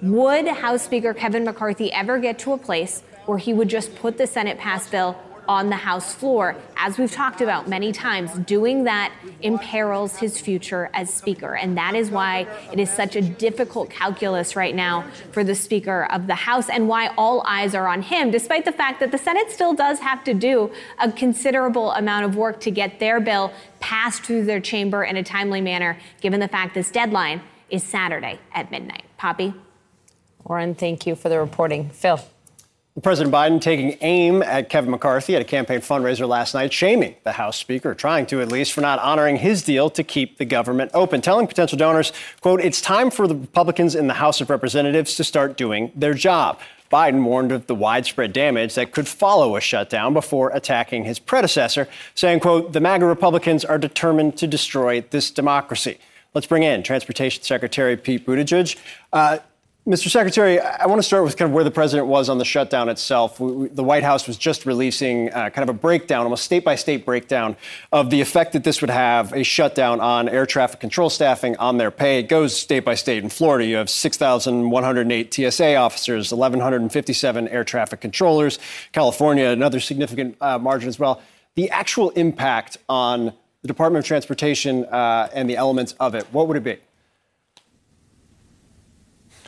would 0.00 0.46
House 0.46 0.82
Speaker 0.82 1.12
Kevin 1.12 1.44
McCarthy 1.44 1.92
ever 1.92 2.18
get 2.18 2.38
to 2.40 2.52
a 2.52 2.58
place 2.58 3.02
where 3.26 3.38
he 3.38 3.52
would 3.52 3.68
just 3.68 3.94
put 3.96 4.16
the 4.16 4.26
Senate 4.26 4.58
pass 4.58 4.88
bill 4.88 5.16
on 5.48 5.70
the 5.70 5.76
House 5.76 6.14
floor. 6.14 6.54
As 6.76 6.98
we've 6.98 7.10
talked 7.10 7.40
about 7.40 7.66
many 7.66 7.90
times, 7.90 8.30
doing 8.40 8.84
that 8.84 9.12
imperils 9.40 10.18
his 10.18 10.38
future 10.38 10.90
as 10.92 11.12
Speaker. 11.12 11.56
And 11.56 11.76
that 11.78 11.94
is 11.94 12.10
why 12.10 12.46
it 12.70 12.78
is 12.78 12.90
such 12.90 13.16
a 13.16 13.22
difficult 13.22 13.88
calculus 13.88 14.54
right 14.54 14.74
now 14.74 15.06
for 15.32 15.42
the 15.42 15.54
Speaker 15.54 16.04
of 16.10 16.26
the 16.26 16.34
House 16.34 16.68
and 16.68 16.86
why 16.86 17.08
all 17.16 17.42
eyes 17.46 17.74
are 17.74 17.88
on 17.88 18.02
him, 18.02 18.30
despite 18.30 18.66
the 18.66 18.72
fact 18.72 19.00
that 19.00 19.10
the 19.10 19.18
Senate 19.18 19.50
still 19.50 19.72
does 19.72 20.00
have 20.00 20.22
to 20.24 20.34
do 20.34 20.70
a 21.00 21.10
considerable 21.10 21.92
amount 21.92 22.26
of 22.26 22.36
work 22.36 22.60
to 22.60 22.70
get 22.70 23.00
their 23.00 23.18
bill 23.18 23.50
passed 23.80 24.22
through 24.22 24.44
their 24.44 24.60
chamber 24.60 25.02
in 25.02 25.16
a 25.16 25.22
timely 25.22 25.62
manner, 25.62 25.98
given 26.20 26.40
the 26.40 26.48
fact 26.48 26.74
this 26.74 26.90
deadline 26.90 27.40
is 27.70 27.82
Saturday 27.82 28.38
at 28.52 28.70
midnight. 28.70 29.04
Poppy? 29.16 29.54
Lauren, 30.48 30.74
thank 30.74 31.06
you 31.06 31.14
for 31.14 31.28
the 31.28 31.38
reporting. 31.38 31.88
Phil. 31.90 32.20
President 33.02 33.34
Biden 33.34 33.60
taking 33.60 33.96
aim 34.00 34.42
at 34.42 34.68
Kevin 34.68 34.90
McCarthy 34.90 35.36
at 35.36 35.42
a 35.42 35.44
campaign 35.44 35.80
fundraiser 35.80 36.26
last 36.26 36.54
night, 36.54 36.72
shaming 36.72 37.14
the 37.24 37.32
House 37.32 37.56
Speaker, 37.56 37.94
trying 37.94 38.26
to 38.26 38.40
at 38.40 38.48
least, 38.48 38.72
for 38.72 38.80
not 38.80 38.98
honoring 38.98 39.36
his 39.36 39.62
deal 39.62 39.90
to 39.90 40.02
keep 40.02 40.38
the 40.38 40.44
government 40.44 40.90
open, 40.94 41.20
telling 41.20 41.46
potential 41.46 41.76
donors, 41.76 42.12
quote, 42.40 42.60
it's 42.60 42.80
time 42.80 43.10
for 43.10 43.26
the 43.26 43.34
Republicans 43.34 43.94
in 43.94 44.06
the 44.06 44.14
House 44.14 44.40
of 44.40 44.50
Representatives 44.50 45.16
to 45.16 45.24
start 45.24 45.56
doing 45.56 45.92
their 45.94 46.14
job. 46.14 46.58
Biden 46.90 47.22
warned 47.24 47.52
of 47.52 47.66
the 47.66 47.74
widespread 47.74 48.32
damage 48.32 48.74
that 48.74 48.92
could 48.92 49.06
follow 49.06 49.56
a 49.56 49.60
shutdown 49.60 50.14
before 50.14 50.50
attacking 50.50 51.04
his 51.04 51.18
predecessor, 51.18 51.88
saying, 52.14 52.40
quote, 52.40 52.72
the 52.72 52.80
MAGA 52.80 53.04
Republicans 53.04 53.64
are 53.64 53.78
determined 53.78 54.38
to 54.38 54.46
destroy 54.46 55.02
this 55.02 55.30
democracy. 55.30 55.98
Let's 56.34 56.46
bring 56.46 56.62
in 56.62 56.82
Transportation 56.82 57.42
Secretary 57.42 57.96
Pete 57.96 58.26
Buttigieg. 58.26 58.76
Uh, 59.12 59.38
Mr. 59.88 60.10
Secretary, 60.10 60.60
I 60.60 60.84
want 60.84 60.98
to 60.98 61.02
start 61.02 61.24
with 61.24 61.38
kind 61.38 61.50
of 61.50 61.54
where 61.54 61.64
the 61.64 61.70
president 61.70 62.08
was 62.08 62.28
on 62.28 62.36
the 62.36 62.44
shutdown 62.44 62.90
itself. 62.90 63.40
We, 63.40 63.68
the 63.68 63.82
White 63.82 64.02
House 64.02 64.26
was 64.26 64.36
just 64.36 64.66
releasing 64.66 65.32
uh, 65.32 65.48
kind 65.48 65.66
of 65.66 65.74
a 65.74 65.78
breakdown, 65.78 66.24
almost 66.24 66.44
state 66.44 66.62
by 66.62 66.74
state 66.74 67.06
breakdown 67.06 67.56
of 67.90 68.10
the 68.10 68.20
effect 68.20 68.52
that 68.52 68.64
this 68.64 68.82
would 68.82 68.90
have 68.90 69.32
a 69.32 69.42
shutdown 69.42 69.98
on 70.00 70.28
air 70.28 70.44
traffic 70.44 70.78
control 70.78 71.08
staffing 71.08 71.56
on 71.56 71.78
their 71.78 71.90
pay. 71.90 72.18
It 72.18 72.28
goes 72.28 72.54
state 72.54 72.80
by 72.80 72.96
state. 72.96 73.22
In 73.22 73.30
Florida, 73.30 73.64
you 73.64 73.76
have 73.76 73.88
6,108 73.88 75.32
TSA 75.32 75.76
officers, 75.76 76.34
1,157 76.34 77.48
air 77.48 77.64
traffic 77.64 78.02
controllers. 78.02 78.58
California, 78.92 79.46
another 79.46 79.80
significant 79.80 80.36
uh, 80.42 80.58
margin 80.58 80.90
as 80.90 80.98
well. 80.98 81.22
The 81.54 81.70
actual 81.70 82.10
impact 82.10 82.76
on 82.90 83.32
the 83.62 83.68
Department 83.68 84.04
of 84.04 84.06
Transportation 84.06 84.84
uh, 84.84 85.30
and 85.32 85.48
the 85.48 85.56
elements 85.56 85.94
of 85.98 86.14
it, 86.14 86.26
what 86.30 86.46
would 86.46 86.58
it 86.58 86.64
be? 86.64 86.76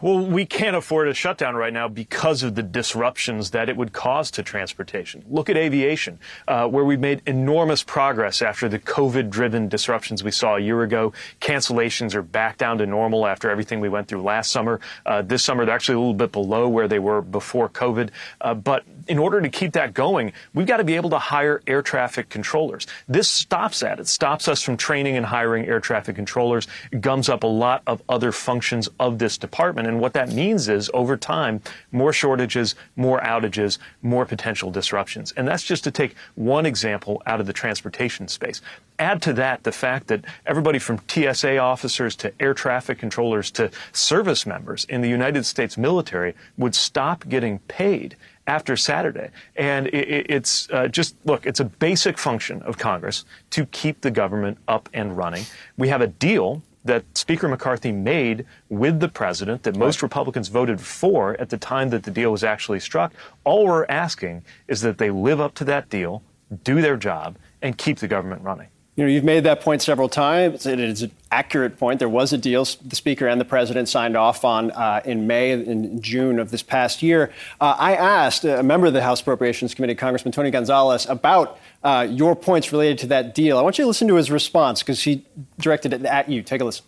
Well, 0.02 0.24
we 0.24 0.46
can't 0.46 0.76
afford 0.76 1.08
a 1.08 1.14
shutdown 1.14 1.56
right 1.56 1.72
now 1.72 1.86
because 1.86 2.42
of 2.42 2.54
the 2.54 2.62
disruptions 2.62 3.50
that 3.50 3.68
it 3.68 3.76
would 3.76 3.92
cause 3.92 4.30
to 4.32 4.42
transportation. 4.42 5.22
Look 5.28 5.50
at 5.50 5.58
aviation, 5.58 6.18
uh, 6.48 6.66
where 6.68 6.84
we've 6.84 7.00
made 7.00 7.20
enormous 7.26 7.82
progress 7.82 8.40
after 8.40 8.68
the 8.68 8.78
COVID 8.78 9.28
driven 9.28 9.68
disruptions 9.68 10.24
we 10.24 10.30
saw 10.30 10.56
a 10.56 10.60
year 10.60 10.82
ago. 10.82 11.12
Cancellations 11.40 12.14
are 12.14 12.22
back 12.22 12.56
down 12.56 12.78
to 12.78 12.86
normal 12.86 13.26
after 13.26 13.50
everything 13.50 13.80
we 13.80 13.90
went 13.90 14.08
through 14.08 14.22
last 14.22 14.50
summer. 14.50 14.80
Uh, 15.04 15.20
this 15.20 15.44
summer, 15.44 15.66
they're 15.66 15.74
actually 15.74 15.96
a 15.96 15.98
little 15.98 16.14
bit 16.14 16.32
below 16.32 16.66
where 16.66 16.88
they 16.88 16.98
were 16.98 17.20
before 17.20 17.68
COVID. 17.68 18.08
Uh, 18.40 18.54
but 18.54 18.84
in 19.10 19.18
order 19.18 19.40
to 19.40 19.48
keep 19.48 19.72
that 19.72 19.92
going, 19.92 20.32
we've 20.54 20.68
got 20.68 20.76
to 20.76 20.84
be 20.84 20.94
able 20.94 21.10
to 21.10 21.18
hire 21.18 21.60
air 21.66 21.82
traffic 21.82 22.28
controllers. 22.28 22.86
This 23.08 23.28
stops 23.28 23.80
that. 23.80 23.98
It 23.98 24.06
stops 24.06 24.46
us 24.46 24.62
from 24.62 24.76
training 24.76 25.16
and 25.16 25.26
hiring 25.26 25.66
air 25.66 25.80
traffic 25.80 26.14
controllers. 26.14 26.68
It 26.92 27.00
gums 27.00 27.28
up 27.28 27.42
a 27.42 27.48
lot 27.48 27.82
of 27.88 28.00
other 28.08 28.30
functions 28.30 28.88
of 29.00 29.18
this 29.18 29.36
department. 29.36 29.88
And 29.88 29.98
what 29.98 30.12
that 30.12 30.28
means 30.30 30.68
is 30.68 30.88
over 30.94 31.16
time, 31.16 31.60
more 31.90 32.12
shortages, 32.12 32.76
more 32.94 33.20
outages, 33.22 33.78
more 34.00 34.24
potential 34.24 34.70
disruptions. 34.70 35.32
And 35.32 35.48
that's 35.48 35.64
just 35.64 35.82
to 35.84 35.90
take 35.90 36.14
one 36.36 36.64
example 36.64 37.20
out 37.26 37.40
of 37.40 37.46
the 37.46 37.52
transportation 37.52 38.28
space. 38.28 38.62
Add 39.00 39.22
to 39.22 39.32
that 39.32 39.64
the 39.64 39.72
fact 39.72 40.06
that 40.06 40.24
everybody 40.46 40.78
from 40.78 41.00
TSA 41.08 41.58
officers 41.58 42.14
to 42.16 42.32
air 42.38 42.54
traffic 42.54 42.98
controllers 42.98 43.50
to 43.52 43.72
service 43.90 44.46
members 44.46 44.84
in 44.84 45.00
the 45.00 45.08
United 45.08 45.44
States 45.46 45.76
military 45.76 46.36
would 46.56 46.76
stop 46.76 47.28
getting 47.28 47.58
paid 47.60 48.14
after 48.50 48.76
Saturday. 48.76 49.30
And 49.54 49.86
it, 49.86 50.26
it's 50.28 50.68
uh, 50.70 50.88
just, 50.88 51.14
look, 51.24 51.46
it's 51.46 51.60
a 51.60 51.64
basic 51.64 52.18
function 52.18 52.60
of 52.62 52.78
Congress 52.78 53.24
to 53.50 53.64
keep 53.66 54.00
the 54.00 54.10
government 54.10 54.58
up 54.66 54.88
and 54.92 55.16
running. 55.16 55.44
We 55.76 55.88
have 55.88 56.00
a 56.00 56.08
deal 56.08 56.62
that 56.84 57.04
Speaker 57.16 57.46
McCarthy 57.46 57.92
made 57.92 58.44
with 58.68 58.98
the 58.98 59.08
president 59.08 59.62
that 59.62 59.76
most 59.76 60.02
Republicans 60.02 60.48
voted 60.48 60.80
for 60.80 61.40
at 61.40 61.48
the 61.50 61.58
time 61.58 61.90
that 61.90 62.02
the 62.02 62.10
deal 62.10 62.32
was 62.32 62.42
actually 62.42 62.80
struck. 62.80 63.12
All 63.44 63.66
we're 63.66 63.86
asking 63.88 64.42
is 64.66 64.80
that 64.80 64.98
they 64.98 65.10
live 65.10 65.40
up 65.40 65.54
to 65.54 65.64
that 65.66 65.88
deal, 65.88 66.22
do 66.64 66.80
their 66.80 66.96
job, 66.96 67.36
and 67.62 67.78
keep 67.78 67.98
the 67.98 68.08
government 68.08 68.42
running. 68.42 68.68
You 68.96 69.04
know, 69.04 69.10
you've 69.10 69.24
made 69.24 69.44
that 69.44 69.60
point 69.60 69.82
several 69.82 70.08
times. 70.08 70.66
It 70.66 70.80
is 70.80 71.02
an 71.02 71.12
accurate 71.30 71.78
point. 71.78 72.00
There 72.00 72.08
was 72.08 72.32
a 72.32 72.38
deal 72.38 72.64
the 72.64 72.96
Speaker 72.96 73.28
and 73.28 73.40
the 73.40 73.44
President 73.44 73.88
signed 73.88 74.16
off 74.16 74.44
on 74.44 74.72
uh, 74.72 75.00
in 75.04 75.26
May 75.26 75.52
and 75.52 76.02
June 76.02 76.38
of 76.38 76.50
this 76.50 76.62
past 76.62 77.02
year. 77.02 77.32
Uh, 77.60 77.76
I 77.78 77.94
asked 77.94 78.44
a 78.44 78.62
member 78.62 78.88
of 78.88 78.92
the 78.92 79.02
House 79.02 79.20
Appropriations 79.20 79.74
Committee, 79.74 79.94
Congressman 79.94 80.32
Tony 80.32 80.50
Gonzales, 80.50 81.08
about 81.08 81.58
uh, 81.84 82.06
your 82.10 82.34
points 82.34 82.72
related 82.72 82.98
to 82.98 83.06
that 83.06 83.34
deal. 83.34 83.58
I 83.58 83.62
want 83.62 83.78
you 83.78 83.84
to 83.84 83.88
listen 83.88 84.08
to 84.08 84.16
his 84.16 84.30
response 84.30 84.82
because 84.82 85.02
he 85.02 85.24
directed 85.58 85.92
it 85.92 86.04
at 86.04 86.28
you. 86.28 86.42
Take 86.42 86.60
a 86.60 86.64
listen. 86.64 86.84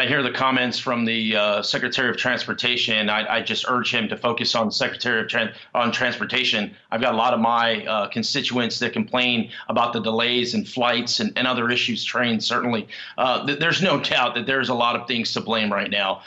When 0.00 0.06
I 0.06 0.10
hear 0.10 0.22
the 0.22 0.30
comments 0.30 0.78
from 0.78 1.04
the 1.04 1.36
uh, 1.36 1.62
Secretary 1.62 2.08
of 2.08 2.16
Transportation, 2.16 3.10
I, 3.10 3.34
I, 3.34 3.42
just 3.42 3.66
urge 3.68 3.92
him 3.92 4.08
to 4.08 4.16
focus 4.16 4.54
on 4.54 4.70
Secretary 4.70 5.20
of 5.20 5.26
Tran- 5.26 5.52
on 5.74 5.92
Transportation. 5.92 6.74
I've 6.90 7.02
got 7.02 7.12
a 7.12 7.16
lot 7.18 7.34
of 7.34 7.40
my 7.40 7.84
uh, 7.84 8.08
constituents 8.08 8.78
that 8.78 8.94
complain 8.94 9.50
about 9.68 9.92
the 9.92 10.00
delays 10.00 10.54
in 10.54 10.64
flights 10.64 11.20
and, 11.20 11.36
and 11.36 11.46
other 11.46 11.68
issues, 11.68 12.02
trains. 12.02 12.46
Certainly, 12.46 12.88
uh, 13.18 13.44
th- 13.44 13.58
there's 13.58 13.82
no 13.82 14.00
doubt 14.00 14.36
that 14.36 14.46
there's 14.46 14.70
a 14.70 14.74
lot 14.74 14.96
of 14.96 15.06
things 15.06 15.34
to 15.34 15.42
blame 15.42 15.70
right 15.70 15.90
now. 15.90 16.22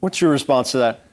What's 0.00 0.20
your 0.20 0.32
response 0.32 0.72
to 0.72 0.78
that? 0.78 1.06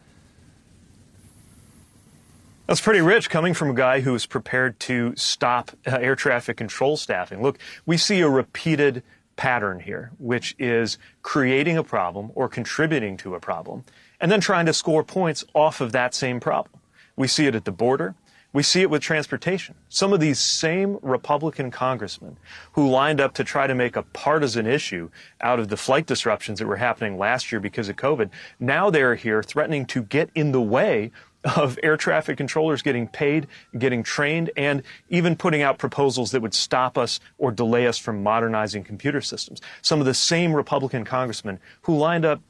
That's 2.65 2.81
pretty 2.81 2.99
rich 2.99 3.29
coming 3.29 3.53
from 3.53 3.69
a 3.69 3.73
guy 3.73 4.01
who 4.01 4.13
is 4.13 4.25
prepared 4.25 4.77
to 4.81 5.13
stop 5.15 5.71
uh, 5.87 5.99
air 6.01 6.17
traffic 6.17 6.57
control 6.57 6.97
staffing. 6.97 7.41
Look, 7.41 7.59
we 7.85 7.95
see 7.95 8.19
a 8.19 8.27
repeated 8.29 9.03
pattern 9.37 9.79
here, 9.79 10.11
which 10.19 10.55
is 10.59 10.97
creating 11.21 11.77
a 11.77 11.83
problem 11.83 12.31
or 12.35 12.49
contributing 12.49 13.15
to 13.17 13.35
a 13.35 13.39
problem 13.39 13.85
and 14.19 14.31
then 14.31 14.41
trying 14.41 14.65
to 14.65 14.73
score 14.73 15.03
points 15.03 15.45
off 15.53 15.79
of 15.79 15.91
that 15.93 16.13
same 16.13 16.39
problem. 16.39 16.81
We 17.15 17.27
see 17.27 17.45
it 17.45 17.55
at 17.55 17.65
the 17.65 17.71
border. 17.71 18.15
We 18.53 18.63
see 18.63 18.81
it 18.81 18.89
with 18.89 19.01
transportation. 19.01 19.75
Some 19.89 20.13
of 20.13 20.19
these 20.19 20.39
same 20.39 20.97
Republican 21.01 21.69
congressmen 21.69 22.37
who 22.71 22.89
lined 22.89 23.21
up 23.21 23.33
to 23.35 23.43
try 23.43 23.67
to 23.67 23.75
make 23.75 23.95
a 23.95 24.03
partisan 24.03 24.65
issue 24.65 25.09
out 25.41 25.59
of 25.59 25.67
the 25.67 25.77
flight 25.77 26.07
disruptions 26.07 26.57
that 26.59 26.67
were 26.67 26.77
happening 26.77 27.17
last 27.17 27.51
year 27.51 27.59
because 27.59 27.89
of 27.89 27.97
COVID, 27.97 28.31
now 28.59 28.89
they're 28.89 29.15
here 29.15 29.43
threatening 29.43 29.85
to 29.87 30.01
get 30.01 30.29
in 30.33 30.53
the 30.53 30.61
way 30.61 31.11
of 31.43 31.79
air 31.83 31.97
traffic 31.97 32.37
controllers 32.37 32.81
getting 32.81 33.07
paid, 33.07 33.47
getting 33.77 34.03
trained, 34.03 34.51
and 34.57 34.83
even 35.09 35.35
putting 35.35 35.61
out 35.61 35.77
proposals 35.77 36.31
that 36.31 36.41
would 36.41 36.53
stop 36.53 36.97
us 36.97 37.19
or 37.37 37.51
delay 37.51 37.87
us 37.87 37.97
from 37.97 38.23
modernizing 38.23 38.83
computer 38.83 39.21
systems. 39.21 39.61
Some 39.81 39.99
of 39.99 40.05
the 40.05 40.13
same 40.13 40.53
Republican 40.53 41.05
congressmen 41.05 41.59
who 41.83 41.97
lined 41.97 42.25
up 42.25 42.41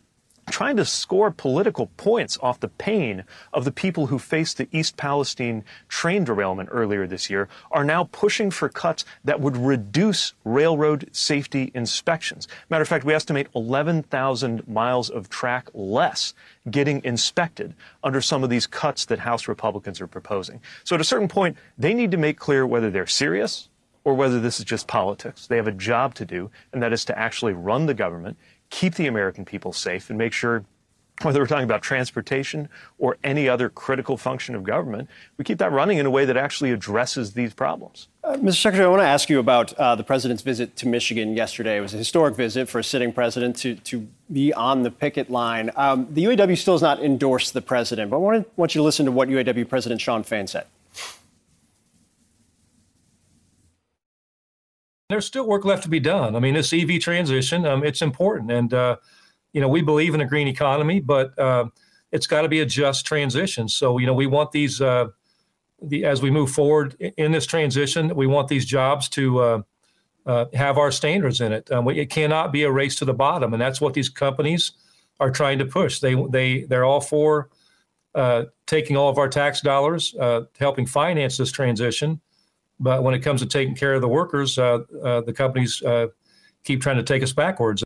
trying 0.49 0.77
to 0.77 0.85
score 0.85 1.29
political 1.31 1.87
points 1.97 2.37
off 2.41 2.59
the 2.59 2.67
pain 2.67 3.23
of 3.53 3.65
the 3.65 3.71
people 3.71 4.07
who 4.07 4.17
faced 4.17 4.57
the 4.57 4.67
East 4.71 4.97
Palestine 4.97 5.63
train 5.89 6.23
derailment 6.23 6.69
earlier 6.71 7.05
this 7.05 7.29
year 7.29 7.47
are 7.71 7.83
now 7.83 8.05
pushing 8.11 8.49
for 8.49 8.69
cuts 8.69 9.05
that 9.23 9.39
would 9.39 9.57
reduce 9.57 10.33
railroad 10.45 11.09
safety 11.11 11.71
inspections. 11.73 12.47
Matter 12.69 12.81
of 12.81 12.87
fact, 12.87 13.05
we 13.05 13.13
estimate 13.13 13.47
11,000 13.55 14.67
miles 14.67 15.09
of 15.09 15.29
track 15.29 15.69
less 15.73 16.33
getting 16.69 17.03
inspected 17.03 17.73
under 18.03 18.21
some 18.21 18.43
of 18.43 18.49
these 18.49 18.67
cuts 18.67 19.05
that 19.05 19.19
House 19.19 19.47
Republicans 19.47 20.01
are 20.01 20.07
proposing. 20.07 20.61
So 20.83 20.95
at 20.95 21.01
a 21.01 21.05
certain 21.05 21.27
point, 21.27 21.57
they 21.77 21.93
need 21.93 22.11
to 22.11 22.17
make 22.17 22.39
clear 22.39 22.65
whether 22.65 22.89
they're 22.89 23.07
serious 23.07 23.69
or 24.07 24.13
whether 24.13 24.39
this 24.39 24.57
is 24.57 24.63
just 24.63 24.87
politics. 24.87 25.47
They 25.47 25.57
have 25.57 25.67
a 25.67 25.71
job 25.73 26.15
to 26.15 26.25
do, 26.25 26.49
and 26.71 26.81
that 26.81 26.93
is 26.93 27.03
to 27.05 27.19
actually 27.19 27.51
run 27.51 27.87
the 27.87 27.93
government 27.93 28.37
keep 28.69 28.95
the 28.95 29.07
American 29.07 29.45
people 29.45 29.73
safe 29.73 30.09
and 30.09 30.17
make 30.17 30.33
sure 30.33 30.65
whether 31.23 31.39
we're 31.39 31.47
talking 31.47 31.63
about 31.63 31.81
transportation 31.81 32.69
or 32.99 33.17
any 33.23 33.49
other 33.49 33.69
critical 33.69 34.17
function 34.17 34.53
of 34.53 34.63
government, 34.63 35.09
we 35.37 35.43
keep 35.43 35.57
that 35.57 35.71
running 35.71 35.97
in 35.97 36.05
a 36.05 36.11
way 36.11 36.25
that 36.25 36.37
actually 36.37 36.71
addresses 36.71 37.33
these 37.33 37.53
problems. 37.53 38.07
Uh, 38.23 38.35
Mr. 38.35 38.61
Secretary, 38.61 38.85
I 38.85 38.89
want 38.89 39.01
to 39.01 39.07
ask 39.07 39.29
you 39.29 39.39
about 39.39 39.73
uh, 39.73 39.95
the 39.95 40.03
president's 40.03 40.43
visit 40.43 40.75
to 40.75 40.87
Michigan 40.87 41.35
yesterday. 41.35 41.77
It 41.77 41.81
was 41.81 41.93
a 41.95 41.97
historic 41.97 42.35
visit 42.35 42.69
for 42.69 42.79
a 42.79 42.83
sitting 42.83 43.11
president 43.11 43.55
to, 43.57 43.75
to 43.75 44.07
be 44.31 44.53
on 44.53 44.83
the 44.83 44.91
picket 44.91 45.29
line. 45.31 45.71
Um, 45.75 46.07
the 46.11 46.25
UAW 46.25 46.57
still 46.57 46.75
has 46.75 46.83
not 46.83 47.01
endorsed 47.01 47.53
the 47.53 47.61
president, 47.61 48.11
but 48.11 48.17
I 48.17 48.19
want, 48.19 48.43
to, 48.43 48.51
want 48.55 48.75
you 48.75 48.79
to 48.79 48.83
listen 48.83 49.05
to 49.05 49.11
what 49.11 49.29
UAW 49.29 49.67
President 49.67 50.01
Shawn 50.01 50.23
Fain 50.23 50.45
said. 50.45 50.67
There's 55.09 55.25
still 55.25 55.47
work 55.47 55.63
left 55.63 55.83
to 55.83 55.89
be 55.89 56.01
done. 56.01 56.35
I 56.35 56.39
mean, 56.39 56.53
this 56.53 56.73
EV 56.73 56.99
transition, 56.99 57.65
um, 57.65 57.81
it's 57.81 58.01
important. 58.01 58.51
And, 58.51 58.73
uh, 58.73 58.97
you 59.53 59.61
know, 59.61 59.69
we 59.69 59.81
believe 59.81 60.13
in 60.13 60.19
a 60.19 60.25
green 60.25 60.49
economy, 60.49 60.99
but 60.99 61.37
uh, 61.39 61.67
it's 62.11 62.27
got 62.27 62.41
to 62.41 62.49
be 62.49 62.59
a 62.59 62.65
just 62.65 63.05
transition. 63.05 63.69
So, 63.69 63.99
you 63.99 64.05
know, 64.05 64.13
we 64.13 64.27
want 64.27 64.51
these, 64.51 64.81
uh, 64.81 65.07
the, 65.81 66.03
as 66.03 66.21
we 66.21 66.29
move 66.29 66.51
forward 66.51 66.97
in 66.99 67.31
this 67.31 67.45
transition, 67.45 68.13
we 68.17 68.27
want 68.27 68.49
these 68.49 68.65
jobs 68.65 69.07
to 69.09 69.39
uh, 69.39 69.61
uh, 70.25 70.45
have 70.53 70.77
our 70.77 70.91
standards 70.91 71.39
in 71.39 71.53
it. 71.53 71.71
Um, 71.71 71.87
it 71.89 72.09
cannot 72.09 72.51
be 72.51 72.63
a 72.63 72.71
race 72.71 72.97
to 72.97 73.05
the 73.05 73.13
bottom. 73.13 73.53
And 73.53 73.61
that's 73.61 73.79
what 73.79 73.93
these 73.93 74.09
companies 74.09 74.73
are 75.21 75.31
trying 75.31 75.59
to 75.59 75.65
push. 75.65 75.99
They, 75.99 76.15
they, 76.29 76.63
they're 76.63 76.83
all 76.83 77.01
for 77.01 77.49
uh, 78.13 78.45
taking 78.65 78.97
all 78.97 79.09
of 79.09 79.17
our 79.17 79.29
tax 79.29 79.61
dollars, 79.61 80.13
helping 80.59 80.85
finance 80.85 81.37
this 81.37 81.51
transition 81.53 82.19
but 82.79 83.03
when 83.03 83.13
it 83.13 83.19
comes 83.19 83.41
to 83.41 83.47
taking 83.47 83.75
care 83.75 83.93
of 83.93 84.01
the 84.01 84.07
workers, 84.07 84.57
uh, 84.57 84.79
uh, 85.03 85.21
the 85.21 85.33
companies 85.33 85.81
uh, 85.83 86.07
keep 86.63 86.81
trying 86.81 86.97
to 86.97 87.03
take 87.03 87.23
us 87.23 87.33
backwards. 87.33 87.83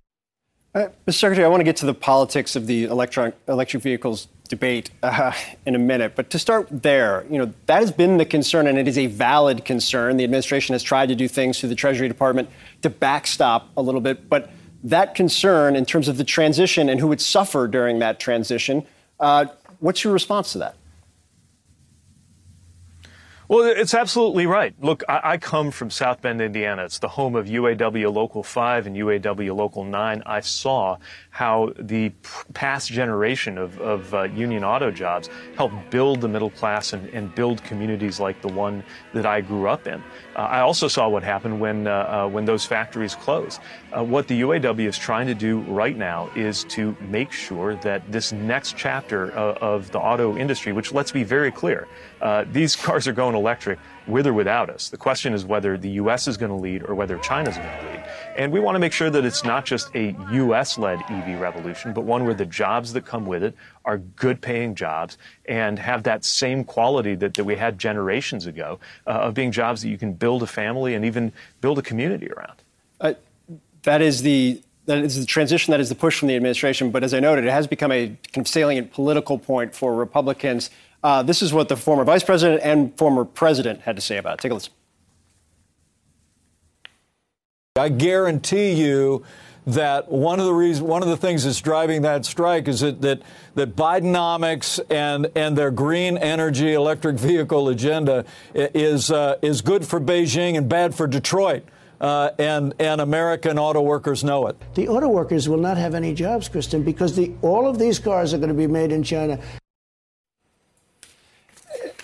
Uh, 0.74 0.88
Mr. 1.06 1.14
Secretary, 1.14 1.46
I 1.46 1.50
want 1.50 1.60
to 1.60 1.66
get 1.66 1.76
to 1.78 1.86
the 1.86 1.94
politics 1.94 2.56
of 2.56 2.66
the 2.66 2.86
electron- 2.86 3.34
electric 3.48 3.84
vehicles 3.84 4.28
debate 4.48 4.92
uh, 5.04 5.34
in 5.66 5.76
a 5.76 5.80
minute. 5.80 6.14
But 6.16 6.30
to 6.30 6.40
start 6.40 6.68
there, 6.72 7.26
you 7.30 7.38
know, 7.38 7.54
that 7.66 7.80
has 7.80 7.92
been 7.92 8.18
the 8.18 8.26
concern, 8.26 8.68
and 8.68 8.78
it 8.78 8.88
is 8.88 8.98
a 8.98 9.08
valid 9.08 9.66
concern. 9.66 10.18
The 10.18 10.24
administration 10.24 10.74
has 10.74 10.84
tried 10.84 11.08
to 11.08 11.16
do 11.16 11.28
things 11.28 11.60
through 11.60 11.70
the 11.70 11.76
Treasury 11.76 12.08
Department 12.08 12.50
to 12.84 12.90
backstop 12.90 13.70
a 13.76 13.82
little 13.82 14.02
bit. 14.02 14.30
But 14.30 14.52
that 14.84 15.16
concern, 15.16 15.76
in 15.76 15.86
terms 15.86 16.08
of 16.08 16.18
the 16.18 16.24
transition 16.24 16.90
and 16.90 17.00
who 17.00 17.08
would 17.08 17.22
suffer 17.22 17.68
during 17.68 18.00
that 18.00 18.20
transition, 18.20 18.86
uh, 19.20 19.46
what's 19.80 20.04
your 20.04 20.14
response 20.14 20.54
to 20.54 20.60
that? 20.60 20.76
Well, 23.52 23.66
it's 23.66 23.94
absolutely 23.94 24.46
right. 24.46 24.74
Look, 24.80 25.04
I, 25.10 25.34
I, 25.34 25.38
come 25.38 25.72
from 25.72 25.90
South 25.90 26.22
Bend, 26.22 26.40
Indiana. 26.40 26.86
It's 26.86 27.00
the 27.00 27.10
home 27.10 27.36
of 27.36 27.48
UAW 27.48 28.14
Local 28.14 28.44
5 28.44 28.88
and 28.88 28.96
UAW 28.96 29.54
Local 29.54 29.84
9. 29.84 30.24
I 30.26 30.40
saw 30.40 30.96
how 31.32 31.74
the 31.78 32.14
past 32.54 32.90
generation 32.90 33.58
of, 33.58 33.78
of 33.82 34.14
uh, 34.14 34.24
union 34.24 34.64
auto 34.64 34.90
jobs 34.90 35.30
helped 35.58 35.92
build 35.92 36.22
the 36.22 36.30
middle 36.30 36.52
class 36.52 36.94
and, 36.94 37.10
and, 37.10 37.36
build 37.36 37.62
communities 37.66 38.22
like 38.22 38.42
the 38.42 38.48
one 38.48 38.86
that 39.14 39.26
I 39.26 39.42
grew 39.42 39.68
up 39.68 39.86
in. 39.86 40.02
Uh, 40.36 40.40
I 40.40 40.60
also 40.62 40.88
saw 40.88 41.10
what 41.10 41.24
happened 41.24 41.60
when, 41.60 41.88
uh, 41.88 42.26
uh 42.26 42.30
when 42.30 42.46
those 42.46 42.66
factories 42.66 43.16
closed. 43.16 43.60
Uh, 43.92 44.04
what 44.04 44.28
the 44.28 44.42
UAW 44.42 44.88
is 44.88 44.98
trying 44.98 45.28
to 45.28 45.36
do 45.36 45.60
right 45.62 45.98
now 45.98 46.30
is 46.36 46.64
to 46.66 46.96
make 47.02 47.32
sure 47.32 47.76
that 47.78 48.10
this 48.12 48.32
next 48.32 48.78
chapter 48.78 49.32
of, 49.32 49.58
of 49.58 49.92
the 49.92 50.00
auto 50.00 50.38
industry, 50.38 50.72
which 50.72 50.94
let's 50.94 51.12
be 51.12 51.24
very 51.24 51.52
clear, 51.52 51.88
uh, 52.22 52.46
these 52.52 52.76
cars 52.86 53.08
are 53.08 53.14
going 53.14 53.36
electric 53.36 53.80
with 54.08 54.28
or 54.28 54.34
without 54.34 54.70
us. 54.70 54.90
The 54.90 54.98
question 54.98 55.34
is 55.34 55.46
whether 55.46 55.78
the 55.78 55.90
U.S. 55.92 56.28
is 56.28 56.38
going 56.38 56.52
to 56.52 56.58
lead 56.58 56.84
or 56.84 56.96
whether 56.96 57.18
China 57.20 57.50
is 57.50 57.58
going 57.58 57.70
to 57.80 57.86
lead. 57.92 58.04
And 58.36 58.52
we 58.52 58.60
want 58.60 58.76
to 58.76 58.80
make 58.80 58.94
sure 58.94 59.10
that 59.10 59.26
it's 59.26 59.44
not 59.44 59.66
just 59.66 59.94
a 59.96 60.16
U.S. 60.32 60.78
led 60.78 61.00
EV 61.10 61.40
revolution, 61.40 61.94
but 61.94 62.02
one 62.02 62.26
where 62.26 62.34
the 62.34 62.46
jobs 62.46 62.94
that 62.94 63.06
come 63.06 63.26
with 63.26 63.44
it 63.44 63.56
are 63.86 63.98
good 63.98 64.42
paying 64.42 64.76
jobs 64.76 65.18
and 65.46 65.78
have 65.78 66.04
that 66.04 66.24
same 66.24 66.64
quality 66.64 67.16
that, 67.16 67.34
that 67.36 67.44
we 67.44 67.56
had 67.56 67.78
generations 67.78 68.46
ago 68.46 68.80
uh, 69.06 69.12
of 69.12 69.34
being 69.34 69.52
jobs 69.52 69.82
that 69.82 69.90
you 69.90 69.98
can 69.98 70.14
build 70.14 70.44
a 70.44 70.48
family 70.48 70.96
and 70.96 71.06
even 71.06 71.32
build 71.60 71.78
a 71.78 71.82
community 71.82 72.30
around. 72.32 72.62
Uh, 73.00 73.14
that 73.84 74.02
is 74.02 74.22
the 74.22 74.62
that 74.86 74.98
is 74.98 75.20
the 75.20 75.26
transition 75.26 75.72
that 75.72 75.80
is 75.80 75.90
the 75.90 75.96
push 75.96 76.18
from 76.18 76.28
the 76.28 76.36
administration. 76.36 76.92
But 76.92 77.04
as 77.04 77.14
I 77.14 77.20
noted, 77.20 77.46
it 77.46 77.52
has 77.52 77.68
become 77.68 77.92
a 77.92 78.18
salient 78.44 78.92
political 78.92 79.38
point 79.38 79.76
for 79.76 79.94
Republicans. 79.94 80.72
Uh, 81.04 81.24
this 81.24 81.42
is 81.42 81.54
what 81.54 81.68
the 81.68 81.76
former 81.76 82.04
vice 82.04 82.24
president 82.24 82.62
and 82.64 82.96
former 82.98 83.26
president 83.26 83.82
had 83.82 83.96
to 83.96 84.02
say 84.02 84.18
about 84.18 84.36
it. 84.36 84.40
Take 84.42 84.52
a 84.52 84.56
listen. 84.56 84.74
I 87.76 87.90
guarantee 87.90 88.74
you 88.74 89.24
that 89.66 90.12
one 90.12 90.40
of 90.40 90.46
the 90.46 90.54
reasons, 90.54 90.88
one 90.88 91.04
of 91.04 91.10
the 91.10 91.18
things 91.18 91.44
that's 91.44 91.62
driving 91.62 92.02
that 92.02 92.26
strike 92.26 92.68
is 92.68 92.82
that 92.82 93.02
that, 93.02 93.22
that 93.56 93.76
Bidenomics 93.76 94.80
and 94.90 95.32
and 95.36 95.58
their 95.58 95.72
green 95.72 96.18
energy 96.18 96.74
electric 96.74 97.18
vehicle 97.18 97.70
agenda 97.70 98.26
is 98.54 99.10
uh, 99.12 99.38
is 99.42 99.62
good 99.62 99.88
for 99.88 100.00
Beijing 100.00 100.58
and 100.58 100.68
bad 100.68 100.94
for 100.94 101.08
Detroit. 101.08 101.64
Uh, 102.00 102.32
and 102.40 102.74
and 102.80 103.00
American 103.00 103.60
auto 103.60 103.80
workers 103.80 104.24
know 104.24 104.48
it. 104.48 104.58
The 104.74 104.88
auto 104.88 105.08
workers 105.08 105.48
will 105.48 105.60
not 105.60 105.78
have 105.78 105.94
any 105.94 106.16
jobs, 106.16 106.50
Kristen, 106.50 106.82
because 106.82 107.16
the, 107.16 107.32
all 107.44 107.68
of 107.68 107.78
these 107.78 108.00
cars 108.00 108.34
are 108.34 108.38
going 108.38 108.50
to 108.50 108.56
be 108.56 108.66
made 108.66 108.92
in 108.92 109.04
China 109.04 109.40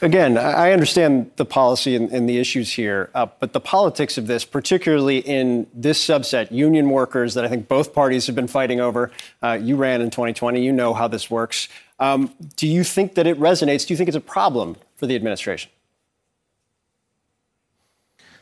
again, 0.02 0.38
I 0.38 0.72
understand 0.72 1.32
the 1.36 1.45
policy 1.45 1.95
and, 1.95 2.11
and 2.11 2.28
the 2.28 2.38
issues 2.38 2.72
here, 2.72 3.10
uh, 3.15 3.28
but 3.40 3.53
the 3.53 3.60
politics 3.60 4.18
of 4.18 4.28
this, 4.28 4.45
particularly 4.45 5.19
in 5.19 5.68
this 5.74 6.03
subset, 6.03 6.52
union 6.52 6.90
workers 6.90 7.34
that 7.34 7.45
I 7.45 7.48
think 7.48 7.68
both 7.68 7.94
parties 7.94 8.28
have 8.28 8.36
been 8.36 8.48
fighting 8.48 8.80
over. 8.80 9.11
Uh, 9.41 9.57
you 9.61 9.76
ran 9.76 10.02
in 10.02 10.10
2020, 10.10 10.64
you 10.64 10.72
know 10.72 10.94
how 10.94 11.07
this 11.07 11.30
works. 11.30 11.68
Um, 11.99 12.34
do 12.56 12.68
you 12.68 12.84
think 12.84 13.15
that 13.15 13.28
it 13.28 13.40
resonates? 13.40 13.88
Do 13.88 13.94
you 13.94 13.98
think 13.98 14.07
it's 14.07 14.18
a 14.18 14.22
problem 14.22 14.78
for 14.95 15.07
the 15.07 15.15
administration? 15.15 15.72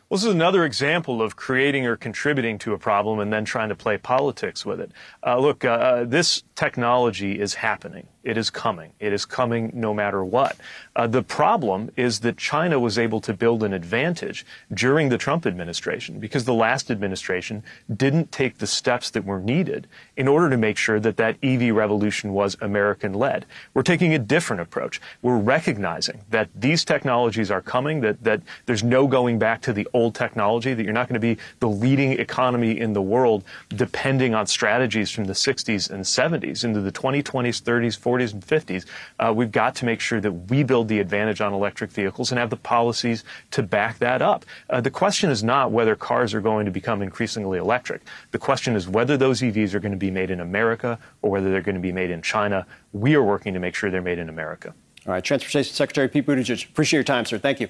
Well, 0.09 0.17
this 0.17 0.25
is 0.25 0.33
another 0.33 0.65
example 0.65 1.21
of 1.21 1.35
creating 1.35 1.87
or 1.87 1.95
contributing 1.95 2.59
to 2.59 2.73
a 2.73 2.77
problem 2.77 3.19
and 3.19 3.33
then 3.33 3.43
trying 3.43 3.69
to 3.69 3.75
play 3.75 3.97
politics 3.97 4.63
with 4.63 4.79
it. 4.79 4.91
Uh, 5.25 5.39
look, 5.39 5.65
uh, 5.65 5.69
uh 5.69 6.03
this 6.03 6.43
technology 6.55 7.39
is 7.39 7.55
happening. 7.55 8.07
It 8.25 8.37
is 8.37 8.49
coming. 8.49 8.91
It 8.99 9.13
is 9.13 9.23
coming 9.23 9.69
no 9.75 9.93
matter 9.93 10.25
what. 10.25 10.57
Uh, 10.95 11.05
the 11.05 11.21
problem 11.21 11.91
is 11.95 12.21
that 12.21 12.37
China 12.37 12.79
was 12.79 12.97
able 12.97 13.21
to 13.21 13.33
build 13.33 13.61
an 13.61 13.71
advantage 13.71 14.47
during 14.73 15.09
the 15.09 15.17
Trump 15.17 15.45
administration 15.45 16.19
because 16.19 16.43
the 16.43 16.53
last 16.53 16.89
administration 16.89 17.63
didn't 17.95 18.31
take 18.31 18.57
the 18.57 18.65
steps 18.65 19.11
that 19.11 19.25
were 19.25 19.39
needed 19.39 19.87
in 20.17 20.27
order 20.27 20.49
to 20.49 20.57
make 20.57 20.75
sure 20.75 20.99
that 20.99 21.17
that 21.17 21.37
EV 21.43 21.75
revolution 21.75 22.33
was 22.33 22.57
American 22.61 23.13
led. 23.13 23.45
We're 23.75 23.83
taking 23.83 24.15
a 24.15 24.19
different 24.19 24.61
approach. 24.63 24.99
We're 25.21 25.37
recognizing 25.37 26.21
that 26.31 26.49
these 26.55 26.83
technologies 26.83 27.51
are 27.51 27.61
coming, 27.61 28.01
that, 28.01 28.23
that 28.23 28.41
there's 28.65 28.83
no 28.83 29.05
going 29.05 29.37
back 29.37 29.61
to 29.63 29.73
the 29.73 29.87
old 29.93 30.15
technology, 30.15 30.73
that 30.73 30.83
you're 30.83 30.93
not 30.93 31.07
going 31.07 31.21
to 31.21 31.35
be 31.35 31.39
the 31.59 31.69
leading 31.69 32.13
economy 32.13 32.79
in 32.79 32.93
the 32.93 33.03
world 33.03 33.43
depending 33.69 34.33
on 34.33 34.47
strategies 34.47 35.11
from 35.11 35.25
the 35.25 35.33
60s 35.33 35.91
and 35.91 36.03
70s 36.03 36.63
into 36.63 36.81
the 36.81 36.91
2020s, 36.91 37.61
30s, 37.61 37.99
40s 37.99 38.14
40s 38.15 38.33
and 38.33 38.45
50s. 38.45 38.85
Uh, 39.19 39.33
we've 39.35 39.51
got 39.51 39.75
to 39.75 39.85
make 39.85 39.99
sure 39.99 40.19
that 40.19 40.31
we 40.31 40.63
build 40.63 40.87
the 40.87 40.99
advantage 40.99 41.41
on 41.41 41.53
electric 41.53 41.91
vehicles 41.91 42.31
and 42.31 42.39
have 42.39 42.49
the 42.49 42.57
policies 42.57 43.23
to 43.51 43.63
back 43.63 43.99
that 43.99 44.21
up. 44.21 44.45
Uh, 44.69 44.81
the 44.81 44.91
question 44.91 45.29
is 45.29 45.43
not 45.43 45.71
whether 45.71 45.95
cars 45.95 46.33
are 46.33 46.41
going 46.41 46.65
to 46.65 46.71
become 46.71 47.01
increasingly 47.01 47.57
electric. 47.57 48.01
The 48.31 48.39
question 48.39 48.75
is 48.75 48.87
whether 48.87 49.17
those 49.17 49.41
EVs 49.41 49.73
are 49.73 49.79
going 49.79 49.91
to 49.91 49.97
be 49.97 50.11
made 50.11 50.29
in 50.29 50.39
America 50.39 50.99
or 51.21 51.31
whether 51.31 51.51
they're 51.51 51.61
going 51.61 51.75
to 51.75 51.81
be 51.81 51.91
made 51.91 52.09
in 52.09 52.21
China. 52.21 52.65
We 52.93 53.15
are 53.15 53.23
working 53.23 53.53
to 53.53 53.59
make 53.59 53.75
sure 53.75 53.91
they're 53.91 54.01
made 54.01 54.19
in 54.19 54.29
America. 54.29 54.73
All 55.05 55.13
right, 55.13 55.23
Transportation 55.23 55.73
Secretary 55.73 56.07
Pete 56.07 56.25
Buttigieg, 56.25 56.67
appreciate 56.67 56.97
your 56.97 57.03
time, 57.03 57.25
sir. 57.25 57.37
Thank 57.37 57.59
you. 57.59 57.67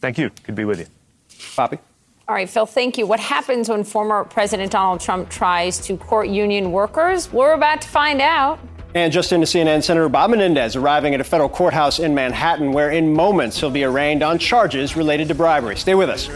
Thank 0.00 0.16
you. 0.16 0.30
Good 0.30 0.46
to 0.46 0.52
be 0.52 0.64
with 0.64 0.80
you. 0.80 0.86
Poppy. 1.56 1.78
All 2.28 2.34
right, 2.34 2.48
Phil, 2.48 2.66
thank 2.66 2.98
you. 2.98 3.06
What 3.06 3.20
happens 3.20 3.70
when 3.70 3.84
former 3.84 4.22
President 4.22 4.70
Donald 4.70 5.00
Trump 5.00 5.30
tries 5.30 5.78
to 5.86 5.96
court 5.96 6.28
union 6.28 6.72
workers? 6.72 7.32
We're 7.32 7.54
about 7.54 7.80
to 7.80 7.88
find 7.88 8.20
out. 8.20 8.58
And 8.94 9.10
just 9.10 9.32
into 9.32 9.46
CNN, 9.46 9.82
Senator 9.82 10.10
Bob 10.10 10.28
Menendez 10.28 10.76
arriving 10.76 11.14
at 11.14 11.22
a 11.22 11.24
federal 11.24 11.48
courthouse 11.48 11.98
in 11.98 12.14
Manhattan, 12.14 12.72
where 12.72 12.90
in 12.90 13.14
moments 13.14 13.58
he'll 13.58 13.70
be 13.70 13.84
arraigned 13.84 14.22
on 14.22 14.38
charges 14.38 14.94
related 14.94 15.28
to 15.28 15.34
bribery. 15.34 15.76
Stay 15.76 15.94
with 15.94 16.10
us. 16.10 16.28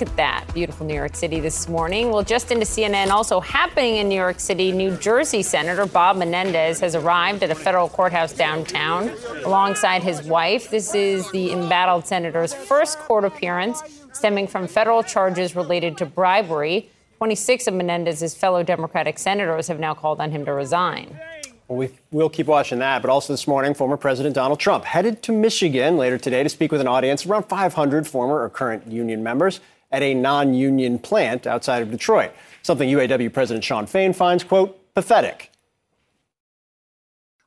Look 0.00 0.08
at 0.08 0.16
that. 0.16 0.54
Beautiful 0.54 0.86
New 0.86 0.94
York 0.94 1.14
City 1.14 1.40
this 1.40 1.68
morning. 1.68 2.10
Well, 2.10 2.22
just 2.22 2.50
into 2.50 2.64
CNN, 2.64 3.10
also 3.10 3.38
happening 3.38 3.96
in 3.96 4.08
New 4.08 4.14
York 4.14 4.40
City, 4.40 4.72
New 4.72 4.96
Jersey 4.96 5.42
Senator 5.42 5.84
Bob 5.84 6.16
Menendez 6.16 6.80
has 6.80 6.94
arrived 6.94 7.42
at 7.42 7.50
a 7.50 7.54
federal 7.54 7.86
courthouse 7.86 8.32
downtown 8.32 9.10
alongside 9.44 10.02
his 10.02 10.22
wife. 10.22 10.70
This 10.70 10.94
is 10.94 11.30
the 11.32 11.52
embattled 11.52 12.06
senator's 12.06 12.54
first 12.54 12.98
court 13.00 13.26
appearance 13.26 13.82
stemming 14.14 14.46
from 14.46 14.66
federal 14.66 15.02
charges 15.02 15.54
related 15.54 15.98
to 15.98 16.06
bribery. 16.06 16.88
26 17.18 17.66
of 17.66 17.74
Menendez's 17.74 18.34
fellow 18.34 18.62
Democratic 18.62 19.18
senators 19.18 19.68
have 19.68 19.80
now 19.80 19.92
called 19.92 20.18
on 20.18 20.30
him 20.30 20.46
to 20.46 20.54
resign. 20.54 21.20
Well, 21.68 21.78
we 21.78 21.90
will 22.10 22.30
keep 22.30 22.46
watching 22.46 22.78
that. 22.78 23.02
But 23.02 23.10
also 23.10 23.34
this 23.34 23.46
morning, 23.46 23.74
former 23.74 23.98
President 23.98 24.34
Donald 24.34 24.60
Trump 24.60 24.86
headed 24.86 25.22
to 25.24 25.32
Michigan 25.32 25.98
later 25.98 26.16
today 26.16 26.42
to 26.42 26.48
speak 26.48 26.72
with 26.72 26.80
an 26.80 26.88
audience 26.88 27.26
around 27.26 27.42
500 27.42 28.08
former 28.08 28.42
or 28.42 28.48
current 28.48 28.86
union 28.86 29.22
members 29.22 29.60
at 29.90 30.02
a 30.02 30.14
non 30.14 30.54
union 30.54 30.98
plant 30.98 31.46
outside 31.46 31.82
of 31.82 31.90
Detroit. 31.90 32.32
Something 32.62 32.88
UAW 32.88 33.32
President 33.32 33.64
Shawn 33.64 33.86
Fain 33.86 34.12
finds, 34.12 34.44
quote, 34.44 34.94
pathetic. 34.94 35.50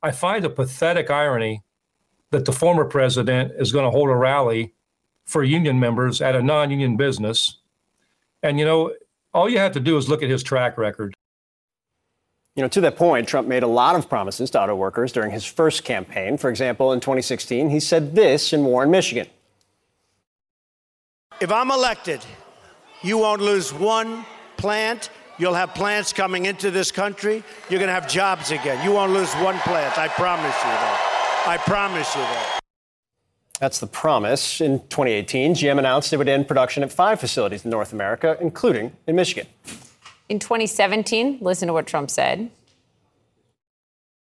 I 0.01 0.11
find 0.11 0.43
a 0.43 0.49
pathetic 0.49 1.09
irony 1.09 1.63
that 2.31 2.45
the 2.45 2.51
former 2.51 2.83
president 2.83 3.53
is 3.57 3.71
going 3.71 3.85
to 3.85 3.91
hold 3.91 4.09
a 4.09 4.15
rally 4.15 4.73
for 5.25 5.43
union 5.43 5.79
members 5.79 6.21
at 6.21 6.35
a 6.35 6.41
non 6.41 6.71
union 6.71 6.97
business. 6.97 7.59
And, 8.41 8.59
you 8.59 8.65
know, 8.65 8.93
all 9.33 9.49
you 9.49 9.59
have 9.59 9.71
to 9.73 9.79
do 9.79 9.97
is 9.97 10.09
look 10.09 10.21
at 10.21 10.29
his 10.29 10.43
track 10.43 10.77
record. 10.77 11.13
You 12.55 12.61
know, 12.61 12.67
to 12.69 12.81
that 12.81 12.97
point, 12.97 13.27
Trump 13.27 13.47
made 13.47 13.63
a 13.63 13.67
lot 13.67 13.95
of 13.95 14.07
promises 14.07 14.51
to 14.51 14.61
auto 14.61 14.75
workers 14.75 15.11
during 15.11 15.31
his 15.31 15.45
first 15.45 15.83
campaign. 15.83 16.37
For 16.37 16.49
example, 16.49 16.91
in 16.91 16.99
2016, 16.99 17.69
he 17.69 17.79
said 17.79 18.13
this 18.13 18.53
in 18.53 18.63
Warren, 18.63 18.91
Michigan. 18.91 19.27
If 21.41 21.51
I'm 21.51 21.71
elected, 21.71 22.23
you 23.01 23.17
won't 23.17 23.41
lose 23.41 23.73
one 23.73 24.25
plant. 24.57 25.09
You'll 25.37 25.55
have 25.55 25.73
plants 25.73 26.13
coming 26.13 26.45
into 26.45 26.71
this 26.71 26.91
country. 26.91 27.43
You're 27.69 27.79
going 27.79 27.89
to 27.89 27.93
have 27.93 28.07
jobs 28.07 28.51
again. 28.51 28.83
You 28.83 28.93
won't 28.93 29.11
lose 29.11 29.33
one 29.35 29.57
plant. 29.59 29.97
I 29.97 30.07
promise 30.07 30.55
you 30.55 30.69
that. 30.69 31.43
I 31.47 31.57
promise 31.57 32.15
you 32.15 32.21
that. 32.21 32.59
That's 33.59 33.79
the 33.79 33.87
promise. 33.87 34.61
In 34.61 34.79
2018, 34.79 35.55
GM 35.55 35.79
announced 35.79 36.13
it 36.13 36.17
would 36.17 36.29
end 36.29 36.47
production 36.47 36.83
at 36.83 36.91
five 36.91 37.19
facilities 37.19 37.65
in 37.65 37.71
North 37.71 37.93
America, 37.93 38.37
including 38.39 38.93
in 39.07 39.15
Michigan. 39.15 39.47
In 40.29 40.39
2017, 40.39 41.39
listen 41.41 41.67
to 41.67 41.73
what 41.73 41.87
Trump 41.87 42.09
said. 42.09 42.49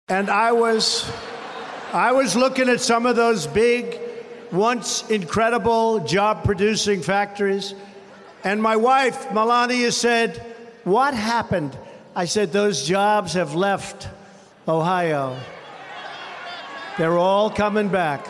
And 0.08 0.30
I 0.30 0.52
was 0.52 1.10
I 1.94 2.12
was 2.12 2.36
looking 2.36 2.70
at 2.70 2.82
some 2.82 3.06
of 3.06 3.16
those 3.16 3.48
big 3.48 4.01
once 4.52 5.10
incredible 5.10 6.00
job 6.00 6.44
producing 6.44 7.02
factories 7.02 7.74
and 8.44 8.62
my 8.62 8.76
wife 8.76 9.32
Melania 9.32 9.92
said, 9.92 10.42
"What 10.84 11.14
happened?" 11.14 11.78
I 12.16 12.26
said, 12.26 12.52
"Those 12.52 12.86
jobs 12.86 13.34
have 13.34 13.56
left 13.56 14.08
Ohio. 14.68 15.38
They're 16.98 17.18
all 17.18 17.50
coming 17.50 17.88
back." 17.88 18.28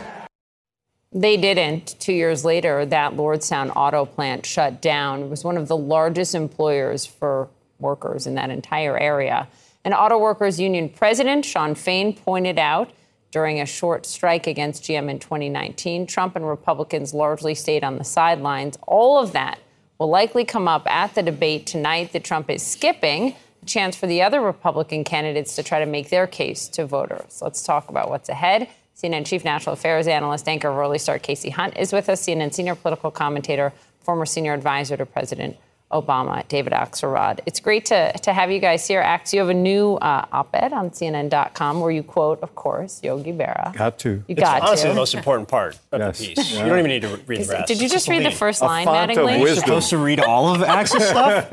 They 1.13 1.35
didn't. 1.35 1.99
Two 1.99 2.13
years 2.13 2.45
later, 2.45 2.85
that 2.85 3.15
Lordstown 3.17 3.71
auto 3.75 4.05
plant 4.05 4.45
shut 4.45 4.81
down. 4.81 5.23
It 5.23 5.29
was 5.29 5.43
one 5.43 5.57
of 5.57 5.67
the 5.67 5.75
largest 5.75 6.35
employers 6.35 7.05
for 7.05 7.49
workers 7.79 8.27
in 8.27 8.35
that 8.35 8.49
entire 8.49 8.97
area. 8.97 9.47
An 9.83 9.93
auto 9.93 10.17
workers 10.17 10.59
union 10.59 10.87
president, 10.89 11.43
Shawn 11.43 11.75
Fain, 11.75 12.15
pointed 12.15 12.59
out 12.59 12.91
during 13.31 13.61
a 13.61 13.65
short 13.65 14.05
strike 14.05 14.45
against 14.45 14.83
GM 14.83 15.09
in 15.09 15.17
2019, 15.17 16.05
Trump 16.05 16.35
and 16.35 16.47
Republicans 16.47 17.13
largely 17.13 17.55
stayed 17.55 17.83
on 17.83 17.97
the 17.97 18.03
sidelines. 18.03 18.77
All 18.85 19.17
of 19.17 19.31
that 19.31 19.59
will 19.97 20.09
likely 20.09 20.43
come 20.43 20.67
up 20.67 20.85
at 20.91 21.15
the 21.15 21.23
debate 21.23 21.65
tonight 21.65 22.11
that 22.11 22.23
Trump 22.23 22.49
is 22.49 22.65
skipping. 22.65 23.35
A 23.63 23.65
chance 23.65 23.95
for 23.95 24.07
the 24.07 24.21
other 24.21 24.41
Republican 24.41 25.03
candidates 25.03 25.55
to 25.55 25.63
try 25.63 25.79
to 25.79 25.85
make 25.85 26.09
their 26.09 26.27
case 26.27 26.67
to 26.69 26.85
voters. 26.85 27.41
Let's 27.41 27.63
talk 27.63 27.89
about 27.89 28.09
what's 28.09 28.27
ahead. 28.27 28.67
CNN 28.97 29.25
Chief 29.25 29.43
National 29.43 29.73
Affairs 29.73 30.07
Analyst, 30.07 30.47
anchor 30.47 30.67
Early 30.67 30.97
Start 30.97 31.23
Kasie 31.23 31.51
Hunt 31.51 31.77
is 31.77 31.93
with 31.93 32.09
us. 32.09 32.25
CNN 32.25 32.53
Senior 32.53 32.75
Political 32.75 33.11
Commentator, 33.11 33.73
former 34.01 34.25
Senior 34.25 34.53
Advisor 34.53 34.97
to 34.97 35.05
President 35.05 35.57
Obama, 35.91 36.47
David 36.47 36.73
Axelrod. 36.73 37.39
It's 37.45 37.59
great 37.59 37.85
to, 37.85 38.11
to 38.19 38.33
have 38.33 38.51
you 38.51 38.59
guys 38.59 38.87
here. 38.87 39.01
Ax, 39.01 39.33
you 39.33 39.39
have 39.39 39.49
a 39.49 39.53
new 39.53 39.95
uh, 39.95 40.25
op-ed 40.31 40.73
on 40.73 40.89
CNN.com 40.91 41.79
where 41.79 41.91
you 41.91 42.03
quote, 42.03 42.39
of 42.41 42.55
course, 42.55 43.01
Yogi 43.03 43.31
Berra. 43.33 43.73
Got 43.75 43.99
to. 43.99 44.23
You 44.27 44.35
got 44.35 44.57
it's 44.57 44.67
honestly 44.67 44.83
to. 44.89 44.89
the 44.89 44.95
most 44.95 45.13
important 45.15 45.47
part 45.49 45.77
of 45.91 45.99
Yes. 45.99 46.19
the 46.19 46.27
piece. 46.35 46.51
Yeah. 46.53 46.63
You 46.63 46.69
don't 46.69 46.79
even 46.79 46.89
need 46.89 47.01
to 47.03 47.17
read 47.27 47.41
the 47.41 47.53
rest. 47.53 47.67
Did 47.67 47.81
you 47.81 47.89
just 47.89 48.07
read 48.07 48.25
the 48.25 48.31
first 48.31 48.61
line, 48.61 48.85
font 48.85 49.11
of 49.11 49.17
Mattingly? 49.17 49.39
You're 49.39 49.55
supposed 49.55 49.89
to 49.89 49.97
read 49.97 50.19
all 50.19 50.53
of 50.55 50.61
Axe's 50.63 51.03
stuff? 51.07 51.49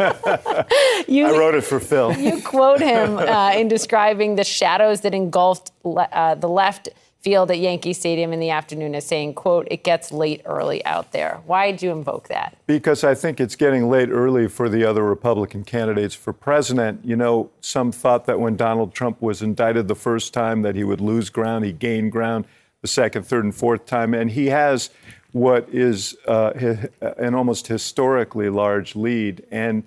You, 1.08 1.26
I 1.26 1.30
wrote 1.38 1.54
it 1.54 1.62
for 1.62 1.80
Phil. 1.80 2.12
you 2.18 2.42
quote 2.42 2.80
him 2.80 3.16
uh, 3.18 3.52
in 3.54 3.68
describing 3.68 4.34
the 4.36 4.44
shadows 4.44 5.00
that 5.02 5.14
engulfed 5.14 5.72
le- 5.84 6.02
uh, 6.12 6.34
the 6.34 6.48
left 6.48 6.88
field 7.20 7.50
at 7.50 7.58
Yankee 7.58 7.92
Stadium 7.92 8.32
in 8.32 8.38
the 8.38 8.50
afternoon 8.50 8.94
as 8.94 9.04
saying, 9.04 9.34
quote, 9.34 9.66
it 9.70 9.82
gets 9.82 10.12
late 10.12 10.40
early 10.44 10.84
out 10.84 11.12
there. 11.12 11.40
Why 11.46 11.70
did 11.70 11.82
you 11.82 11.90
invoke 11.90 12.28
that? 12.28 12.56
Because 12.66 13.02
I 13.02 13.14
think 13.14 13.40
it's 13.40 13.56
getting 13.56 13.88
late 13.88 14.08
early 14.08 14.46
for 14.46 14.68
the 14.68 14.84
other 14.84 15.02
Republican 15.02 15.64
candidates 15.64 16.14
for 16.14 16.32
president. 16.32 17.04
You 17.04 17.16
know, 17.16 17.50
some 17.60 17.90
thought 17.90 18.26
that 18.26 18.38
when 18.38 18.56
Donald 18.56 18.94
Trump 18.94 19.20
was 19.20 19.42
indicted 19.42 19.88
the 19.88 19.96
first 19.96 20.32
time 20.32 20.62
that 20.62 20.76
he 20.76 20.84
would 20.84 21.00
lose 21.00 21.28
ground. 21.28 21.64
He 21.64 21.72
gained 21.72 22.12
ground 22.12 22.44
the 22.82 22.88
second, 22.88 23.24
third, 23.24 23.44
and 23.44 23.54
fourth 23.54 23.86
time. 23.86 24.14
And 24.14 24.30
he 24.30 24.46
has 24.46 24.90
what 25.32 25.68
is 25.70 26.16
uh, 26.26 26.52
an 27.00 27.34
almost 27.34 27.66
historically 27.66 28.48
large 28.48 28.94
lead. 28.94 29.44
And 29.50 29.82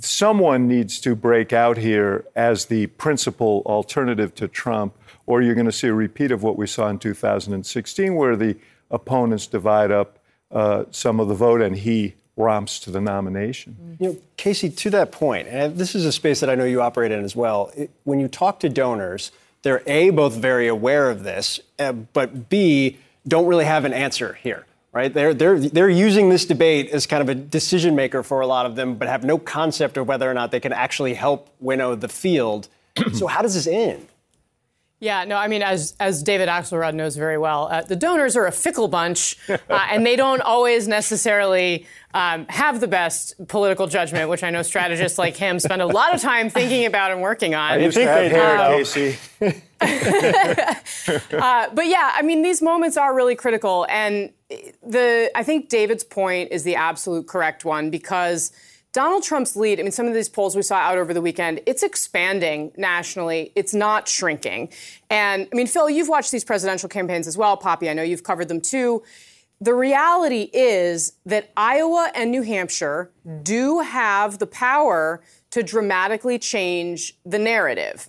someone 0.00 0.66
needs 0.66 1.00
to 1.00 1.14
break 1.14 1.52
out 1.52 1.76
here 1.76 2.26
as 2.34 2.66
the 2.66 2.86
principal 2.88 3.62
alternative 3.64 4.34
to 4.34 4.48
Trump, 4.48 4.94
or 5.30 5.40
you're 5.40 5.54
going 5.54 5.66
to 5.66 5.72
see 5.72 5.86
a 5.86 5.94
repeat 5.94 6.32
of 6.32 6.42
what 6.42 6.58
we 6.58 6.66
saw 6.66 6.88
in 6.88 6.98
2016, 6.98 8.16
where 8.16 8.34
the 8.34 8.56
opponents 8.90 9.46
divide 9.46 9.92
up 9.92 10.18
uh, 10.50 10.82
some 10.90 11.20
of 11.20 11.28
the 11.28 11.34
vote 11.34 11.62
and 11.62 11.76
he 11.76 12.14
romps 12.36 12.80
to 12.80 12.90
the 12.90 13.00
nomination. 13.00 13.96
You 14.00 14.08
know, 14.08 14.16
Kasie, 14.36 14.76
to 14.78 14.90
that 14.90 15.12
point, 15.12 15.46
and 15.46 15.76
this 15.76 15.94
is 15.94 16.04
a 16.04 16.10
space 16.10 16.40
that 16.40 16.50
I 16.50 16.56
know 16.56 16.64
you 16.64 16.82
operate 16.82 17.12
in 17.12 17.22
as 17.22 17.36
well. 17.36 17.70
It, 17.76 17.90
when 18.02 18.18
you 18.18 18.26
talk 18.26 18.58
to 18.60 18.68
donors, 18.68 19.30
they're 19.62 19.82
A, 19.86 20.10
both 20.10 20.34
very 20.34 20.66
aware 20.66 21.08
of 21.10 21.22
this, 21.22 21.60
uh, 21.78 21.92
but 21.92 22.48
B, 22.48 22.98
don't 23.28 23.46
really 23.46 23.66
have 23.66 23.84
an 23.84 23.92
answer 23.92 24.32
here, 24.42 24.66
right? 24.92 25.14
They're, 25.14 25.32
they're, 25.32 25.60
they're 25.60 25.88
using 25.88 26.28
this 26.28 26.44
debate 26.44 26.90
as 26.90 27.06
kind 27.06 27.22
of 27.22 27.28
a 27.28 27.36
decision 27.36 27.94
maker 27.94 28.24
for 28.24 28.40
a 28.40 28.48
lot 28.48 28.66
of 28.66 28.74
them, 28.74 28.96
but 28.96 29.06
have 29.06 29.22
no 29.22 29.38
concept 29.38 29.96
of 29.96 30.08
whether 30.08 30.28
or 30.28 30.34
not 30.34 30.50
they 30.50 30.60
can 30.60 30.72
actually 30.72 31.14
help 31.14 31.54
winnow 31.60 31.94
the 31.94 32.08
field. 32.08 32.66
so, 33.12 33.28
how 33.28 33.42
does 33.42 33.54
this 33.54 33.68
end? 33.68 34.08
Yeah, 35.02 35.24
no, 35.24 35.36
I 35.36 35.48
mean, 35.48 35.62
as 35.62 35.94
as 35.98 36.22
David 36.22 36.50
Axelrod 36.50 36.92
knows 36.92 37.16
very 37.16 37.38
well, 37.38 37.68
uh, 37.70 37.80
the 37.80 37.96
donors 37.96 38.36
are 38.36 38.46
a 38.46 38.52
fickle 38.52 38.86
bunch, 38.86 39.38
uh, 39.48 39.56
and 39.70 40.04
they 40.04 40.14
don't 40.14 40.42
always 40.42 40.86
necessarily 40.86 41.86
um, 42.12 42.44
have 42.50 42.80
the 42.80 42.86
best 42.86 43.34
political 43.48 43.86
judgment, 43.86 44.28
which 44.28 44.44
I 44.44 44.50
know 44.50 44.60
strategists 44.60 45.18
like 45.18 45.38
him 45.38 45.58
spend 45.58 45.80
a 45.80 45.86
lot 45.86 46.14
of 46.14 46.20
time 46.20 46.50
thinking 46.50 46.84
about 46.84 47.12
and 47.12 47.22
working 47.22 47.54
on. 47.54 47.72
I 47.72 47.76
used 47.78 47.96
to 47.96 48.04
have 48.04 48.30
hair, 48.30 48.58
Kasie. 48.58 49.16
uh, 51.32 51.70
but 51.72 51.86
yeah, 51.86 52.12
I 52.14 52.20
mean, 52.20 52.42
these 52.42 52.60
moments 52.60 52.98
are 52.98 53.14
really 53.14 53.36
critical, 53.36 53.86
and 53.88 54.30
the 54.86 55.30
I 55.34 55.42
think 55.44 55.70
David's 55.70 56.04
point 56.04 56.52
is 56.52 56.62
the 56.62 56.76
absolute 56.76 57.26
correct 57.26 57.64
one 57.64 57.88
because 57.88 58.52
Donald 58.92 59.22
Trump's 59.22 59.54
lead. 59.54 59.78
I 59.78 59.84
mean, 59.84 59.92
some 59.92 60.06
of 60.06 60.14
these 60.14 60.28
polls 60.28 60.56
we 60.56 60.62
saw 60.62 60.76
out 60.76 60.98
over 60.98 61.14
the 61.14 61.20
weekend, 61.20 61.60
it's 61.64 61.82
expanding 61.82 62.72
nationally. 62.76 63.52
It's 63.54 63.72
not 63.72 64.08
shrinking. 64.08 64.72
And 65.08 65.46
I 65.52 65.56
mean, 65.56 65.68
Phil, 65.68 65.88
you've 65.88 66.08
watched 66.08 66.32
these 66.32 66.44
presidential 66.44 66.88
campaigns 66.88 67.28
as 67.28 67.36
well. 67.36 67.56
Poppy, 67.56 67.88
I 67.88 67.92
know 67.92 68.02
you've 68.02 68.24
covered 68.24 68.48
them 68.48 68.60
too. 68.60 69.02
the 69.60 69.74
reality 69.74 70.48
is 70.54 71.12
that 71.26 71.50
Iowa 71.56 72.10
and 72.14 72.30
New 72.30 72.42
Hampshire 72.42 73.10
do 73.42 73.80
have 73.80 74.38
the 74.38 74.46
power 74.46 75.22
to 75.50 75.62
dramatically 75.62 76.38
change 76.38 77.16
the 77.26 77.38
narrative. 77.38 78.08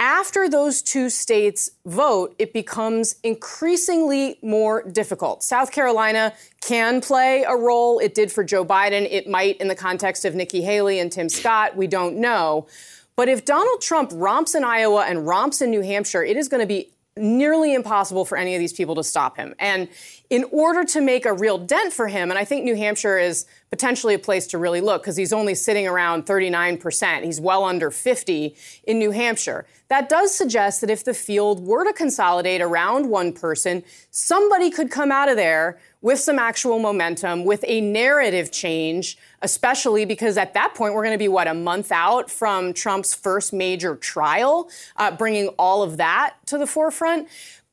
After 0.00 0.48
those 0.48 0.82
two 0.82 1.08
states 1.08 1.70
vote, 1.86 2.34
it 2.40 2.52
becomes 2.52 3.14
increasingly 3.22 4.36
more 4.42 4.82
difficult. 4.82 5.44
South 5.44 5.70
Carolina 5.70 6.32
can 6.60 7.00
play 7.00 7.44
a 7.46 7.54
role. 7.54 8.00
It 8.00 8.12
did 8.12 8.32
for 8.32 8.42
Joe 8.42 8.64
Biden. 8.64 9.06
It 9.08 9.28
might 9.28 9.56
in 9.58 9.68
the 9.68 9.76
context 9.76 10.24
of 10.24 10.34
Nikki 10.34 10.62
Haley 10.62 10.98
and 10.98 11.12
Tim 11.12 11.28
Scott. 11.28 11.76
We 11.76 11.86
don't 11.86 12.16
know. 12.16 12.66
But 13.14 13.28
if 13.28 13.44
Donald 13.44 13.80
Trump 13.80 14.10
romps 14.14 14.56
in 14.56 14.64
Iowa 14.64 15.04
and 15.06 15.24
romps 15.24 15.62
in 15.62 15.70
New 15.70 15.82
Hampshire, 15.82 16.24
it 16.24 16.36
is 16.36 16.48
going 16.48 16.60
to 16.60 16.66
be 16.66 16.90
nearly 17.18 17.74
impossible 17.74 18.24
for 18.24 18.38
any 18.38 18.54
of 18.54 18.58
these 18.58 18.72
people 18.72 18.94
to 18.94 19.04
stop 19.04 19.36
him. 19.36 19.54
And 19.58 19.88
in 20.30 20.44
order 20.52 20.84
to 20.84 21.00
make 21.00 21.26
a 21.26 21.32
real 21.32 21.58
dent 21.58 21.92
for 21.92 22.08
him, 22.08 22.30
and 22.30 22.38
I 22.38 22.44
think 22.44 22.64
New 22.64 22.76
Hampshire 22.76 23.18
is 23.18 23.46
potentially 23.70 24.14
a 24.14 24.18
place 24.18 24.46
to 24.48 24.58
really 24.58 24.80
look 24.80 25.02
because 25.02 25.16
he's 25.16 25.32
only 25.32 25.54
sitting 25.54 25.86
around 25.86 26.26
39%. 26.26 27.22
He's 27.22 27.40
well 27.40 27.64
under 27.64 27.90
50 27.90 28.54
in 28.84 28.98
New 28.98 29.10
Hampshire. 29.10 29.66
That 29.88 30.08
does 30.08 30.34
suggest 30.34 30.80
that 30.82 30.90
if 30.90 31.04
the 31.04 31.14
field 31.14 31.66
were 31.66 31.84
to 31.84 31.92
consolidate 31.92 32.60
around 32.60 33.08
one 33.08 33.32
person, 33.32 33.82
somebody 34.10 34.70
could 34.70 34.90
come 34.90 35.10
out 35.10 35.28
of 35.28 35.36
there 35.36 35.78
with 36.00 36.20
some 36.20 36.38
actual 36.38 36.78
momentum, 36.78 37.44
with 37.44 37.64
a 37.66 37.80
narrative 37.80 38.52
change, 38.52 39.18
especially 39.42 40.04
because 40.04 40.36
at 40.36 40.54
that 40.54 40.74
point 40.74 40.94
we're 40.94 41.02
going 41.02 41.14
to 41.14 41.18
be, 41.18 41.28
what, 41.28 41.48
a 41.48 41.54
month 41.54 41.90
out 41.90 42.30
from 42.30 42.72
Trump's 42.72 43.14
first 43.14 43.52
major 43.52 43.96
trial, 43.96 44.68
uh, 44.96 45.10
bringing 45.10 45.48
all 45.58 45.82
of 45.82 45.96
that 45.96 46.34
to 46.46 46.56
the 46.56 46.66
forefront. 46.66 47.28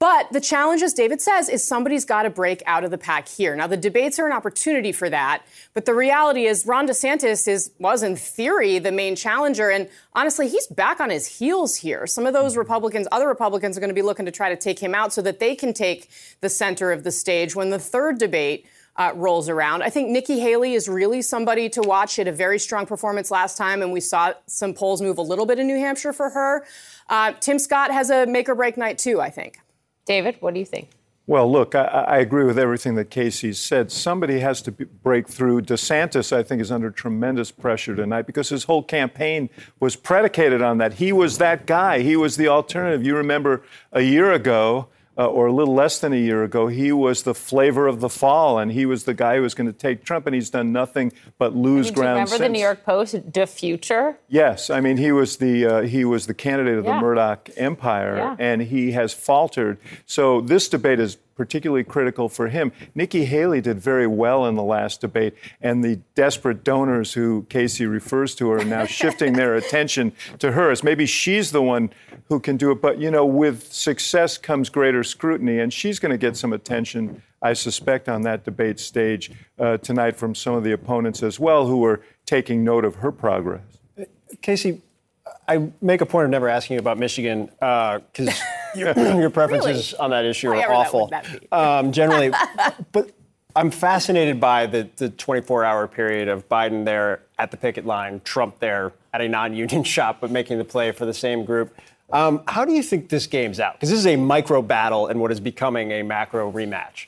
But 0.06 0.32
the 0.32 0.40
challenge, 0.40 0.84
as 0.84 0.94
David 0.94 1.19
says, 1.19 1.49
is 1.49 1.65
somebody's 1.65 2.06
got 2.06 2.23
to 2.23 2.30
break 2.30 2.61
out 2.68 2.84
of 2.84 2.91
the 2.91 2.98
pack 2.98 3.27
here. 3.27 3.56
Now, 3.56 3.65
the 3.65 3.76
debates 3.76 4.19
are 4.19 4.27
an 4.27 4.34
opportunity 4.34 4.91
for 4.91 5.10
that, 5.10 5.41
but 5.73 5.86
the 5.86 5.95
reality 5.95 6.45
is 6.45 6.64
Ron 6.68 6.88
DeSantis 6.88 7.48
is 7.48 7.72
was 7.80 8.03
in 8.03 8.15
theory 8.15 8.77
the 8.77 8.91
main 8.91 9.15
challenger, 9.15 9.72
and 9.72 9.90
honestly, 10.14 10.48
he's 10.48 10.68
back 10.68 10.99
on 10.99 11.10
his 11.10 11.40
heels 11.40 11.77
here. 11.77 12.06
Some 12.06 12.27
of 12.27 12.34
those 12.34 12.56
Republicans, 12.56 13.07
other 13.11 13.27
Republicans, 13.27 13.77
are 13.77 13.80
going 13.80 13.90
to 13.90 13.95
be 13.95 14.03
looking 14.03 14.27
to 14.27 14.32
try 14.32 14.49
to 14.49 14.56
take 14.56 14.77
him 14.77 14.94
out 14.94 15.11
so 15.11 15.23
that 15.23 15.40
they 15.40 15.56
can 15.56 15.73
take 15.73 16.07
the 16.40 16.49
center 16.49 16.91
of 16.91 17.03
the 17.03 17.11
stage 17.11 17.56
when 17.56 17.72
the 17.72 17.80
third 17.80 18.19
debate. 18.19 18.68
Uh, 18.98 19.11
rolls 19.15 19.49
around. 19.49 19.84
I 19.84 19.90
think 19.90 20.10
Nikki 20.10 20.40
Haley 20.40 20.73
is 20.73 20.88
really 20.88 21.22
somebody 21.22 21.68
to 21.72 21.82
watch. 21.82 22.11
She 22.11 22.22
had 22.22 22.30
a 22.30 22.32
very 22.32 22.57
strong 22.57 22.86
performance 22.86 23.30
last 23.30 23.57
time, 23.57 23.82
and 23.82 23.91
we 23.91 23.99
saw 23.99 24.32
some 24.48 24.73
polls 24.73 25.02
move 25.02 25.18
a 25.18 25.22
little 25.22 25.45
bit 25.45 25.60
in 25.60 25.68
New 25.68 25.77
Hampshire 25.77 26.14
for 26.14 26.30
her. 26.30 26.65
Uh, 27.10 27.34
Tim 27.41 27.60
Scott 27.60 27.91
has 27.91 28.10
a 28.10 28.26
make 28.26 28.48
or 28.48 28.56
break 28.56 28.77
night, 28.77 28.98
too, 28.98 29.19
I 29.19 29.30
think. 29.30 29.60
David, 30.06 30.38
what 30.40 30.53
do 30.53 30.60
you 30.60 30.65
think? 30.65 30.90
Well, 31.27 31.52
look, 31.52 31.73
I, 31.73 31.86
I, 31.86 32.18
agree 32.19 32.44
with 32.44 32.60
everything 32.60 32.94
that 32.95 33.10
Kasie 33.10 33.56
said. 33.56 33.91
Somebody 33.91 34.41
has 34.41 34.61
to 34.61 34.72
be, 34.72 34.84
break 34.84 35.27
through. 35.27 35.64
DeSantis, 35.64 36.32
I 36.32 36.44
think, 36.44 36.61
is 36.61 36.72
under 36.72 36.91
tremendous 36.91 37.49
pressure 37.49 37.95
tonight 37.95 38.27
because 38.27 38.49
his 38.49 38.65
whole 38.65 38.84
campaign 38.84 39.49
was 39.80 39.95
predicated 39.95 40.61
on 40.61 40.77
that. 40.77 40.94
He 40.94 41.11
was 41.11 41.40
that 41.40 41.65
guy. 41.65 42.02
He 42.02 42.15
was 42.15 42.38
the 42.38 42.48
alternative. 42.48 43.03
You 43.03 43.15
remember 43.15 43.64
a 43.91 44.02
year 44.02 44.32
ago, 44.34 44.88
uh, 45.17 45.27
or 45.27 45.47
a 45.47 45.51
little 45.53 45.73
less 45.73 45.99
than 45.99 46.11
a 46.13 46.17
year 46.17 46.43
ago, 46.43 46.67
he 46.67 46.91
was 46.91 47.23
the 47.23 47.33
flavor 47.33 47.87
of 47.87 47.99
the 48.01 48.09
fall, 48.09 48.59
and 48.59 48.71
he 48.71 48.85
was 48.85 49.05
the 49.05 49.13
guy 49.13 49.35
who 49.37 49.41
was 49.41 49.53
going 49.53 49.67
to 49.67 49.73
take 49.73 50.03
Trump, 50.03 50.25
and 50.27 50.35
he's 50.35 50.49
done 50.49 50.71
nothing 50.71 51.11
but 51.37 51.55
lose 51.55 51.87
I 51.87 51.89
mean, 51.89 51.93
ground. 51.95 52.09
remember 52.13 52.29
since. 52.31 52.39
the 52.41 52.49
New 52.49 52.59
York 52.59 52.83
Post, 52.83 53.33
"The 53.33 53.47
Future"? 53.47 54.17
Yes, 54.27 54.69
I 54.69 54.81
mean 54.81 54.97
he 54.97 55.11
was 55.11 55.37
the 55.37 55.65
uh, 55.65 55.81
he 55.83 56.05
was 56.05 56.27
the 56.27 56.33
candidate 56.33 56.77
of 56.77 56.85
Yeah. 56.85 56.95
the 56.95 57.01
Murdoch 57.01 57.49
empire, 57.57 58.17
Yeah. 58.17 58.35
and 58.39 58.61
he 58.61 58.91
has 58.91 59.13
faltered. 59.13 59.77
So 60.05 60.41
this 60.41 60.67
debate 60.69 60.99
is 60.99 61.17
particularly 61.36 61.84
critical 61.84 62.30
for 62.30 62.48
him. 62.48 62.72
Nikki 62.94 63.26
Haley 63.26 63.62
did 63.62 63.80
very 63.80 64.07
well 64.07 64.45
in 64.45 64.56
the 64.56 64.64
last 64.64 65.02
debate, 65.02 65.36
and 65.62 65.84
the 65.84 65.98
desperate 66.16 66.64
donors 66.64 67.14
who 67.14 67.45
Kasie 67.49 67.90
refers 67.90 68.36
to 68.36 68.52
are 68.52 68.64
now 68.64 68.86
shifting 68.86 69.34
their 69.34 69.56
attention 69.62 70.14
to 70.40 70.53
her. 70.53 70.72
As 70.72 70.84
maybe 70.84 71.06
she's 71.06 71.52
the 71.52 71.62
one 71.62 71.91
who 72.30 72.40
can 72.40 72.57
do 72.57 72.72
it. 72.72 72.82
But 72.82 72.99
you 72.99 73.12
know, 73.12 73.26
with 73.26 73.72
success 73.72 74.38
comes 74.38 74.70
greater 74.70 75.03
scrutiny, 75.03 75.60
and 75.60 75.72
she's 75.72 75.99
going 75.99 76.12
to 76.12 76.18
get 76.18 76.38
some 76.38 76.53
attention. 76.53 77.22
I 77.41 77.53
suspect 77.53 78.10
on 78.10 78.24
that 78.24 78.44
debate 78.44 78.80
stage 78.80 79.32
uh, 79.60 79.78
tonight 79.78 80.16
from 80.16 80.34
some 80.34 80.56
of 80.56 80.64
the 80.64 80.72
opponents 80.72 81.22
as 81.22 81.40
well, 81.40 81.68
who 81.68 81.84
are 81.86 82.02
taking 82.26 82.64
note 82.64 82.86
of 82.86 82.95
her 82.95 83.12
progress. 83.12 83.62
Kasie, 84.41 84.82
I 85.47 85.69
make 85.81 86.02
a 86.02 86.06
point 86.06 86.26
of 86.26 86.31
never 86.31 86.49
asking 86.49 86.76
you 86.76 86.80
about 86.80 86.97
Michigan 86.97 87.49
because 87.60 88.39
your, 88.76 88.97
your 88.97 89.30
preferences 89.30 89.93
on 89.93 90.10
that 90.11 90.26
issue 90.26 90.49
are 90.49 90.72
awful. 90.72 91.11
Um, 91.52 91.91
generally, 91.91 92.31
but 92.91 93.11
I'm 93.56 93.72
fascinated 93.72 94.39
by 94.39 94.65
the, 94.65 94.89
the 94.97 95.10
24-hour 95.10 95.88
period 95.88 96.27
of 96.27 96.47
Biden 96.49 96.84
there 96.84 97.22
at 97.39 97.52
the 97.52 97.57
picket 97.57 97.85
line, 97.85 98.22
Trump 98.23 98.60
there 98.60 98.91
at 99.14 99.22
a 99.22 99.30
non-union 99.30 99.84
shop, 99.85 100.18
but 100.19 100.31
making 100.31 100.57
the 100.57 100.65
play 100.65 100.91
for 100.91 101.06
the 101.06 101.14
same 101.14 101.45
group. 101.45 101.76
Um, 102.11 102.43
how 102.47 102.65
do 102.65 102.73
you 102.73 102.84
think 102.84 103.10
this 103.10 103.27
game's 103.27 103.60
out? 103.60 103.73
Because 103.73 103.89
this 103.89 103.99
is 103.99 104.07
a 104.07 104.15
micro 104.15 104.61
battle 104.61 105.07
in 105.07 105.19
what 105.19 105.31
is 105.31 105.39
becoming 105.39 105.91
a 105.91 106.03
macro 106.03 106.52
rematch. 106.52 107.07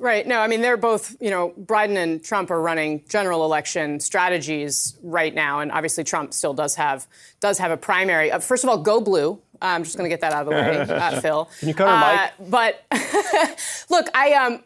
Right. 0.00 0.26
No, 0.26 0.40
I 0.40 0.46
mean, 0.46 0.62
they're 0.62 0.78
both, 0.78 1.14
you 1.20 1.28
know, 1.28 1.52
Biden 1.60 1.96
and 1.96 2.24
Trump 2.24 2.50
are 2.50 2.60
running 2.60 3.04
general 3.06 3.44
election 3.44 4.00
strategies 4.00 4.96
right 5.02 5.34
now. 5.34 5.60
And 5.60 5.70
obviously, 5.70 6.04
Trump 6.04 6.32
still 6.32 6.54
does 6.54 6.74
have 6.76 7.06
does 7.40 7.58
have 7.58 7.70
a 7.70 7.76
primary. 7.76 8.32
Uh, 8.32 8.38
first 8.38 8.64
of 8.64 8.70
all, 8.70 8.78
go 8.78 9.02
blue. 9.02 9.38
I'm 9.60 9.84
just 9.84 9.98
going 9.98 10.08
to 10.08 10.12
get 10.12 10.22
that 10.22 10.32
out 10.32 10.46
of 10.46 10.46
the 10.46 10.52
way, 10.52 10.78
uh, 10.96 11.20
Phil. 11.20 11.50
Can 11.58 11.68
you 11.68 11.74
cover 11.74 11.92
Mike? 11.92 12.32
But 12.48 12.82
look, 13.90 14.06
I 14.14 14.32
um, 14.32 14.64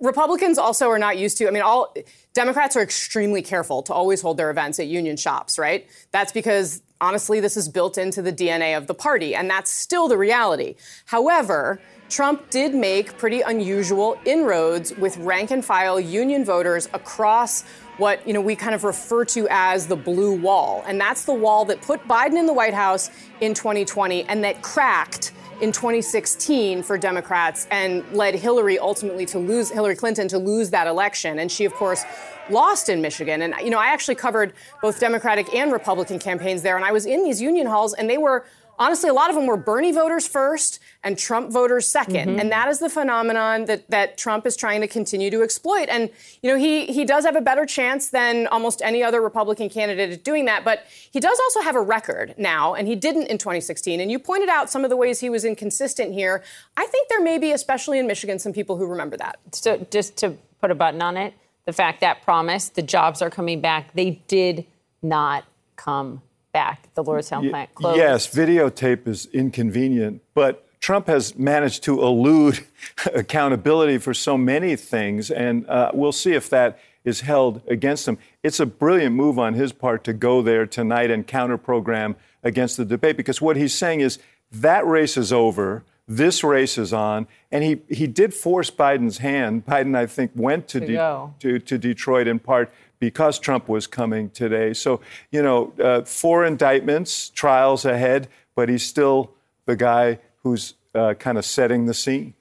Republicans 0.00 0.58
also 0.58 0.90
are 0.90 0.98
not 0.98 1.16
used 1.16 1.38
to. 1.38 1.48
I 1.48 1.50
mean, 1.50 1.62
all 1.62 1.94
Democrats 2.34 2.76
are 2.76 2.82
extremely 2.82 3.40
careful 3.40 3.82
to 3.84 3.94
always 3.94 4.20
hold 4.20 4.36
their 4.36 4.50
events 4.50 4.78
at 4.78 4.86
union 4.86 5.16
shops, 5.16 5.58
right? 5.58 5.88
That's 6.10 6.30
because 6.30 6.82
honestly, 7.00 7.40
this 7.40 7.56
is 7.56 7.70
built 7.70 7.96
into 7.96 8.20
the 8.20 8.34
DNA 8.34 8.76
of 8.76 8.86
the 8.86 8.94
party, 8.94 9.34
and 9.34 9.48
that's 9.48 9.70
still 9.70 10.08
the 10.08 10.18
reality. 10.18 10.74
However. 11.06 11.80
Trump 12.14 12.48
did 12.48 12.76
make 12.76 13.18
pretty 13.18 13.40
unusual 13.40 14.16
inroads 14.24 14.96
with 14.98 15.16
rank 15.16 15.50
and 15.50 15.64
file 15.64 15.98
union 15.98 16.44
voters 16.44 16.88
across 16.94 17.64
what 17.96 18.24
you 18.24 18.32
know 18.32 18.40
we 18.40 18.54
kind 18.54 18.72
of 18.72 18.84
refer 18.84 19.24
to 19.24 19.48
as 19.50 19.88
the 19.88 19.96
blue 19.96 20.32
wall. 20.32 20.84
And 20.86 21.00
that's 21.00 21.24
the 21.24 21.34
wall 21.34 21.64
that 21.64 21.82
put 21.82 22.06
Biden 22.06 22.38
in 22.38 22.46
the 22.46 22.52
White 22.52 22.72
House 22.72 23.10
in 23.40 23.52
2020 23.52 24.22
and 24.26 24.44
that 24.44 24.62
cracked 24.62 25.32
in 25.60 25.72
2016 25.72 26.84
for 26.84 26.96
Democrats 26.96 27.66
and 27.72 28.04
led 28.12 28.36
Hillary 28.36 28.78
ultimately 28.78 29.26
to 29.26 29.40
lose 29.40 29.68
Hillary 29.68 29.96
Clinton 29.96 30.28
to 30.28 30.38
lose 30.38 30.70
that 30.70 30.86
election. 30.86 31.40
And 31.40 31.50
she 31.50 31.64
of 31.64 31.74
course 31.74 32.04
lost 32.48 32.88
in 32.88 33.02
Michigan. 33.02 33.42
And 33.42 33.56
you 33.60 33.70
know 33.70 33.80
I 33.80 33.86
actually 33.86 34.14
covered 34.14 34.52
both 34.80 35.00
Democratic 35.00 35.52
and 35.52 35.72
Republican 35.72 36.20
campaigns 36.20 36.62
there. 36.62 36.76
And 36.76 36.84
I 36.84 36.92
was 36.92 37.06
in 37.06 37.24
these 37.24 37.42
union 37.42 37.66
halls 37.66 37.92
and 37.92 38.08
they 38.08 38.18
were 38.18 38.44
honestly, 38.78 39.08
a 39.08 39.14
lot 39.14 39.30
of 39.30 39.36
them 39.36 39.46
were 39.46 39.56
Bernie 39.56 39.92
voters 39.92 40.26
first 40.26 40.80
and 41.02 41.18
Trump 41.18 41.52
voters 41.52 41.92
2nd 41.92 42.14
Mm-hmm. 42.14 42.38
And 42.38 42.52
that 42.52 42.68
is 42.68 42.78
the 42.78 42.88
phenomenon 42.88 43.64
that, 43.66 43.90
that 43.90 44.16
Trump 44.16 44.46
is 44.46 44.56
trying 44.56 44.80
to 44.80 44.88
continue 44.88 45.30
to 45.30 45.42
exploit. 45.42 45.88
And, 45.88 46.10
you 46.42 46.50
know, 46.50 46.56
he, 46.56 46.86
he 46.86 47.04
does 47.04 47.24
have 47.24 47.36
a 47.36 47.40
better 47.40 47.66
chance 47.66 48.08
than 48.08 48.46
almost 48.46 48.80
any 48.82 49.02
other 49.02 49.20
Republican 49.20 49.68
candidate 49.68 50.10
at 50.10 50.24
doing 50.24 50.44
that. 50.44 50.64
But 50.64 50.84
he 51.10 51.20
does 51.20 51.38
also 51.38 51.60
have 51.60 51.76
a 51.76 51.80
record 51.80 52.34
now, 52.38 52.74
and 52.74 52.86
he 52.86 52.94
didn't 52.94 53.26
in 53.26 53.38
2016. 53.38 54.00
And 54.00 54.10
you 54.10 54.18
pointed 54.18 54.48
out 54.48 54.70
some 54.70 54.84
of 54.84 54.90
the 54.90 54.96
ways 54.96 55.20
he 55.20 55.30
was 55.30 55.44
inconsistent 55.44 56.12
here. 56.14 56.42
I 56.76 56.86
think 56.86 57.08
there 57.08 57.20
may 57.20 57.38
be, 57.38 57.52
especially 57.52 57.98
in 57.98 58.06
Michigan, 58.06 58.38
some 58.38 58.52
people 58.52 58.76
who 58.76 58.86
remember 58.86 59.16
that. 59.16 59.38
So 59.52 59.86
just 59.90 60.16
to 60.18 60.36
put 60.60 60.70
a 60.70 60.74
button 60.74 61.02
on 61.02 61.16
it, 61.16 61.34
the 61.64 61.72
fact 61.72 62.00
that 62.00 62.22
promise 62.22 62.68
the 62.68 62.82
jobs 62.82 63.22
are 63.22 63.30
coming 63.30 63.60
back, 63.60 63.94
they 63.94 64.22
did 64.28 64.66
not 65.02 65.44
come 65.76 66.22
back. 66.54 66.88
The 66.94 67.04
Lordstown 67.04 67.50
plant 67.50 67.74
closed. 67.74 67.98
Yes, 67.98 68.26
videotape 68.32 69.06
is 69.06 69.26
inconvenient, 69.26 70.22
but 70.32 70.66
Trump 70.80 71.08
has 71.08 71.36
managed 71.36 71.82
to 71.82 72.00
elude 72.00 72.60
accountability 73.14 73.98
for 73.98 74.14
so 74.14 74.38
many 74.38 74.76
things, 74.76 75.30
and 75.30 75.68
uh, 75.68 75.90
we'll 75.92 76.12
see 76.12 76.32
if 76.32 76.48
that 76.48 76.78
is 77.04 77.20
held 77.20 77.60
against 77.68 78.08
him. 78.08 78.16
It's 78.42 78.60
a 78.60 78.66
brilliant 78.66 79.14
move 79.14 79.38
on 79.38 79.52
his 79.54 79.72
part 79.72 80.04
to 80.04 80.14
go 80.14 80.40
there 80.40 80.64
tonight 80.64 81.10
and 81.10 81.26
counter 81.26 81.58
program 81.58 82.16
against 82.42 82.78
the 82.78 82.84
debate 82.84 83.16
because 83.18 83.42
what 83.42 83.56
he's 83.56 83.74
saying 83.74 84.00
is 84.00 84.18
that 84.52 84.86
race 84.86 85.16
is 85.18 85.32
over. 85.32 85.84
This 86.06 86.44
race 86.44 86.76
is 86.76 86.92
on, 86.92 87.26
and 87.50 87.64
he, 87.64 87.80
he 87.88 88.06
did 88.06 88.34
force 88.34 88.70
Biden's 88.70 89.18
hand. 89.18 89.64
Biden, 89.64 89.96
I 89.96 90.04
think, 90.04 90.32
went 90.34 90.68
to, 90.68 90.80
To 90.80 90.86
De- 90.86 90.96
to, 91.40 91.58
to 91.60 91.78
Detroit 91.78 92.28
in 92.28 92.38
part 92.38 92.70
because 93.04 93.38
Trump 93.38 93.68
was 93.68 93.86
coming 93.86 94.30
today. 94.30 94.72
So, 94.72 95.00
you 95.30 95.42
know, 95.42 95.72
uh, 95.78 96.02
four 96.02 96.46
indictments, 96.46 97.28
trials 97.28 97.84
ahead, 97.84 98.28
but 98.54 98.70
he's 98.70 98.84
still 98.86 99.30
the 99.66 99.76
guy 99.76 100.20
who's 100.42 100.72
uh, 100.94 101.12
kind 101.14 101.36
of 101.36 101.44
setting 101.44 101.84
the 101.84 101.92
scene. 101.92 102.32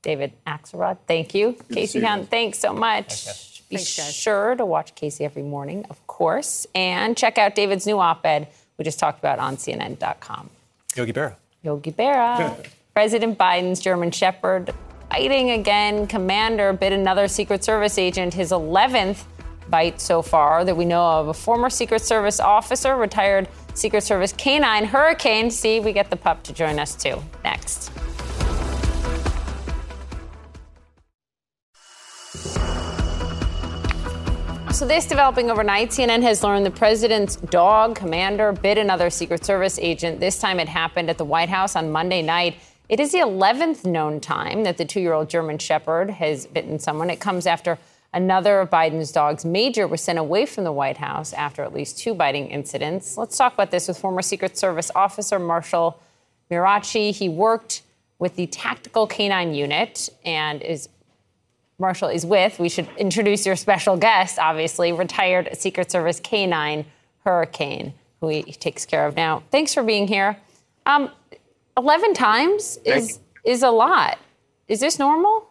David 0.00 0.32
Axelrod, 0.46 0.96
thank 1.06 1.34
you. 1.34 1.52
to 1.52 1.74
Kasie 1.74 1.88
see 1.88 1.98
you, 1.98 2.06
Hound, 2.06 2.22
man. 2.22 2.26
thanks 2.28 2.58
so 2.58 2.72
much. 2.72 3.68
Be 3.68 3.78
sure 3.78 4.54
to 4.54 4.64
watch 4.64 4.94
Kasie 4.94 5.22
every 5.22 5.42
morning, 5.42 5.84
of 5.90 6.06
course, 6.06 6.66
and 6.74 7.16
check 7.16 7.36
out 7.36 7.54
David's 7.54 7.86
new 7.86 7.98
op-ed 7.98 8.48
we 8.78 8.84
just 8.84 8.98
talked 8.98 9.18
about 9.18 9.38
on 9.38 9.56
CNN.com. 9.56 10.50
Yogi 10.94 11.12
Berra. 11.12 11.34
Yogi 11.62 11.92
Berra. 11.92 12.66
President 12.94 13.36
Biden's 13.38 13.80
German 13.80 14.10
Shepherd 14.10 14.72
fighting 15.10 15.50
again. 15.50 16.06
Commander 16.06 16.72
bit 16.72 16.92
another 16.92 17.28
Secret 17.28 17.64
Service 17.64 17.98
agent, 17.98 18.34
his 18.34 18.52
11th 18.52 19.24
bite 19.70 20.00
so 20.00 20.22
far 20.22 20.64
that 20.64 20.76
we 20.76 20.84
know 20.84 21.02
of. 21.02 21.28
A 21.28 21.34
former 21.34 21.70
Secret 21.70 22.02
Service 22.02 22.40
officer, 22.40 22.96
retired 22.96 23.48
Secret 23.74 24.02
Service 24.02 24.32
canine 24.32 24.84
Hurricane. 24.84 25.50
See, 25.50 25.80
we 25.80 25.92
get 25.92 26.10
the 26.10 26.16
pup 26.16 26.42
to 26.44 26.52
join 26.52 26.78
us 26.78 26.94
too. 26.94 27.22
Next. 27.44 27.90
So, 34.76 34.86
this 34.86 35.06
developing 35.06 35.50
overnight, 35.50 35.88
CNN 35.88 36.20
has 36.20 36.44
learned 36.44 36.66
the 36.66 36.70
president's 36.70 37.36
dog, 37.36 37.96
Commander, 37.96 38.52
bit 38.52 38.76
another 38.76 39.08
Secret 39.08 39.42
Service 39.42 39.78
agent. 39.78 40.20
This 40.20 40.38
time 40.38 40.60
it 40.60 40.68
happened 40.68 41.08
at 41.08 41.16
the 41.16 41.24
White 41.24 41.48
House 41.48 41.76
on 41.76 41.90
Monday 41.90 42.20
night. 42.20 42.56
It 42.90 43.00
is 43.00 43.10
the 43.10 43.20
11th 43.20 43.86
known 43.86 44.20
time 44.20 44.64
that 44.64 44.76
the 44.76 44.84
two 44.84 45.00
year 45.00 45.14
old 45.14 45.30
German 45.30 45.56
Shepherd 45.56 46.10
has 46.10 46.46
bitten 46.46 46.78
someone. 46.78 47.08
It 47.08 47.20
comes 47.20 47.46
after 47.46 47.78
another 48.16 48.60
of 48.60 48.70
Biden's 48.70 49.12
dogs, 49.12 49.44
Major, 49.44 49.86
was 49.86 50.02
sent 50.02 50.18
away 50.18 50.46
from 50.46 50.64
the 50.64 50.72
White 50.72 50.96
House 50.96 51.34
after 51.34 51.62
at 51.62 51.74
least 51.74 51.98
two 51.98 52.14
biting 52.14 52.48
incidents. 52.48 53.16
Let's 53.18 53.36
talk 53.36 53.52
about 53.52 53.70
this 53.70 53.86
with 53.86 53.98
former 53.98 54.22
Secret 54.22 54.56
Service 54.56 54.90
officer 54.96 55.38
Marshall 55.38 56.00
Mirarchi. 56.50 57.14
He 57.14 57.28
worked 57.28 57.82
with 58.18 58.34
the 58.34 58.46
Tactical 58.46 59.06
Canine 59.06 59.54
Unit 59.54 60.08
and 60.24 60.62
is 60.62 60.88
Marshall 61.78 62.08
is 62.08 62.24
with, 62.24 62.58
we 62.58 62.70
should 62.70 62.88
introduce 62.96 63.44
your 63.44 63.54
special 63.54 63.98
guest, 63.98 64.38
obviously, 64.38 64.92
retired 64.92 65.50
Secret 65.52 65.90
Service 65.90 66.18
K9 66.18 66.86
Hurricane, 67.22 67.92
who 68.22 68.28
he 68.28 68.42
takes 68.44 68.86
care 68.86 69.06
of 69.06 69.14
now. 69.14 69.42
Thanks 69.50 69.74
for 69.74 69.82
being 69.82 70.08
here. 70.08 70.38
Um, 70.86 71.10
11 71.76 72.14
times 72.14 72.78
is, 72.86 73.18
is 73.44 73.62
a 73.62 73.68
lot. 73.68 74.18
Is 74.68 74.80
this 74.80 74.98
normal? 74.98 75.45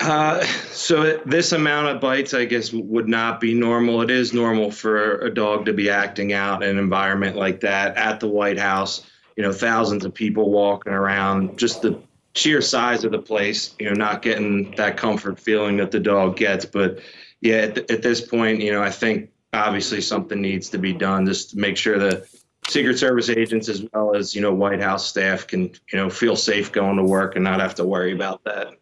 Uh, 0.00 0.42
so 0.72 1.18
this 1.26 1.52
amount 1.52 1.88
of 1.88 2.00
bites, 2.00 2.32
I 2.32 2.44
guess, 2.44 2.72
would 2.72 3.08
not 3.08 3.40
be 3.40 3.54
normal. 3.54 4.00
It 4.02 4.10
is 4.10 4.32
normal 4.32 4.70
for 4.70 5.18
a 5.20 5.32
dog 5.32 5.66
to 5.66 5.72
be 5.72 5.90
acting 5.90 6.32
out 6.32 6.62
in 6.62 6.70
an 6.70 6.78
environment 6.78 7.36
like 7.36 7.60
that 7.60 7.96
at 7.96 8.20
the 8.20 8.28
White 8.28 8.58
House. 8.58 9.02
You 9.36 9.42
know, 9.42 9.52
thousands 9.52 10.04
of 10.04 10.14
people 10.14 10.50
walking 10.50 10.92
around, 10.92 11.58
just 11.58 11.82
the 11.82 12.00
sheer 12.34 12.62
size 12.62 13.04
of 13.04 13.12
the 13.12 13.18
place, 13.18 13.74
you 13.78 13.86
know, 13.86 13.94
not 13.94 14.22
getting 14.22 14.70
that 14.72 14.96
comfort 14.96 15.38
feeling 15.38 15.76
that 15.78 15.90
the 15.90 16.00
dog 16.00 16.36
gets. 16.36 16.64
But 16.64 17.00
yeah, 17.40 17.56
at, 17.56 17.74
th- 17.74 17.90
at 17.90 18.02
this 18.02 18.20
point, 18.20 18.60
you 18.60 18.72
know, 18.72 18.82
I 18.82 18.90
think 18.90 19.30
obviously 19.52 20.00
something 20.00 20.40
needs 20.40 20.68
to 20.70 20.78
be 20.78 20.92
done 20.92 21.26
just 21.26 21.50
to 21.50 21.58
make 21.58 21.76
sure 21.76 21.98
that 21.98 22.26
Secret 22.68 22.98
Service 22.98 23.28
agents 23.28 23.68
as 23.68 23.84
well 23.92 24.14
as 24.14 24.34
you 24.34 24.40
know 24.40 24.52
White 24.52 24.80
House 24.80 25.06
staff 25.06 25.46
can 25.46 25.62
you 25.92 25.98
know 25.98 26.08
feel 26.08 26.36
safe 26.36 26.70
going 26.70 26.96
to 26.96 27.04
work 27.04 27.34
and 27.34 27.44
not 27.44 27.60
have 27.60 27.74
to 27.76 27.84
worry 27.84 28.12
about 28.12 28.44
that. 28.44 28.74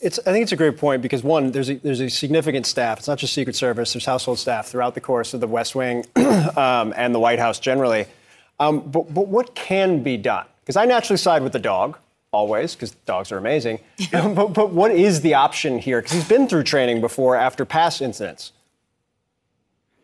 It's, 0.00 0.18
I 0.20 0.32
think 0.32 0.42
it's 0.42 0.52
a 0.52 0.56
great 0.56 0.76
point 0.76 1.02
because 1.02 1.22
one, 1.22 1.52
there's 1.52 1.70
a, 1.70 1.74
there's 1.76 2.00
a 2.00 2.08
significant 2.08 2.66
staff. 2.66 2.98
It's 2.98 3.08
not 3.08 3.18
just 3.18 3.32
Secret 3.32 3.56
Service. 3.56 3.92
There's 3.92 4.04
household 4.04 4.38
staff 4.38 4.68
throughout 4.68 4.94
the 4.94 5.00
course 5.00 5.34
of 5.34 5.40
the 5.40 5.46
West 5.46 5.74
Wing 5.74 6.04
um, 6.16 6.92
and 6.96 7.14
the 7.14 7.18
White 7.18 7.38
House 7.38 7.58
generally. 7.58 8.06
Um, 8.58 8.80
but, 8.80 9.12
but 9.12 9.28
what 9.28 9.54
can 9.54 10.02
be 10.02 10.16
done? 10.16 10.46
Because 10.60 10.76
I 10.76 10.84
naturally 10.84 11.18
side 11.18 11.42
with 11.42 11.52
the 11.52 11.58
dog 11.58 11.98
always 12.32 12.74
because 12.74 12.92
dogs 13.06 13.32
are 13.32 13.38
amazing. 13.38 13.80
but, 14.12 14.48
but 14.48 14.70
what 14.70 14.90
is 14.90 15.20
the 15.20 15.34
option 15.34 15.78
here? 15.78 16.00
Because 16.00 16.16
he's 16.16 16.28
been 16.28 16.48
through 16.48 16.64
training 16.64 17.00
before 17.00 17.36
after 17.36 17.64
past 17.64 18.02
incidents. 18.02 18.52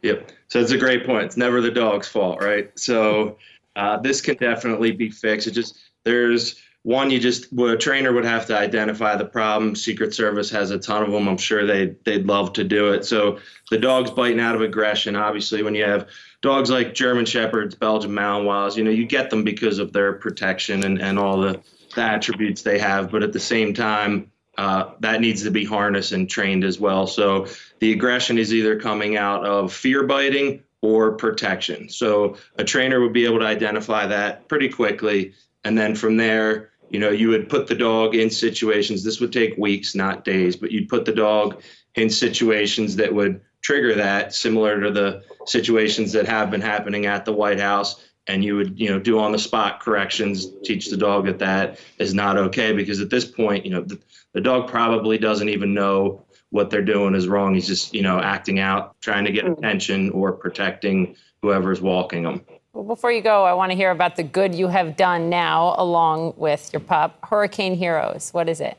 Yep. 0.02 0.30
So 0.48 0.60
it's 0.60 0.70
a 0.70 0.78
great 0.78 1.04
point. 1.04 1.24
It's 1.24 1.36
never 1.36 1.60
the 1.60 1.70
dog's 1.70 2.08
fault, 2.08 2.40
right? 2.40 2.70
So 2.78 3.36
uh, 3.74 3.98
this 3.98 4.20
can 4.20 4.36
definitely 4.36 4.92
be 4.92 5.10
fixed. 5.10 5.46
It 5.46 5.52
just 5.52 5.78
there's 6.04 6.60
one 6.86 7.10
you 7.10 7.18
just 7.18 7.52
well, 7.52 7.72
a 7.72 7.76
trainer 7.76 8.12
would 8.12 8.24
have 8.24 8.46
to 8.46 8.56
identify 8.56 9.16
the 9.16 9.24
problem. 9.24 9.74
Secret 9.74 10.14
Service 10.14 10.48
has 10.50 10.70
a 10.70 10.78
ton 10.78 11.02
of 11.02 11.10
them. 11.10 11.28
I'm 11.28 11.36
sure 11.36 11.66
they 11.66 11.96
they'd 12.04 12.26
love 12.26 12.52
to 12.52 12.62
do 12.62 12.92
it. 12.92 13.04
So 13.04 13.40
the 13.72 13.78
dog's 13.78 14.12
biting 14.12 14.38
out 14.38 14.54
of 14.54 14.60
aggression. 14.60 15.16
Obviously, 15.16 15.64
when 15.64 15.74
you 15.74 15.82
have 15.82 16.08
dogs 16.42 16.70
like 16.70 16.94
German 16.94 17.26
Shepherds, 17.26 17.74
Belgian 17.74 18.12
Malinois, 18.12 18.76
you 18.76 18.84
know 18.84 18.92
you 18.92 19.04
get 19.04 19.30
them 19.30 19.42
because 19.42 19.80
of 19.80 19.92
their 19.92 20.12
protection 20.12 20.84
and 20.84 21.02
and 21.02 21.18
all 21.18 21.40
the, 21.40 21.60
the 21.96 22.02
attributes 22.02 22.62
they 22.62 22.78
have. 22.78 23.10
But 23.10 23.24
at 23.24 23.32
the 23.32 23.40
same 23.40 23.74
time. 23.74 24.30
Uh, 24.58 24.92
that 25.00 25.20
needs 25.20 25.42
to 25.42 25.50
be 25.50 25.66
harnessed 25.66 26.12
and 26.12 26.30
trained 26.30 26.64
as 26.64 26.80
well. 26.80 27.06
So 27.06 27.46
the 27.78 27.92
aggression 27.92 28.38
is 28.38 28.54
either 28.54 28.80
coming 28.80 29.14
out 29.14 29.44
of 29.44 29.70
fear 29.70 30.04
biting 30.04 30.62
or 30.80 31.12
protection. 31.12 31.90
So 31.90 32.38
a 32.56 32.64
trainer 32.64 33.02
would 33.02 33.12
be 33.12 33.26
able 33.26 33.40
to 33.40 33.44
identify 33.44 34.06
that 34.06 34.48
pretty 34.48 34.70
quickly. 34.70 35.34
And 35.62 35.76
then 35.76 35.94
from 35.94 36.16
there, 36.16 36.70
you 36.90 37.00
know, 37.00 37.10
you 37.10 37.28
would 37.28 37.48
put 37.48 37.66
the 37.66 37.74
dog 37.74 38.14
in 38.14 38.30
situations, 38.30 39.02
this 39.02 39.20
would 39.20 39.32
take 39.32 39.56
weeks, 39.56 39.94
not 39.94 40.24
days, 40.24 40.56
but 40.56 40.70
you'd 40.70 40.88
put 40.88 41.04
the 41.04 41.12
dog 41.12 41.62
in 41.94 42.10
situations 42.10 42.96
that 42.96 43.12
would 43.12 43.40
trigger 43.62 43.94
that, 43.94 44.34
similar 44.34 44.80
to 44.80 44.90
the 44.90 45.22
situations 45.46 46.12
that 46.12 46.26
have 46.26 46.50
been 46.50 46.60
happening 46.60 47.06
at 47.06 47.24
the 47.24 47.32
White 47.32 47.60
House. 47.60 48.04
And 48.28 48.44
you 48.44 48.56
would, 48.56 48.78
you 48.78 48.90
know, 48.90 48.98
do 48.98 49.18
on 49.18 49.32
the 49.32 49.38
spot 49.38 49.80
corrections, 49.80 50.48
teach 50.64 50.88
the 50.88 50.96
dog 50.96 51.26
that 51.26 51.38
that 51.38 51.78
is 51.98 52.12
not 52.12 52.36
okay. 52.36 52.72
Because 52.72 53.00
at 53.00 53.10
this 53.10 53.24
point, 53.24 53.64
you 53.64 53.70
know, 53.70 53.82
the, 53.82 54.00
the 54.32 54.40
dog 54.40 54.68
probably 54.68 55.16
doesn't 55.16 55.48
even 55.48 55.74
know 55.74 56.24
what 56.50 56.70
they're 56.70 56.82
doing 56.82 57.14
is 57.14 57.28
wrong. 57.28 57.54
He's 57.54 57.66
just, 57.66 57.94
you 57.94 58.02
know, 58.02 58.18
acting 58.18 58.58
out, 58.58 59.00
trying 59.00 59.24
to 59.24 59.32
get 59.32 59.46
hmm. 59.46 59.52
attention 59.52 60.10
or 60.10 60.32
protecting 60.32 61.16
whoever's 61.42 61.80
walking 61.80 62.24
him. 62.24 62.44
Well, 62.76 62.84
before 62.84 63.10
you 63.10 63.22
go, 63.22 63.44
I 63.44 63.54
want 63.54 63.72
to 63.72 63.76
hear 63.76 63.90
about 63.90 64.16
the 64.16 64.22
good 64.22 64.54
you 64.54 64.68
have 64.68 64.98
done 64.98 65.30
now, 65.30 65.74
along 65.78 66.34
with 66.36 66.74
your 66.74 66.80
pup, 66.80 67.18
Hurricane 67.24 67.74
Heroes. 67.74 68.28
What 68.34 68.50
is 68.50 68.60
it? 68.60 68.76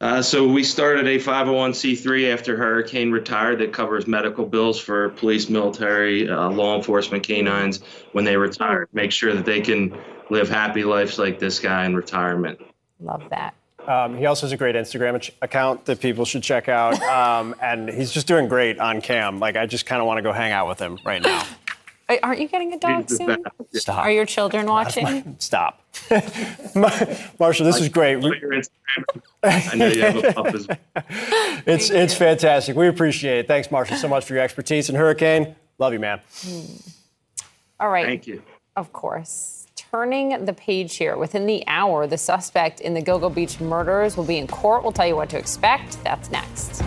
Uh, 0.00 0.22
so 0.22 0.48
we 0.48 0.64
started 0.64 1.06
a 1.06 1.20
501c3 1.20 2.32
after 2.32 2.56
Hurricane 2.56 3.12
retired 3.12 3.60
that 3.60 3.72
covers 3.72 4.08
medical 4.08 4.44
bills 4.44 4.80
for 4.80 5.10
police, 5.10 5.48
military, 5.48 6.28
uh, 6.28 6.50
law 6.50 6.76
enforcement 6.76 7.22
canines 7.22 7.80
when 8.10 8.24
they 8.24 8.36
retire. 8.36 8.88
Make 8.92 9.12
sure 9.12 9.32
that 9.32 9.44
they 9.44 9.60
can 9.60 9.96
live 10.28 10.48
happy 10.48 10.82
lives 10.82 11.20
like 11.20 11.38
this 11.38 11.60
guy 11.60 11.86
in 11.86 11.94
retirement. 11.94 12.60
Love 12.98 13.22
that. 13.30 13.54
Um, 13.86 14.16
he 14.16 14.26
also 14.26 14.46
has 14.46 14.52
a 14.52 14.56
great 14.56 14.74
Instagram 14.74 15.14
ach- 15.14 15.32
account 15.42 15.84
that 15.84 16.00
people 16.00 16.24
should 16.24 16.42
check 16.42 16.68
out, 16.68 17.00
um, 17.02 17.54
and 17.62 17.88
he's 17.88 18.10
just 18.10 18.26
doing 18.26 18.48
great 18.48 18.80
on 18.80 19.00
cam. 19.00 19.38
Like 19.38 19.54
I 19.54 19.66
just 19.66 19.86
kind 19.86 20.00
of 20.00 20.08
want 20.08 20.18
to 20.18 20.22
go 20.22 20.32
hang 20.32 20.50
out 20.50 20.66
with 20.66 20.80
him 20.80 20.98
right 21.04 21.22
now. 21.22 21.46
Wait, 22.08 22.20
Aren't 22.22 22.40
you 22.40 22.48
getting 22.48 22.72
a 22.72 22.78
dog 22.78 23.08
He's 23.08 23.18
the 23.18 23.24
soon? 23.24 23.44
best. 23.72 23.88
Are 23.88 24.10
your 24.10 24.26
children 24.26 24.66
watching? 24.66 25.36
Stop, 25.38 25.82
Marshall. 27.38 27.64
This 27.66 27.80
is 27.80 27.88
great. 27.88 28.16
I 29.42 29.74
know 29.74 29.86
you 29.86 30.02
have 30.02 30.16
a 30.16 30.32
pup 30.32 30.46
as 30.54 30.66
well. 30.68 30.78
It's 31.66 31.90
it's 31.90 32.14
fantastic. 32.14 32.76
We 32.76 32.88
appreciate 32.88 33.38
it. 33.40 33.48
Thanks, 33.48 33.70
Marshall, 33.70 33.96
so 33.96 34.08
much 34.08 34.24
for 34.26 34.34
your 34.34 34.42
expertise 34.42 34.88
in 34.90 34.94
Hurricane. 34.94 35.54
Love 35.78 35.92
you, 35.92 36.00
man. 36.00 36.20
Hmm. 36.42 36.60
All 37.80 37.88
right. 37.88 38.06
Thank 38.06 38.26
you. 38.26 38.42
Of 38.76 38.92
course. 38.92 39.66
Turning 39.74 40.44
the 40.44 40.52
page 40.54 40.96
here. 40.96 41.16
Within 41.16 41.46
the 41.46 41.64
hour, 41.66 42.06
the 42.06 42.16
suspect 42.18 42.80
in 42.80 42.94
the 42.94 43.02
Gilgo 43.02 43.34
Beach 43.34 43.60
murders 43.60 44.16
will 44.16 44.24
be 44.24 44.38
in 44.38 44.46
court. 44.46 44.82
We'll 44.82 44.92
tell 44.92 45.06
you 45.06 45.16
what 45.16 45.28
to 45.30 45.38
expect. 45.38 46.02
That's 46.04 46.30
next. 46.30 46.82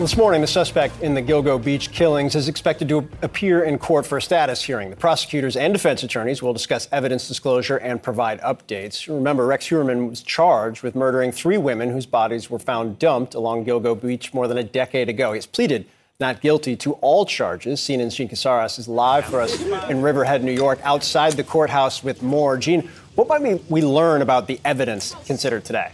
This 0.00 0.16
morning, 0.16 0.40
the 0.40 0.46
suspect 0.46 1.02
in 1.02 1.12
the 1.12 1.20
Gilgo 1.20 1.62
Beach 1.62 1.92
killings 1.92 2.34
is 2.34 2.48
expected 2.48 2.88
to 2.88 3.06
appear 3.20 3.64
in 3.64 3.76
court 3.76 4.06
for 4.06 4.16
a 4.16 4.22
status 4.22 4.62
hearing. 4.62 4.88
The 4.88 4.96
prosecutors 4.96 5.56
and 5.56 5.74
defense 5.74 6.02
attorneys 6.02 6.42
will 6.42 6.54
discuss 6.54 6.88
evidence 6.90 7.28
disclosure 7.28 7.76
and 7.76 8.02
provide 8.02 8.40
updates. 8.40 9.14
Remember, 9.14 9.44
Rex 9.44 9.68
Heuermann 9.68 10.08
was 10.08 10.22
charged 10.22 10.82
with 10.82 10.94
murdering 10.94 11.32
three 11.32 11.58
women 11.58 11.90
whose 11.90 12.06
bodies 12.06 12.48
were 12.48 12.58
found 12.58 12.98
dumped 12.98 13.34
along 13.34 13.66
Gilgo 13.66 13.94
Beach 13.94 14.32
more 14.32 14.48
than 14.48 14.56
a 14.56 14.64
decade 14.64 15.10
ago. 15.10 15.34
He's 15.34 15.44
pleaded 15.44 15.84
not 16.18 16.40
guilty 16.40 16.76
to 16.76 16.92
all 17.02 17.26
charges. 17.26 17.78
CNN 17.80 18.10
Jean 18.10 18.30
Casarez 18.30 18.78
is 18.78 18.88
live 18.88 19.26
for 19.26 19.42
us 19.42 19.60
in 19.90 20.00
Riverhead, 20.00 20.42
New 20.42 20.50
York, 20.50 20.78
outside 20.82 21.34
the 21.34 21.44
courthouse 21.44 22.02
with 22.02 22.22
more. 22.22 22.56
Jean, 22.56 22.88
what 23.16 23.28
might 23.28 23.70
we 23.70 23.82
learn 23.82 24.22
about 24.22 24.46
the 24.46 24.60
evidence 24.64 25.14
considered 25.26 25.66
today? 25.66 25.92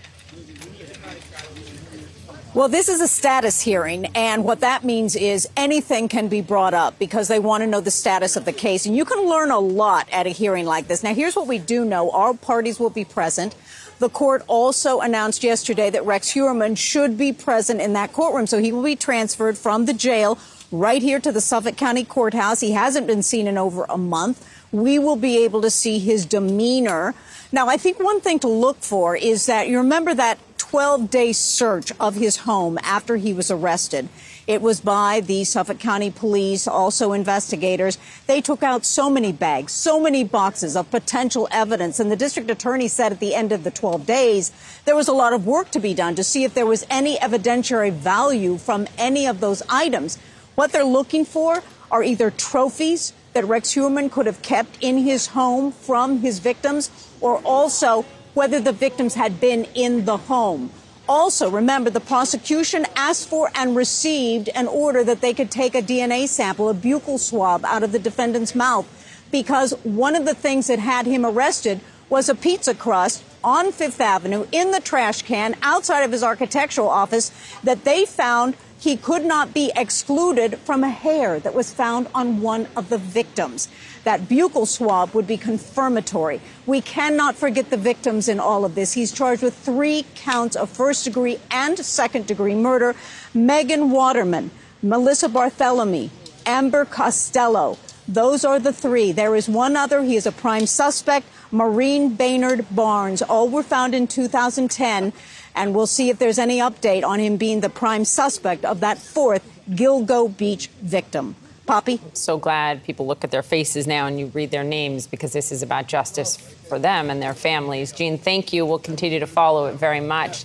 Well, 2.56 2.70
this 2.70 2.88
is 2.88 3.02
a 3.02 3.06
status 3.06 3.60
hearing, 3.60 4.06
and 4.14 4.42
what 4.42 4.60
that 4.60 4.82
means 4.82 5.14
is 5.14 5.46
anything 5.58 6.08
can 6.08 6.28
be 6.28 6.40
brought 6.40 6.72
up 6.72 6.98
because 6.98 7.28
they 7.28 7.38
want 7.38 7.60
to 7.60 7.66
know 7.66 7.82
the 7.82 7.90
status 7.90 8.34
of 8.34 8.46
the 8.46 8.52
case. 8.54 8.86
And 8.86 8.96
you 8.96 9.04
can 9.04 9.28
learn 9.28 9.50
a 9.50 9.58
lot 9.58 10.08
at 10.10 10.26
a 10.26 10.30
hearing 10.30 10.64
like 10.64 10.88
this. 10.88 11.02
Now, 11.02 11.12
here's 11.12 11.36
what 11.36 11.46
we 11.46 11.58
do 11.58 11.84
know 11.84 12.08
all 12.08 12.32
parties 12.32 12.80
will 12.80 12.88
be 12.88 13.04
present. 13.04 13.54
The 13.98 14.08
court 14.08 14.42
also 14.46 15.00
announced 15.00 15.44
yesterday 15.44 15.90
that 15.90 16.06
Rex 16.06 16.32
Heuermann 16.32 16.78
should 16.78 17.18
be 17.18 17.30
present 17.30 17.82
in 17.82 17.92
that 17.92 18.14
courtroom, 18.14 18.46
so 18.46 18.58
he 18.58 18.72
will 18.72 18.82
be 18.82 18.96
transferred 18.96 19.58
from 19.58 19.84
the 19.84 19.92
jail 19.92 20.38
right 20.72 21.02
here 21.02 21.20
to 21.20 21.30
the 21.30 21.42
Suffolk 21.42 21.76
County 21.76 22.06
Courthouse. 22.06 22.60
He 22.60 22.72
hasn't 22.72 23.06
been 23.06 23.22
seen 23.22 23.46
in 23.48 23.58
over 23.58 23.84
a 23.90 23.98
month. 23.98 24.48
We 24.72 24.98
will 24.98 25.16
be 25.16 25.44
able 25.44 25.60
to 25.60 25.68
see 25.68 25.98
his 25.98 26.24
demeanor. 26.24 27.14
Now, 27.52 27.68
I 27.68 27.76
think 27.76 28.00
one 28.00 28.22
thing 28.22 28.38
to 28.38 28.48
look 28.48 28.78
for 28.80 29.14
is 29.14 29.44
that 29.44 29.68
you 29.68 29.76
remember 29.76 30.14
that 30.14 30.38
12 30.70 31.10
day 31.10 31.32
search 31.32 31.92
of 32.00 32.16
his 32.16 32.38
home 32.38 32.76
after 32.82 33.16
he 33.16 33.32
was 33.32 33.52
arrested. 33.52 34.08
It 34.48 34.60
was 34.60 34.80
by 34.80 35.20
the 35.20 35.44
Suffolk 35.44 35.78
County 35.78 36.10
Police, 36.10 36.66
also 36.66 37.12
investigators. 37.12 37.98
They 38.26 38.40
took 38.40 38.64
out 38.64 38.84
so 38.84 39.08
many 39.08 39.30
bags, 39.30 39.72
so 39.72 40.00
many 40.00 40.24
boxes 40.24 40.76
of 40.76 40.90
potential 40.90 41.46
evidence. 41.52 42.00
And 42.00 42.10
the 42.10 42.16
district 42.16 42.50
attorney 42.50 42.88
said 42.88 43.12
at 43.12 43.20
the 43.20 43.34
end 43.34 43.52
of 43.52 43.62
the 43.62 43.70
12 43.70 44.06
days, 44.06 44.50
there 44.84 44.96
was 44.96 45.06
a 45.06 45.12
lot 45.12 45.32
of 45.32 45.46
work 45.46 45.70
to 45.70 45.78
be 45.78 45.94
done 45.94 46.16
to 46.16 46.24
see 46.24 46.42
if 46.42 46.54
there 46.54 46.66
was 46.66 46.84
any 46.90 47.16
evidentiary 47.18 47.92
value 47.92 48.58
from 48.58 48.88
any 48.98 49.26
of 49.26 49.38
those 49.38 49.62
items. 49.68 50.18
What 50.56 50.72
they're 50.72 50.84
looking 50.84 51.24
for 51.24 51.62
are 51.92 52.02
either 52.02 52.32
trophies 52.32 53.12
that 53.34 53.44
Rex 53.44 53.74
Heuermann 53.74 54.10
could 54.10 54.26
have 54.26 54.42
kept 54.42 54.78
in 54.80 54.98
his 54.98 55.28
home 55.28 55.70
from 55.70 56.20
his 56.20 56.40
victims, 56.40 56.90
or 57.20 57.38
also 57.44 58.04
whether 58.36 58.60
the 58.60 58.70
victims 58.70 59.14
had 59.14 59.40
been 59.40 59.66
in 59.74 60.04
the 60.04 60.18
home. 60.18 60.70
Also, 61.08 61.48
remember, 61.48 61.88
the 61.88 62.00
prosecution 62.00 62.84
asked 62.94 63.30
for 63.30 63.50
and 63.54 63.74
received 63.74 64.50
an 64.50 64.66
order 64.66 65.02
that 65.02 65.22
they 65.22 65.32
could 65.32 65.50
take 65.50 65.74
a 65.74 65.80
DNA 65.80 66.28
sample, 66.28 66.68
a 66.68 66.74
buccal 66.74 67.18
swab, 67.18 67.64
out 67.64 67.82
of 67.82 67.92
the 67.92 67.98
defendant's 67.98 68.54
mouth, 68.54 68.86
because 69.32 69.72
one 69.84 70.14
of 70.14 70.26
the 70.26 70.34
things 70.34 70.66
that 70.66 70.78
had 70.78 71.06
him 71.06 71.24
arrested 71.24 71.80
was 72.10 72.28
a 72.28 72.34
pizza 72.34 72.74
crust 72.74 73.24
on 73.42 73.72
Fifth 73.72 74.02
Avenue 74.02 74.46
in 74.52 74.70
the 74.70 74.80
trash 74.80 75.22
can 75.22 75.56
outside 75.62 76.02
of 76.02 76.12
his 76.12 76.22
architectural 76.22 76.90
office 76.90 77.32
that 77.64 77.84
they 77.84 78.04
found 78.04 78.54
he 78.78 78.98
could 78.98 79.24
not 79.24 79.54
be 79.54 79.72
excluded 79.74 80.58
from 80.58 80.84
a 80.84 80.90
hair 80.90 81.40
that 81.40 81.54
was 81.54 81.72
found 81.72 82.06
on 82.14 82.42
one 82.42 82.68
of 82.76 82.90
the 82.90 82.98
victims. 82.98 83.68
That 84.06 84.28
buccal 84.28 84.68
swab 84.68 85.14
would 85.14 85.26
be 85.26 85.36
confirmatory. 85.36 86.40
We 86.64 86.80
cannot 86.80 87.34
forget 87.34 87.70
the 87.70 87.76
victims 87.76 88.28
in 88.28 88.38
all 88.38 88.64
of 88.64 88.76
this. 88.76 88.92
He's 88.92 89.10
charged 89.10 89.42
with 89.42 89.52
three 89.52 90.06
counts 90.14 90.54
of 90.54 90.70
first 90.70 91.02
degree 91.02 91.40
and 91.50 91.76
second 91.76 92.28
degree 92.28 92.54
murder. 92.54 92.94
Megan 93.34 93.90
Waterman, 93.90 94.52
Melissa 94.80 95.28
Barthelemy, 95.28 96.10
Amber 96.46 96.84
Costello. 96.84 97.78
Those 98.06 98.44
are 98.44 98.60
the 98.60 98.72
three. 98.72 99.10
There 99.10 99.34
is 99.34 99.48
one 99.48 99.74
other. 99.76 100.04
He 100.04 100.14
is 100.14 100.24
a 100.24 100.30
prime 100.30 100.66
suspect, 100.66 101.26
Maureen 101.50 102.14
Brainard 102.14 102.64
Barnes. 102.70 103.22
All 103.22 103.48
were 103.48 103.64
found 103.64 103.92
in 103.92 104.06
2010 104.06 105.12
and 105.56 105.74
we'll 105.74 105.88
see 105.88 106.10
if 106.10 106.20
there's 106.20 106.38
any 106.38 106.58
update 106.60 107.02
on 107.02 107.18
him 107.18 107.38
being 107.38 107.58
the 107.58 107.68
prime 107.68 108.04
suspect 108.04 108.64
of 108.64 108.78
that 108.78 108.98
fourth 108.98 109.42
Gilgo 109.68 110.28
Beach 110.36 110.68
victim. 110.80 111.34
Poppy? 111.66 112.00
I'm 112.02 112.14
So 112.14 112.38
glad 112.38 112.84
people 112.84 113.06
look 113.06 113.24
at 113.24 113.30
their 113.30 113.42
faces 113.42 113.86
now 113.86 114.06
and 114.06 114.18
you 114.18 114.26
read 114.28 114.50
their 114.50 114.64
names 114.64 115.06
because 115.06 115.32
this 115.32 115.50
is 115.52 115.62
about 115.62 115.88
justice 115.88 116.36
for 116.68 116.78
them 116.78 117.10
and 117.10 117.20
their 117.20 117.34
families. 117.34 117.92
Jean, 117.92 118.18
thank 118.18 118.52
you. 118.52 118.64
We'll 118.64 118.78
continue 118.78 119.18
to 119.20 119.26
follow 119.26 119.66
it 119.66 119.74
very 119.74 120.00
much. 120.00 120.44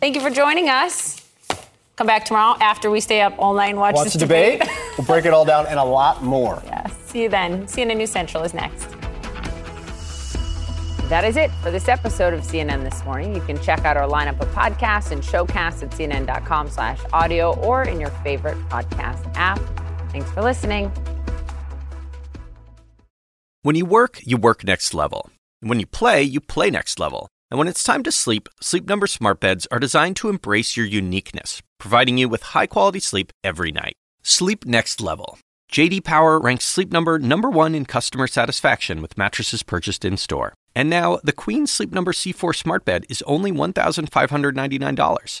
Thank 0.00 0.14
you 0.16 0.20
for 0.20 0.30
joining 0.30 0.68
us. 0.68 1.20
Come 1.96 2.06
back 2.08 2.24
tomorrow 2.24 2.58
after 2.60 2.90
we 2.90 3.00
stay 3.00 3.20
up 3.20 3.34
all 3.38 3.54
night 3.54 3.68
and 3.68 3.78
watch, 3.78 3.94
Watch 3.94 4.04
this 4.04 4.12
the 4.14 4.18
debate. 4.20 4.62
we'll 4.98 5.06
break 5.06 5.24
it 5.26 5.32
all 5.32 5.44
down 5.44 5.66
and 5.66 5.78
a 5.78 5.84
lot 5.84 6.24
more. 6.24 6.60
Yes. 6.66 6.92
See 7.06 7.22
you 7.22 7.28
then. 7.28 7.66
CNN 7.66 7.98
News 7.98 8.10
Central 8.10 8.42
is 8.42 8.52
next. 8.52 8.88
That 11.08 11.22
is 11.24 11.36
it 11.36 11.50
for 11.62 11.70
this 11.70 11.86
episode 11.86 12.32
of 12.32 12.40
CNN 12.40 12.82
This 12.82 13.04
Morning. 13.04 13.34
You 13.34 13.42
can 13.42 13.60
check 13.62 13.84
out 13.84 13.96
our 13.96 14.08
lineup 14.08 14.40
of 14.40 14.48
podcasts 14.48 15.10
and 15.10 15.22
showcasts 15.22 15.82
at 15.82 15.90
cnn.com 15.90 16.70
slash 16.70 16.98
audio 17.12 17.54
or 17.60 17.82
in 17.84 18.00
your 18.00 18.10
favorite 18.10 18.56
podcast 18.70 19.30
app. 19.36 19.60
Thanks 20.14 20.30
for 20.30 20.42
listening. 20.42 20.92
When 23.62 23.74
you 23.74 23.84
work, 23.84 24.20
you 24.22 24.36
work 24.36 24.62
next 24.62 24.94
level. 24.94 25.28
When 25.58 25.80
you 25.80 25.86
play, 25.86 26.22
you 26.22 26.40
play 26.40 26.70
next 26.70 27.00
level. 27.00 27.26
And 27.50 27.58
when 27.58 27.66
it's 27.66 27.82
time 27.82 28.04
to 28.04 28.12
sleep, 28.12 28.48
Sleep 28.60 28.88
Number 28.88 29.08
smart 29.08 29.40
beds 29.40 29.66
are 29.72 29.80
designed 29.80 30.14
to 30.16 30.28
embrace 30.28 30.76
your 30.76 30.86
uniqueness, 30.86 31.62
providing 31.80 32.16
you 32.16 32.28
with 32.28 32.54
high-quality 32.54 33.00
sleep 33.00 33.32
every 33.42 33.72
night. 33.72 33.94
Sleep 34.22 34.64
next 34.64 35.00
level. 35.00 35.40
JD 35.72 36.04
Power 36.04 36.38
ranks 36.38 36.64
Sleep 36.64 36.92
Number 36.92 37.18
number 37.18 37.50
1 37.50 37.74
in 37.74 37.84
customer 37.84 38.28
satisfaction 38.28 39.02
with 39.02 39.18
mattresses 39.18 39.64
purchased 39.64 40.04
in-store. 40.04 40.54
And 40.76 40.88
now, 40.88 41.18
the 41.24 41.32
Queen 41.32 41.66
Sleep 41.66 41.90
Number 41.90 42.12
C4 42.12 42.54
smart 42.54 42.84
bed 42.84 43.04
is 43.08 43.20
only 43.22 43.50
$1,599. 43.50 45.40